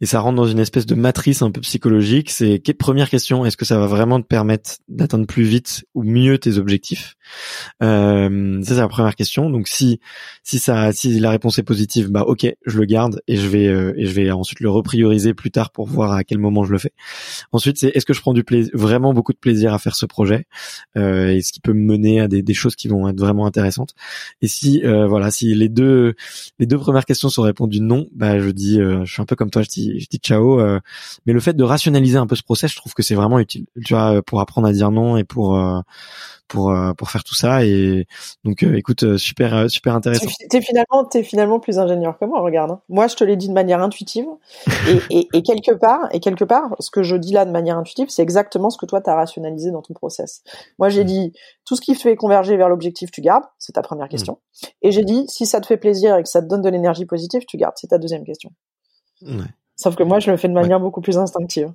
et 0.00 0.06
ça 0.06 0.20
rentre 0.20 0.36
dans 0.36 0.46
une 0.46 0.60
espèce 0.60 0.86
de 0.86 0.94
matrice 0.94 1.42
un 1.42 1.50
peu 1.50 1.60
psychologique. 1.60 2.30
C'est 2.30 2.60
première 2.78 3.10
question, 3.10 3.44
est-ce 3.44 3.56
que 3.56 3.64
ça 3.64 3.78
va 3.80 3.86
vraiment 3.88 4.20
te 4.20 4.26
permettre 4.26 4.76
d'atteindre 4.88 5.26
plus 5.26 5.42
vite 5.42 5.84
ou 5.94 6.04
mieux 6.04 6.38
tes 6.38 6.56
objectifs? 6.58 7.16
Euh, 7.82 8.62
Ça 8.62 8.74
c'est 8.76 8.80
la 8.80 8.88
première 8.88 9.16
question. 9.16 9.50
Donc 9.50 9.66
si 9.66 9.98
si 10.44 10.60
ça 10.60 10.92
si 10.92 11.18
la 11.18 11.30
réponse 11.30 11.58
est 11.58 11.64
positive, 11.64 12.10
bah 12.12 12.22
OK, 12.28 12.46
je 12.64 12.78
le 12.78 12.84
garde 12.84 13.20
et 13.26 13.36
je 13.36 13.48
vais 13.48 13.66
euh, 13.66 13.92
et 13.96 14.06
je 14.06 14.12
vais 14.12 14.30
ensuite 14.30 14.60
le 14.60 14.70
reprioriser 14.70 15.34
plus 15.34 15.50
tard 15.50 15.70
pour 15.72 15.86
voir 15.88 16.12
à 16.12 16.22
quel 16.22 16.38
moment 16.38 16.64
je 16.64 16.70
le 16.72 16.78
fais. 16.78 16.92
Ensuite, 17.52 17.78
c'est 17.78 17.88
est-ce 17.88 18.06
que 18.06 18.12
je 18.14 18.20
prends 18.20 18.34
du 18.34 18.44
plaisir 18.44 18.70
vraiment 18.74 19.12
beaucoup 19.14 19.32
de 19.32 19.38
plaisir 19.38 19.74
à 19.74 19.78
faire 19.80 19.96
ce 19.96 20.06
projet? 20.06 20.46
Et 20.94 21.40
ce 21.42 21.52
qui 21.52 21.60
peut 21.60 21.72
me 21.72 21.84
mener 21.84 22.20
à 22.20 22.28
des, 22.28 22.42
des, 22.42 22.54
choses 22.54 22.76
qui 22.76 22.88
vont 22.88 23.08
être 23.08 23.18
vraiment 23.18 23.46
intéressantes. 23.46 23.94
Et 24.42 24.48
si 24.48 24.84
euh, 24.84 25.06
voilà, 25.06 25.30
si 25.30 25.54
les 25.54 25.68
deux 25.68 26.14
les 26.58 26.66
deux 26.66 26.78
premières 26.78 27.04
questions 27.04 27.28
sont 27.28 27.42
répondues 27.42 27.80
non, 27.80 28.06
bah 28.14 28.38
je 28.38 28.50
dis 28.50 28.80
euh, 28.80 29.04
je 29.04 29.12
suis 29.12 29.22
un 29.22 29.26
peu 29.26 29.36
comme 29.36 29.50
toi, 29.50 29.62
je 29.62 29.68
dis 29.68 30.00
je 30.00 30.06
dis 30.08 30.18
ciao. 30.18 30.60
mais 31.26 31.32
le 31.32 31.40
fait 31.40 31.54
de 31.54 31.64
rationaliser 31.64 32.18
un 32.18 32.26
peu 32.26 32.36
ce 32.36 32.42
process, 32.42 32.70
je 32.70 32.76
trouve 32.76 32.94
que 32.94 33.02
c'est 33.02 33.14
vraiment 33.14 33.38
utile. 33.38 33.66
Tu 33.84 33.94
vois, 33.94 34.22
pour 34.22 34.40
apprendre 34.40 34.68
à 34.68 34.72
dire 34.72 34.90
non 34.90 35.16
et 35.16 35.24
pour 35.24 35.56
pour 36.48 36.70
euh, 36.70 36.92
pour 36.92 37.10
faire 37.10 37.24
tout 37.24 37.34
ça 37.34 37.64
et 37.64 38.06
donc 38.44 38.62
euh, 38.62 38.76
écoute 38.76 39.02
euh, 39.02 39.18
super 39.18 39.70
super 39.70 39.94
intéressant. 39.94 40.26
T'es 40.48 40.60
finalement 40.60 41.04
t'es 41.04 41.22
finalement 41.22 41.60
plus 41.60 41.78
ingénieur 41.78 42.18
que 42.18 42.24
moi 42.24 42.40
regarde. 42.40 42.72
Hein. 42.72 42.80
Moi 42.88 43.06
je 43.08 43.16
te 43.16 43.24
l'ai 43.24 43.36
dit 43.36 43.48
de 43.48 43.52
manière 43.52 43.82
intuitive 43.82 44.26
et, 44.88 45.18
et, 45.18 45.28
et, 45.32 45.42
quelque 45.42 45.72
part 45.72 46.08
et 46.12 46.20
quelque 46.20 46.44
part 46.44 46.76
ce 46.78 46.90
que 46.90 47.02
je 47.02 47.16
dis 47.16 47.32
là 47.32 47.44
de 47.44 47.50
manière 47.50 47.78
intuitive 47.78 48.08
c'est 48.08 48.22
exactement 48.22 48.70
ce 48.70 48.78
que 48.78 48.86
toi 48.86 49.00
t'as 49.00 49.14
rationalisé 49.14 49.70
dans 49.70 49.82
ton 49.82 49.94
process. 49.94 50.42
Moi 50.78 50.88
j'ai 50.88 51.04
mmh. 51.04 51.08
dit 51.08 51.32
tout 51.64 51.76
ce 51.76 51.80
qui 51.80 51.94
te 51.94 52.00
fait 52.00 52.16
converger 52.16 52.56
vers 52.56 52.68
l'objectif 52.68 53.10
tu 53.10 53.20
gardes 53.20 53.44
c'est 53.58 53.72
ta 53.72 53.82
première 53.82 54.08
question 54.08 54.34
mmh. 54.34 54.66
et 54.82 54.90
j'ai 54.92 55.04
dit 55.04 55.24
si 55.28 55.46
ça 55.46 55.60
te 55.60 55.66
fait 55.66 55.76
plaisir 55.76 56.16
et 56.16 56.22
que 56.22 56.28
ça 56.28 56.42
te 56.42 56.46
donne 56.46 56.62
de 56.62 56.68
l'énergie 56.68 57.06
positive 57.06 57.44
tu 57.46 57.56
gardes 57.56 57.74
c'est 57.76 57.88
ta 57.88 57.98
deuxième 57.98 58.24
question. 58.24 58.50
Ouais. 59.22 59.44
Sauf 59.76 59.96
que 59.96 60.02
moi 60.02 60.20
je 60.20 60.30
le 60.30 60.36
fais 60.36 60.48
de 60.48 60.54
manière 60.54 60.80
beaucoup 60.80 61.00
plus 61.00 61.18
instinctive. 61.18 61.72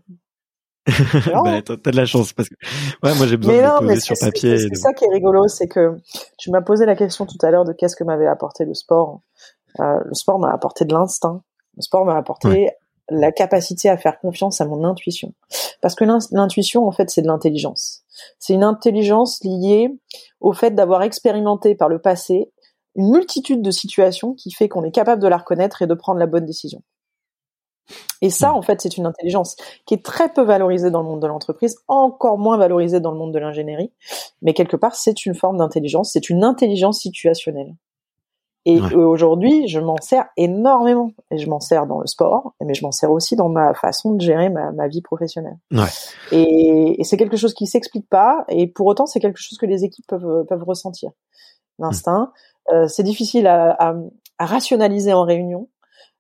bah, 1.44 1.62
t'as 1.62 1.92
de 1.92 1.96
la 1.96 2.06
chance 2.06 2.34
parce 2.34 2.50
que 2.50 2.56
ouais, 3.04 3.14
moi 3.16 3.28
j'ai 3.28 3.38
besoin 3.38 3.56
de 3.56 3.62
le 3.62 3.88
poser 3.88 4.00
sur 4.00 4.16
papier. 4.20 4.58
C'est 4.58 4.76
ça 4.76 4.94
qui 4.94 5.06
est 5.06 5.14
rigolo, 5.14 5.48
c'est 5.48 5.68
que 5.68 5.98
tu 6.38 6.50
m'as 6.52 6.62
posé 6.62 6.86
la 6.86 6.96
question 6.96 7.26
tout 7.26 7.38
à 7.44 7.52
l'heure 7.52 7.66
de 7.66 7.74
qu'est-ce 7.74 7.96
que 7.96 8.04
m'avait 8.04 8.28
apporté 8.28 8.66
le 8.66 8.74
sport. 8.74 9.22
Euh, 9.80 10.00
le 10.04 10.14
sport 10.14 10.40
m'a 10.40 10.52
apporté 10.52 10.86
de 10.86 10.94
l'instinct. 10.94 11.44
Le 11.78 11.82
sport 11.82 12.06
m'a 12.06 12.18
apporté 12.18 12.72
la 13.10 13.32
capacité 13.32 13.90
à 13.90 13.98
faire 13.98 14.20
confiance 14.20 14.62
à 14.62 14.66
mon 14.66 14.84
intuition. 14.84 15.34
Parce 15.82 15.96
que 15.96 16.06
l'intuition, 16.32 16.88
en 16.88 16.92
fait, 16.92 17.10
c'est 17.10 17.22
de 17.22 17.28
l'intelligence. 17.28 18.04
C'est 18.40 18.54
une 18.54 18.64
intelligence 18.64 19.44
liée 19.44 19.90
au 20.40 20.54
fait 20.54 20.72
d'avoir 20.72 21.04
expérimenté 21.04 21.76
par 21.76 21.90
le 21.90 22.00
passé 22.00 22.52
une 22.96 23.12
multitude 23.12 23.62
de 23.62 23.72
situations 23.72 24.34
qui 24.34 24.52
fait 24.52 24.68
qu'on 24.68 24.84
est 24.84 24.92
capable 24.92 25.22
de 25.22 25.28
la 25.28 25.38
reconnaître 25.38 25.82
et 25.82 25.88
de 25.88 25.94
prendre 25.94 26.20
la 26.20 26.26
bonne 26.26 26.46
décision. 26.46 26.84
Et 28.22 28.30
ça, 28.30 28.52
mm. 28.52 28.56
en 28.56 28.62
fait, 28.62 28.82
c'est 28.82 28.98
une 28.98 29.06
intelligence 29.06 29.56
qui 29.86 29.94
est 29.94 30.04
très 30.04 30.32
peu 30.32 30.44
valorisée 30.44 30.92
dans 30.92 31.02
le 31.02 31.08
monde 31.08 31.22
de 31.22 31.28
l'entreprise, 31.28 31.78
encore 31.88 32.38
moins 32.38 32.58
valorisée 32.58 33.00
dans 33.00 33.12
le 33.12 33.18
monde 33.18 33.34
de 33.34 33.40
l'ingénierie. 33.40 33.92
Mais 34.42 34.54
quelque 34.54 34.78
part, 34.78 34.96
c'est 34.96 35.26
une 35.26 35.36
forme 35.36 35.58
d'intelligence, 35.58 36.12
c'est 36.14 36.30
une 36.30 36.44
intelligence 36.44 37.00
situationnelle. 37.00 37.76
Et 38.66 38.80
aujourd'hui, 38.80 39.68
je 39.68 39.80
m'en 39.80 39.98
sers 40.02 40.26
énormément. 40.38 41.12
Et 41.32 41.40
je 41.40 41.50
m'en 41.50 41.60
sers 41.60 41.88
dans 41.88 42.00
le 42.00 42.06
sport, 42.06 42.54
mais 42.64 42.76
je 42.76 42.86
m'en 42.86 42.92
sers 42.92 43.10
aussi 43.10 43.36
dans 43.36 43.50
ma 43.50 43.74
façon 43.74 44.14
de 44.14 44.22
gérer 44.22 44.50
ma, 44.50 44.88
vie 44.88 45.02
professionnelle. 45.02 45.58
Ouais. 45.72 45.88
Et, 46.32 47.04
c'est 47.04 47.18
quelque 47.18 47.38
chose 47.38 47.56
qui 47.56 47.66
s'explique 47.66 48.08
pas, 48.08 48.46
et 48.50 48.68
pour 48.68 48.86
autant, 48.86 49.08
c'est 49.08 49.20
quelque 49.20 49.40
chose 49.40 49.58
que 49.58 49.66
les 49.66 49.84
équipes 49.84 50.06
peuvent, 50.08 50.46
peuvent 50.48 50.64
ressentir. 50.64 51.10
L'instinct, 51.80 52.32
euh, 52.72 52.88
c'est 52.88 53.02
difficile 53.02 53.48
à, 53.48 53.96
à 54.38 54.46
rationaliser 54.46 55.14
en 55.14 55.24
réunion, 55.24 55.68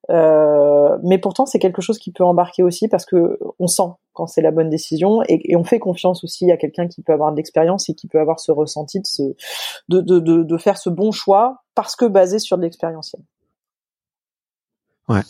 euh, 0.10 0.98
mais 1.04 1.18
pourtant, 1.20 1.46
c'est 1.46 1.60
quelque 1.60 1.82
chose 1.82 2.00
qui 2.00 2.12
peut 2.12 2.24
embarquer 2.24 2.64
aussi 2.64 2.88
parce 2.88 3.06
que 3.06 3.40
on 3.60 3.68
sent 3.68 3.90
quand 4.14 4.28
c'est 4.28 4.42
la 4.42 4.52
bonne 4.52 4.70
décision 4.70 5.22
et, 5.28 5.56
on 5.56 5.64
fait 5.64 5.80
confiance 5.80 6.24
aussi 6.24 6.52
à 6.52 6.58
quelqu'un 6.58 6.88
qui 6.88 7.02
peut 7.02 7.14
avoir 7.14 7.32
de 7.32 7.38
l'expérience 7.38 7.90
et 7.90 7.94
qui 7.94 8.08
peut 8.08 8.20
avoir 8.20 8.40
ce 8.40 8.52
ressenti 8.52 9.00
de, 9.00 9.06
ce, 9.06 9.24
de, 9.90 10.02
de, 10.02 10.20
de, 10.20 10.58
faire 10.58 10.78
ce 10.78 10.90
bon 10.90 11.12
choix 11.12 11.64
parce 11.76 11.96
que 11.96 12.06
basé 12.06 12.40
sur 12.40 12.58
de 12.58 12.64
l'expérientiel. 12.64 13.22
Ouais. 15.08 15.22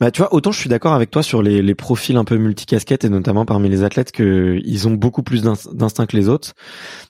Bah 0.00 0.10
tu 0.10 0.20
vois, 0.20 0.34
autant 0.34 0.50
je 0.50 0.58
suis 0.58 0.70
d'accord 0.70 0.94
avec 0.94 1.10
toi 1.10 1.22
sur 1.22 1.42
les, 1.42 1.62
les 1.62 1.74
profils 1.74 2.16
un 2.16 2.24
peu 2.24 2.36
multicasquettes 2.38 3.04
et 3.04 3.08
notamment 3.08 3.44
parmi 3.44 3.68
les 3.68 3.84
athlètes 3.84 4.10
que 4.10 4.58
ils 4.64 4.88
ont 4.88 4.92
beaucoup 4.92 5.22
plus 5.22 5.42
d'instinct 5.42 6.06
que 6.06 6.16
les 6.16 6.28
autres. 6.28 6.54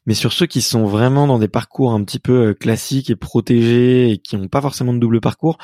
Mais 0.05 0.15
sur 0.15 0.33
ceux 0.33 0.47
qui 0.47 0.61
sont 0.61 0.85
vraiment 0.85 1.27
dans 1.27 1.39
des 1.39 1.49
parcours 1.49 1.93
un 1.93 2.03
petit 2.05 2.19
peu 2.19 2.49
euh, 2.49 2.55
classiques 2.55 3.09
et 3.09 3.17
protégés 3.17 4.11
et 4.11 4.19
qui 4.19 4.37
n'ont 4.37 4.49
pas 4.49 4.61
forcément 4.61 4.93
de 4.93 4.99
double 4.99 5.21
parcours, 5.21 5.59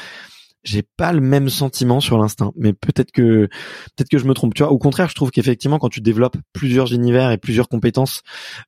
j'ai 0.64 0.82
pas 0.82 1.12
le 1.12 1.20
même 1.20 1.48
sentiment 1.48 2.00
sur 2.00 2.18
l'instinct, 2.18 2.52
mais 2.56 2.72
peut-être 2.72 3.12
que 3.12 3.48
peut-être 3.96 4.08
que 4.08 4.18
je 4.18 4.24
me 4.24 4.34
trompe. 4.34 4.54
Tu 4.54 4.62
vois, 4.62 4.72
au 4.72 4.78
contraire, 4.78 5.08
je 5.08 5.14
trouve 5.14 5.30
qu'effectivement, 5.30 5.78
quand 5.78 5.90
tu 5.90 6.00
développes 6.00 6.36
plusieurs 6.52 6.92
univers 6.92 7.30
et 7.30 7.38
plusieurs 7.38 7.68
compétences, 7.68 8.22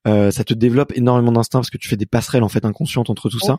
euh, 0.06 0.30
ça 0.30 0.44
te 0.44 0.54
développe 0.54 0.92
énormément 0.94 1.32
d'instinct 1.32 1.60
parce 1.60 1.70
que 1.70 1.78
tu 1.78 1.88
fais 1.88 1.96
des 1.96 2.06
passerelles 2.06 2.42
en 2.42 2.48
fait 2.48 2.64
inconscientes 2.64 3.10
entre 3.10 3.28
tout 3.28 3.40
ça. 3.40 3.58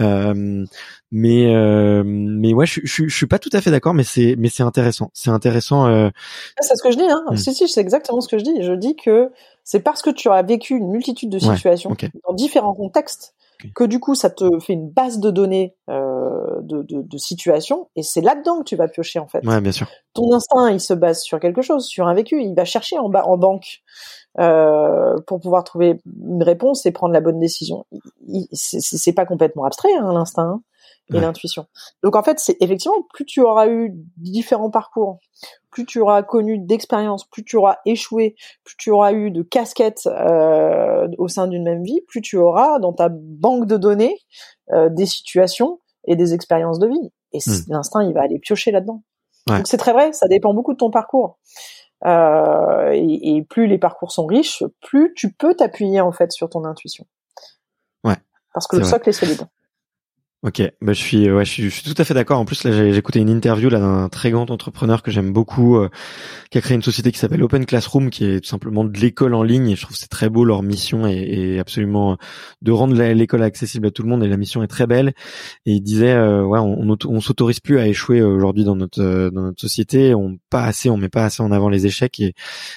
Euh, 0.00 0.64
mais 1.12 1.54
euh, 1.54 2.02
mais 2.04 2.52
ouais, 2.52 2.66
je, 2.66 2.80
je, 2.82 3.06
je 3.06 3.16
suis 3.16 3.26
pas 3.26 3.38
tout 3.38 3.50
à 3.52 3.60
fait 3.60 3.70
d'accord, 3.70 3.94
mais 3.94 4.04
c'est 4.04 4.34
mais 4.36 4.48
c'est 4.48 4.64
intéressant. 4.64 5.10
C'est 5.14 5.30
intéressant. 5.30 5.86
Euh... 5.86 6.10
C'est 6.60 6.76
ce 6.76 6.82
que 6.82 6.90
je 6.90 6.96
dis. 6.96 7.08
Hein. 7.08 7.22
Hmm. 7.30 7.36
Si 7.36 7.54
si, 7.54 7.68
c'est 7.68 7.80
exactement 7.80 8.20
ce 8.20 8.28
que 8.28 8.38
je 8.38 8.44
dis. 8.44 8.62
Je 8.62 8.72
dis 8.72 8.96
que 8.96 9.30
c'est 9.62 9.80
parce 9.80 10.02
que 10.02 10.10
tu 10.10 10.28
as 10.28 10.42
vécu 10.42 10.76
une 10.76 10.90
multitude 10.90 11.30
de 11.30 11.38
situations 11.38 11.94
dans 12.28 12.34
différents 12.34 12.74
contextes 12.74 13.34
que 13.74 13.84
du 13.84 14.00
coup 14.00 14.14
ça 14.14 14.30
te 14.30 14.58
fait 14.60 14.74
une 14.74 14.90
base 14.90 15.18
de 15.18 15.30
données 15.30 15.74
euh, 15.88 16.05
de, 16.62 16.82
de, 16.82 17.02
de 17.02 17.18
situations 17.18 17.88
et 17.96 18.02
c'est 18.02 18.20
là-dedans 18.20 18.58
que 18.60 18.64
tu 18.64 18.76
vas 18.76 18.88
piocher 18.88 19.18
en 19.18 19.26
fait. 19.26 19.44
Ouais, 19.46 19.60
bien 19.60 19.72
sûr. 19.72 19.88
Ton 20.14 20.32
instinct 20.32 20.70
il 20.70 20.80
se 20.80 20.94
base 20.94 21.22
sur 21.22 21.40
quelque 21.40 21.62
chose, 21.62 21.86
sur 21.86 22.06
un 22.06 22.14
vécu, 22.14 22.42
il 22.42 22.54
va 22.54 22.64
chercher 22.64 22.98
en, 22.98 23.08
bas, 23.08 23.24
en 23.24 23.36
banque 23.36 23.82
euh, 24.38 25.16
pour 25.26 25.40
pouvoir 25.40 25.64
trouver 25.64 26.00
une 26.20 26.42
réponse 26.42 26.86
et 26.86 26.92
prendre 26.92 27.12
la 27.12 27.20
bonne 27.20 27.38
décision. 27.38 27.86
C'est 28.52 29.12
pas 29.12 29.26
complètement 29.26 29.64
abstrait 29.64 29.94
hein, 29.94 30.12
l'instinct. 30.12 30.50
Hein 30.56 30.62
et 31.14 31.20
l'intuition. 31.20 31.66
Donc 32.02 32.16
en 32.16 32.22
fait, 32.22 32.38
c'est 32.38 32.56
effectivement 32.60 33.02
plus 33.12 33.24
tu 33.24 33.40
auras 33.40 33.68
eu 33.68 33.92
différents 34.16 34.70
parcours, 34.70 35.18
plus 35.70 35.86
tu 35.86 36.00
auras 36.00 36.22
connu 36.22 36.58
d'expériences, 36.58 37.24
plus 37.24 37.44
tu 37.44 37.56
auras 37.56 37.78
échoué, 37.86 38.34
plus 38.64 38.76
tu 38.76 38.90
auras 38.90 39.12
eu 39.12 39.30
de 39.30 39.42
casquettes 39.42 40.06
euh, 40.06 41.08
au 41.18 41.28
sein 41.28 41.46
d'une 41.46 41.62
même 41.62 41.84
vie, 41.84 42.00
plus 42.08 42.22
tu 42.22 42.36
auras 42.36 42.78
dans 42.78 42.92
ta 42.92 43.08
banque 43.10 43.66
de 43.66 43.76
données 43.76 44.18
euh, 44.72 44.88
des 44.88 45.06
situations 45.06 45.80
et 46.06 46.16
des 46.16 46.34
expériences 46.34 46.78
de 46.78 46.88
vie. 46.88 47.12
Et 47.32 47.38
hmm. 47.38 47.72
l'instinct, 47.72 48.02
il 48.02 48.14
va 48.14 48.22
aller 48.22 48.38
piocher 48.38 48.70
là-dedans. 48.70 49.02
Donc 49.46 49.68
c'est 49.68 49.76
très 49.76 49.92
vrai, 49.92 50.12
ça 50.12 50.26
dépend 50.26 50.54
beaucoup 50.54 50.72
de 50.72 50.78
ton 50.78 50.90
parcours. 50.90 51.38
Euh, 52.04 52.90
et, 52.92 53.36
et, 53.36 53.42
plus 53.42 53.66
les 53.68 53.78
parcours 53.78 54.10
sont 54.12 54.26
riches, 54.26 54.64
plus 54.82 55.14
tu 55.14 55.32
peux 55.32 55.54
t'appuyer 55.54 56.00
en 56.00 56.12
fait 56.12 56.32
sur 56.32 56.50
ton 56.50 56.64
intuition. 56.64 57.06
Ouais. 58.04 58.16
Parce 58.52 58.66
que 58.66 58.76
le 58.76 58.84
socle 58.84 59.08
est 59.08 59.12
solide. 59.12 59.46
Ok, 60.46 60.62
bah 60.80 60.92
je 60.92 61.00
suis, 61.00 61.28
ouais, 61.28 61.44
je 61.44 61.50
suis, 61.50 61.62
je 61.64 61.70
suis 61.70 61.82
tout 61.82 62.00
à 62.00 62.04
fait 62.04 62.14
d'accord. 62.14 62.38
En 62.38 62.44
plus, 62.44 62.62
là, 62.62 62.70
j'ai 62.70 62.96
écouté 62.96 63.18
une 63.18 63.30
interview 63.30 63.68
là 63.68 63.80
d'un 63.80 64.08
très 64.08 64.30
grand 64.30 64.48
entrepreneur 64.52 65.02
que 65.02 65.10
j'aime 65.10 65.32
beaucoup, 65.32 65.76
euh, 65.76 65.88
qui 66.52 66.58
a 66.58 66.60
créé 66.60 66.76
une 66.76 66.84
société 66.84 67.10
qui 67.10 67.18
s'appelle 67.18 67.42
Open 67.42 67.66
Classroom, 67.66 68.10
qui 68.10 68.24
est 68.24 68.40
tout 68.42 68.48
simplement 68.48 68.84
de 68.84 68.96
l'école 68.96 69.34
en 69.34 69.42
ligne. 69.42 69.70
Et 69.70 69.74
je 69.74 69.82
trouve 69.82 69.96
c'est 69.96 70.06
très 70.06 70.28
beau 70.28 70.44
leur 70.44 70.62
mission 70.62 71.04
est, 71.04 71.58
absolument 71.58 72.16
de 72.62 72.70
rendre 72.70 72.94
l'école 72.94 73.42
accessible 73.42 73.88
à 73.88 73.90
tout 73.90 74.04
le 74.04 74.08
monde. 74.08 74.22
Et 74.22 74.28
la 74.28 74.36
mission 74.36 74.62
est 74.62 74.68
très 74.68 74.86
belle. 74.86 75.14
Et 75.64 75.72
il 75.72 75.80
disait, 75.80 76.12
euh, 76.12 76.44
ouais, 76.44 76.60
on, 76.60 76.96
on, 77.08 77.20
s'autorise 77.20 77.58
plus 77.58 77.80
à 77.80 77.88
échouer 77.88 78.22
aujourd'hui 78.22 78.62
dans 78.62 78.76
notre 78.76 79.02
euh, 79.02 79.30
dans 79.32 79.42
notre 79.42 79.60
société. 79.60 80.14
On 80.14 80.38
pas 80.48 80.62
assez, 80.62 80.88
on 80.90 80.96
met 80.96 81.08
pas 81.08 81.24
assez 81.24 81.42
en 81.42 81.50
avant 81.50 81.70
les 81.70 81.86
échecs. 81.86 82.20
Et, 82.20 82.34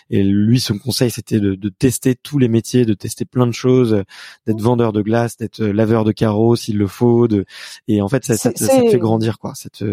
et 0.10 0.24
lui, 0.24 0.60
son 0.60 0.80
conseil, 0.80 1.12
c'était 1.12 1.40
de, 1.40 1.54
de 1.54 1.70
tester 1.70 2.16
tous 2.16 2.40
les 2.40 2.48
métiers, 2.48 2.86
de 2.86 2.96
tester 2.96 3.26
plein 3.26 3.46
de 3.46 3.52
choses, 3.52 4.04
d'être 4.48 4.60
vendeur 4.60 4.92
de 4.92 5.04
glace, 5.04 5.38
d'être 5.38 5.64
laveur 5.64 6.04
de 6.04 6.12
carreaux 6.12 6.56
s'il 6.56 6.80
le 6.80 6.88
faut, 6.88 7.28
de 7.28 7.46
et 7.88 8.02
en 8.02 8.08
fait 8.08 8.24
ça, 8.26 8.36
ça, 8.36 8.52
te 8.52 8.64
fait 8.64 8.98
grandir 8.98 9.40
quoi 9.40 9.54
cette 9.56 9.84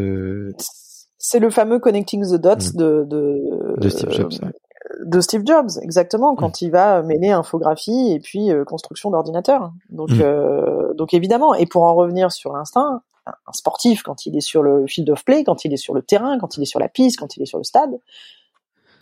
c'est 1.18 1.38
le 1.40 1.50
fameux 1.50 1.78
connecting 1.78 2.22
the 2.24 2.36
dots 2.36 2.72
mm. 2.74 2.76
de, 2.76 3.04
de, 3.08 3.74
de 3.78 3.88
Steve 3.88 4.10
Jobs 4.10 4.32
de 5.04 5.20
Steve 5.20 5.42
Jobs 5.44 5.70
exactement 5.82 6.34
quand 6.36 6.60
mm. 6.60 6.64
il 6.64 6.70
va 6.70 7.02
mêler 7.02 7.30
infographie 7.30 8.12
et 8.12 8.20
puis 8.20 8.50
euh, 8.50 8.64
construction 8.64 9.10
d'ordinateur 9.10 9.72
donc 9.90 10.10
mm. 10.10 10.20
euh, 10.20 10.94
donc 10.94 11.14
évidemment 11.14 11.54
et 11.54 11.66
pour 11.66 11.84
en 11.84 11.94
revenir 11.94 12.32
sur 12.32 12.52
l'instinct 12.52 13.02
un 13.26 13.52
sportif 13.52 14.02
quand 14.02 14.26
il 14.26 14.36
est 14.36 14.40
sur 14.40 14.62
le 14.62 14.86
field 14.86 15.10
of 15.10 15.24
play 15.24 15.42
quand 15.42 15.64
il 15.64 15.72
est 15.72 15.78
sur 15.78 15.94
le 15.94 16.02
terrain 16.02 16.38
quand 16.38 16.56
il 16.56 16.62
est 16.62 16.66
sur 16.66 16.78
la 16.78 16.88
piste 16.88 17.18
quand 17.18 17.36
il 17.36 17.42
est 17.42 17.46
sur 17.46 17.58
le 17.58 17.64
stade 17.64 17.98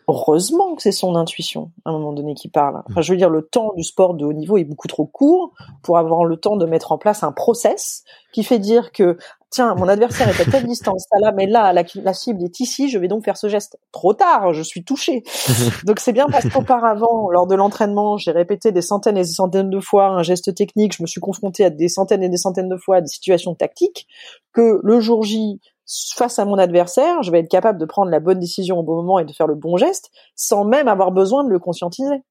heureusement 0.09 0.75
que 0.75 0.83
c'est 0.83 0.93
son 0.93 1.17
intuition 1.17 1.71
à 1.85 1.91
un 1.91 1.93
moment 1.95 2.13
donné 2.13 2.35
qui 2.35 2.49
parle. 2.49 2.83
Enfin, 2.89 3.01
je 3.01 3.13
veux 3.13 3.19
dire, 3.19 3.31
le 3.31 3.43
temps 3.43 3.73
du 3.77 3.83
sport 3.83 4.15
de 4.15 4.25
haut 4.25 4.33
niveau 4.33 4.57
est 4.57 4.65
beaucoup 4.65 4.89
trop 4.89 5.07
court 5.07 5.53
pour 5.83 5.99
avoir 5.99 6.25
le 6.25 6.37
temps 6.37 6.57
de 6.57 6.67
mettre 6.67 6.93
en 6.93 6.99
place 6.99 7.23
un 7.23 7.33
process 7.33 8.05
qui 8.33 8.45
fait 8.45 8.59
dire 8.59 8.93
que 8.93 9.17
tiens, 9.55 9.77
mon 9.77 9.87
adversaire 9.87 10.29
est 10.29 10.41
à 10.41 10.51
telle 10.51 10.67
distance, 10.67 11.07
là, 11.21 11.31
mais 11.31 11.47
là, 11.47 11.73
la, 11.73 11.85
la, 12.03 12.13
cible 12.13 12.43
est 12.43 12.59
ici, 12.59 12.89
je 12.89 12.99
vais 12.99 13.07
donc 13.07 13.25
faire 13.25 13.37
ce 13.37 13.49
geste. 13.49 13.79
Trop 13.93 14.13
tard, 14.13 14.53
je 14.53 14.63
suis 14.63 14.83
touché. 14.83 15.23
donc 15.85 16.01
c'est 16.01 16.13
bien 16.13 16.27
parce 16.29 16.49
qu'auparavant, 16.49 17.31
lors 17.31 17.47
de 17.47 17.55
l'entraînement, 17.55 18.17
j'ai 18.17 18.33
répété 18.33 18.73
des 18.73 18.83
centaines 18.83 19.17
et 19.17 19.23
des 19.23 19.27
centaines 19.27 19.71
de 19.71 19.79
fois 19.79 20.09
un 20.09 20.25
geste 20.25 20.53
technique, 20.57 20.97
je 20.97 21.03
me 21.05 21.07
suis 21.07 21.21
confronté 21.21 21.65
à 21.65 21.71
des 21.71 21.89
centaines 21.89 22.25
et 22.25 22.29
des 22.29 22.37
centaines 22.37 22.69
de 22.69 22.77
fois 22.77 22.97
à 22.97 23.01
des 23.01 23.07
situations 23.07 23.55
tactiques, 23.55 24.09
que 24.53 24.81
le 24.83 24.99
jour 24.99 25.23
J, 25.23 25.61
face 25.87 26.39
à 26.39 26.45
mon 26.45 26.59
adversaire, 26.59 27.23
je 27.23 27.31
vais 27.31 27.41
être 27.41 27.51
capable 27.51 27.79
de 27.79 27.85
prendre 27.85 28.11
la 28.11 28.21
bonne 28.21 28.39
décision 28.39 28.79
au 28.79 28.83
bon 28.83 28.97
moment 28.97 29.19
et 29.19 29.25
de 29.25 29.33
faire 29.33 29.47
le 29.47 29.55
bon 29.55 29.77
geste 29.77 30.11
sans 30.35 30.65
même 30.65 30.89
avoir 30.89 31.13
besoin 31.13 31.45
de 31.45 31.51
le 31.51 31.59
conscientiser. 31.59 32.23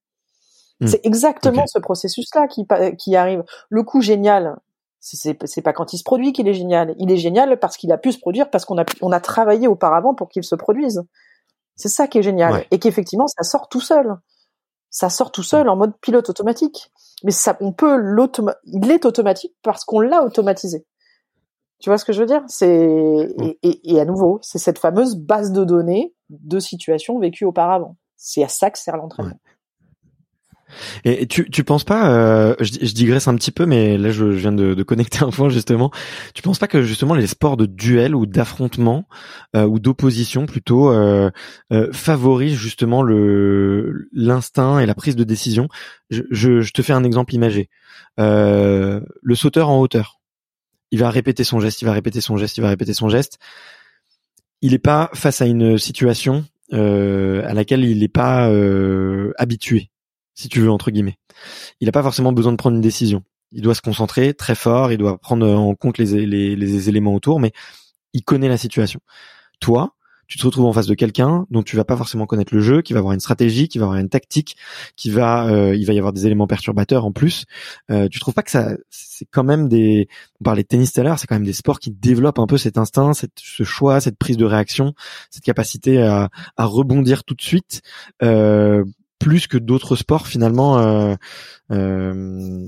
Hmm. 0.80 0.86
C'est 0.86 1.04
exactement 1.04 1.66
ce 1.66 1.78
processus-là 1.78 2.48
qui, 2.48 2.66
qui 2.98 3.14
arrive. 3.16 3.44
Le 3.68 3.82
coup 3.84 4.00
génial, 4.00 4.56
c'est 5.00 5.62
pas 5.62 5.72
quand 5.72 5.92
il 5.92 5.98
se 5.98 6.02
produit 6.02 6.32
qu'il 6.32 6.48
est 6.48 6.54
génial. 6.54 6.94
Il 6.98 7.12
est 7.12 7.16
génial 7.16 7.58
parce 7.60 7.76
qu'il 7.76 7.92
a 7.92 7.98
pu 7.98 8.10
se 8.10 8.18
produire, 8.18 8.50
parce 8.50 8.64
qu'on 8.64 8.78
a, 8.78 8.84
on 9.02 9.12
a 9.12 9.20
travaillé 9.20 9.68
auparavant 9.68 10.14
pour 10.14 10.28
qu'il 10.28 10.44
se 10.44 10.54
produise. 10.54 11.02
C'est 11.76 11.88
ça 11.88 12.08
qui 12.08 12.18
est 12.18 12.22
génial. 12.22 12.64
Et 12.70 12.78
qu'effectivement, 12.78 13.26
ça 13.26 13.42
sort 13.42 13.68
tout 13.68 13.80
seul. 13.80 14.16
Ça 14.90 15.10
sort 15.10 15.32
tout 15.32 15.42
seul 15.42 15.68
en 15.68 15.76
mode 15.76 15.92
pilote 16.00 16.30
automatique. 16.30 16.90
Mais 17.22 17.32
ça, 17.32 17.56
on 17.60 17.72
peut 17.72 17.96
l'automa, 17.96 18.56
il 18.64 18.90
est 18.90 19.04
automatique 19.04 19.54
parce 19.62 19.84
qu'on 19.84 20.00
l'a 20.00 20.22
automatisé. 20.22 20.86
Tu 21.84 21.90
vois 21.90 21.98
ce 21.98 22.06
que 22.06 22.14
je 22.14 22.20
veux 22.20 22.26
dire? 22.26 22.40
C'est 22.46 23.28
et, 23.62 24.00
à 24.00 24.06
nouveau, 24.06 24.38
c'est 24.40 24.56
cette 24.56 24.78
fameuse 24.78 25.16
base 25.16 25.52
de 25.52 25.64
données 25.64 26.14
de 26.30 26.58
situations 26.58 27.18
vécues 27.18 27.44
auparavant. 27.44 27.98
C'est 28.16 28.42
à 28.42 28.48
ça 28.48 28.70
que 28.70 28.78
sert 28.78 28.96
l'entraînement. 28.96 29.38
Et 31.04 31.26
tu 31.26 31.50
tu 31.50 31.62
penses 31.62 31.84
pas 31.84 32.10
euh, 32.10 32.54
je, 32.58 32.94
digresse 32.94 33.28
un 33.28 33.34
petit 33.36 33.50
peu 33.50 33.66
mais 33.66 33.98
là 33.98 34.10
je, 34.12 34.24
viens 34.24 34.50
de, 34.50 34.82
connecter 34.82 35.18
un 35.22 35.28
point 35.28 35.50
justement. 35.50 35.90
Tu 36.32 36.40
penses 36.40 36.58
pas 36.58 36.68
que 36.68 36.80
justement 36.80 37.14
les 37.14 37.26
sports 37.26 37.58
de 37.58 37.66
duel 37.66 38.14
ou 38.14 38.24
d'affrontement 38.24 39.04
euh, 39.54 39.66
ou 39.66 39.78
d'opposition 39.78 40.46
plutôt 40.46 40.90
euh, 40.90 41.30
favorisent 41.92 42.56
justement 42.56 43.02
le 43.02 44.08
l'instinct 44.14 44.78
et 44.78 44.86
la 44.86 44.94
prise 44.94 45.16
de 45.16 45.24
décision? 45.24 45.68
Je, 46.08 46.22
je, 46.30 46.72
te 46.72 46.80
fais 46.80 46.94
un 46.94 47.04
exemple 47.04 47.34
imagé. 47.34 47.68
le 48.16 49.34
sauteur 49.34 49.68
en 49.68 49.78
hauteur 49.80 50.22
il 50.94 51.00
va 51.00 51.10
répéter 51.10 51.42
son 51.42 51.58
geste, 51.58 51.82
il 51.82 51.86
va 51.86 51.92
répéter 51.92 52.20
son 52.20 52.36
geste, 52.36 52.56
il 52.56 52.60
va 52.60 52.68
répéter 52.68 52.94
son 52.94 53.08
geste. 53.08 53.40
Il 54.62 54.70
n'est 54.70 54.78
pas 54.78 55.10
face 55.12 55.40
à 55.40 55.46
une 55.46 55.76
situation 55.76 56.44
euh, 56.72 57.44
à 57.48 57.52
laquelle 57.52 57.84
il 57.84 57.98
n'est 57.98 58.06
pas 58.06 58.48
euh, 58.48 59.32
habitué, 59.36 59.90
si 60.36 60.48
tu 60.48 60.60
veux 60.60 60.70
entre 60.70 60.92
guillemets. 60.92 61.18
Il 61.80 61.86
n'a 61.86 61.92
pas 61.92 62.04
forcément 62.04 62.30
besoin 62.30 62.52
de 62.52 62.56
prendre 62.56 62.76
une 62.76 62.80
décision. 62.80 63.24
Il 63.50 63.60
doit 63.60 63.74
se 63.74 63.82
concentrer 63.82 64.34
très 64.34 64.54
fort, 64.54 64.92
il 64.92 64.98
doit 64.98 65.18
prendre 65.18 65.48
en 65.48 65.74
compte 65.74 65.98
les, 65.98 66.26
les 66.26 66.88
éléments 66.88 67.14
autour, 67.14 67.40
mais 67.40 67.50
il 68.12 68.22
connaît 68.22 68.48
la 68.48 68.56
situation. 68.56 69.00
Toi, 69.58 69.96
tu 70.34 70.40
te 70.40 70.46
retrouves 70.46 70.64
en 70.64 70.72
face 70.72 70.88
de 70.88 70.94
quelqu'un 70.94 71.46
dont 71.48 71.62
tu 71.62 71.76
vas 71.76 71.84
pas 71.84 71.96
forcément 71.96 72.26
connaître 72.26 72.52
le 72.52 72.60
jeu, 72.60 72.82
qui 72.82 72.92
va 72.92 72.98
avoir 72.98 73.14
une 73.14 73.20
stratégie, 73.20 73.68
qui 73.68 73.78
va 73.78 73.84
avoir 73.84 74.00
une 74.00 74.08
tactique, 74.08 74.56
qui 74.96 75.08
va, 75.08 75.46
euh, 75.46 75.76
il 75.76 75.86
va 75.86 75.92
y 75.92 75.98
avoir 75.98 76.12
des 76.12 76.26
éléments 76.26 76.48
perturbateurs 76.48 77.04
en 77.04 77.12
plus. 77.12 77.44
Euh, 77.92 78.08
tu 78.08 78.18
trouves 78.18 78.34
pas 78.34 78.42
que 78.42 78.50
ça, 78.50 78.72
c'est 78.90 79.26
quand 79.30 79.44
même 79.44 79.68
des, 79.68 80.08
on 80.40 80.44
parlait 80.44 80.64
de 80.64 80.66
tennis 80.66 80.92
tout 80.92 81.00
à 81.00 81.04
l'heure, 81.04 81.20
c'est 81.20 81.28
quand 81.28 81.36
même 81.36 81.44
des 81.44 81.52
sports 81.52 81.78
qui 81.78 81.92
développent 81.92 82.40
un 82.40 82.48
peu 82.48 82.58
cet 82.58 82.78
instinct, 82.78 83.14
cette, 83.14 83.38
ce 83.38 83.62
choix, 83.62 84.00
cette 84.00 84.18
prise 84.18 84.36
de 84.36 84.44
réaction, 84.44 84.94
cette 85.30 85.44
capacité 85.44 86.02
à, 86.02 86.30
à 86.56 86.64
rebondir 86.64 87.22
tout 87.22 87.36
de 87.36 87.42
suite. 87.42 87.82
Euh, 88.24 88.82
plus 89.20 89.46
que 89.46 89.56
d'autres 89.56 89.94
sports 89.94 90.26
finalement 90.26 90.78
euh, 90.80 91.14
euh, 91.70 92.66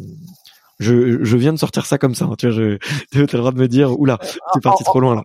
je, 0.79 1.25
je 1.25 1.37
viens 1.37 1.53
de 1.53 1.59
sortir 1.59 1.87
ça 1.87 1.99
comme 1.99 2.15
ça. 2.15 2.27
Hein, 2.27 2.35
tu 2.39 2.47
vois, 2.47 2.57
je, 2.57 2.77
tu 3.13 3.19
as 3.19 3.33
le 3.33 3.39
droit 3.39 3.53
de 3.53 3.59
me 3.59 3.69
dire, 3.69 3.99
oula, 3.99 4.19
t'es 4.19 4.61
parti 4.61 4.85
trop 4.85 5.01
loin 5.01 5.15
là. 5.15 5.23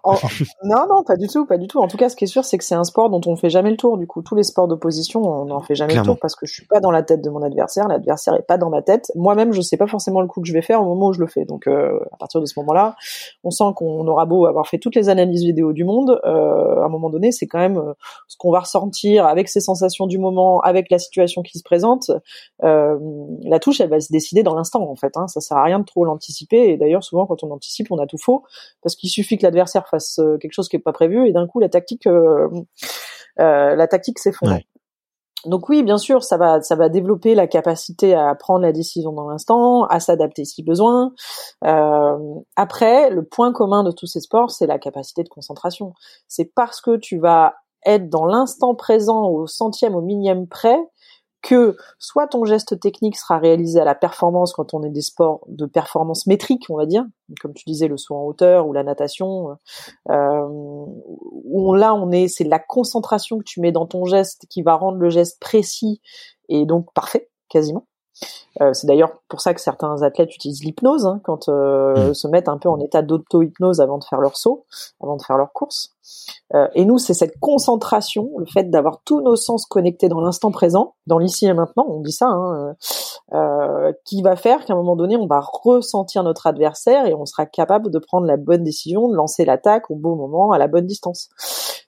non, 0.63 0.85
non, 0.89 1.03
pas 1.03 1.15
du 1.15 1.27
tout, 1.27 1.45
pas 1.45 1.57
du 1.57 1.67
tout. 1.67 1.79
En 1.79 1.87
tout 1.87 1.97
cas, 1.97 2.09
ce 2.09 2.15
qui 2.15 2.25
est 2.25 2.27
sûr, 2.27 2.45
c'est 2.45 2.57
que 2.57 2.63
c'est 2.63 2.75
un 2.75 2.83
sport 2.83 3.09
dont 3.09 3.21
on 3.25 3.35
fait 3.35 3.49
jamais 3.49 3.71
le 3.71 3.77
tour. 3.77 3.97
Du 3.97 4.07
coup, 4.07 4.21
tous 4.21 4.35
les 4.35 4.43
sports 4.43 4.67
d'opposition, 4.67 5.21
on 5.21 5.45
n'en 5.45 5.61
fait 5.61 5.75
jamais 5.75 5.95
le 5.95 6.03
tour 6.03 6.17
parce 6.19 6.35
que 6.35 6.45
je 6.45 6.53
suis 6.53 6.65
pas 6.65 6.79
dans 6.79 6.91
la 6.91 7.03
tête 7.03 7.21
de 7.21 7.29
mon 7.29 7.41
adversaire. 7.41 7.87
L'adversaire 7.87 8.35
est 8.35 8.45
pas 8.47 8.57
dans 8.57 8.69
ma 8.69 8.81
tête. 8.81 9.11
Moi-même, 9.15 9.53
je 9.53 9.61
sais 9.61 9.77
pas 9.77 9.87
forcément 9.87 10.21
le 10.21 10.27
coup 10.27 10.41
que 10.41 10.47
je 10.47 10.53
vais 10.53 10.61
faire 10.61 10.81
au 10.81 10.85
moment 10.85 11.07
où 11.07 11.13
je 11.13 11.19
le 11.19 11.27
fais. 11.27 11.45
Donc, 11.45 11.67
euh, 11.67 11.99
à 12.11 12.17
partir 12.17 12.41
de 12.41 12.45
ce 12.45 12.53
moment-là, 12.59 12.95
on 13.43 13.51
sent 13.51 13.63
qu'on 13.75 14.07
aura 14.07 14.25
beau 14.25 14.45
avoir 14.45 14.67
fait 14.67 14.77
toutes 14.77 14.95
les 14.95 15.09
analyses 15.09 15.43
vidéo 15.43 15.73
du 15.73 15.83
monde, 15.83 16.19
euh, 16.25 16.81
à 16.81 16.85
un 16.85 16.89
moment 16.89 17.09
donné, 17.09 17.31
c'est 17.31 17.47
quand 17.47 17.59
même 17.59 17.77
euh, 17.77 17.93
ce 18.27 18.37
qu'on 18.37 18.51
va 18.51 18.59
ressentir 18.59 19.25
avec 19.25 19.49
ses 19.49 19.59
sensations 19.59 20.07
du 20.07 20.17
moment, 20.17 20.59
avec 20.61 20.89
la 20.89 20.99
situation 20.99 21.41
qui 21.41 21.57
se 21.57 21.63
présente. 21.63 22.11
Euh, 22.63 22.97
la 23.43 23.59
touche, 23.59 23.81
elle 23.81 23.89
va 23.89 23.99
se 23.99 24.11
décider 24.11 24.43
dans 24.43 24.55
l'instant, 24.55 24.89
en 24.89 24.95
fait. 24.95 25.15
Hein, 25.15 25.27
ça 25.27 25.40
sert 25.41 25.57
à 25.57 25.63
rien 25.63 25.79
de 25.79 25.85
trop 25.85 26.05
l'anticiper. 26.05 26.69
Et 26.69 26.77
d'ailleurs, 26.77 27.03
souvent, 27.03 27.25
quand 27.25 27.43
on 27.43 27.51
anticipe, 27.51 27.91
on 27.91 27.97
a 27.97 28.07
tout 28.07 28.17
faux, 28.17 28.43
parce 28.81 28.95
qu'il 28.95 29.09
suffit 29.09 29.37
que 29.37 29.43
l'adversaire 29.43 29.87
fasse 29.87 30.19
euh, 30.19 30.37
quelque 30.37 30.53
chose 30.53 30.69
qui 30.69 30.75
est 30.75 30.79
pas 30.79 30.93
prévu, 30.93 31.27
et 31.27 31.33
d'un 31.33 31.47
coup, 31.47 31.59
la 31.59 31.69
tactique, 31.69 32.07
euh, 32.07 32.47
euh, 33.39 33.75
la 33.75 33.87
tactique 33.87 34.19
s'effondre. 34.19 34.59
donc 35.45 35.69
oui, 35.69 35.83
bien 35.83 35.97
sûr, 35.97 36.23
ça 36.23 36.37
va, 36.37 36.61
ça 36.61 36.75
va 36.75 36.89
développer 36.89 37.35
la 37.35 37.47
capacité 37.47 38.13
à 38.13 38.33
prendre 38.35 38.61
la 38.61 38.71
décision 38.71 39.11
dans 39.11 39.29
l'instant, 39.29 39.85
à 39.85 39.99
s'adapter 39.99 40.45
si 40.45 40.63
besoin. 40.63 41.13
Euh, 41.65 42.17
après, 42.55 43.09
le 43.09 43.23
point 43.23 43.51
commun 43.51 43.83
de 43.83 43.91
tous 43.91 44.07
ces 44.07 44.19
sports, 44.19 44.51
c'est 44.51 44.67
la 44.67 44.79
capacité 44.79 45.23
de 45.23 45.29
concentration. 45.29 45.93
C'est 46.27 46.51
parce 46.53 46.81
que 46.81 46.97
tu 46.97 47.19
vas 47.19 47.55
être 47.85 48.09
dans 48.09 48.25
l'instant 48.25 48.75
présent 48.75 49.27
au 49.27 49.47
centième, 49.47 49.95
au 49.95 50.01
millième 50.01 50.47
près, 50.47 50.77
que 51.41 51.75
soit 51.97 52.27
ton 52.27 52.45
geste 52.45 52.79
technique 52.79 53.17
sera 53.17 53.39
réalisé 53.39 53.79
à 53.79 53.85
la 53.85 53.95
performance 53.95 54.53
quand 54.53 54.73
on 54.73 54.83
est 54.83 54.89
des 54.89 55.01
sports 55.01 55.41
de 55.47 55.65
performance 55.65 56.27
métrique, 56.27 56.65
on 56.69 56.77
va 56.77 56.85
dire, 56.85 57.05
comme 57.41 57.53
tu 57.53 57.63
disais 57.65 57.87
le 57.87 57.97
saut 57.97 58.15
en 58.15 58.25
hauteur 58.25 58.67
ou 58.67 58.73
la 58.73 58.83
natation, 58.83 59.57
euh, 60.09 60.45
où 60.47 61.73
là 61.73 61.93
on 61.95 62.11
est, 62.11 62.27
c'est 62.27 62.43
la 62.43 62.59
concentration 62.59 63.39
que 63.39 63.43
tu 63.43 63.59
mets 63.59 63.71
dans 63.71 63.87
ton 63.87 64.05
geste 64.05 64.45
qui 64.49 64.61
va 64.61 64.75
rendre 64.75 64.97
le 64.97 65.09
geste 65.09 65.39
précis 65.39 66.01
et 66.49 66.65
donc 66.65 66.93
parfait 66.93 67.29
quasiment. 67.49 67.87
Euh, 68.59 68.73
c'est 68.73 68.85
d'ailleurs 68.85 69.13
pour 69.29 69.39
ça 69.39 69.53
que 69.53 69.61
certains 69.61 70.01
athlètes 70.01 70.35
utilisent 70.35 70.63
l'hypnose 70.63 71.05
hein, 71.05 71.21
quand 71.23 71.47
euh, 71.47 72.09
mmh. 72.09 72.13
se 72.13 72.27
mettent 72.27 72.49
un 72.49 72.57
peu 72.57 72.67
en 72.67 72.79
état 72.79 73.01
d'auto-hypnose 73.01 73.79
avant 73.79 73.97
de 73.97 74.03
faire 74.03 74.19
leur 74.19 74.35
saut, 74.35 74.65
avant 75.01 75.15
de 75.15 75.21
faire 75.21 75.37
leur 75.37 75.53
course. 75.53 75.95
Euh, 76.53 76.67
et 76.75 76.83
nous, 76.83 76.97
c'est 76.97 77.13
cette 77.13 77.39
concentration, 77.39 78.29
le 78.37 78.45
fait 78.45 78.69
d'avoir 78.69 79.01
tous 79.05 79.21
nos 79.21 79.37
sens 79.37 79.65
connectés 79.65 80.09
dans 80.09 80.19
l'instant 80.19 80.51
présent, 80.51 80.95
dans 81.07 81.17
l'ici 81.17 81.45
et 81.45 81.53
maintenant, 81.53 81.85
on 81.87 82.01
dit 82.01 82.11
ça, 82.11 82.27
hein, 82.27 82.75
qui 84.03 84.21
va 84.21 84.35
faire 84.35 84.65
qu'à 84.65 84.73
un 84.73 84.75
moment 84.75 84.97
donné, 84.97 85.15
on 85.15 85.27
va 85.27 85.39
ressentir 85.41 86.23
notre 86.23 86.47
adversaire 86.47 87.05
et 87.05 87.13
on 87.13 87.25
sera 87.25 87.45
capable 87.45 87.89
de 87.89 87.99
prendre 87.99 88.27
la 88.27 88.35
bonne 88.35 88.63
décision, 88.63 89.07
de 89.07 89.15
lancer 89.15 89.45
l'attaque 89.45 89.89
au 89.89 89.95
bon 89.95 90.17
moment, 90.17 90.51
à 90.51 90.57
la 90.57 90.67
bonne 90.67 90.85
distance. 90.85 91.29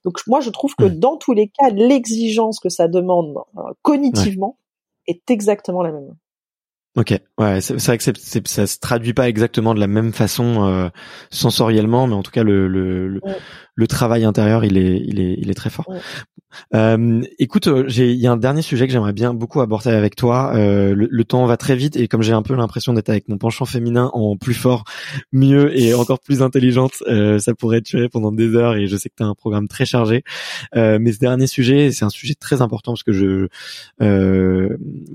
Donc 0.06 0.20
moi, 0.28 0.40
je 0.40 0.50
trouve 0.50 0.74
que 0.76 0.86
mmh. 0.86 1.00
dans 1.00 1.18
tous 1.18 1.34
les 1.34 1.50
cas, 1.50 1.70
l'exigence 1.70 2.60
que 2.60 2.70
ça 2.70 2.88
demande 2.88 3.36
cognitivement 3.82 4.58
est 5.08 5.30
exactement 5.30 5.84
la 5.84 5.92
même. 5.92 6.16
Ok, 6.96 7.20
ouais, 7.39 7.60
c'est 7.60 7.84
vrai 7.84 7.98
que 7.98 8.04
ça 8.48 8.68
se 8.68 8.80
traduit 8.80 9.14
pas 9.14 9.28
exactement 9.28 9.74
de 9.74 9.80
la 9.80 9.88
même 9.88 10.14
façon 10.14 10.68
euh, 10.68 10.89
sensoriellement, 11.32 12.06
mais 12.06 12.14
en 12.14 12.22
tout 12.22 12.30
cas 12.30 12.44
le, 12.44 12.68
le, 12.68 13.20
travail 13.88 14.24
intérieur 14.24 14.66
il 14.66 14.78
est 14.78 15.02
il 15.06 15.20
est 15.20 15.36
il 15.38 15.50
est 15.50 15.56
très 15.56 15.70
fort. 15.70 15.86
Euh, 16.74 17.22
écoute, 17.40 17.68
euh, 17.68 17.86
j'ai 17.88 18.12
il 18.12 18.20
y 18.20 18.28
a 18.28 18.32
un 18.32 18.38
dernier 18.38 18.62
sujet 18.62 18.88
que 18.88 18.94
j'aimerais 18.94 19.14
bien 19.14 19.34
beaucoup 19.34 19.62
aborder 19.62 19.90
avec 19.90 20.16
toi. 20.16 20.54
Euh, 20.56 20.94
le, 20.96 21.24
temps 21.24 21.46
va 21.46 21.58
très 21.58 21.76
vite 21.76 21.96
et 21.96 22.08
comme 22.08 22.22
j'ai 22.22 22.34
un 22.34 22.42
peu 22.42 22.54
l'impression 22.56 22.94
d'être 22.94 23.10
avec 23.10 23.30
mon 23.30 23.38
penchant 23.38 23.66
féminin 23.66 24.10
en 24.14 24.36
plus 24.36 24.54
fort, 24.54 24.84
mieux 25.32 25.78
et 25.78 25.94
encore 25.94 26.20
plus 26.20 26.42
intelligente, 26.42 27.02
euh, 27.08 27.40
ça 27.40 27.54
pourrait 27.54 27.82
durer 27.82 28.10
pendant 28.10 28.32
des 28.32 28.56
heures 28.56 28.76
et 28.76 28.88
je 28.88 28.98
sais 28.98 29.10
que 29.10 29.16
tu 29.18 29.24
as 29.24 29.26
un 29.26 29.36
programme 29.36 29.68
très 29.68 29.86
chargé. 29.86 30.24
Euh, 30.76 30.98
mais 31.00 31.14
ce 31.14 31.20
dernier 31.20 31.48
sujet, 31.48 31.92
c'est 31.92 32.06
un 32.06 32.10
sujet 32.10 32.36
très 32.36 32.62
important 32.62 32.92
parce 32.94 33.04
que 33.04 33.14
je 33.14 33.48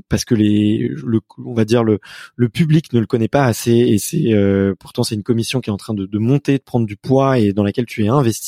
parce 0.09 0.25
que 0.25 0.35
les 0.35 0.89
le 0.89 1.21
on 1.45 1.55
va 1.55 1.65
dire 1.65 1.85
le 1.85 2.01
le 2.37 2.49
public 2.49 2.93
ne 2.93 3.01
le 3.01 3.07
connaît 3.07 3.29
pas 3.29 3.45
assez 3.45 3.73
et 3.73 3.99
c'est 3.99 4.33
pourtant 4.79 5.03
c'est 5.03 5.15
une 5.15 5.23
commission 5.23 5.61
qui 5.61 5.71
est 5.71 5.73
en 5.73 5.77
train 5.77 5.95
de, 5.95 6.07
de 6.07 6.19
monter, 6.19 6.59
de 6.59 6.63
prendre 6.63 6.87
du 6.87 6.97
poids 6.97 7.39
et 7.39 7.53
dans 7.53 7.65
laquelle 7.65 7.87
tu 7.87 8.05
es 8.05 8.09
investi. 8.09 8.48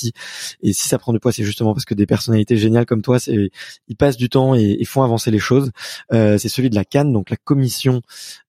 Et 0.62 0.72
si 0.72 0.88
ça 0.88 0.98
prend 0.98 1.12
du 1.12 1.20
poids, 1.20 1.32
c'est 1.32 1.44
justement 1.44 1.74
parce 1.74 1.84
que 1.84 1.94
des 1.94 2.06
personnalités 2.06 2.56
géniales 2.56 2.86
comme 2.86 3.02
toi, 3.02 3.18
c'est 3.18 3.50
ils 3.88 3.96
passent 3.96 4.16
du 4.16 4.28
temps 4.28 4.54
et, 4.54 4.84
font 4.84 5.02
avancer 5.02 5.30
les 5.30 5.38
choses. 5.38 5.70
Euh, 6.12 6.36
c'est 6.38 6.48
celui 6.48 6.68
de 6.70 6.74
la 6.74 6.84
Cannes, 6.84 7.12
donc 7.12 7.30
la 7.30 7.36
commission 7.36 8.02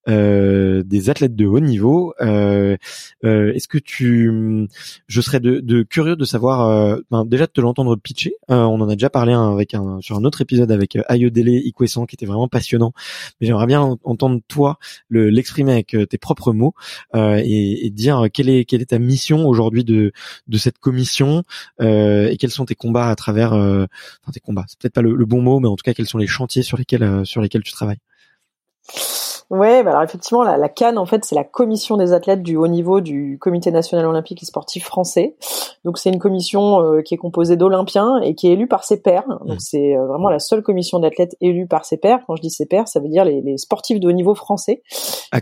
euh, 0.10 0.82
des 0.84 1.10
athlètes 1.12 1.36
de 1.36 1.46
haut 1.46 1.60
niveau. 1.60 2.14
Euh, 2.22 2.76
euh, 3.24 3.54
est-ce 3.54 3.68
que 3.68 3.78
tu, 3.78 4.68
je 5.08 5.22
serais 5.22 5.40
de, 5.40 5.60
de 5.60 5.84
curieux 5.84 6.16
de 6.16 6.26
savoir, 6.26 6.98
ben, 7.12 7.26
déjà 7.26 7.46
de 7.46 7.52
te 7.52 7.62
l'entendre 7.62 7.96
pitcher. 7.96 8.34
on 8.48 8.82
en 8.82 8.90
a 8.90 8.94
déjà 8.94 9.10
parlé 9.10 9.34
un, 9.34 9.58
sur 10.02 10.18
un 10.18 10.24
autre 10.24 10.42
épisode 10.42 10.72
avec 10.72 10.98
Ayodele 11.08 11.50
Ikwesson 11.66 12.06
qui 12.06 12.16
était 12.16 12.26
vraiment 12.26 12.48
passionnant. 12.48 12.94
Mais 13.40 13.48
j'aimerais 13.48 13.68
bien 13.68 13.98
entendre 14.04 14.42
toi 14.48 14.80
l'exprimer 15.10 15.74
avec 15.74 15.96
tes 16.10 16.18
propres 16.18 16.54
mots 16.54 16.74
et, 17.14 17.90
dire 17.92 18.28
quelle 18.34 18.50
est 18.50 18.90
ta 18.90 19.00
mission 19.00 19.48
aujourd'hui 19.48 19.84
de 19.84 20.12
cette 20.58 20.80
commission 20.80 21.44
et 21.80 22.38
quels 22.40 22.52
sont 22.52 22.66
tes 22.66 22.76
combats 22.76 23.10
à 23.10 23.16
travers, 23.16 23.54
enfin 23.54 24.32
tes 24.34 24.40
combats. 24.40 24.66
C'est 24.68 24.80
peut-être 24.80 24.94
pas 24.94 25.02
le, 25.02 25.26
bon 25.26 25.42
mot, 25.42 25.60
mais 25.60 25.68
en 25.68 25.76
tout 25.76 25.84
cas 25.84 25.94
quels 25.94 26.08
sont 26.08 26.18
les 26.18 26.28
chantiers 26.28 26.64
sur 26.64 26.78
lesquels 26.78 27.64
tu 27.64 27.72
travailles? 27.72 28.00
Ouais, 29.52 29.84
bah 29.84 29.90
alors 29.90 30.04
effectivement, 30.04 30.44
la, 30.44 30.56
la 30.56 30.70
Cannes, 30.70 30.98
en 30.98 31.06
fait, 31.06 31.26
c'est 31.26 31.36
la 31.36 31.44
commission 31.44 31.98
des 31.98 32.14
athlètes 32.14 32.42
du 32.42 32.56
haut 32.56 32.70
niveau 32.70 33.02
du 33.02 33.38
Comité 33.38 33.70
national 33.70 34.06
olympique 34.06 34.42
et 34.42 34.46
sportif 34.46 34.86
français. 34.86 35.36
Donc 35.84 35.98
c'est 35.98 36.10
une 36.10 36.20
commission 36.20 36.82
euh, 36.82 37.02
qui 37.02 37.16
est 37.16 37.18
composée 37.18 37.58
d'Olympiens 37.58 38.22
et 38.22 38.34
qui 38.34 38.48
est 38.48 38.54
élue 38.54 38.70
par 38.70 38.86
ses 38.86 39.02
pairs. 39.02 39.28
Donc 39.46 39.58
mmh. 39.58 39.60
c'est 39.60 39.98
euh, 39.98 40.08
vraiment 40.08 40.30
la 40.30 40.40
seule 40.40 40.64
commission 40.64 41.00
d'athlètes 41.00 41.36
élue 41.42 41.68
par 41.68 41.84
ses 41.84 41.98
pairs. 41.98 42.22
Quand 42.28 42.38
je 42.38 42.42
dis 42.42 42.50
ses 42.50 42.66
pairs, 42.66 42.88
ça 42.88 43.02
veut 43.02 43.10
dire 43.10 43.26
les, 43.26 43.42
les 43.42 43.58
sportifs 43.58 44.00
de 44.00 44.08
haut 44.08 44.14
niveau 44.14 44.36
français 44.36 44.84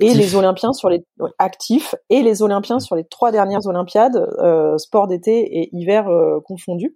et 0.02 0.14
les 0.16 0.36
Olympiens 0.36 0.74
sur 0.74 0.90
les 0.90 1.06
actifs 1.38 1.94
et 2.10 2.24
les 2.24 2.42
Olympiens 2.42 2.80
sur 2.80 2.96
les 2.96 3.04
trois 3.04 3.32
dernières 3.32 3.68
Olympiades, 3.68 4.28
euh, 4.40 4.76
sport 4.80 5.06
d'été 5.06 5.60
et 5.60 5.70
hiver 5.72 6.08
euh, 6.08 6.40
confondus. 6.44 6.96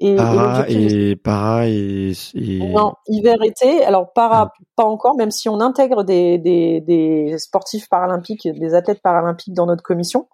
Et, 0.00 0.14
para 0.14 0.64
et, 0.68 1.16
para 1.16 1.66
et, 1.66 2.12
non 2.34 2.94
hiver 3.08 3.42
été 3.42 3.84
alors 3.84 4.12
para 4.12 4.42
ah. 4.42 4.52
pas 4.76 4.84
encore 4.84 5.16
même 5.16 5.32
si 5.32 5.48
on 5.48 5.60
intègre 5.60 6.04
des, 6.04 6.38
des, 6.38 6.80
des, 6.80 7.36
sportifs 7.36 7.88
paralympiques 7.88 8.46
des 8.46 8.74
athlètes 8.74 9.02
paralympiques 9.02 9.54
dans 9.54 9.66
notre 9.66 9.82
commission 9.82 10.28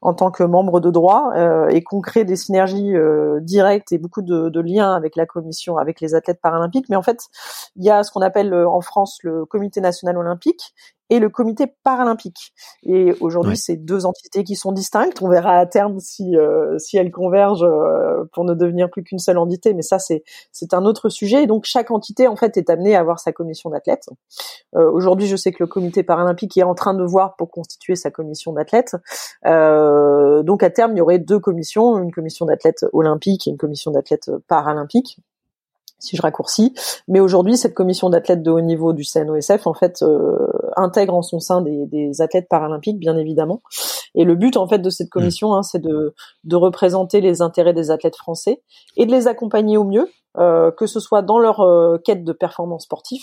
en 0.00 0.14
tant 0.14 0.30
que 0.30 0.44
membre 0.44 0.78
de 0.78 0.92
droit 0.92 1.32
euh, 1.34 1.66
et 1.70 1.82
qu'on 1.82 2.00
crée 2.00 2.24
des 2.24 2.36
synergies 2.36 2.94
euh, 2.94 3.40
directes 3.40 3.90
et 3.90 3.98
beaucoup 3.98 4.22
de, 4.22 4.48
de, 4.48 4.60
liens 4.60 4.94
avec 4.94 5.16
la 5.16 5.26
commission 5.26 5.76
avec 5.76 6.00
les 6.00 6.14
athlètes 6.14 6.40
paralympiques 6.40 6.88
mais 6.88 6.96
en 6.96 7.02
fait 7.02 7.18
il 7.74 7.84
y 7.84 7.90
a 7.90 8.04
ce 8.04 8.12
qu'on 8.12 8.22
appelle 8.22 8.54
euh, 8.54 8.68
en 8.68 8.80
France 8.80 9.18
le 9.24 9.44
comité 9.44 9.80
national 9.80 10.18
olympique 10.18 10.72
et 11.10 11.18
le 11.18 11.28
comité 11.28 11.66
paralympique. 11.82 12.52
Et 12.84 13.12
aujourd'hui, 13.20 13.56
c'est 13.56 13.76
deux 13.76 14.06
entités 14.06 14.44
qui 14.44 14.54
sont 14.54 14.72
distinctes. 14.72 15.20
On 15.20 15.28
verra 15.28 15.58
à 15.58 15.66
terme 15.66 15.98
si 15.98 16.36
euh, 16.36 16.78
si 16.78 16.96
elles 16.96 17.10
convergent 17.10 17.64
euh, 17.64 18.24
pour 18.32 18.44
ne 18.44 18.54
devenir 18.54 18.88
plus 18.88 19.02
qu'une 19.02 19.18
seule 19.18 19.38
entité, 19.38 19.74
mais 19.74 19.82
ça 19.82 19.98
c'est 19.98 20.22
c'est 20.52 20.72
un 20.72 20.84
autre 20.84 21.08
sujet. 21.08 21.42
Et 21.42 21.46
donc 21.46 21.64
chaque 21.64 21.90
entité 21.90 22.28
en 22.28 22.36
fait 22.36 22.56
est 22.56 22.70
amenée 22.70 22.94
à 22.94 23.00
avoir 23.00 23.18
sa 23.18 23.32
commission 23.32 23.70
d'athlètes. 23.70 24.08
Euh, 24.76 24.90
aujourd'hui, 24.90 25.26
je 25.26 25.36
sais 25.36 25.50
que 25.50 25.58
le 25.60 25.66
comité 25.66 26.04
paralympique 26.04 26.56
est 26.56 26.62
en 26.62 26.74
train 26.74 26.94
de 26.94 27.04
voir 27.04 27.34
pour 27.36 27.50
constituer 27.50 27.96
sa 27.96 28.10
commission 28.10 28.52
d'athlètes. 28.52 28.94
donc 29.44 30.62
à 30.62 30.70
terme, 30.70 30.92
il 30.92 30.98
y 30.98 31.00
aurait 31.00 31.18
deux 31.18 31.40
commissions, 31.40 31.98
une 31.98 32.12
commission 32.12 32.46
d'athlètes 32.46 32.86
olympiques 32.92 33.48
et 33.48 33.50
une 33.50 33.58
commission 33.58 33.90
d'athlètes 33.90 34.30
paralympiques 34.46 35.18
si 36.00 36.16
je 36.16 36.22
raccourcis. 36.22 36.74
Mais 37.08 37.20
aujourd'hui, 37.20 37.56
cette 37.56 37.74
commission 37.74 38.10
d'athlètes 38.10 38.42
de 38.42 38.50
haut 38.50 38.60
niveau 38.60 38.92
du 38.92 39.04
CNOSF, 39.04 39.66
en 39.66 39.74
fait, 39.74 40.02
euh, 40.02 40.36
intègre 40.76 41.14
en 41.14 41.22
son 41.22 41.38
sein 41.38 41.60
des, 41.60 41.86
des, 41.86 42.20
athlètes 42.20 42.48
paralympiques, 42.48 42.98
bien 42.98 43.16
évidemment. 43.16 43.62
Et 44.14 44.24
le 44.24 44.34
but, 44.34 44.56
en 44.56 44.66
fait, 44.66 44.78
de 44.78 44.90
cette 44.90 45.08
mmh. 45.08 45.10
commission, 45.10 45.54
hein, 45.54 45.62
c'est 45.62 45.80
de, 45.80 46.14
de 46.44 46.56
représenter 46.56 47.20
les 47.20 47.42
intérêts 47.42 47.74
des 47.74 47.90
athlètes 47.90 48.16
français 48.16 48.62
et 48.96 49.06
de 49.06 49.12
les 49.12 49.28
accompagner 49.28 49.76
au 49.76 49.84
mieux 49.84 50.08
euh, 50.38 50.70
que 50.70 50.86
ce 50.86 51.00
soit 51.00 51.22
dans 51.22 51.38
leur 51.38 51.60
euh, 51.60 51.98
quête 51.98 52.24
de 52.24 52.32
performance 52.32 52.84
sportive, 52.84 53.22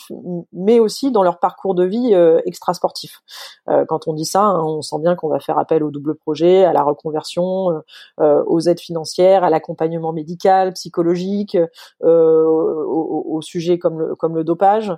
mais 0.52 0.80
aussi 0.80 1.12
dans 1.12 1.24
leur 1.24 1.40
parcours 1.40 1.74
de 1.74 1.86
vie 1.86 2.14
euh, 2.14 2.42
extra-sportif. 2.46 3.22
Euh, 3.70 3.86
quand 3.86 4.08
on 4.08 4.14
dit 4.14 4.26
ça, 4.26 4.44
hein, 4.44 4.62
on 4.64 4.82
sent 4.82 5.00
bien 5.00 5.16
qu'on 5.16 5.30
va 5.30 5.40
faire 5.40 5.58
appel 5.58 5.84
au 5.84 5.92
double 5.92 6.16
projet, 6.16 6.66
à 6.66 6.74
la 6.74 6.84
reconversion, 6.84 7.82
aux 8.18 8.60
aides 8.62 8.80
financières, 8.80 9.44
à 9.44 9.50
l'accompagnement 9.50 10.12
médical, 10.12 10.74
psychologique, 10.74 11.58
au, 12.04 12.08
au, 12.08 13.42
sujet 13.42 13.78
comme 13.78 14.00
le, 14.00 14.16
comme 14.16 14.36
le 14.36 14.44
dopage. 14.44 14.94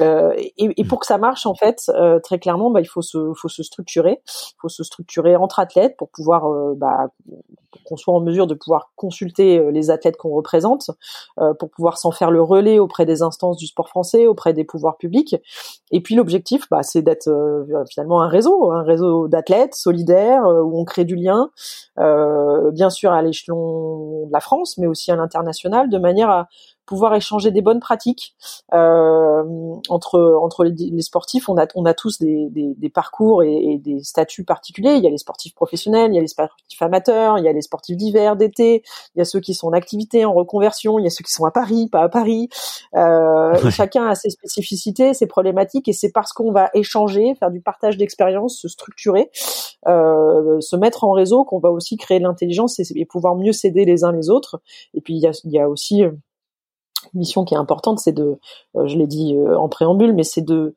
Euh, 0.00 0.32
et, 0.36 0.80
et, 0.80 0.84
pour 0.84 0.98
que 0.98 1.06
ça 1.06 1.18
marche, 1.18 1.46
en 1.46 1.54
fait, 1.54 1.84
euh, 1.90 2.18
très 2.18 2.38
clairement, 2.38 2.70
bah, 2.70 2.80
il 2.80 2.86
faut 2.86 3.02
se, 3.02 3.32
faut 3.34 3.48
se 3.48 3.62
structurer, 3.62 4.20
il 4.26 4.60
faut 4.60 4.68
se 4.68 4.82
structurer 4.82 5.36
entre 5.36 5.60
athlètes 5.60 5.96
pour 5.96 6.08
pouvoir, 6.08 6.50
euh, 6.50 6.74
bah, 6.76 7.08
qu'on 7.86 7.96
soit 7.96 8.14
en 8.14 8.20
mesure 8.20 8.46
de 8.46 8.54
pouvoir 8.54 8.90
consulter 8.96 9.70
les 9.70 9.90
athlètes 9.90 10.16
qu'on 10.16 10.30
représente, 10.30 10.90
pour 11.58 11.70
pouvoir 11.70 11.98
s'en 11.98 12.10
faire 12.10 12.30
le 12.30 12.42
relais 12.42 12.78
auprès 12.78 13.06
des 13.06 13.22
instances 13.22 13.56
du 13.56 13.66
sport 13.66 13.88
français, 13.88 14.26
auprès 14.26 14.52
des 14.52 14.64
pouvoirs 14.64 14.96
publics. 14.96 15.36
Et 15.90 16.00
puis 16.00 16.14
l'objectif, 16.14 16.68
bah, 16.70 16.82
c'est 16.82 17.02
d'être 17.02 17.30
finalement 17.90 18.22
un 18.22 18.28
réseau, 18.28 18.72
un 18.72 18.82
réseau 18.82 19.28
d'athlètes 19.28 19.74
solidaires 19.74 20.44
où 20.44 20.80
on 20.80 20.84
crée 20.84 21.04
du 21.04 21.16
lien, 21.16 21.50
bien 21.96 22.90
sûr 22.90 23.12
à 23.12 23.22
l'échelon 23.22 24.26
de 24.26 24.32
la 24.32 24.40
France, 24.40 24.78
mais 24.78 24.86
aussi 24.86 25.10
à 25.10 25.16
l'international, 25.16 25.90
de 25.90 25.98
manière 25.98 26.30
à 26.30 26.48
pouvoir 26.86 27.14
échanger 27.14 27.50
des 27.50 27.62
bonnes 27.62 27.80
pratiques 27.80 28.34
euh, 28.72 29.42
entre 29.88 30.38
entre 30.40 30.64
les, 30.64 31.02
sportifs. 31.02 31.48
On 31.48 31.56
a 31.58 31.66
on 31.74 31.84
a 31.84 31.94
tous 31.94 32.18
des, 32.18 32.48
des, 32.50 32.74
des 32.76 32.88
parcours 32.90 33.42
et, 33.42 33.54
et, 33.54 33.78
des 33.78 34.02
statuts 34.02 34.44
particuliers. 34.44 34.94
Il 34.94 35.04
y 35.04 35.06
a 35.06 35.10
les 35.10 35.18
sportifs 35.18 35.54
professionnels, 35.54 36.12
il 36.12 36.16
y 36.16 36.18
a 36.18 36.20
les 36.20 36.28
sportifs 36.28 36.82
amateurs, 36.82 37.38
il 37.38 37.44
y 37.44 37.48
a 37.48 37.52
les 37.52 37.62
sportifs 37.62 37.96
d'hiver, 37.96 38.36
d'été, 38.36 38.82
il 39.14 39.18
y 39.18 39.22
a 39.22 39.24
ceux 39.24 39.40
qui 39.40 39.54
sont 39.54 39.68
en 39.68 39.72
activité, 39.72 40.24
en 40.24 40.32
reconversion, 40.32 40.98
il 40.98 41.04
y 41.04 41.06
a 41.06 41.10
ceux 41.10 41.24
qui 41.24 41.32
sont 41.32 41.44
à 41.44 41.50
Paris, 41.50 41.88
pas 41.90 42.02
à 42.02 42.08
Paris. 42.08 42.48
Euh, 42.94 43.70
Chacun 43.70 44.06
a 44.06 44.14
ses 44.14 44.30
spécificités, 44.30 45.14
ses 45.14 45.26
problématiques, 45.26 45.88
et 45.88 45.92
c'est 45.92 46.12
parce 46.12 46.32
qu'on 46.32 46.52
va 46.52 46.70
échanger, 46.74 47.34
faire 47.34 47.50
du 47.50 47.60
partage 47.60 47.96
d'expériences, 47.96 48.58
se 48.58 48.68
structurer, 48.68 49.30
euh, 49.88 50.60
se 50.60 50.76
mettre 50.76 51.04
en 51.04 51.12
réseau 51.12 51.44
qu'on 51.44 51.58
va 51.58 51.70
aussi 51.70 51.96
créer 51.96 52.18
de 52.18 52.24
l'intelligence 52.24 52.78
et, 52.78 52.84
et, 52.94 53.04
pouvoir 53.04 53.36
mieux 53.36 53.52
s'aider 53.52 53.84
les 53.84 54.04
uns 54.04 54.12
les 54.12 54.30
autres. 54.30 54.60
Et 54.94 55.00
puis 55.00 55.14
il 55.14 55.20
y 55.20 55.26
a, 55.26 55.32
il 55.44 55.52
y 55.52 55.58
a 55.58 55.68
aussi 55.68 56.04
mission 57.12 57.44
qui 57.44 57.54
est 57.54 57.58
importante, 57.58 57.98
c'est 57.98 58.12
de, 58.12 58.38
je 58.74 58.96
l'ai 58.96 59.06
dit 59.06 59.36
en 59.56 59.68
préambule, 59.68 60.14
mais 60.14 60.24
c'est 60.24 60.42
de 60.42 60.74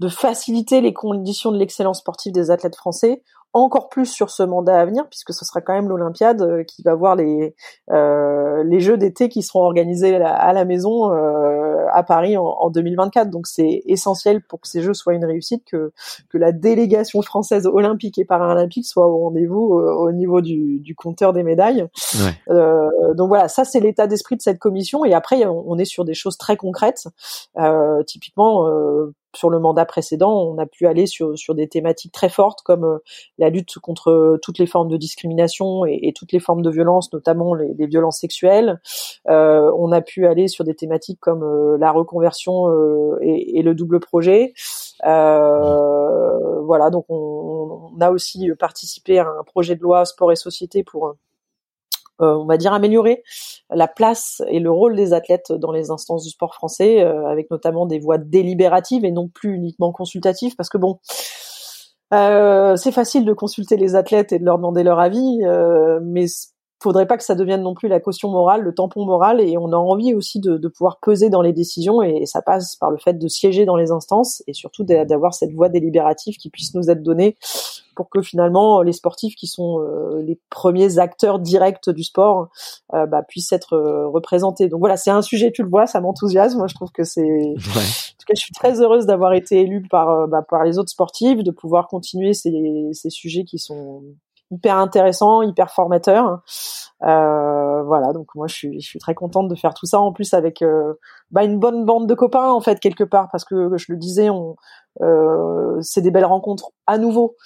de 0.00 0.08
faciliter 0.08 0.80
les 0.80 0.94
conditions 0.94 1.52
de 1.52 1.58
l'excellence 1.58 1.98
sportive 1.98 2.32
des 2.32 2.50
athlètes 2.50 2.74
français 2.74 3.22
encore 3.52 3.88
plus 3.88 4.06
sur 4.06 4.30
ce 4.30 4.42
mandat 4.42 4.78
à 4.78 4.84
venir, 4.84 5.08
puisque 5.08 5.32
ce 5.32 5.44
sera 5.44 5.60
quand 5.60 5.72
même 5.72 5.88
l'Olympiade 5.88 6.42
euh, 6.42 6.62
qui 6.62 6.82
va 6.82 6.94
voir 6.94 7.16
les 7.16 7.54
euh, 7.90 8.62
les 8.64 8.80
Jeux 8.80 8.96
d'été 8.96 9.28
qui 9.28 9.42
seront 9.42 9.62
organisés 9.62 10.14
à 10.16 10.52
la, 10.52 10.64
maison 10.64 11.12
euh, 11.12 11.86
à 11.92 12.02
Paris 12.02 12.36
en, 12.36 12.70
2024. 12.70 13.30
Donc 13.30 13.46
c'est 13.46 13.82
essentiel 13.86 14.42
pour 14.42 14.60
que 14.60 14.68
ces 14.68 14.82
Jeux 14.82 14.94
soient 14.94 15.14
une 15.14 15.24
réussite 15.24 15.64
que 15.64 15.92
que 16.28 16.38
la 16.38 16.52
délégation 16.52 17.22
française 17.22 17.66
olympique 17.66 18.18
et 18.18 18.24
paralympique 18.24 18.86
soit 18.86 19.08
au 19.08 19.18
rendez-vous 19.18 19.72
au, 19.74 20.12
niveau 20.12 20.40
du, 20.40 20.78
du, 20.80 20.94
compteur 20.94 21.32
des 21.32 21.42
médailles. 21.42 21.86
donc 22.48 23.28
voilà, 23.28 23.48
ça 23.48 23.64
c'est 23.64 23.80
l'état 23.80 24.06
d'esprit 24.06 24.36
de 24.36 24.42
cette 24.42 24.58
commission. 24.58 25.04
Et 25.04 25.14
après 25.14 25.44
on 25.46 25.76
est 25.78 25.84
sur 25.84 26.04
des 26.04 26.14
choses 26.14 26.36
très 26.36 26.56
concrètes, 26.56 27.08
typiquement 28.06 28.66
sur 29.36 29.50
le 29.50 29.58
mandat 29.58 29.84
précédent, 29.84 30.32
on 30.32 30.58
a 30.58 30.66
pu 30.66 30.86
aller 30.86 31.06
sur, 31.06 31.34
des 31.54 31.68
thématiques 31.68 32.12
très 32.12 32.28
fortes 32.28 32.62
comme 32.62 32.84
euh, 32.84 32.98
la 33.38 33.50
lutte 33.50 33.78
contre 33.78 34.10
euh, 34.10 34.38
toutes 34.42 34.58
les 34.58 34.66
formes 34.66 34.88
de 34.88 34.96
discrimination 34.96 35.84
et, 35.86 36.12
toutes 36.14 36.32
les 36.32 36.40
formes 36.40 36.62
de 36.62 36.70
violence, 36.70 37.12
notamment 37.12 37.54
les, 37.54 37.86
violences 37.86 38.20
sexuelles. 38.20 38.80
Euh, 39.28 39.70
on 39.76 39.92
a 39.92 40.00
pu 40.00 40.26
aller 40.26 40.48
sur 40.48 40.64
des 40.64 40.74
thématiques 40.74 41.20
comme 41.20 41.76
la 41.76 41.92
reconversion 41.92 42.68
et, 43.20 43.62
le 43.62 43.74
double 43.74 44.00
projet. 44.00 44.52
voilà, 45.02 46.90
donc 46.90 47.04
on, 47.08 47.90
on, 47.96 48.00
a 48.00 48.10
aussi 48.10 48.50
participé 48.58 49.18
à 49.18 49.26
un 49.26 49.44
projet 49.44 49.76
de 49.76 49.80
loi 49.80 50.04
sport 50.04 50.32
et 50.32 50.36
société 50.36 50.82
pour 50.82 51.14
on 52.20 52.46
va 52.46 52.56
dire 52.56 52.72
améliorer 52.72 53.22
la 53.70 53.88
place 53.88 54.42
et 54.48 54.60
le 54.60 54.70
rôle 54.70 54.96
des 54.96 55.12
athlètes 55.12 55.52
dans 55.52 55.72
les 55.72 55.90
instances 55.90 56.24
du 56.24 56.30
sport 56.30 56.54
français, 56.54 57.02
euh, 57.02 57.26
avec 57.26 57.50
notamment 57.50 57.86
des 57.86 57.98
voix 57.98 58.18
délibératives 58.18 59.04
et 59.04 59.12
non 59.12 59.28
plus 59.28 59.54
uniquement 59.54 59.92
consultatives, 59.92 60.54
parce 60.56 60.68
que 60.68 60.78
bon, 60.78 60.98
euh, 62.12 62.76
c'est 62.76 62.92
facile 62.92 63.24
de 63.24 63.32
consulter 63.32 63.76
les 63.76 63.94
athlètes 63.94 64.32
et 64.32 64.38
de 64.38 64.44
leur 64.44 64.56
demander 64.56 64.82
leur 64.82 64.98
avis, 64.98 65.40
mais 66.02 66.26
faudrait 66.82 67.06
pas 67.06 67.16
que 67.16 67.24
ça 67.24 67.34
devienne 67.34 67.62
non 67.62 67.74
plus 67.74 67.88
la 67.88 68.00
caution 68.00 68.30
morale, 68.30 68.62
le 68.62 68.74
tampon 68.74 69.04
moral, 69.04 69.40
et 69.40 69.56
on 69.58 69.72
a 69.72 69.76
envie 69.76 70.14
aussi 70.14 70.40
de, 70.40 70.56
pouvoir 70.68 70.98
peser 71.00 71.28
dans 71.28 71.42
les 71.42 71.52
décisions, 71.52 72.02
et 72.02 72.24
ça 72.26 72.42
passe 72.42 72.76
par 72.76 72.90
le 72.90 72.96
fait 72.96 73.14
de 73.14 73.28
siéger 73.28 73.64
dans 73.64 73.76
les 73.76 73.90
instances, 73.90 74.42
et 74.46 74.54
surtout 74.54 74.84
d'avoir 74.84 75.34
cette 75.34 75.52
voix 75.52 75.68
délibérative 75.68 76.36
qui 76.36 76.48
puisse 76.48 76.74
nous 76.74 76.90
être 76.90 77.02
donnée 77.02 77.36
pour 77.96 78.08
que 78.08 78.22
finalement 78.22 78.80
les 78.80 78.92
sportifs 78.92 79.34
qui 79.34 79.46
sont 79.46 79.80
euh, 79.80 80.22
les 80.22 80.40
premiers 80.48 80.98
acteurs 80.98 81.38
directs 81.38 81.90
du 81.90 82.02
sport 82.02 82.48
euh, 82.94 83.04
bah, 83.04 83.22
puissent 83.22 83.52
être 83.52 83.74
euh, 83.74 84.08
représentés. 84.08 84.68
Donc 84.68 84.80
voilà, 84.80 84.96
c'est 84.96 85.10
un 85.10 85.20
sujet, 85.20 85.52
tu 85.52 85.62
le 85.62 85.68
vois, 85.68 85.86
ça 85.86 86.00
m'enthousiasme. 86.00 86.56
Moi, 86.56 86.66
je 86.66 86.74
trouve 86.74 86.92
que 86.92 87.04
c'est. 87.04 87.20
En 87.20 88.22
tout 88.22 88.26
cas, 88.26 88.34
je 88.34 88.40
suis 88.40 88.54
très 88.54 88.80
heureuse 88.80 89.04
d'avoir 89.06 89.34
été 89.34 89.60
élue 89.60 89.82
par 89.82 90.28
bah, 90.28 90.42
par 90.48 90.64
les 90.64 90.78
autres 90.78 90.90
sportifs, 90.90 91.42
de 91.42 91.50
pouvoir 91.50 91.88
continuer 91.88 92.32
ces, 92.32 92.88
ces 92.92 93.10
sujets 93.10 93.44
qui 93.44 93.58
sont 93.58 94.02
hyper 94.50 94.76
intéressant, 94.76 95.42
hyper 95.42 95.70
formateur. 95.70 96.40
Euh, 97.02 97.82
voilà, 97.84 98.12
donc 98.12 98.26
moi 98.34 98.46
je 98.46 98.78
suis, 98.78 98.98
très 98.98 99.14
contente 99.14 99.48
de 99.48 99.54
faire 99.54 99.72
tout 99.72 99.86
ça 99.86 100.00
en 100.00 100.12
plus 100.12 100.34
avec 100.34 100.60
euh, 100.60 100.94
bah, 101.30 101.44
une 101.44 101.58
bonne 101.58 101.86
bande 101.86 102.06
de 102.06 102.14
copains 102.14 102.50
en 102.50 102.60
fait 102.60 102.78
quelque 102.78 103.04
part 103.04 103.28
parce 103.32 103.44
que 103.44 103.76
je 103.76 103.86
le 103.88 103.96
disais, 103.96 104.28
euh, 105.00 105.78
c'est 105.80 106.02
des 106.02 106.10
belles 106.10 106.26
rencontres 106.26 106.72
à 106.86 106.98
nouveau. 106.98 107.36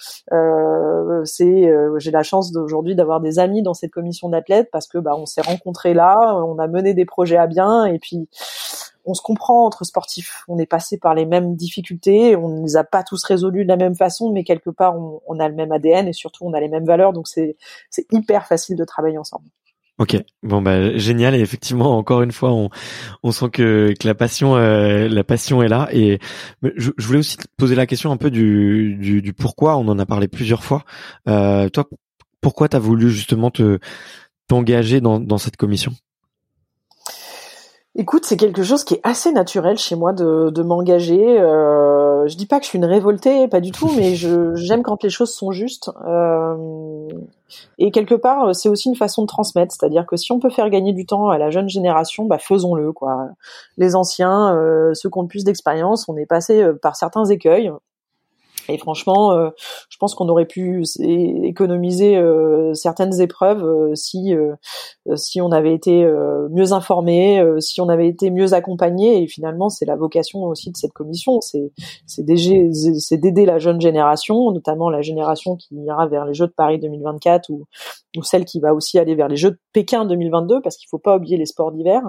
C'est 1.23 1.71
j'ai 1.97 2.11
la 2.11 2.23
chance 2.23 2.51
d'aujourd'hui 2.51 2.95
d'avoir 2.95 3.21
des 3.21 3.39
amis 3.39 3.63
dans 3.63 3.73
cette 3.73 3.91
commission 3.91 4.29
d'athlètes 4.29 4.69
parce 4.71 4.87
que 4.87 4.97
bah 4.97 5.15
on 5.15 5.25
s'est 5.25 5.41
rencontrés 5.41 5.93
là, 5.93 6.17
on 6.45 6.59
a 6.59 6.67
mené 6.67 6.93
des 6.93 7.05
projets 7.05 7.37
à 7.37 7.47
bien 7.47 7.85
et 7.85 7.99
puis 7.99 8.27
on 9.05 9.13
se 9.13 9.21
comprend 9.21 9.65
entre 9.65 9.83
sportifs. 9.85 10.43
On 10.47 10.57
est 10.57 10.65
passé 10.65 10.97
par 10.97 11.13
les 11.13 11.25
mêmes 11.25 11.55
difficultés, 11.55 12.35
on 12.35 12.49
ne 12.49 12.63
les 12.63 12.75
a 12.75 12.83
pas 12.83 13.03
tous 13.03 13.23
résolus 13.23 13.63
de 13.63 13.69
la 13.69 13.77
même 13.77 13.95
façon, 13.95 14.31
mais 14.31 14.43
quelque 14.43 14.69
part, 14.69 14.95
on, 15.27 15.39
a 15.39 15.47
le 15.47 15.55
même 15.55 15.71
ADN 15.71 16.07
et 16.07 16.13
surtout, 16.13 16.45
on 16.45 16.53
a 16.53 16.59
les 16.59 16.69
mêmes 16.69 16.85
valeurs. 16.85 17.13
Donc, 17.13 17.27
c'est 17.27 17.55
hyper 18.11 18.47
facile 18.47 18.75
de 18.75 18.83
travailler 18.83 19.17
ensemble. 19.17 19.45
Ok, 19.97 20.17
bon 20.43 20.61
bah 20.61 20.97
génial 20.97 21.35
et 21.35 21.39
effectivement 21.39 21.97
encore 21.97 22.21
une 22.21 22.33
fois 22.33 22.51
on, 23.23 23.31
sent 23.31 23.49
que, 23.49 23.93
la 24.03 24.13
passion 24.13 24.57
euh, 24.57 25.07
la 25.07 25.23
passion 25.23 25.63
est 25.63 25.69
là 25.69 25.87
et 25.93 26.19
je, 26.75 26.91
voulais 26.99 27.19
aussi 27.19 27.37
poser 27.55 27.75
la 27.75 27.85
question 27.85 28.11
un 28.11 28.17
peu 28.17 28.29
du, 28.29 29.33
pourquoi 29.37 29.77
on 29.77 29.87
en 29.87 29.97
a 29.97 30.05
parlé 30.05 30.27
plusieurs 30.27 30.65
fois. 30.65 30.83
Euh, 31.29 31.69
toi, 31.69 31.87
pourquoi 32.41 32.67
t'as 32.67 32.79
voulu 32.79 33.09
justement 33.09 33.51
te 33.51 33.79
t'engager 34.49 34.99
dans 34.99 35.37
cette 35.37 35.55
commission? 35.55 35.93
Écoute, 37.97 38.25
c'est 38.25 38.35
quelque 38.35 38.61
chose 38.61 38.83
qui 38.83 38.95
est 38.95 39.01
assez 39.03 39.31
naturel 39.31 39.77
chez 39.77 39.95
moi 39.95 40.11
de, 40.11 40.49
de 40.49 40.63
m'engager. 40.63 41.39
Euh, 41.39 42.27
je 42.27 42.35
dis 42.35 42.45
pas 42.45 42.59
que 42.59 42.65
je 42.65 42.69
suis 42.69 42.77
une 42.77 42.85
révoltée, 42.85 43.47
pas 43.47 43.61
du 43.61 43.71
tout, 43.71 43.89
mais 43.95 44.15
je 44.15 44.53
j'aime 44.55 44.83
quand 44.83 45.01
les 45.01 45.09
choses 45.09 45.33
sont 45.33 45.51
justes. 45.51 45.89
Euh, 46.05 47.07
et 47.77 47.91
quelque 47.91 48.15
part, 48.15 48.53
c'est 48.55 48.69
aussi 48.69 48.89
une 48.89 48.95
façon 48.95 49.21
de 49.21 49.27
transmettre, 49.27 49.73
c'est-à-dire 49.73 50.05
que 50.05 50.17
si 50.17 50.31
on 50.31 50.39
peut 50.39 50.49
faire 50.49 50.69
gagner 50.69 50.93
du 50.93 51.05
temps 51.05 51.29
à 51.29 51.37
la 51.37 51.49
jeune 51.49 51.69
génération, 51.69 52.25
bah 52.25 52.37
faisons-le 52.37 52.91
quoi. 52.91 53.29
Les 53.77 53.95
anciens, 53.95 54.53
euh, 54.55 54.93
ceux 54.93 55.09
qui 55.09 55.17
ont 55.17 55.21
le 55.21 55.27
plus 55.27 55.43
d'expérience, 55.43 56.09
on 56.09 56.17
est 56.17 56.25
passé 56.25 56.61
euh, 56.61 56.73
par 56.73 56.95
certains 56.95 57.25
écueils. 57.25 57.71
Et 58.69 58.77
franchement, 58.77 59.31
euh, 59.31 59.49
je 59.89 59.97
pense 59.97 60.15
qu'on 60.15 60.29
aurait 60.29 60.45
pu 60.45 60.83
économiser 61.43 62.17
euh, 62.17 62.73
certaines 62.73 63.21
épreuves 63.21 63.63
euh, 63.63 63.95
si 63.95 64.33
si 65.15 65.39
on 65.39 65.51
avait 65.51 65.73
été 65.73 66.05
mieux 66.49 66.73
informé, 66.73 67.43
si 67.59 67.79
on 67.79 67.89
avait 67.89 68.07
été 68.07 68.31
mieux 68.31 68.53
accompagné. 68.53 69.21
Et 69.21 69.27
finalement, 69.27 69.69
c'est 69.69 69.85
la 69.85 69.95
vocation 69.95 70.43
aussi 70.43 70.71
de 70.71 70.77
cette 70.77 70.93
commission, 70.93 71.41
c'est 71.41 71.71
c'est 72.07 72.23
d'aider 72.23 73.45
la 73.45 73.59
jeune 73.59 73.79
génération, 73.79 74.51
notamment 74.51 74.89
la 74.89 75.01
génération 75.01 75.55
qui 75.55 75.75
ira 75.75 76.07
vers 76.07 76.25
les 76.25 76.33
Jeux 76.33 76.47
de 76.47 76.53
Paris 76.53 76.79
2024 76.79 77.49
ou 77.49 77.65
ou 78.17 78.23
celle 78.23 78.45
qui 78.45 78.59
va 78.59 78.73
aussi 78.73 78.97
aller 78.97 79.13
vers 79.13 79.27
les 79.27 79.35
Jeux 79.35 79.51
de 79.51 79.59
Pékin 79.73 80.05
2022, 80.05 80.61
parce 80.61 80.77
qu'il 80.77 80.87
faut 80.89 80.97
pas 80.97 81.17
oublier 81.17 81.37
les 81.37 81.45
sports 81.45 81.71
d'hiver. 81.71 82.01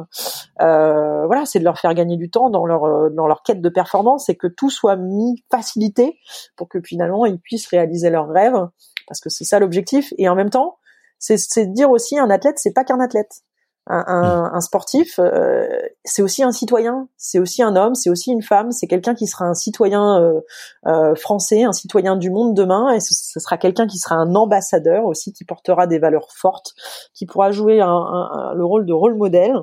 voilà, 0.58 1.44
c'est 1.44 1.58
de 1.58 1.64
leur 1.64 1.78
faire 1.78 1.94
gagner 1.94 2.16
du 2.16 2.30
temps 2.30 2.50
dans 2.50 2.64
leur 2.64 3.10
dans 3.10 3.26
leur 3.26 3.42
quête 3.42 3.60
de 3.60 3.68
performance 3.68 4.28
et 4.28 4.36
que 4.36 4.46
tout 4.46 4.70
soit 4.70 4.96
mis 4.96 5.44
facilité 5.50 6.18
pour 6.56 6.68
que 6.68 6.80
finalement 6.80 7.26
ils 7.26 7.38
puissent 7.38 7.66
réaliser 7.68 8.10
leurs 8.10 8.28
rêves, 8.28 8.68
parce 9.06 9.20
que 9.20 9.30
c'est 9.30 9.44
ça 9.44 9.58
l'objectif. 9.58 10.12
Et 10.18 10.28
en 10.28 10.34
même 10.34 10.50
temps, 10.50 10.78
c'est 11.18 11.66
de 11.66 11.72
dire 11.72 11.90
aussi 11.90 12.18
un 12.18 12.30
athlète, 12.30 12.58
c'est 12.58 12.72
pas 12.72 12.84
qu'un 12.84 13.00
athlète. 13.00 13.42
Un, 13.88 14.50
un, 14.52 14.60
sportif, 14.60 15.20
euh, 15.20 15.68
c'est 16.04 16.20
aussi 16.20 16.42
un 16.42 16.50
citoyen, 16.50 17.08
c'est 17.16 17.38
aussi 17.38 17.62
un 17.62 17.76
homme, 17.76 17.94
c'est 17.94 18.10
aussi 18.10 18.32
une 18.32 18.42
femme, 18.42 18.72
c'est 18.72 18.88
quelqu'un 18.88 19.14
qui 19.14 19.28
sera 19.28 19.44
un 19.44 19.54
citoyen 19.54 20.20
euh, 20.20 20.40
euh, 20.88 21.14
français, 21.14 21.62
un 21.62 21.72
citoyen 21.72 22.16
du 22.16 22.32
monde 22.32 22.52
demain, 22.52 22.92
et 22.92 22.98
ce, 22.98 23.38
sera 23.38 23.58
quelqu'un 23.58 23.86
qui 23.86 23.98
sera 23.98 24.16
un 24.16 24.34
ambassadeur 24.34 25.04
aussi, 25.04 25.32
qui 25.32 25.44
portera 25.44 25.86
des 25.86 26.00
valeurs 26.00 26.32
fortes, 26.32 26.74
qui 27.14 27.26
pourra 27.26 27.52
jouer 27.52 27.80
un, 27.80 28.54
le 28.56 28.64
rôle 28.64 28.86
de 28.86 28.92
rôle 28.92 29.14
modèle. 29.14 29.54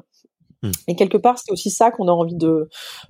Hmm. 0.63 0.71
Et 0.87 0.95
quelque 0.95 1.19
part, 1.19 1.37
c'est 1.37 1.51
aussi 1.51 1.69
ça 1.69 1.91
qu'on 1.91 2.07
a 2.07 2.11
envie 2.11 2.35
de, 2.35 2.69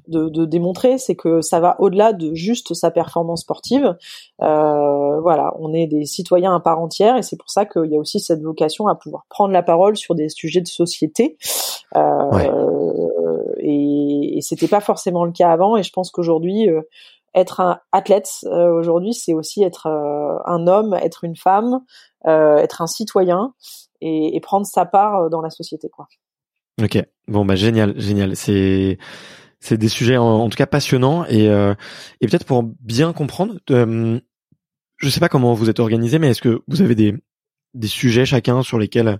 de, 0.09 0.27
de 0.27 0.43
démontrer, 0.43 0.97
c'est 0.97 1.15
que 1.15 1.39
ça 1.39 1.61
va 1.61 1.77
au-delà 1.79 2.11
de 2.11 2.33
juste 2.33 2.73
sa 2.73 2.91
performance 2.91 3.43
sportive. 3.43 3.95
Euh, 4.41 5.21
voilà, 5.21 5.53
on 5.59 5.73
est 5.73 5.87
des 5.87 6.05
citoyens 6.05 6.53
à 6.53 6.59
part 6.59 6.79
entière, 6.79 7.15
et 7.15 7.23
c'est 7.23 7.37
pour 7.37 7.49
ça 7.49 7.65
qu'il 7.65 7.85
y 7.91 7.95
a 7.95 7.99
aussi 7.99 8.19
cette 8.19 8.41
vocation 8.41 8.87
à 8.87 8.95
pouvoir 8.95 9.23
prendre 9.29 9.53
la 9.53 9.63
parole 9.63 9.95
sur 9.95 10.15
des 10.15 10.27
sujets 10.27 10.61
de 10.61 10.67
société. 10.67 11.37
Euh, 11.95 12.29
Et, 13.65 14.37
et 14.37 14.41
c'était 14.41 14.67
pas 14.67 14.81
forcément 14.81 15.23
le 15.23 15.31
cas 15.31 15.49
avant, 15.49 15.77
et 15.77 15.83
je 15.83 15.91
pense 15.93 16.11
qu'aujourd'hui, 16.11 16.69
euh, 16.69 16.81
être 17.33 17.61
un 17.61 17.79
athlète 17.93 18.29
euh, 18.43 18.73
aujourd'hui, 18.73 19.13
c'est 19.13 19.33
aussi 19.33 19.63
être 19.63 19.87
euh, 19.87 20.37
un 20.45 20.67
homme, 20.67 20.93
être 20.95 21.23
une 21.23 21.37
femme, 21.37 21.79
être 22.25 22.81
un 22.81 22.87
citoyen 22.87 23.53
et, 24.01 24.35
et 24.35 24.39
prendre 24.41 24.65
sa 24.65 24.85
part 24.85 25.29
dans 25.29 25.41
la 25.41 25.49
société, 25.49 25.87
quoi. 25.87 26.07
Ok, 26.81 26.97
bon 27.27 27.45
bah 27.45 27.55
génial, 27.55 27.99
génial. 27.99 28.35
C'est 28.35 28.97
c'est 29.59 29.77
des 29.77 29.87
sujets 29.87 30.17
en, 30.17 30.49
tout 30.49 30.57
cas 30.57 30.65
passionnants 30.65 31.25
et 31.25 31.47
euh, 31.49 31.73
et 32.19 32.27
peut-être 32.27 32.45
pour 32.45 32.63
bien 32.63 33.13
comprendre, 33.13 33.59
euh, 33.71 34.19
je 34.97 35.09
sais 35.09 35.19
pas 35.19 35.29
comment 35.29 35.53
vous 35.53 35.69
êtes 35.69 35.79
organisé, 35.79 36.19
mais 36.19 36.31
est-ce 36.31 36.41
que 36.41 36.61
vous 36.67 36.81
avez 36.81 36.95
des 36.95 37.15
des 37.73 37.87
sujets 37.87 38.25
chacun 38.25 38.61
sur 38.61 38.77
lesquels 38.77 39.19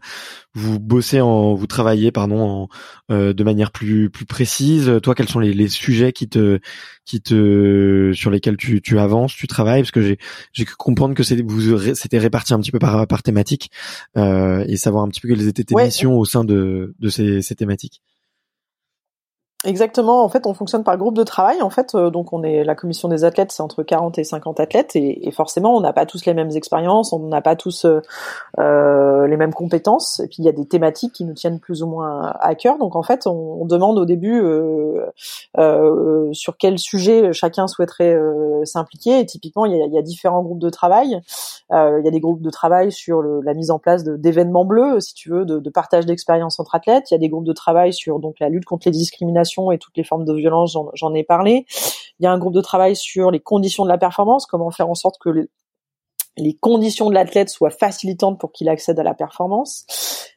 vous 0.54 0.80
bossez 0.80 1.22
en 1.22 1.56
vous 1.56 1.68
travaillez 1.68 2.12
pardon 2.12 2.42
en, 2.42 2.70
euh, 3.12 3.34
de 3.34 3.44
manière 3.44 3.72
plus 3.72 4.10
plus 4.10 4.26
précise. 4.26 4.92
Toi 5.02 5.16
quels 5.16 5.30
sont 5.30 5.40
les, 5.40 5.54
les 5.54 5.68
sujets 5.68 6.14
qui 6.14 6.30
te 6.30 6.60
qui 7.06 7.22
te 7.22 8.12
sur 8.14 8.32
lesquels 8.32 8.58
tu, 8.58 8.82
tu 8.82 9.00
avances 9.00 9.34
tu 9.34 9.48
travailles? 9.48 9.82
Parce 9.82 9.92
que 9.92 10.02
j'ai 10.02 10.18
j'ai 10.52 10.66
pu 10.66 10.76
comprendre 10.76 11.16
que 11.16 11.24
vous 11.44 11.96
c'était 11.96 12.20
réparti 12.20 12.54
un 12.54 12.60
petit 12.60 12.72
peu 12.72 12.80
par 12.80 13.08
par 13.08 13.24
thématique 13.24 13.72
euh, 14.18 14.64
et 14.68 14.78
savoir 14.78 15.04
un 15.04 15.10
petit 15.10 15.22
peu 15.22 15.28
quelles 15.28 15.48
étaient 15.48 15.64
tes 15.64 15.76
missions 15.76 16.18
au 16.18 16.26
sein 16.26 16.44
de 16.44 16.96
de 17.00 17.10
ces, 17.10 17.42
ces 17.42 17.56
thématiques 17.56 18.02
Exactement. 19.66 20.26
En 20.26 20.30
fait, 20.30 20.46
on 20.46 20.54
fonctionne 20.54 20.84
par 20.84 20.98
groupe 20.98 21.16
de 21.16 21.24
travail. 21.24 21.62
En 21.62 21.70
fait, 21.70 21.96
euh, 21.96 22.10
donc 22.10 22.34
on 22.34 22.44
est 22.44 22.66
la 22.66 22.76
commission 22.76 23.08
des 23.08 23.24
athlètes, 23.24 23.54
c'est 23.54 23.64
entre 23.64 23.82
40 23.82 24.18
et 24.18 24.26
50 24.26 24.60
athlètes, 24.60 24.96
et, 24.96 25.26
et 25.26 25.32
forcément, 25.32 25.76
on 25.78 25.80
n'a 25.80 25.94
pas 25.94 26.06
tous 26.06 26.26
les 26.26 26.34
mêmes 26.34 26.52
expériences, 26.52 27.14
on 27.14 27.20
n'a 27.20 27.42
pas 27.42 27.56
tous 27.56 27.86
euh, 27.86 28.02
euh, 28.60 29.26
les 29.26 29.38
mêmes 29.38 29.54
compétences. 29.54 30.20
Et 30.20 30.28
puis, 30.28 30.38
il 30.40 30.46
y 30.46 30.50
a 30.50 30.52
des 30.52 30.66
thématiques 30.66 31.14
qui 31.14 31.24
nous 31.24 31.34
tiennent 31.34 31.62
plus 31.62 31.82
ou 31.82 31.88
moins 31.88 32.34
à 32.42 32.56
cœur. 32.56 32.78
Donc, 32.78 32.98
en 32.98 33.04
fait, 33.04 33.26
on, 33.26 33.62
on 33.62 33.66
demande 33.66 33.98
au 33.98 34.06
début 34.06 34.42
euh, 34.42 35.06
euh, 35.58 36.34
sur 36.34 36.58
quel 36.58 36.78
sujet 36.78 37.32
chacun 37.32 37.68
souhaiterait 37.68 38.18
s'impliquer. 38.66 39.20
Et 39.20 39.26
typiquement, 39.26 39.66
il 39.66 39.78
y, 39.78 39.82
a, 39.82 39.86
y, 39.86 39.98
a, 39.98 40.02
différents 40.02 40.44
groupes 40.44 40.60
de 40.60 40.70
travail. 40.70 41.22
il 41.72 42.02
y 42.04 42.08
a 42.08 42.12
des 42.12 42.20
groupes 42.20 42.42
de 42.42 42.50
travail 42.50 42.92
sur 42.92 43.22
le, 43.22 43.40
la 43.42 43.54
mise 43.54 43.72
en 43.72 43.80
place 43.80 44.04
d'événements 44.04 44.66
bleus, 44.66 45.00
si 45.00 45.14
tu 45.14 45.30
veux, 45.30 45.46
de, 45.46 45.60
de 45.60 45.70
partage 45.70 46.06
d'expériences 46.06 46.60
entre 46.60 46.76
athlètes. 46.76 47.12
Il 47.12 47.14
y 47.14 47.18
a 47.18 47.20
des 47.20 47.30
groupes 47.30 47.46
de 47.46 47.54
travail 47.54 47.94
sur 47.94 48.20
donc 48.20 48.42
la 48.42 48.50
lutte 48.50 48.66
contre 48.66 48.88
les 48.88 48.92
discriminations 48.92 49.53
et 49.72 49.78
toutes 49.78 49.98
les 49.98 50.04
formes 50.04 50.26
de 50.26 50.34
violence, 50.34 50.78
j'en 50.94 51.14
ai 51.14 51.24
parlé. 51.24 51.66
Il 52.20 52.24
y 52.24 52.28
a 52.28 52.32
un 52.32 52.38
groupe 52.38 52.54
de 52.54 52.62
travail 52.62 52.96
sur 52.96 53.32
les 53.32 53.40
conditions 53.40 53.84
de 53.84 53.90
la 53.90 53.98
performance, 53.98 54.46
comment 54.46 54.72
faire 54.72 54.90
en 54.90 54.96
sorte 54.96 55.18
que 55.20 55.48
les 56.38 56.56
conditions 56.56 57.10
de 57.10 57.14
l'athlète 57.14 57.50
soient 57.50 57.70
facilitantes 57.70 58.40
pour 58.40 58.52
qu'il 58.52 58.70
accède 58.70 59.00
à 59.00 59.04
la 59.04 59.14
performance. 59.14 59.86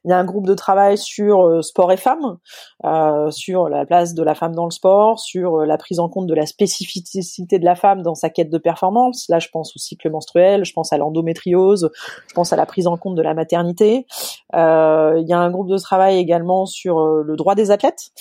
Il 0.04 0.10
y 0.10 0.12
a 0.12 0.18
un 0.18 0.24
groupe 0.24 0.46
de 0.46 0.54
travail 0.54 0.98
sur 0.98 1.46
euh, 1.46 1.62
sport 1.62 1.90
et 1.90 1.96
femmes, 1.96 2.38
euh, 2.84 3.30
sur 3.30 3.68
la 3.68 3.86
place 3.86 4.14
de 4.14 4.22
la 4.22 4.34
femme 4.34 4.54
dans 4.54 4.66
le 4.66 4.70
sport, 4.70 5.18
sur 5.18 5.60
euh, 5.60 5.66
la 5.66 5.78
prise 5.78 5.98
en 5.98 6.08
compte 6.08 6.26
de 6.26 6.34
la 6.34 6.46
spécificité 6.46 7.58
de 7.58 7.64
la 7.64 7.74
femme 7.74 8.02
dans 8.02 8.14
sa 8.14 8.30
quête 8.30 8.50
de 8.50 8.58
performance. 8.58 9.26
Là, 9.28 9.38
je 9.38 9.48
pense 9.48 9.74
au 9.74 9.78
cycle 9.78 10.10
menstruel, 10.10 10.64
je 10.64 10.72
pense 10.72 10.92
à 10.92 10.98
l'endométriose, 10.98 11.90
je 12.28 12.34
pense 12.34 12.52
à 12.52 12.56
la 12.56 12.66
prise 12.66 12.86
en 12.86 12.96
compte 12.96 13.14
de 13.14 13.22
la 13.22 13.34
maternité. 13.34 14.06
il 14.52 15.26
y 15.26 15.32
a 15.32 15.38
un 15.38 15.50
groupe 15.50 15.68
de 15.68 15.78
travail 15.78 16.18
également 16.18 16.66
sur 16.66 17.00
le 17.00 17.36
droit 17.36 17.54
des 17.54 17.70
athlètes, 17.70 18.12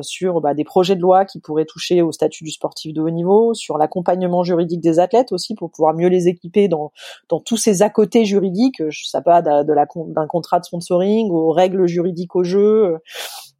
sur 0.00 0.40
bah, 0.40 0.54
des 0.54 0.64
projets 0.64 0.96
de 0.96 1.00
loi 1.00 1.24
qui 1.24 1.40
pourraient 1.40 1.64
toucher 1.64 2.02
au 2.02 2.12
statut 2.12 2.44
du 2.44 2.50
sportif 2.50 2.92
de 2.92 3.00
haut 3.00 3.10
niveau, 3.10 3.54
sur 3.54 3.78
l'accompagnement 3.78 4.42
juridique 4.42 4.80
des 4.80 4.98
athlètes 4.98 5.32
aussi 5.32 5.54
pour 5.54 5.70
pouvoir 5.70 5.94
mieux 5.94 6.08
les 6.08 6.28
équiper 6.28 6.68
dans 6.68 6.85
dans, 7.28 7.40
tous 7.40 7.56
ces 7.56 7.82
à 7.82 7.90
côté 7.90 8.24
juridiques, 8.24 8.82
ça 9.04 9.22
pas 9.22 9.42
de, 9.42 9.72
la 9.72 9.86
d'un 10.08 10.26
contrat 10.26 10.60
de 10.60 10.64
sponsoring 10.64 11.30
aux 11.30 11.50
règles 11.50 11.86
juridiques 11.86 12.36
au 12.36 12.44
jeu, 12.44 12.98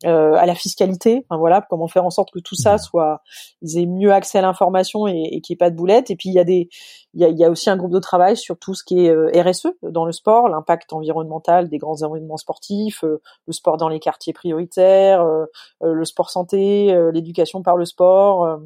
euh, 0.04 0.34
à 0.34 0.44
la 0.44 0.54
fiscalité. 0.54 1.24
Enfin 1.24 1.38
voilà, 1.38 1.66
comment 1.70 1.88
faire 1.88 2.04
en 2.04 2.10
sorte 2.10 2.30
que 2.30 2.38
tout 2.38 2.54
ça 2.54 2.74
mmh. 2.74 2.78
soit, 2.78 3.22
ils 3.62 3.78
aient 3.78 3.86
mieux 3.86 4.12
accès 4.12 4.36
à 4.36 4.42
l'information 4.42 5.08
et, 5.08 5.28
et 5.32 5.40
qu'il 5.40 5.54
n'y 5.54 5.56
ait 5.56 5.64
pas 5.64 5.70
de 5.70 5.76
boulettes. 5.76 6.10
Et 6.10 6.16
puis 6.16 6.28
il 6.28 6.34
y 6.34 6.38
a 6.38 6.44
des, 6.44 6.68
il 7.14 7.22
y 7.22 7.24
a, 7.24 7.30
y 7.30 7.42
a, 7.42 7.50
aussi 7.50 7.70
un 7.70 7.78
groupe 7.78 7.92
de 7.92 7.98
travail 7.98 8.36
sur 8.36 8.58
tout 8.58 8.74
ce 8.74 8.84
qui 8.84 9.06
est 9.06 9.10
euh, 9.10 9.30
RSE 9.34 9.68
dans 9.82 10.04
le 10.04 10.12
sport, 10.12 10.50
l'impact 10.50 10.92
environnemental 10.92 11.70
des 11.70 11.78
grands 11.78 11.96
événements 11.96 12.36
sportifs, 12.36 13.04
euh, 13.04 13.22
le 13.46 13.52
sport 13.54 13.78
dans 13.78 13.88
les 13.88 13.98
quartiers 13.98 14.34
prioritaires, 14.34 15.24
le 15.80 16.04
sport 16.04 16.28
santé, 16.28 16.94
l'éducation 17.12 17.62
par 17.62 17.76
le 17.76 17.84
sport 17.84 18.60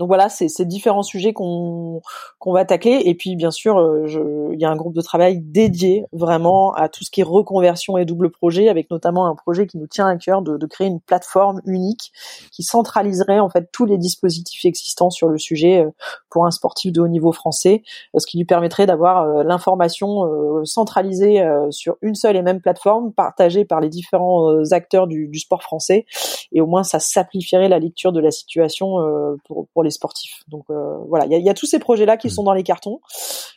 donc 0.00 0.08
voilà, 0.08 0.30
c'est 0.30 0.48
ces 0.48 0.64
différents 0.64 1.02
sujets 1.02 1.34
qu'on 1.34 2.00
qu'on 2.38 2.54
va 2.54 2.64
tacler. 2.64 3.02
Et 3.04 3.14
puis 3.14 3.36
bien 3.36 3.50
sûr, 3.50 3.76
euh, 3.76 4.48
il 4.50 4.58
y 4.58 4.64
a 4.64 4.70
un 4.70 4.74
groupe 4.74 4.94
de 4.94 5.02
travail 5.02 5.40
dédié 5.42 6.06
vraiment 6.10 6.72
à 6.72 6.88
tout 6.88 7.04
ce 7.04 7.10
qui 7.10 7.20
est 7.20 7.24
reconversion 7.24 7.98
et 7.98 8.06
double 8.06 8.30
projet, 8.30 8.70
avec 8.70 8.90
notamment 8.90 9.26
un 9.26 9.34
projet 9.34 9.66
qui 9.66 9.76
nous 9.76 9.86
tient 9.86 10.06
à 10.06 10.16
cœur 10.16 10.40
de, 10.40 10.56
de 10.56 10.66
créer 10.66 10.86
une 10.86 11.00
plateforme 11.00 11.60
unique 11.66 12.12
qui 12.50 12.62
centraliserait 12.62 13.40
en 13.40 13.50
fait 13.50 13.68
tous 13.72 13.84
les 13.84 13.98
dispositifs 13.98 14.64
existants 14.64 15.10
sur 15.10 15.28
le 15.28 15.36
sujet 15.36 15.84
euh, 15.84 15.90
pour 16.30 16.46
un 16.46 16.50
sportif 16.50 16.94
de 16.94 17.02
haut 17.02 17.08
niveau 17.08 17.32
français, 17.32 17.82
ce 18.16 18.26
qui 18.26 18.38
lui 18.38 18.46
permettrait 18.46 18.86
d'avoir 18.86 19.24
euh, 19.24 19.42
l'information 19.42 20.24
centralisée 20.64 21.44
sur 21.70 21.96
une 22.00 22.14
seule 22.14 22.36
et 22.36 22.42
même 22.42 22.60
plateforme, 22.60 23.12
partagée 23.12 23.66
par 23.66 23.80
les 23.80 23.90
différents 23.90 24.62
acteurs 24.70 25.06
du, 25.06 25.28
du, 25.28 25.38
sport 25.38 25.62
français. 25.62 26.06
Et 26.52 26.60
au 26.60 26.66
moins, 26.66 26.84
ça 26.84 27.00
simplifierait 27.00 27.68
la 27.68 27.78
lecture 27.78 28.12
de 28.12 28.20
la 28.20 28.30
situation 28.30 28.96
pour, 29.44 29.66
pour 29.72 29.82
les 29.82 29.89
sportifs. 29.90 30.42
Donc 30.48 30.64
euh, 30.70 30.98
voilà, 31.08 31.26
il 31.26 31.44
y 31.44 31.50
a, 31.50 31.54
tous 31.54 31.66
ces 31.66 31.78
projets-là 31.78 32.16
qui 32.16 32.28
hmm. 32.28 32.30
sont 32.30 32.42
dans 32.42 32.52
les 32.52 32.62
cartons. 32.62 33.00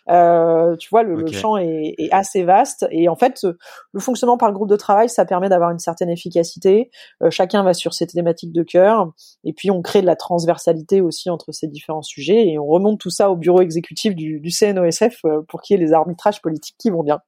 Euh, 0.09 0.75
tu 0.77 0.89
vois, 0.89 1.03
le, 1.03 1.25
champ 1.31 1.57
est, 1.57 1.95
assez 2.11 2.43
vaste 2.43 2.85
et 2.91 3.07
en 3.09 3.15
fait, 3.15 3.45
le 3.91 3.99
fonctionnement 3.99 4.37
par 4.37 4.51
groupe 4.51 4.69
de 4.69 4.75
travail, 4.75 5.09
ça 5.09 5.25
permet 5.25 5.49
d'avoir 5.49 5.71
une 5.71 5.79
certaine 5.79 6.09
efficacité. 6.09 6.89
Euh, 7.21 7.29
chacun 7.29 7.63
va 7.63 7.73
sur 7.73 7.93
ses 7.93 8.07
thématiques 8.07 8.51
de 8.51 8.63
cœur 8.63 9.11
et 9.43 9.53
puis 9.53 9.71
on 9.71 9.81
crée 9.81 10.01
de 10.01 10.07
la 10.07 10.15
transversalité 10.15 11.01
aussi 11.01 11.29
entre 11.29 11.51
ces 11.51 11.67
différents 11.67 12.01
sujets 12.01 12.47
et 12.47 12.59
on 12.59 12.65
remonte 12.65 12.99
tout 12.99 13.09
ça 13.09 13.31
au 13.31 13.35
bureau 13.35 13.61
exécutif 13.61 14.15
du, 14.15 14.39
du 14.39 14.49
CNOSF 14.49 15.21
pour 15.47 15.61
qu'il 15.61 15.77
y 15.77 15.81
ait 15.81 15.85
les 15.85 15.93
arbitrages 15.93 16.41
politiques 16.41 16.75
qui 16.77 16.89
vont 16.89 17.03
bien. 17.03 17.19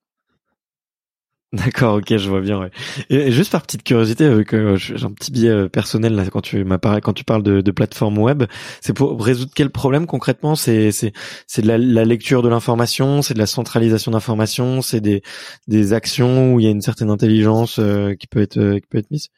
D'accord, 1.54 1.96
ok, 1.98 2.18
je 2.18 2.30
vois 2.30 2.42
bien. 2.42 2.60
Ouais. 2.60 2.72
Et, 3.10 3.32
juste 3.32 3.52
par 3.52 3.62
petite 3.62 3.84
curiosité, 3.84 4.26
euh, 4.26 4.76
j'ai 4.76 5.04
un 5.06 5.12
petit 5.12 5.32
biais 5.32 5.50
euh, 5.50 5.70
personnel 5.70 6.14
là 6.14 6.26
quand 6.30 6.42
tu 6.42 6.64
m'apparais, 6.66 7.02
quand 7.02 7.14
tu 7.14 7.24
parles 7.24 7.44
de, 7.44 7.72
plateforme 7.72 8.18
web, 8.18 8.44
c'est 8.82 8.94
pour 8.94 9.24
résoudre 9.24 9.52
quel 9.56 9.70
problème 9.70 10.06
concrètement? 10.08 10.56
C'est 10.56 10.92
c'est 10.92 11.14
c'est 11.48 11.62
de 11.62 11.68
la, 11.68 11.78
la, 11.78 12.04
lecture 12.04 12.42
de 12.42 12.50
l'information, 12.50 13.22
c'est 13.22 13.36
de 13.36 13.40
la 13.40 13.46
centralisation 13.46 14.12
d'information, 14.12 14.82
c'est 14.82 15.02
des 15.02 15.22
des 15.68 15.94
actions 15.94 16.54
où 16.54 16.60
il 16.60 16.66
y 16.66 16.68
a 16.68 16.72
une 16.72 16.82
certaine 16.82 17.10
intelligence 17.10 17.80
euh, 17.80 18.16
qui 18.16 18.28
peut 18.28 18.42
être 18.42 18.76
qui 18.76 18.88
peut 18.90 18.98
être 18.98 19.12
mise? 19.12 19.30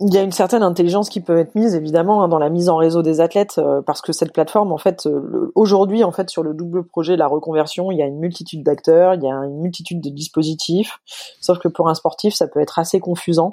Il 0.00 0.12
y 0.12 0.18
a 0.18 0.22
une 0.22 0.32
certaine 0.32 0.64
intelligence 0.64 1.08
qui 1.08 1.20
peut 1.20 1.38
être 1.38 1.54
mise 1.54 1.74
évidemment 1.74 2.22
hein, 2.22 2.28
dans 2.28 2.38
la 2.38 2.50
mise 2.50 2.68
en 2.68 2.76
réseau 2.76 3.02
des 3.02 3.20
athlètes 3.20 3.58
euh, 3.58 3.80
parce 3.80 4.02
que 4.02 4.12
cette 4.12 4.32
plateforme 4.32 4.72
en 4.72 4.78
fait 4.78 5.06
euh, 5.06 5.52
aujourd'hui 5.54 6.02
en 6.02 6.10
fait 6.10 6.30
sur 6.30 6.42
le 6.42 6.52
double 6.52 6.84
projet 6.84 7.16
la 7.16 7.28
reconversion 7.28 7.92
il 7.92 7.98
y 7.98 8.02
a 8.02 8.06
une 8.06 8.18
multitude 8.18 8.64
d'acteurs 8.64 9.14
il 9.14 9.22
y 9.22 9.28
a 9.28 9.34
une 9.34 9.60
multitude 9.60 10.00
de 10.00 10.10
dispositifs. 10.10 10.98
Sauf 11.40 11.58
que 11.58 11.68
pour 11.68 11.88
un 11.88 11.94
sportif 11.94 12.34
ça 12.34 12.48
peut 12.48 12.60
être 12.60 12.78
assez 12.78 12.98
confusant 12.98 13.50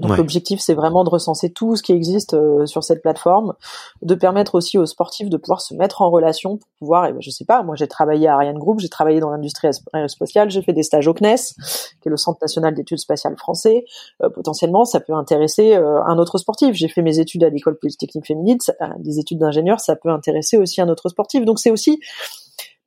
donc 0.00 0.16
l'objectif 0.16 0.60
c'est 0.60 0.74
vraiment 0.74 1.04
de 1.04 1.08
recenser 1.08 1.52
tout 1.52 1.76
ce 1.76 1.82
qui 1.82 1.92
existe 1.92 2.34
euh, 2.34 2.66
sur 2.66 2.82
cette 2.82 3.00
plateforme, 3.00 3.54
de 4.02 4.14
permettre 4.14 4.56
aussi 4.56 4.76
aux 4.76 4.86
sportifs 4.86 5.28
de 5.28 5.36
pouvoir 5.36 5.60
se 5.60 5.72
mettre 5.74 6.02
en 6.02 6.10
relation 6.10 6.56
pour 6.56 6.68
pouvoir, 6.80 7.06
eh 7.06 7.12
ben, 7.12 7.20
je 7.20 7.30
sais 7.30 7.44
pas, 7.44 7.62
moi 7.62 7.76
j'ai 7.76 7.86
travaillé 7.86 8.26
à 8.26 8.34
Ariane 8.34 8.58
Group, 8.58 8.80
j'ai 8.80 8.88
travaillé 8.88 9.20
dans 9.20 9.30
l'industrie 9.30 9.68
aérospatiale, 9.92 10.50
j'ai 10.50 10.62
fait 10.62 10.72
des 10.72 10.82
stages 10.82 11.06
au 11.06 11.14
CNES, 11.14 11.54
qui 12.00 12.08
est 12.08 12.10
le 12.10 12.16
Centre 12.16 12.38
national 12.42 12.74
d'études 12.74 12.98
spatiales 12.98 13.36
français. 13.36 13.84
Euh, 14.22 14.30
potentiellement, 14.30 14.84
ça 14.84 14.98
peut 15.00 15.14
intéresser 15.14 15.76
euh, 15.76 16.02
un 16.06 16.18
autre 16.18 16.38
sportif. 16.38 16.74
J'ai 16.74 16.88
fait 16.88 17.02
mes 17.02 17.20
études 17.20 17.44
à 17.44 17.48
l'école 17.48 17.78
polytechnique 17.78 18.26
féminine, 18.26 18.58
des 18.98 19.18
études 19.20 19.38
d'ingénieur, 19.38 19.80
ça 19.80 19.94
peut 19.96 20.10
intéresser 20.10 20.58
aussi 20.58 20.80
un 20.80 20.88
autre 20.88 21.08
sportif. 21.08 21.44
Donc 21.44 21.58
c'est 21.60 21.70
aussi 21.70 22.00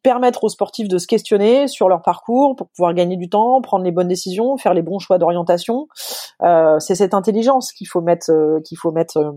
permettre 0.03 0.44
aux 0.44 0.49
sportifs 0.49 0.88
de 0.88 0.98
se 0.98 1.07
questionner 1.07 1.68
sur 1.68 1.90
leur 1.90 2.02
parcours 2.02 2.56
pour 2.56 2.69
pouvoir 2.69 2.94
gagner 2.94 3.18
du 3.18 3.30
temps, 3.30 3.61
prendre 3.61 3.84
les 3.84 3.91
bonnes 3.91 4.07
décisions, 4.07 4.57
faire 4.57 4.74
les 4.74 4.82
bons 4.82 4.99
choix 4.99 5.18
d'orientation. 5.18 5.88
Euh, 6.44 6.80
c'est 6.80 6.95
cette 6.95 7.14
intelligence 7.14 7.72
qu'il 7.74 7.88
faut 7.88 8.02
mettre, 8.02 8.32
euh, 8.32 8.60
qu'il 8.61 8.78
faut 8.78 8.91
mettre 8.91 9.18
euh, 9.18 9.32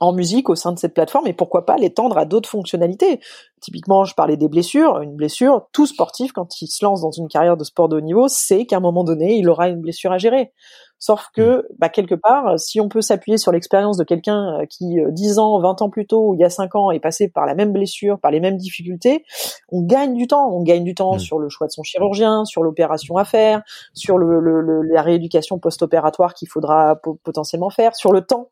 en 0.00 0.12
musique 0.12 0.48
au 0.50 0.54
sein 0.54 0.72
de 0.72 0.78
cette 0.78 0.94
plateforme 0.94 1.26
et 1.26 1.32
pourquoi 1.32 1.64
pas 1.64 1.76
l'étendre 1.76 2.18
à 2.18 2.24
d'autres 2.24 2.48
fonctionnalités. 2.48 3.20
Typiquement, 3.60 4.04
je 4.04 4.14
parlais 4.14 4.36
des 4.36 4.48
blessures. 4.48 5.00
Une 5.00 5.14
blessure, 5.14 5.66
tout 5.72 5.86
sportif, 5.86 6.32
quand 6.32 6.60
il 6.60 6.68
se 6.68 6.84
lance 6.84 7.00
dans 7.00 7.10
une 7.10 7.28
carrière 7.28 7.56
de 7.56 7.64
sport 7.64 7.88
de 7.88 7.96
haut 7.96 8.02
niveau, 8.02 8.28
sait 8.28 8.66
qu'à 8.66 8.76
un 8.76 8.80
moment 8.80 9.04
donné, 9.04 9.36
il 9.36 9.48
aura 9.48 9.68
une 9.68 9.80
blessure 9.80 10.12
à 10.12 10.18
gérer. 10.18 10.52
Sauf 10.98 11.28
que, 11.34 11.58
mm. 11.58 11.62
bah, 11.78 11.88
quelque 11.88 12.14
part, 12.14 12.58
si 12.58 12.80
on 12.80 12.88
peut 12.88 13.00
s'appuyer 13.00 13.38
sur 13.38 13.52
l'expérience 13.52 13.96
de 13.96 14.04
quelqu'un 14.04 14.60
euh, 14.60 14.66
qui, 14.66 14.96
10 15.08 15.38
euh, 15.38 15.40
ans, 15.40 15.60
20 15.60 15.82
ans 15.82 15.90
plus 15.90 16.06
tôt, 16.06 16.30
ou 16.30 16.34
il 16.34 16.40
y 16.40 16.44
a 16.44 16.50
5 16.50 16.74
ans, 16.74 16.90
est 16.90 17.00
passé 17.00 17.28
par 17.28 17.46
la 17.46 17.54
même 17.54 17.72
blessure, 17.72 18.18
par 18.18 18.30
les 18.30 18.40
mêmes 18.40 18.56
difficultés, 18.56 19.24
on 19.70 19.82
gagne 19.82 20.14
du 20.14 20.26
temps. 20.26 20.50
On 20.52 20.62
gagne 20.62 20.84
du 20.84 20.94
temps 20.94 21.16
mm. 21.16 21.18
sur 21.18 21.38
le 21.38 21.48
choix 21.48 21.66
de 21.66 21.72
son 21.72 21.82
chirurgien, 21.82 22.44
sur 22.44 22.62
l'opération 22.62 23.16
à 23.16 23.24
faire, 23.24 23.62
sur 23.94 24.18
le, 24.18 24.40
le, 24.40 24.82
la 24.82 25.02
rééducation 25.02 25.58
post-opératoire 25.58 26.34
qu'il 26.34 26.48
faudra 26.48 27.00
potentiellement 27.24 27.70
faire, 27.70 27.94
sur 27.94 28.12
le 28.12 28.22
temps 28.22 28.48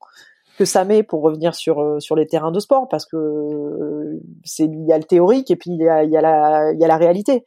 que 0.57 0.65
ça 0.65 0.85
met 0.85 1.03
pour 1.03 1.23
revenir 1.23 1.55
sur 1.55 1.81
euh, 1.81 1.99
sur 1.99 2.17
les 2.17 2.27
terrains 2.27 2.53
de 2.53 2.61
sport 2.61 2.89
parce 2.89 3.07
que 3.07 4.21
c'est 4.45 4.65
il 4.65 4.87
y 4.87 4.93
a 4.93 4.99
le 4.99 5.05
théorique 5.05 5.51
et 5.51 5.57
puis 5.57 5.71
il 5.71 5.83
y 5.83 5.89
a, 5.89 6.05
il 6.05 6.11
y 6.11 6.17
a 6.17 6.21
la 6.21 6.73
il 6.73 6.81
y 6.81 6.85
a 6.85 6.89
la 6.89 6.97
réalité 6.97 7.45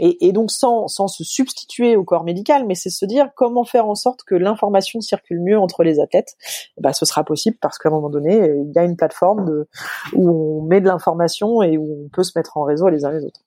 et, 0.00 0.32
donc 0.32 0.50
sans, 0.50 0.88
se 0.88 1.24
substituer 1.24 1.96
au 1.96 2.04
corps 2.04 2.24
médical, 2.24 2.66
mais 2.66 2.74
c'est 2.74 2.90
se 2.90 3.04
dire 3.04 3.28
comment 3.36 3.64
faire 3.64 3.86
en 3.86 3.94
sorte 3.94 4.22
que 4.24 4.34
l'information 4.34 5.00
circule 5.00 5.40
mieux 5.40 5.58
entre 5.58 5.82
les 5.82 6.00
athlètes. 6.00 6.36
Bah, 6.80 6.92
ce 6.92 7.04
sera 7.04 7.24
possible 7.24 7.58
parce 7.60 7.78
qu'à 7.78 7.90
un 7.90 7.92
moment 7.92 8.10
donné, 8.10 8.36
il 8.36 8.72
y 8.74 8.78
a 8.78 8.84
une 8.84 8.96
plateforme 8.96 9.66
où 10.14 10.30
on 10.30 10.62
met 10.62 10.80
de 10.80 10.86
l'information 10.86 11.62
et 11.62 11.76
où 11.76 12.04
on 12.06 12.08
peut 12.08 12.22
se 12.22 12.32
mettre 12.36 12.56
en 12.56 12.62
réseau 12.62 12.88
les 12.88 13.04
uns 13.04 13.12
les 13.12 13.24
autres. 13.24 13.40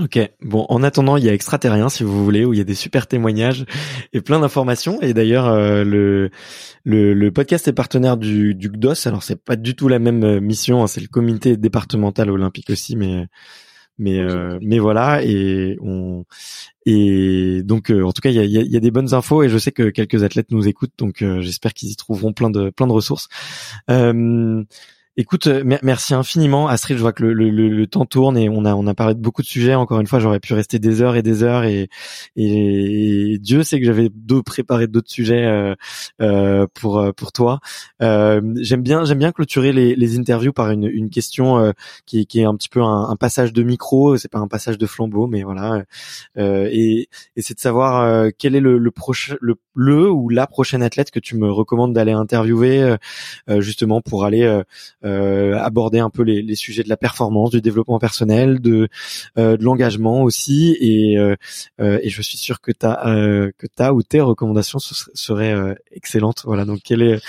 Ok, 0.00 0.18
bon, 0.40 0.64
en 0.70 0.82
attendant, 0.82 1.18
il 1.18 1.24
y 1.24 1.28
a 1.28 1.34
Extraterrien, 1.34 1.90
si 1.90 2.02
vous 2.02 2.24
voulez, 2.24 2.46
où 2.46 2.54
il 2.54 2.56
y 2.56 2.62
a 2.62 2.64
des 2.64 2.74
super 2.74 3.06
témoignages 3.06 3.66
et 4.14 4.22
plein 4.22 4.40
d'informations. 4.40 4.98
Et 5.02 5.12
d'ailleurs, 5.12 5.48
euh, 5.48 5.84
le 5.84 7.30
podcast 7.30 7.68
est 7.68 7.74
partenaire 7.74 8.16
du, 8.16 8.54
du 8.54 8.70
GDOS. 8.70 9.06
Alors, 9.06 9.22
c'est 9.22 9.44
pas 9.44 9.56
du 9.56 9.76
tout 9.76 9.88
la 9.88 9.98
même 9.98 10.24
euh, 10.24 10.40
mission, 10.40 10.82
hein, 10.82 10.86
c'est 10.86 11.02
le 11.02 11.08
comité 11.08 11.58
départemental 11.58 12.30
olympique 12.30 12.70
aussi, 12.70 12.96
mais 12.96 13.26
mais 13.98 14.18
euh, 14.18 14.58
mais 14.62 14.78
voilà 14.78 15.22
et 15.22 15.76
on 15.80 16.24
et 16.86 17.62
donc 17.62 17.90
euh, 17.90 18.02
en 18.02 18.12
tout 18.12 18.20
cas 18.20 18.30
il 18.30 18.36
y 18.36 18.58
a, 18.58 18.62
y 18.62 18.76
a, 18.76 18.80
des 18.80 18.90
bonnes 18.90 19.14
infos 19.14 19.42
et 19.42 19.48
je 19.48 19.58
sais 19.58 19.72
que 19.72 19.90
quelques 19.90 20.24
athlètes 20.24 20.50
nous 20.50 20.66
écoutent 20.66 20.94
donc 20.98 21.22
euh, 21.22 21.40
j'espère 21.40 21.74
qu'ils 21.74 21.90
y 21.90 21.96
trouveront 21.96 22.32
plein 22.32 22.50
de 22.50 22.70
plein 22.70 22.86
de 22.86 22.92
ressources 22.92 23.28
Écoute, 25.18 25.46
euh, 25.46 25.62
merci 25.82 26.14
infiniment, 26.14 26.68
Astrid. 26.68 26.96
Je 26.96 27.02
vois 27.02 27.12
que 27.12 27.22
le, 27.22 27.34
le, 27.34 27.50
le, 27.68 27.86
temps 27.86 28.06
tourne 28.06 28.38
et 28.38 28.48
on 28.48 28.64
a 28.64 28.74
on 28.74 28.86
a 28.86 28.94
parlé 28.94 29.14
de 29.14 29.20
beaucoup 29.20 29.42
de 29.42 29.46
sujets. 29.46 29.74
Encore 29.74 30.00
une 30.00 30.06
fois, 30.06 30.20
j'aurais 30.20 30.40
pu 30.40 30.54
rester 30.54 30.78
des 30.78 31.02
heures 31.02 31.16
et 31.16 31.22
des 31.22 31.42
heures 31.42 31.64
et, 31.64 31.90
et, 32.34 33.36
Dieu 33.38 33.62
sait 33.62 33.78
que 33.78 33.84
j'avais 33.84 34.08
préparé 34.46 34.86
d'autres 34.86 35.10
sujets 35.10 35.44
euh, 35.44 35.74
euh, 36.22 36.66
pour 36.72 37.12
pour 37.14 37.30
toi. 37.30 37.60
Euh, 38.00 38.40
j'aime 38.62 38.80
bien 38.80 39.04
j'aime 39.04 39.18
bien 39.18 39.32
clôturer 39.32 39.74
les, 39.74 39.94
les 39.96 40.18
interviews 40.18 40.54
par 40.54 40.70
une, 40.70 40.84
une 40.84 41.10
question 41.10 41.58
euh, 41.58 41.72
qui, 42.06 42.26
qui 42.26 42.40
est 42.40 42.44
un 42.46 42.56
petit 42.56 42.70
peu 42.70 42.80
un, 42.80 43.10
un 43.10 43.16
passage 43.16 43.52
de 43.52 43.62
micro. 43.62 44.16
C'est 44.16 44.30
pas 44.30 44.38
un 44.38 44.48
passage 44.48 44.78
de 44.78 44.86
flambeau, 44.86 45.26
mais 45.26 45.42
voilà. 45.42 45.84
et, 46.38 47.08
et 47.36 47.42
c'est 47.42 47.52
de 47.52 47.60
savoir 47.60 48.30
quel 48.38 48.56
est 48.56 48.60
le, 48.60 48.78
le 48.78 48.90
prochain 48.90 49.36
le, 49.42 49.56
le 49.74 50.10
ou 50.10 50.30
la 50.30 50.46
prochaine 50.46 50.82
athlète 50.82 51.10
que 51.10 51.20
tu 51.20 51.36
me 51.36 51.52
recommandes 51.52 51.92
d'aller 51.92 52.12
interviewer 52.12 52.96
justement 53.60 54.00
pour 54.00 54.24
aller 54.24 54.62
euh, 55.01 55.01
aborder 55.04 55.98
un 55.98 56.10
peu 56.10 56.22
les, 56.22 56.42
les, 56.42 56.54
sujets 56.54 56.82
de 56.82 56.88
la 56.88 56.96
performance, 56.96 57.50
du 57.50 57.60
développement 57.60 57.98
personnel, 57.98 58.60
de, 58.60 58.88
euh, 59.38 59.56
de 59.56 59.64
l'engagement 59.64 60.22
aussi. 60.22 60.76
Et, 60.80 61.18
euh, 61.18 61.36
et 61.78 62.08
je 62.08 62.22
suis 62.22 62.38
sûr 62.38 62.60
que 62.60 62.72
ta 62.72 63.02
que 63.58 63.66
ta 63.66 63.92
ou 63.92 64.02
tes 64.02 64.20
recommandations 64.20 64.78
seraient 64.78 65.54
excellentes. 65.92 66.42
Voilà. 66.44 66.64
Donc 66.64 66.80
quelle 66.84 67.02
est 67.02 67.20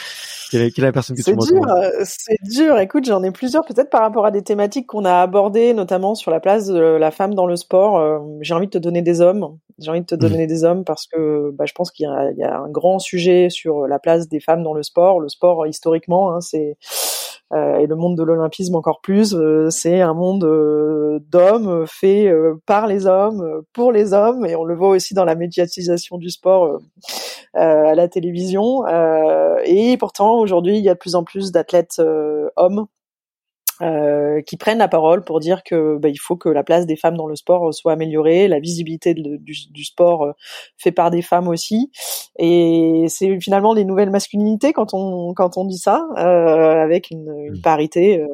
quelle 0.51 0.61
est, 0.61 0.71
quelle 0.71 0.85
est 0.85 0.87
la 0.87 0.91
personne 0.91 1.15
que 1.15 1.21
tu 1.23 1.35
dur, 1.35 1.65
C'est 2.03 2.37
dur. 2.43 2.77
Écoute, 2.77 3.05
j'en 3.05 3.23
ai 3.23 3.31
plusieurs 3.31 3.65
peut-être 3.65 3.89
par 3.89 4.01
rapport 4.01 4.25
à 4.25 4.31
des 4.31 4.43
thématiques 4.43 4.87
qu'on 4.87 5.05
a 5.05 5.21
abordées, 5.21 5.73
notamment 5.73 6.15
sur 6.15 6.31
la 6.31 6.39
place 6.39 6.67
de 6.67 6.79
la 6.79 7.11
femme 7.11 7.33
dans 7.33 7.47
le 7.47 7.55
sport. 7.55 8.23
J'ai 8.41 8.53
envie 8.53 8.67
de 8.67 8.71
te 8.71 8.77
donner 8.77 9.01
des 9.01 9.21
hommes. 9.21 9.57
J'ai 9.79 9.89
envie 9.89 10.01
de 10.01 10.05
te 10.05 10.15
mmh. 10.15 10.19
donner 10.19 10.47
des 10.47 10.63
hommes 10.63 10.83
parce 10.83 11.07
que 11.07 11.51
bah, 11.51 11.65
je 11.65 11.73
pense 11.73 11.91
qu'il 11.91 12.05
y, 12.05 12.39
y, 12.39 12.43
a 12.43 12.59
un 12.59 12.69
grand 12.69 12.99
sujet 12.99 13.49
sur 13.49 13.87
la 13.87 13.97
place 13.97 14.29
des 14.29 14.39
femmes 14.39 14.61
dans 14.61 14.73
le 14.73 14.83
sport. 14.83 15.19
Le 15.19 15.29
sport 15.29 15.65
historiquement, 15.65 16.33
hein, 16.33 16.41
c'est 16.41 16.77
euh, 16.79 17.22
et 17.79 17.87
le 17.87 17.95
monde 17.95 18.17
de 18.17 18.23
l'olympisme 18.23 18.75
encore 18.75 19.01
plus, 19.01 19.35
euh, 19.35 19.69
c'est 19.69 20.01
un 20.01 20.13
monde 20.13 20.43
euh, 20.43 21.19
d'hommes 21.29 21.85
fait 21.87 22.33
par 22.65 22.87
les 22.87 23.05
hommes, 23.05 23.61
pour 23.73 23.91
les 23.91 24.13
hommes, 24.13 24.45
et 24.45 24.55
on 24.55 24.63
le 24.63 24.75
voit 24.75 24.89
aussi 24.89 25.13
dans 25.13 25.25
la 25.25 25.35
médiatisation 25.35 26.17
du 26.17 26.29
sport 26.29 26.79
à 27.53 27.93
la 27.93 28.07
télévision. 28.07 28.85
et 29.65 29.97
pourtant, 29.97 30.39
aujourd'hui, 30.39 30.77
il 30.77 30.83
y 30.83 30.89
a 30.89 30.93
de 30.93 30.99
plus 30.99 31.15
en 31.15 31.23
plus 31.23 31.51
d'athlètes 31.51 32.01
hommes 32.55 32.87
euh, 33.83 34.41
qui 34.41 34.55
prennent 34.55 34.77
la 34.77 34.87
parole 34.87 35.23
pour 35.23 35.39
dire 35.41 35.61
que 35.63 35.97
bah, 35.97 36.07
il 36.07 36.17
faut 36.17 36.37
que 36.37 36.47
la 36.47 36.63
place 36.63 36.85
des 36.85 36.95
femmes 36.95 37.17
dans 37.17 37.27
le 37.27 37.35
sport 37.35 37.73
soit 37.73 37.91
améliorée, 37.91 38.47
la 38.47 38.59
visibilité 38.59 39.13
du, 39.13 39.37
du, 39.39 39.83
sport 39.83 40.23
euh, 40.23 40.31
fait 40.77 40.91
par 40.91 41.11
des 41.11 41.21
femmes 41.21 41.49
aussi, 41.49 41.91
et 42.39 43.05
c'est 43.09 43.39
finalement 43.41 43.73
les 43.73 43.83
nouvelles 43.83 44.09
masculinités 44.09 44.71
quand 44.71 44.93
on 44.93 45.33
quand 45.33 45.57
on 45.57 45.65
dit 45.65 45.77
ça, 45.77 46.07
euh, 46.17 46.81
avec 46.81 47.11
une, 47.11 47.33
une, 47.53 47.61
parité 47.61 48.21
euh, 48.21 48.27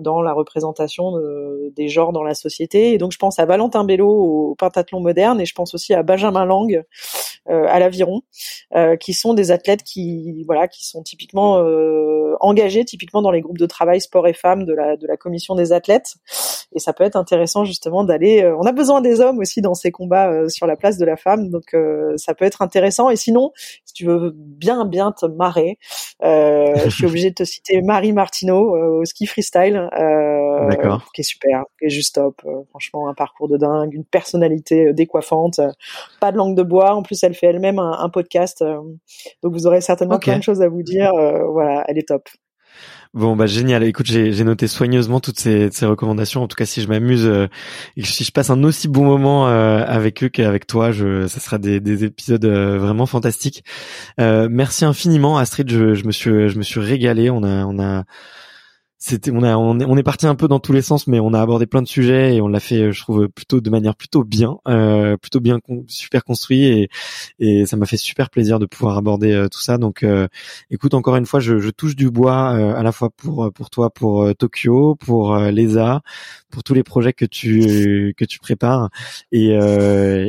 dans 0.00 0.22
la 0.22 0.32
représentation 0.32 1.12
de, 1.12 1.72
des 1.74 1.88
genres 1.88 2.12
dans 2.12 2.22
la 2.22 2.34
société. 2.34 2.92
Et 2.92 2.98
donc 2.98 3.12
je 3.12 3.18
pense 3.18 3.38
à 3.38 3.46
Valentin 3.46 3.84
Bello 3.84 4.08
au 4.08 4.54
pentathlon 4.54 5.00
moderne, 5.00 5.40
et 5.40 5.46
je 5.46 5.54
pense 5.54 5.74
aussi 5.74 5.94
à 5.94 6.02
Benjamin 6.02 6.44
Lang 6.44 6.82
à 7.46 7.78
l'aviron, 7.80 8.22
qui 9.00 9.14
sont 9.14 9.34
des 9.34 9.50
athlètes 9.50 9.82
qui 9.82 10.44
voilà 10.44 10.68
qui 10.68 10.86
sont 10.86 11.02
typiquement 11.02 11.56
engagés 12.40 12.84
typiquement 12.84 13.22
dans 13.22 13.30
les 13.30 13.40
groupes 13.40 13.58
de 13.58 13.66
travail 13.66 14.00
sport 14.00 14.26
et 14.28 14.32
femmes 14.32 14.64
de 14.64 14.72
la, 14.72 14.96
de 14.96 15.06
la 15.06 15.16
commission 15.16 15.54
des 15.54 15.72
athlètes. 15.72 16.14
Et 16.74 16.78
ça 16.78 16.92
peut 16.92 17.04
être 17.04 17.16
intéressant 17.16 17.64
justement 17.64 18.04
d'aller. 18.04 18.42
Euh, 18.42 18.56
on 18.58 18.62
a 18.62 18.72
besoin 18.72 19.00
des 19.00 19.20
hommes 19.20 19.38
aussi 19.38 19.60
dans 19.60 19.74
ces 19.74 19.90
combats 19.90 20.30
euh, 20.30 20.48
sur 20.48 20.66
la 20.66 20.76
place 20.76 20.98
de 20.98 21.04
la 21.04 21.16
femme, 21.16 21.50
donc 21.50 21.74
euh, 21.74 22.16
ça 22.16 22.34
peut 22.34 22.44
être 22.44 22.62
intéressant. 22.62 23.10
Et 23.10 23.16
sinon, 23.16 23.52
si 23.84 23.92
tu 23.92 24.06
veux 24.06 24.32
bien 24.34 24.84
bien 24.84 25.12
te 25.12 25.26
marrer, 25.26 25.78
je 26.22 26.88
suis 26.90 27.06
obligée 27.06 27.30
de 27.30 27.34
te 27.34 27.44
citer 27.44 27.82
Marie 27.82 28.12
Martineau 28.12 28.76
au 29.00 29.04
ski 29.04 29.26
freestyle, 29.26 29.81
qui 31.14 31.20
est 31.20 31.24
super, 31.24 31.64
qui 31.78 31.86
est 31.86 31.90
juste 31.90 32.16
top. 32.16 32.42
franchement, 32.70 33.08
un 33.08 33.14
parcours 33.14 33.48
de 33.48 33.56
dingue, 33.56 33.94
une 33.94 34.04
personnalité 34.04 34.92
décoiffante, 34.92 35.60
pas 36.20 36.32
de 36.32 36.36
langue 36.36 36.56
de 36.56 36.62
bois. 36.62 36.94
En 36.94 37.02
plus, 37.02 37.22
elle 37.22 37.34
fait 37.34 37.46
elle-même 37.46 37.78
un, 37.78 38.08
podcast, 38.08 38.62
donc 39.42 39.52
vous 39.52 39.66
aurez 39.66 39.80
certainement 39.80 40.18
plein 40.18 40.38
de 40.38 40.42
choses 40.42 40.62
à 40.62 40.68
vous 40.68 40.82
dire. 40.82 41.12
voilà, 41.14 41.84
elle 41.88 41.98
est 41.98 42.08
top. 42.08 42.28
Bon 43.14 43.36
bah 43.36 43.44
génial. 43.44 43.84
Écoute, 43.84 44.06
j'ai 44.06 44.44
noté 44.44 44.66
soigneusement 44.66 45.20
toutes 45.20 45.38
ces, 45.38 45.70
ces, 45.70 45.84
recommandations. 45.84 46.42
En 46.42 46.48
tout 46.48 46.56
cas, 46.56 46.64
si 46.64 46.80
je 46.80 46.88
m'amuse 46.88 47.26
euh, 47.26 47.46
et 47.98 48.04
si 48.04 48.24
je 48.24 48.32
passe 48.32 48.48
un 48.48 48.64
aussi 48.64 48.88
bon 48.88 49.04
moment 49.04 49.48
euh, 49.48 49.84
avec 49.86 50.24
eux 50.24 50.30
qu'avec 50.30 50.66
toi, 50.66 50.92
je, 50.92 51.26
ça 51.26 51.38
sera 51.38 51.58
des, 51.58 51.78
des 51.78 52.04
épisodes 52.04 52.42
euh, 52.46 52.78
vraiment 52.78 53.04
fantastiques. 53.04 53.64
merci 54.18 54.86
infiniment, 54.86 55.36
Astrid. 55.36 55.68
Je, 55.70 55.92
je, 55.92 56.06
me 56.06 56.12
suis 56.12 56.48
je 56.48 56.56
me 56.56 56.62
suis 56.62 56.80
régalé. 56.80 57.28
On 57.28 57.42
a 57.42 57.66
on 57.66 57.78
a 57.78 58.04
c'était 59.04 59.32
on 59.32 59.42
a 59.42 59.56
on 59.56 59.80
est, 59.80 59.84
on 59.84 59.96
est 59.96 60.04
parti 60.04 60.28
un 60.28 60.36
peu 60.36 60.46
dans 60.46 60.60
tous 60.60 60.72
les 60.72 60.80
sens 60.80 61.08
mais 61.08 61.18
on 61.18 61.34
a 61.34 61.42
abordé 61.42 61.66
plein 61.66 61.82
de 61.82 61.88
sujets 61.88 62.36
et 62.36 62.40
on 62.40 62.46
l'a 62.46 62.60
fait 62.60 62.92
je 62.92 63.00
trouve 63.00 63.28
plutôt 63.28 63.60
de 63.60 63.68
manière 63.68 63.96
plutôt 63.96 64.22
bien 64.22 64.58
euh, 64.68 65.16
plutôt 65.16 65.40
bien 65.40 65.58
super 65.88 66.22
construit 66.22 66.66
et 66.66 66.88
et 67.40 67.66
ça 67.66 67.76
m'a 67.76 67.86
fait 67.86 67.96
super 67.96 68.30
plaisir 68.30 68.60
de 68.60 68.66
pouvoir 68.66 68.96
aborder 68.96 69.32
euh, 69.32 69.48
tout 69.48 69.60
ça. 69.60 69.76
Donc 69.76 70.04
euh, 70.04 70.28
écoute 70.70 70.94
encore 70.94 71.16
une 71.16 71.26
fois 71.26 71.40
je, 71.40 71.58
je 71.58 71.70
touche 71.70 71.96
du 71.96 72.12
bois 72.12 72.54
euh, 72.54 72.76
à 72.76 72.84
la 72.84 72.92
fois 72.92 73.10
pour 73.10 73.52
pour 73.52 73.70
toi 73.70 73.90
pour 73.90 74.32
Tokyo 74.36 74.94
pour 74.94 75.36
l'ESA 75.36 76.02
pour 76.50 76.62
tous 76.62 76.74
les 76.74 76.84
projets 76.84 77.12
que 77.12 77.24
tu 77.24 78.14
que 78.16 78.24
tu 78.24 78.38
prépares 78.38 78.88
et 79.32 79.58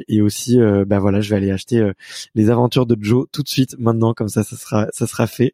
et 0.07 0.21
aussi 0.21 0.57
bah 0.87 0.97
voilà 0.97 1.21
je 1.21 1.29
vais 1.29 1.35
aller 1.35 1.51
acheter 1.51 1.91
les 2.33 2.49
aventures 2.49 2.87
de 2.87 2.97
Joe 2.99 3.27
tout 3.31 3.43
de 3.43 3.49
suite 3.49 3.75
maintenant 3.77 4.15
comme 4.15 4.29
ça 4.29 4.43
ça 4.43 4.57
sera 4.57 4.87
ça 4.93 5.05
sera 5.05 5.27
fait. 5.27 5.53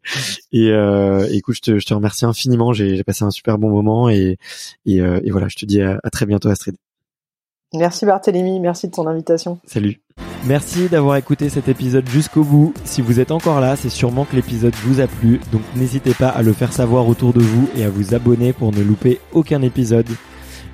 Et, 0.53 0.67
et 0.67 1.35
écoute 1.35 1.55
je 1.55 1.61
te 1.61 1.79
je 1.79 1.85
te 1.85 1.93
remercie 1.93 2.23
infiniment. 2.23 2.71
J'ai 2.71 3.03
passé 3.09 3.23
un 3.23 3.31
super 3.31 3.57
bon 3.57 3.69
moment 3.69 4.07
et, 4.07 4.37
et, 4.85 5.01
euh, 5.01 5.19
voilà, 5.31 5.47
je 5.47 5.55
te 5.55 5.65
dis 5.65 5.81
à, 5.81 5.99
très 6.11 6.27
bientôt 6.27 6.49
Astrid. 6.49 6.75
Merci 7.73 8.05
Barthélémy, 8.05 8.59
merci 8.59 8.87
de 8.87 8.91
ton 8.93 9.07
invitation. 9.07 9.59
Salut. 9.65 9.99
Merci 10.45 10.89
d'avoir 10.89 11.17
écouté 11.17 11.49
cet 11.49 11.67
épisode 11.67 12.07
jusqu'au 12.07 12.43
bout. 12.43 12.73
Si 12.83 13.01
vous 13.01 13.19
êtes 13.19 13.31
encore 13.31 13.61
là, 13.61 13.75
c'est 13.75 13.89
sûrement 13.89 14.25
que 14.25 14.35
l'épisode 14.35 14.75
vous 14.83 14.99
a 14.99 15.07
plu, 15.07 15.39
donc 15.51 15.61
n'hésitez 15.75 16.13
pas 16.13 16.29
à 16.29 16.43
le 16.43 16.53
faire 16.53 16.71
savoir 16.71 17.07
autour 17.07 17.33
de 17.33 17.41
vous 17.41 17.67
et 17.75 17.83
à 17.83 17.89
vous 17.89 18.13
abonner 18.13 18.53
pour 18.53 18.71
ne 18.71 18.83
louper 18.83 19.19
aucun 19.33 19.63
épisode. 19.63 20.07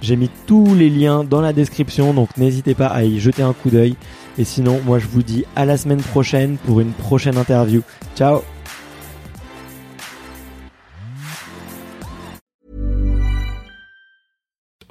J'ai 0.01 0.17
mis 0.17 0.29
tous 0.45 0.75
les 0.75 0.89
liens 0.89 1.23
dans 1.23 1.41
la 1.41 1.53
description, 1.53 2.13
donc 2.13 2.35
n'hésitez 2.37 2.75
pas 2.75 2.87
à 2.87 3.03
y 3.03 3.17
jeter 3.19 3.43
un 3.43 3.53
coup 3.53 3.69
d'œil. 3.69 3.95
Et 4.37 4.43
sinon, 4.43 4.81
moi 4.85 4.99
je 4.99 5.07
vous 5.07 5.23
dis 5.23 5.45
à 5.55 5.63
la 5.63 5.77
semaine 5.77 6.01
prochaine 6.01 6.57
pour 6.65 6.81
une 6.81 6.91
prochaine 6.91 7.37
interview. 7.37 7.81
Ciao 8.15 8.41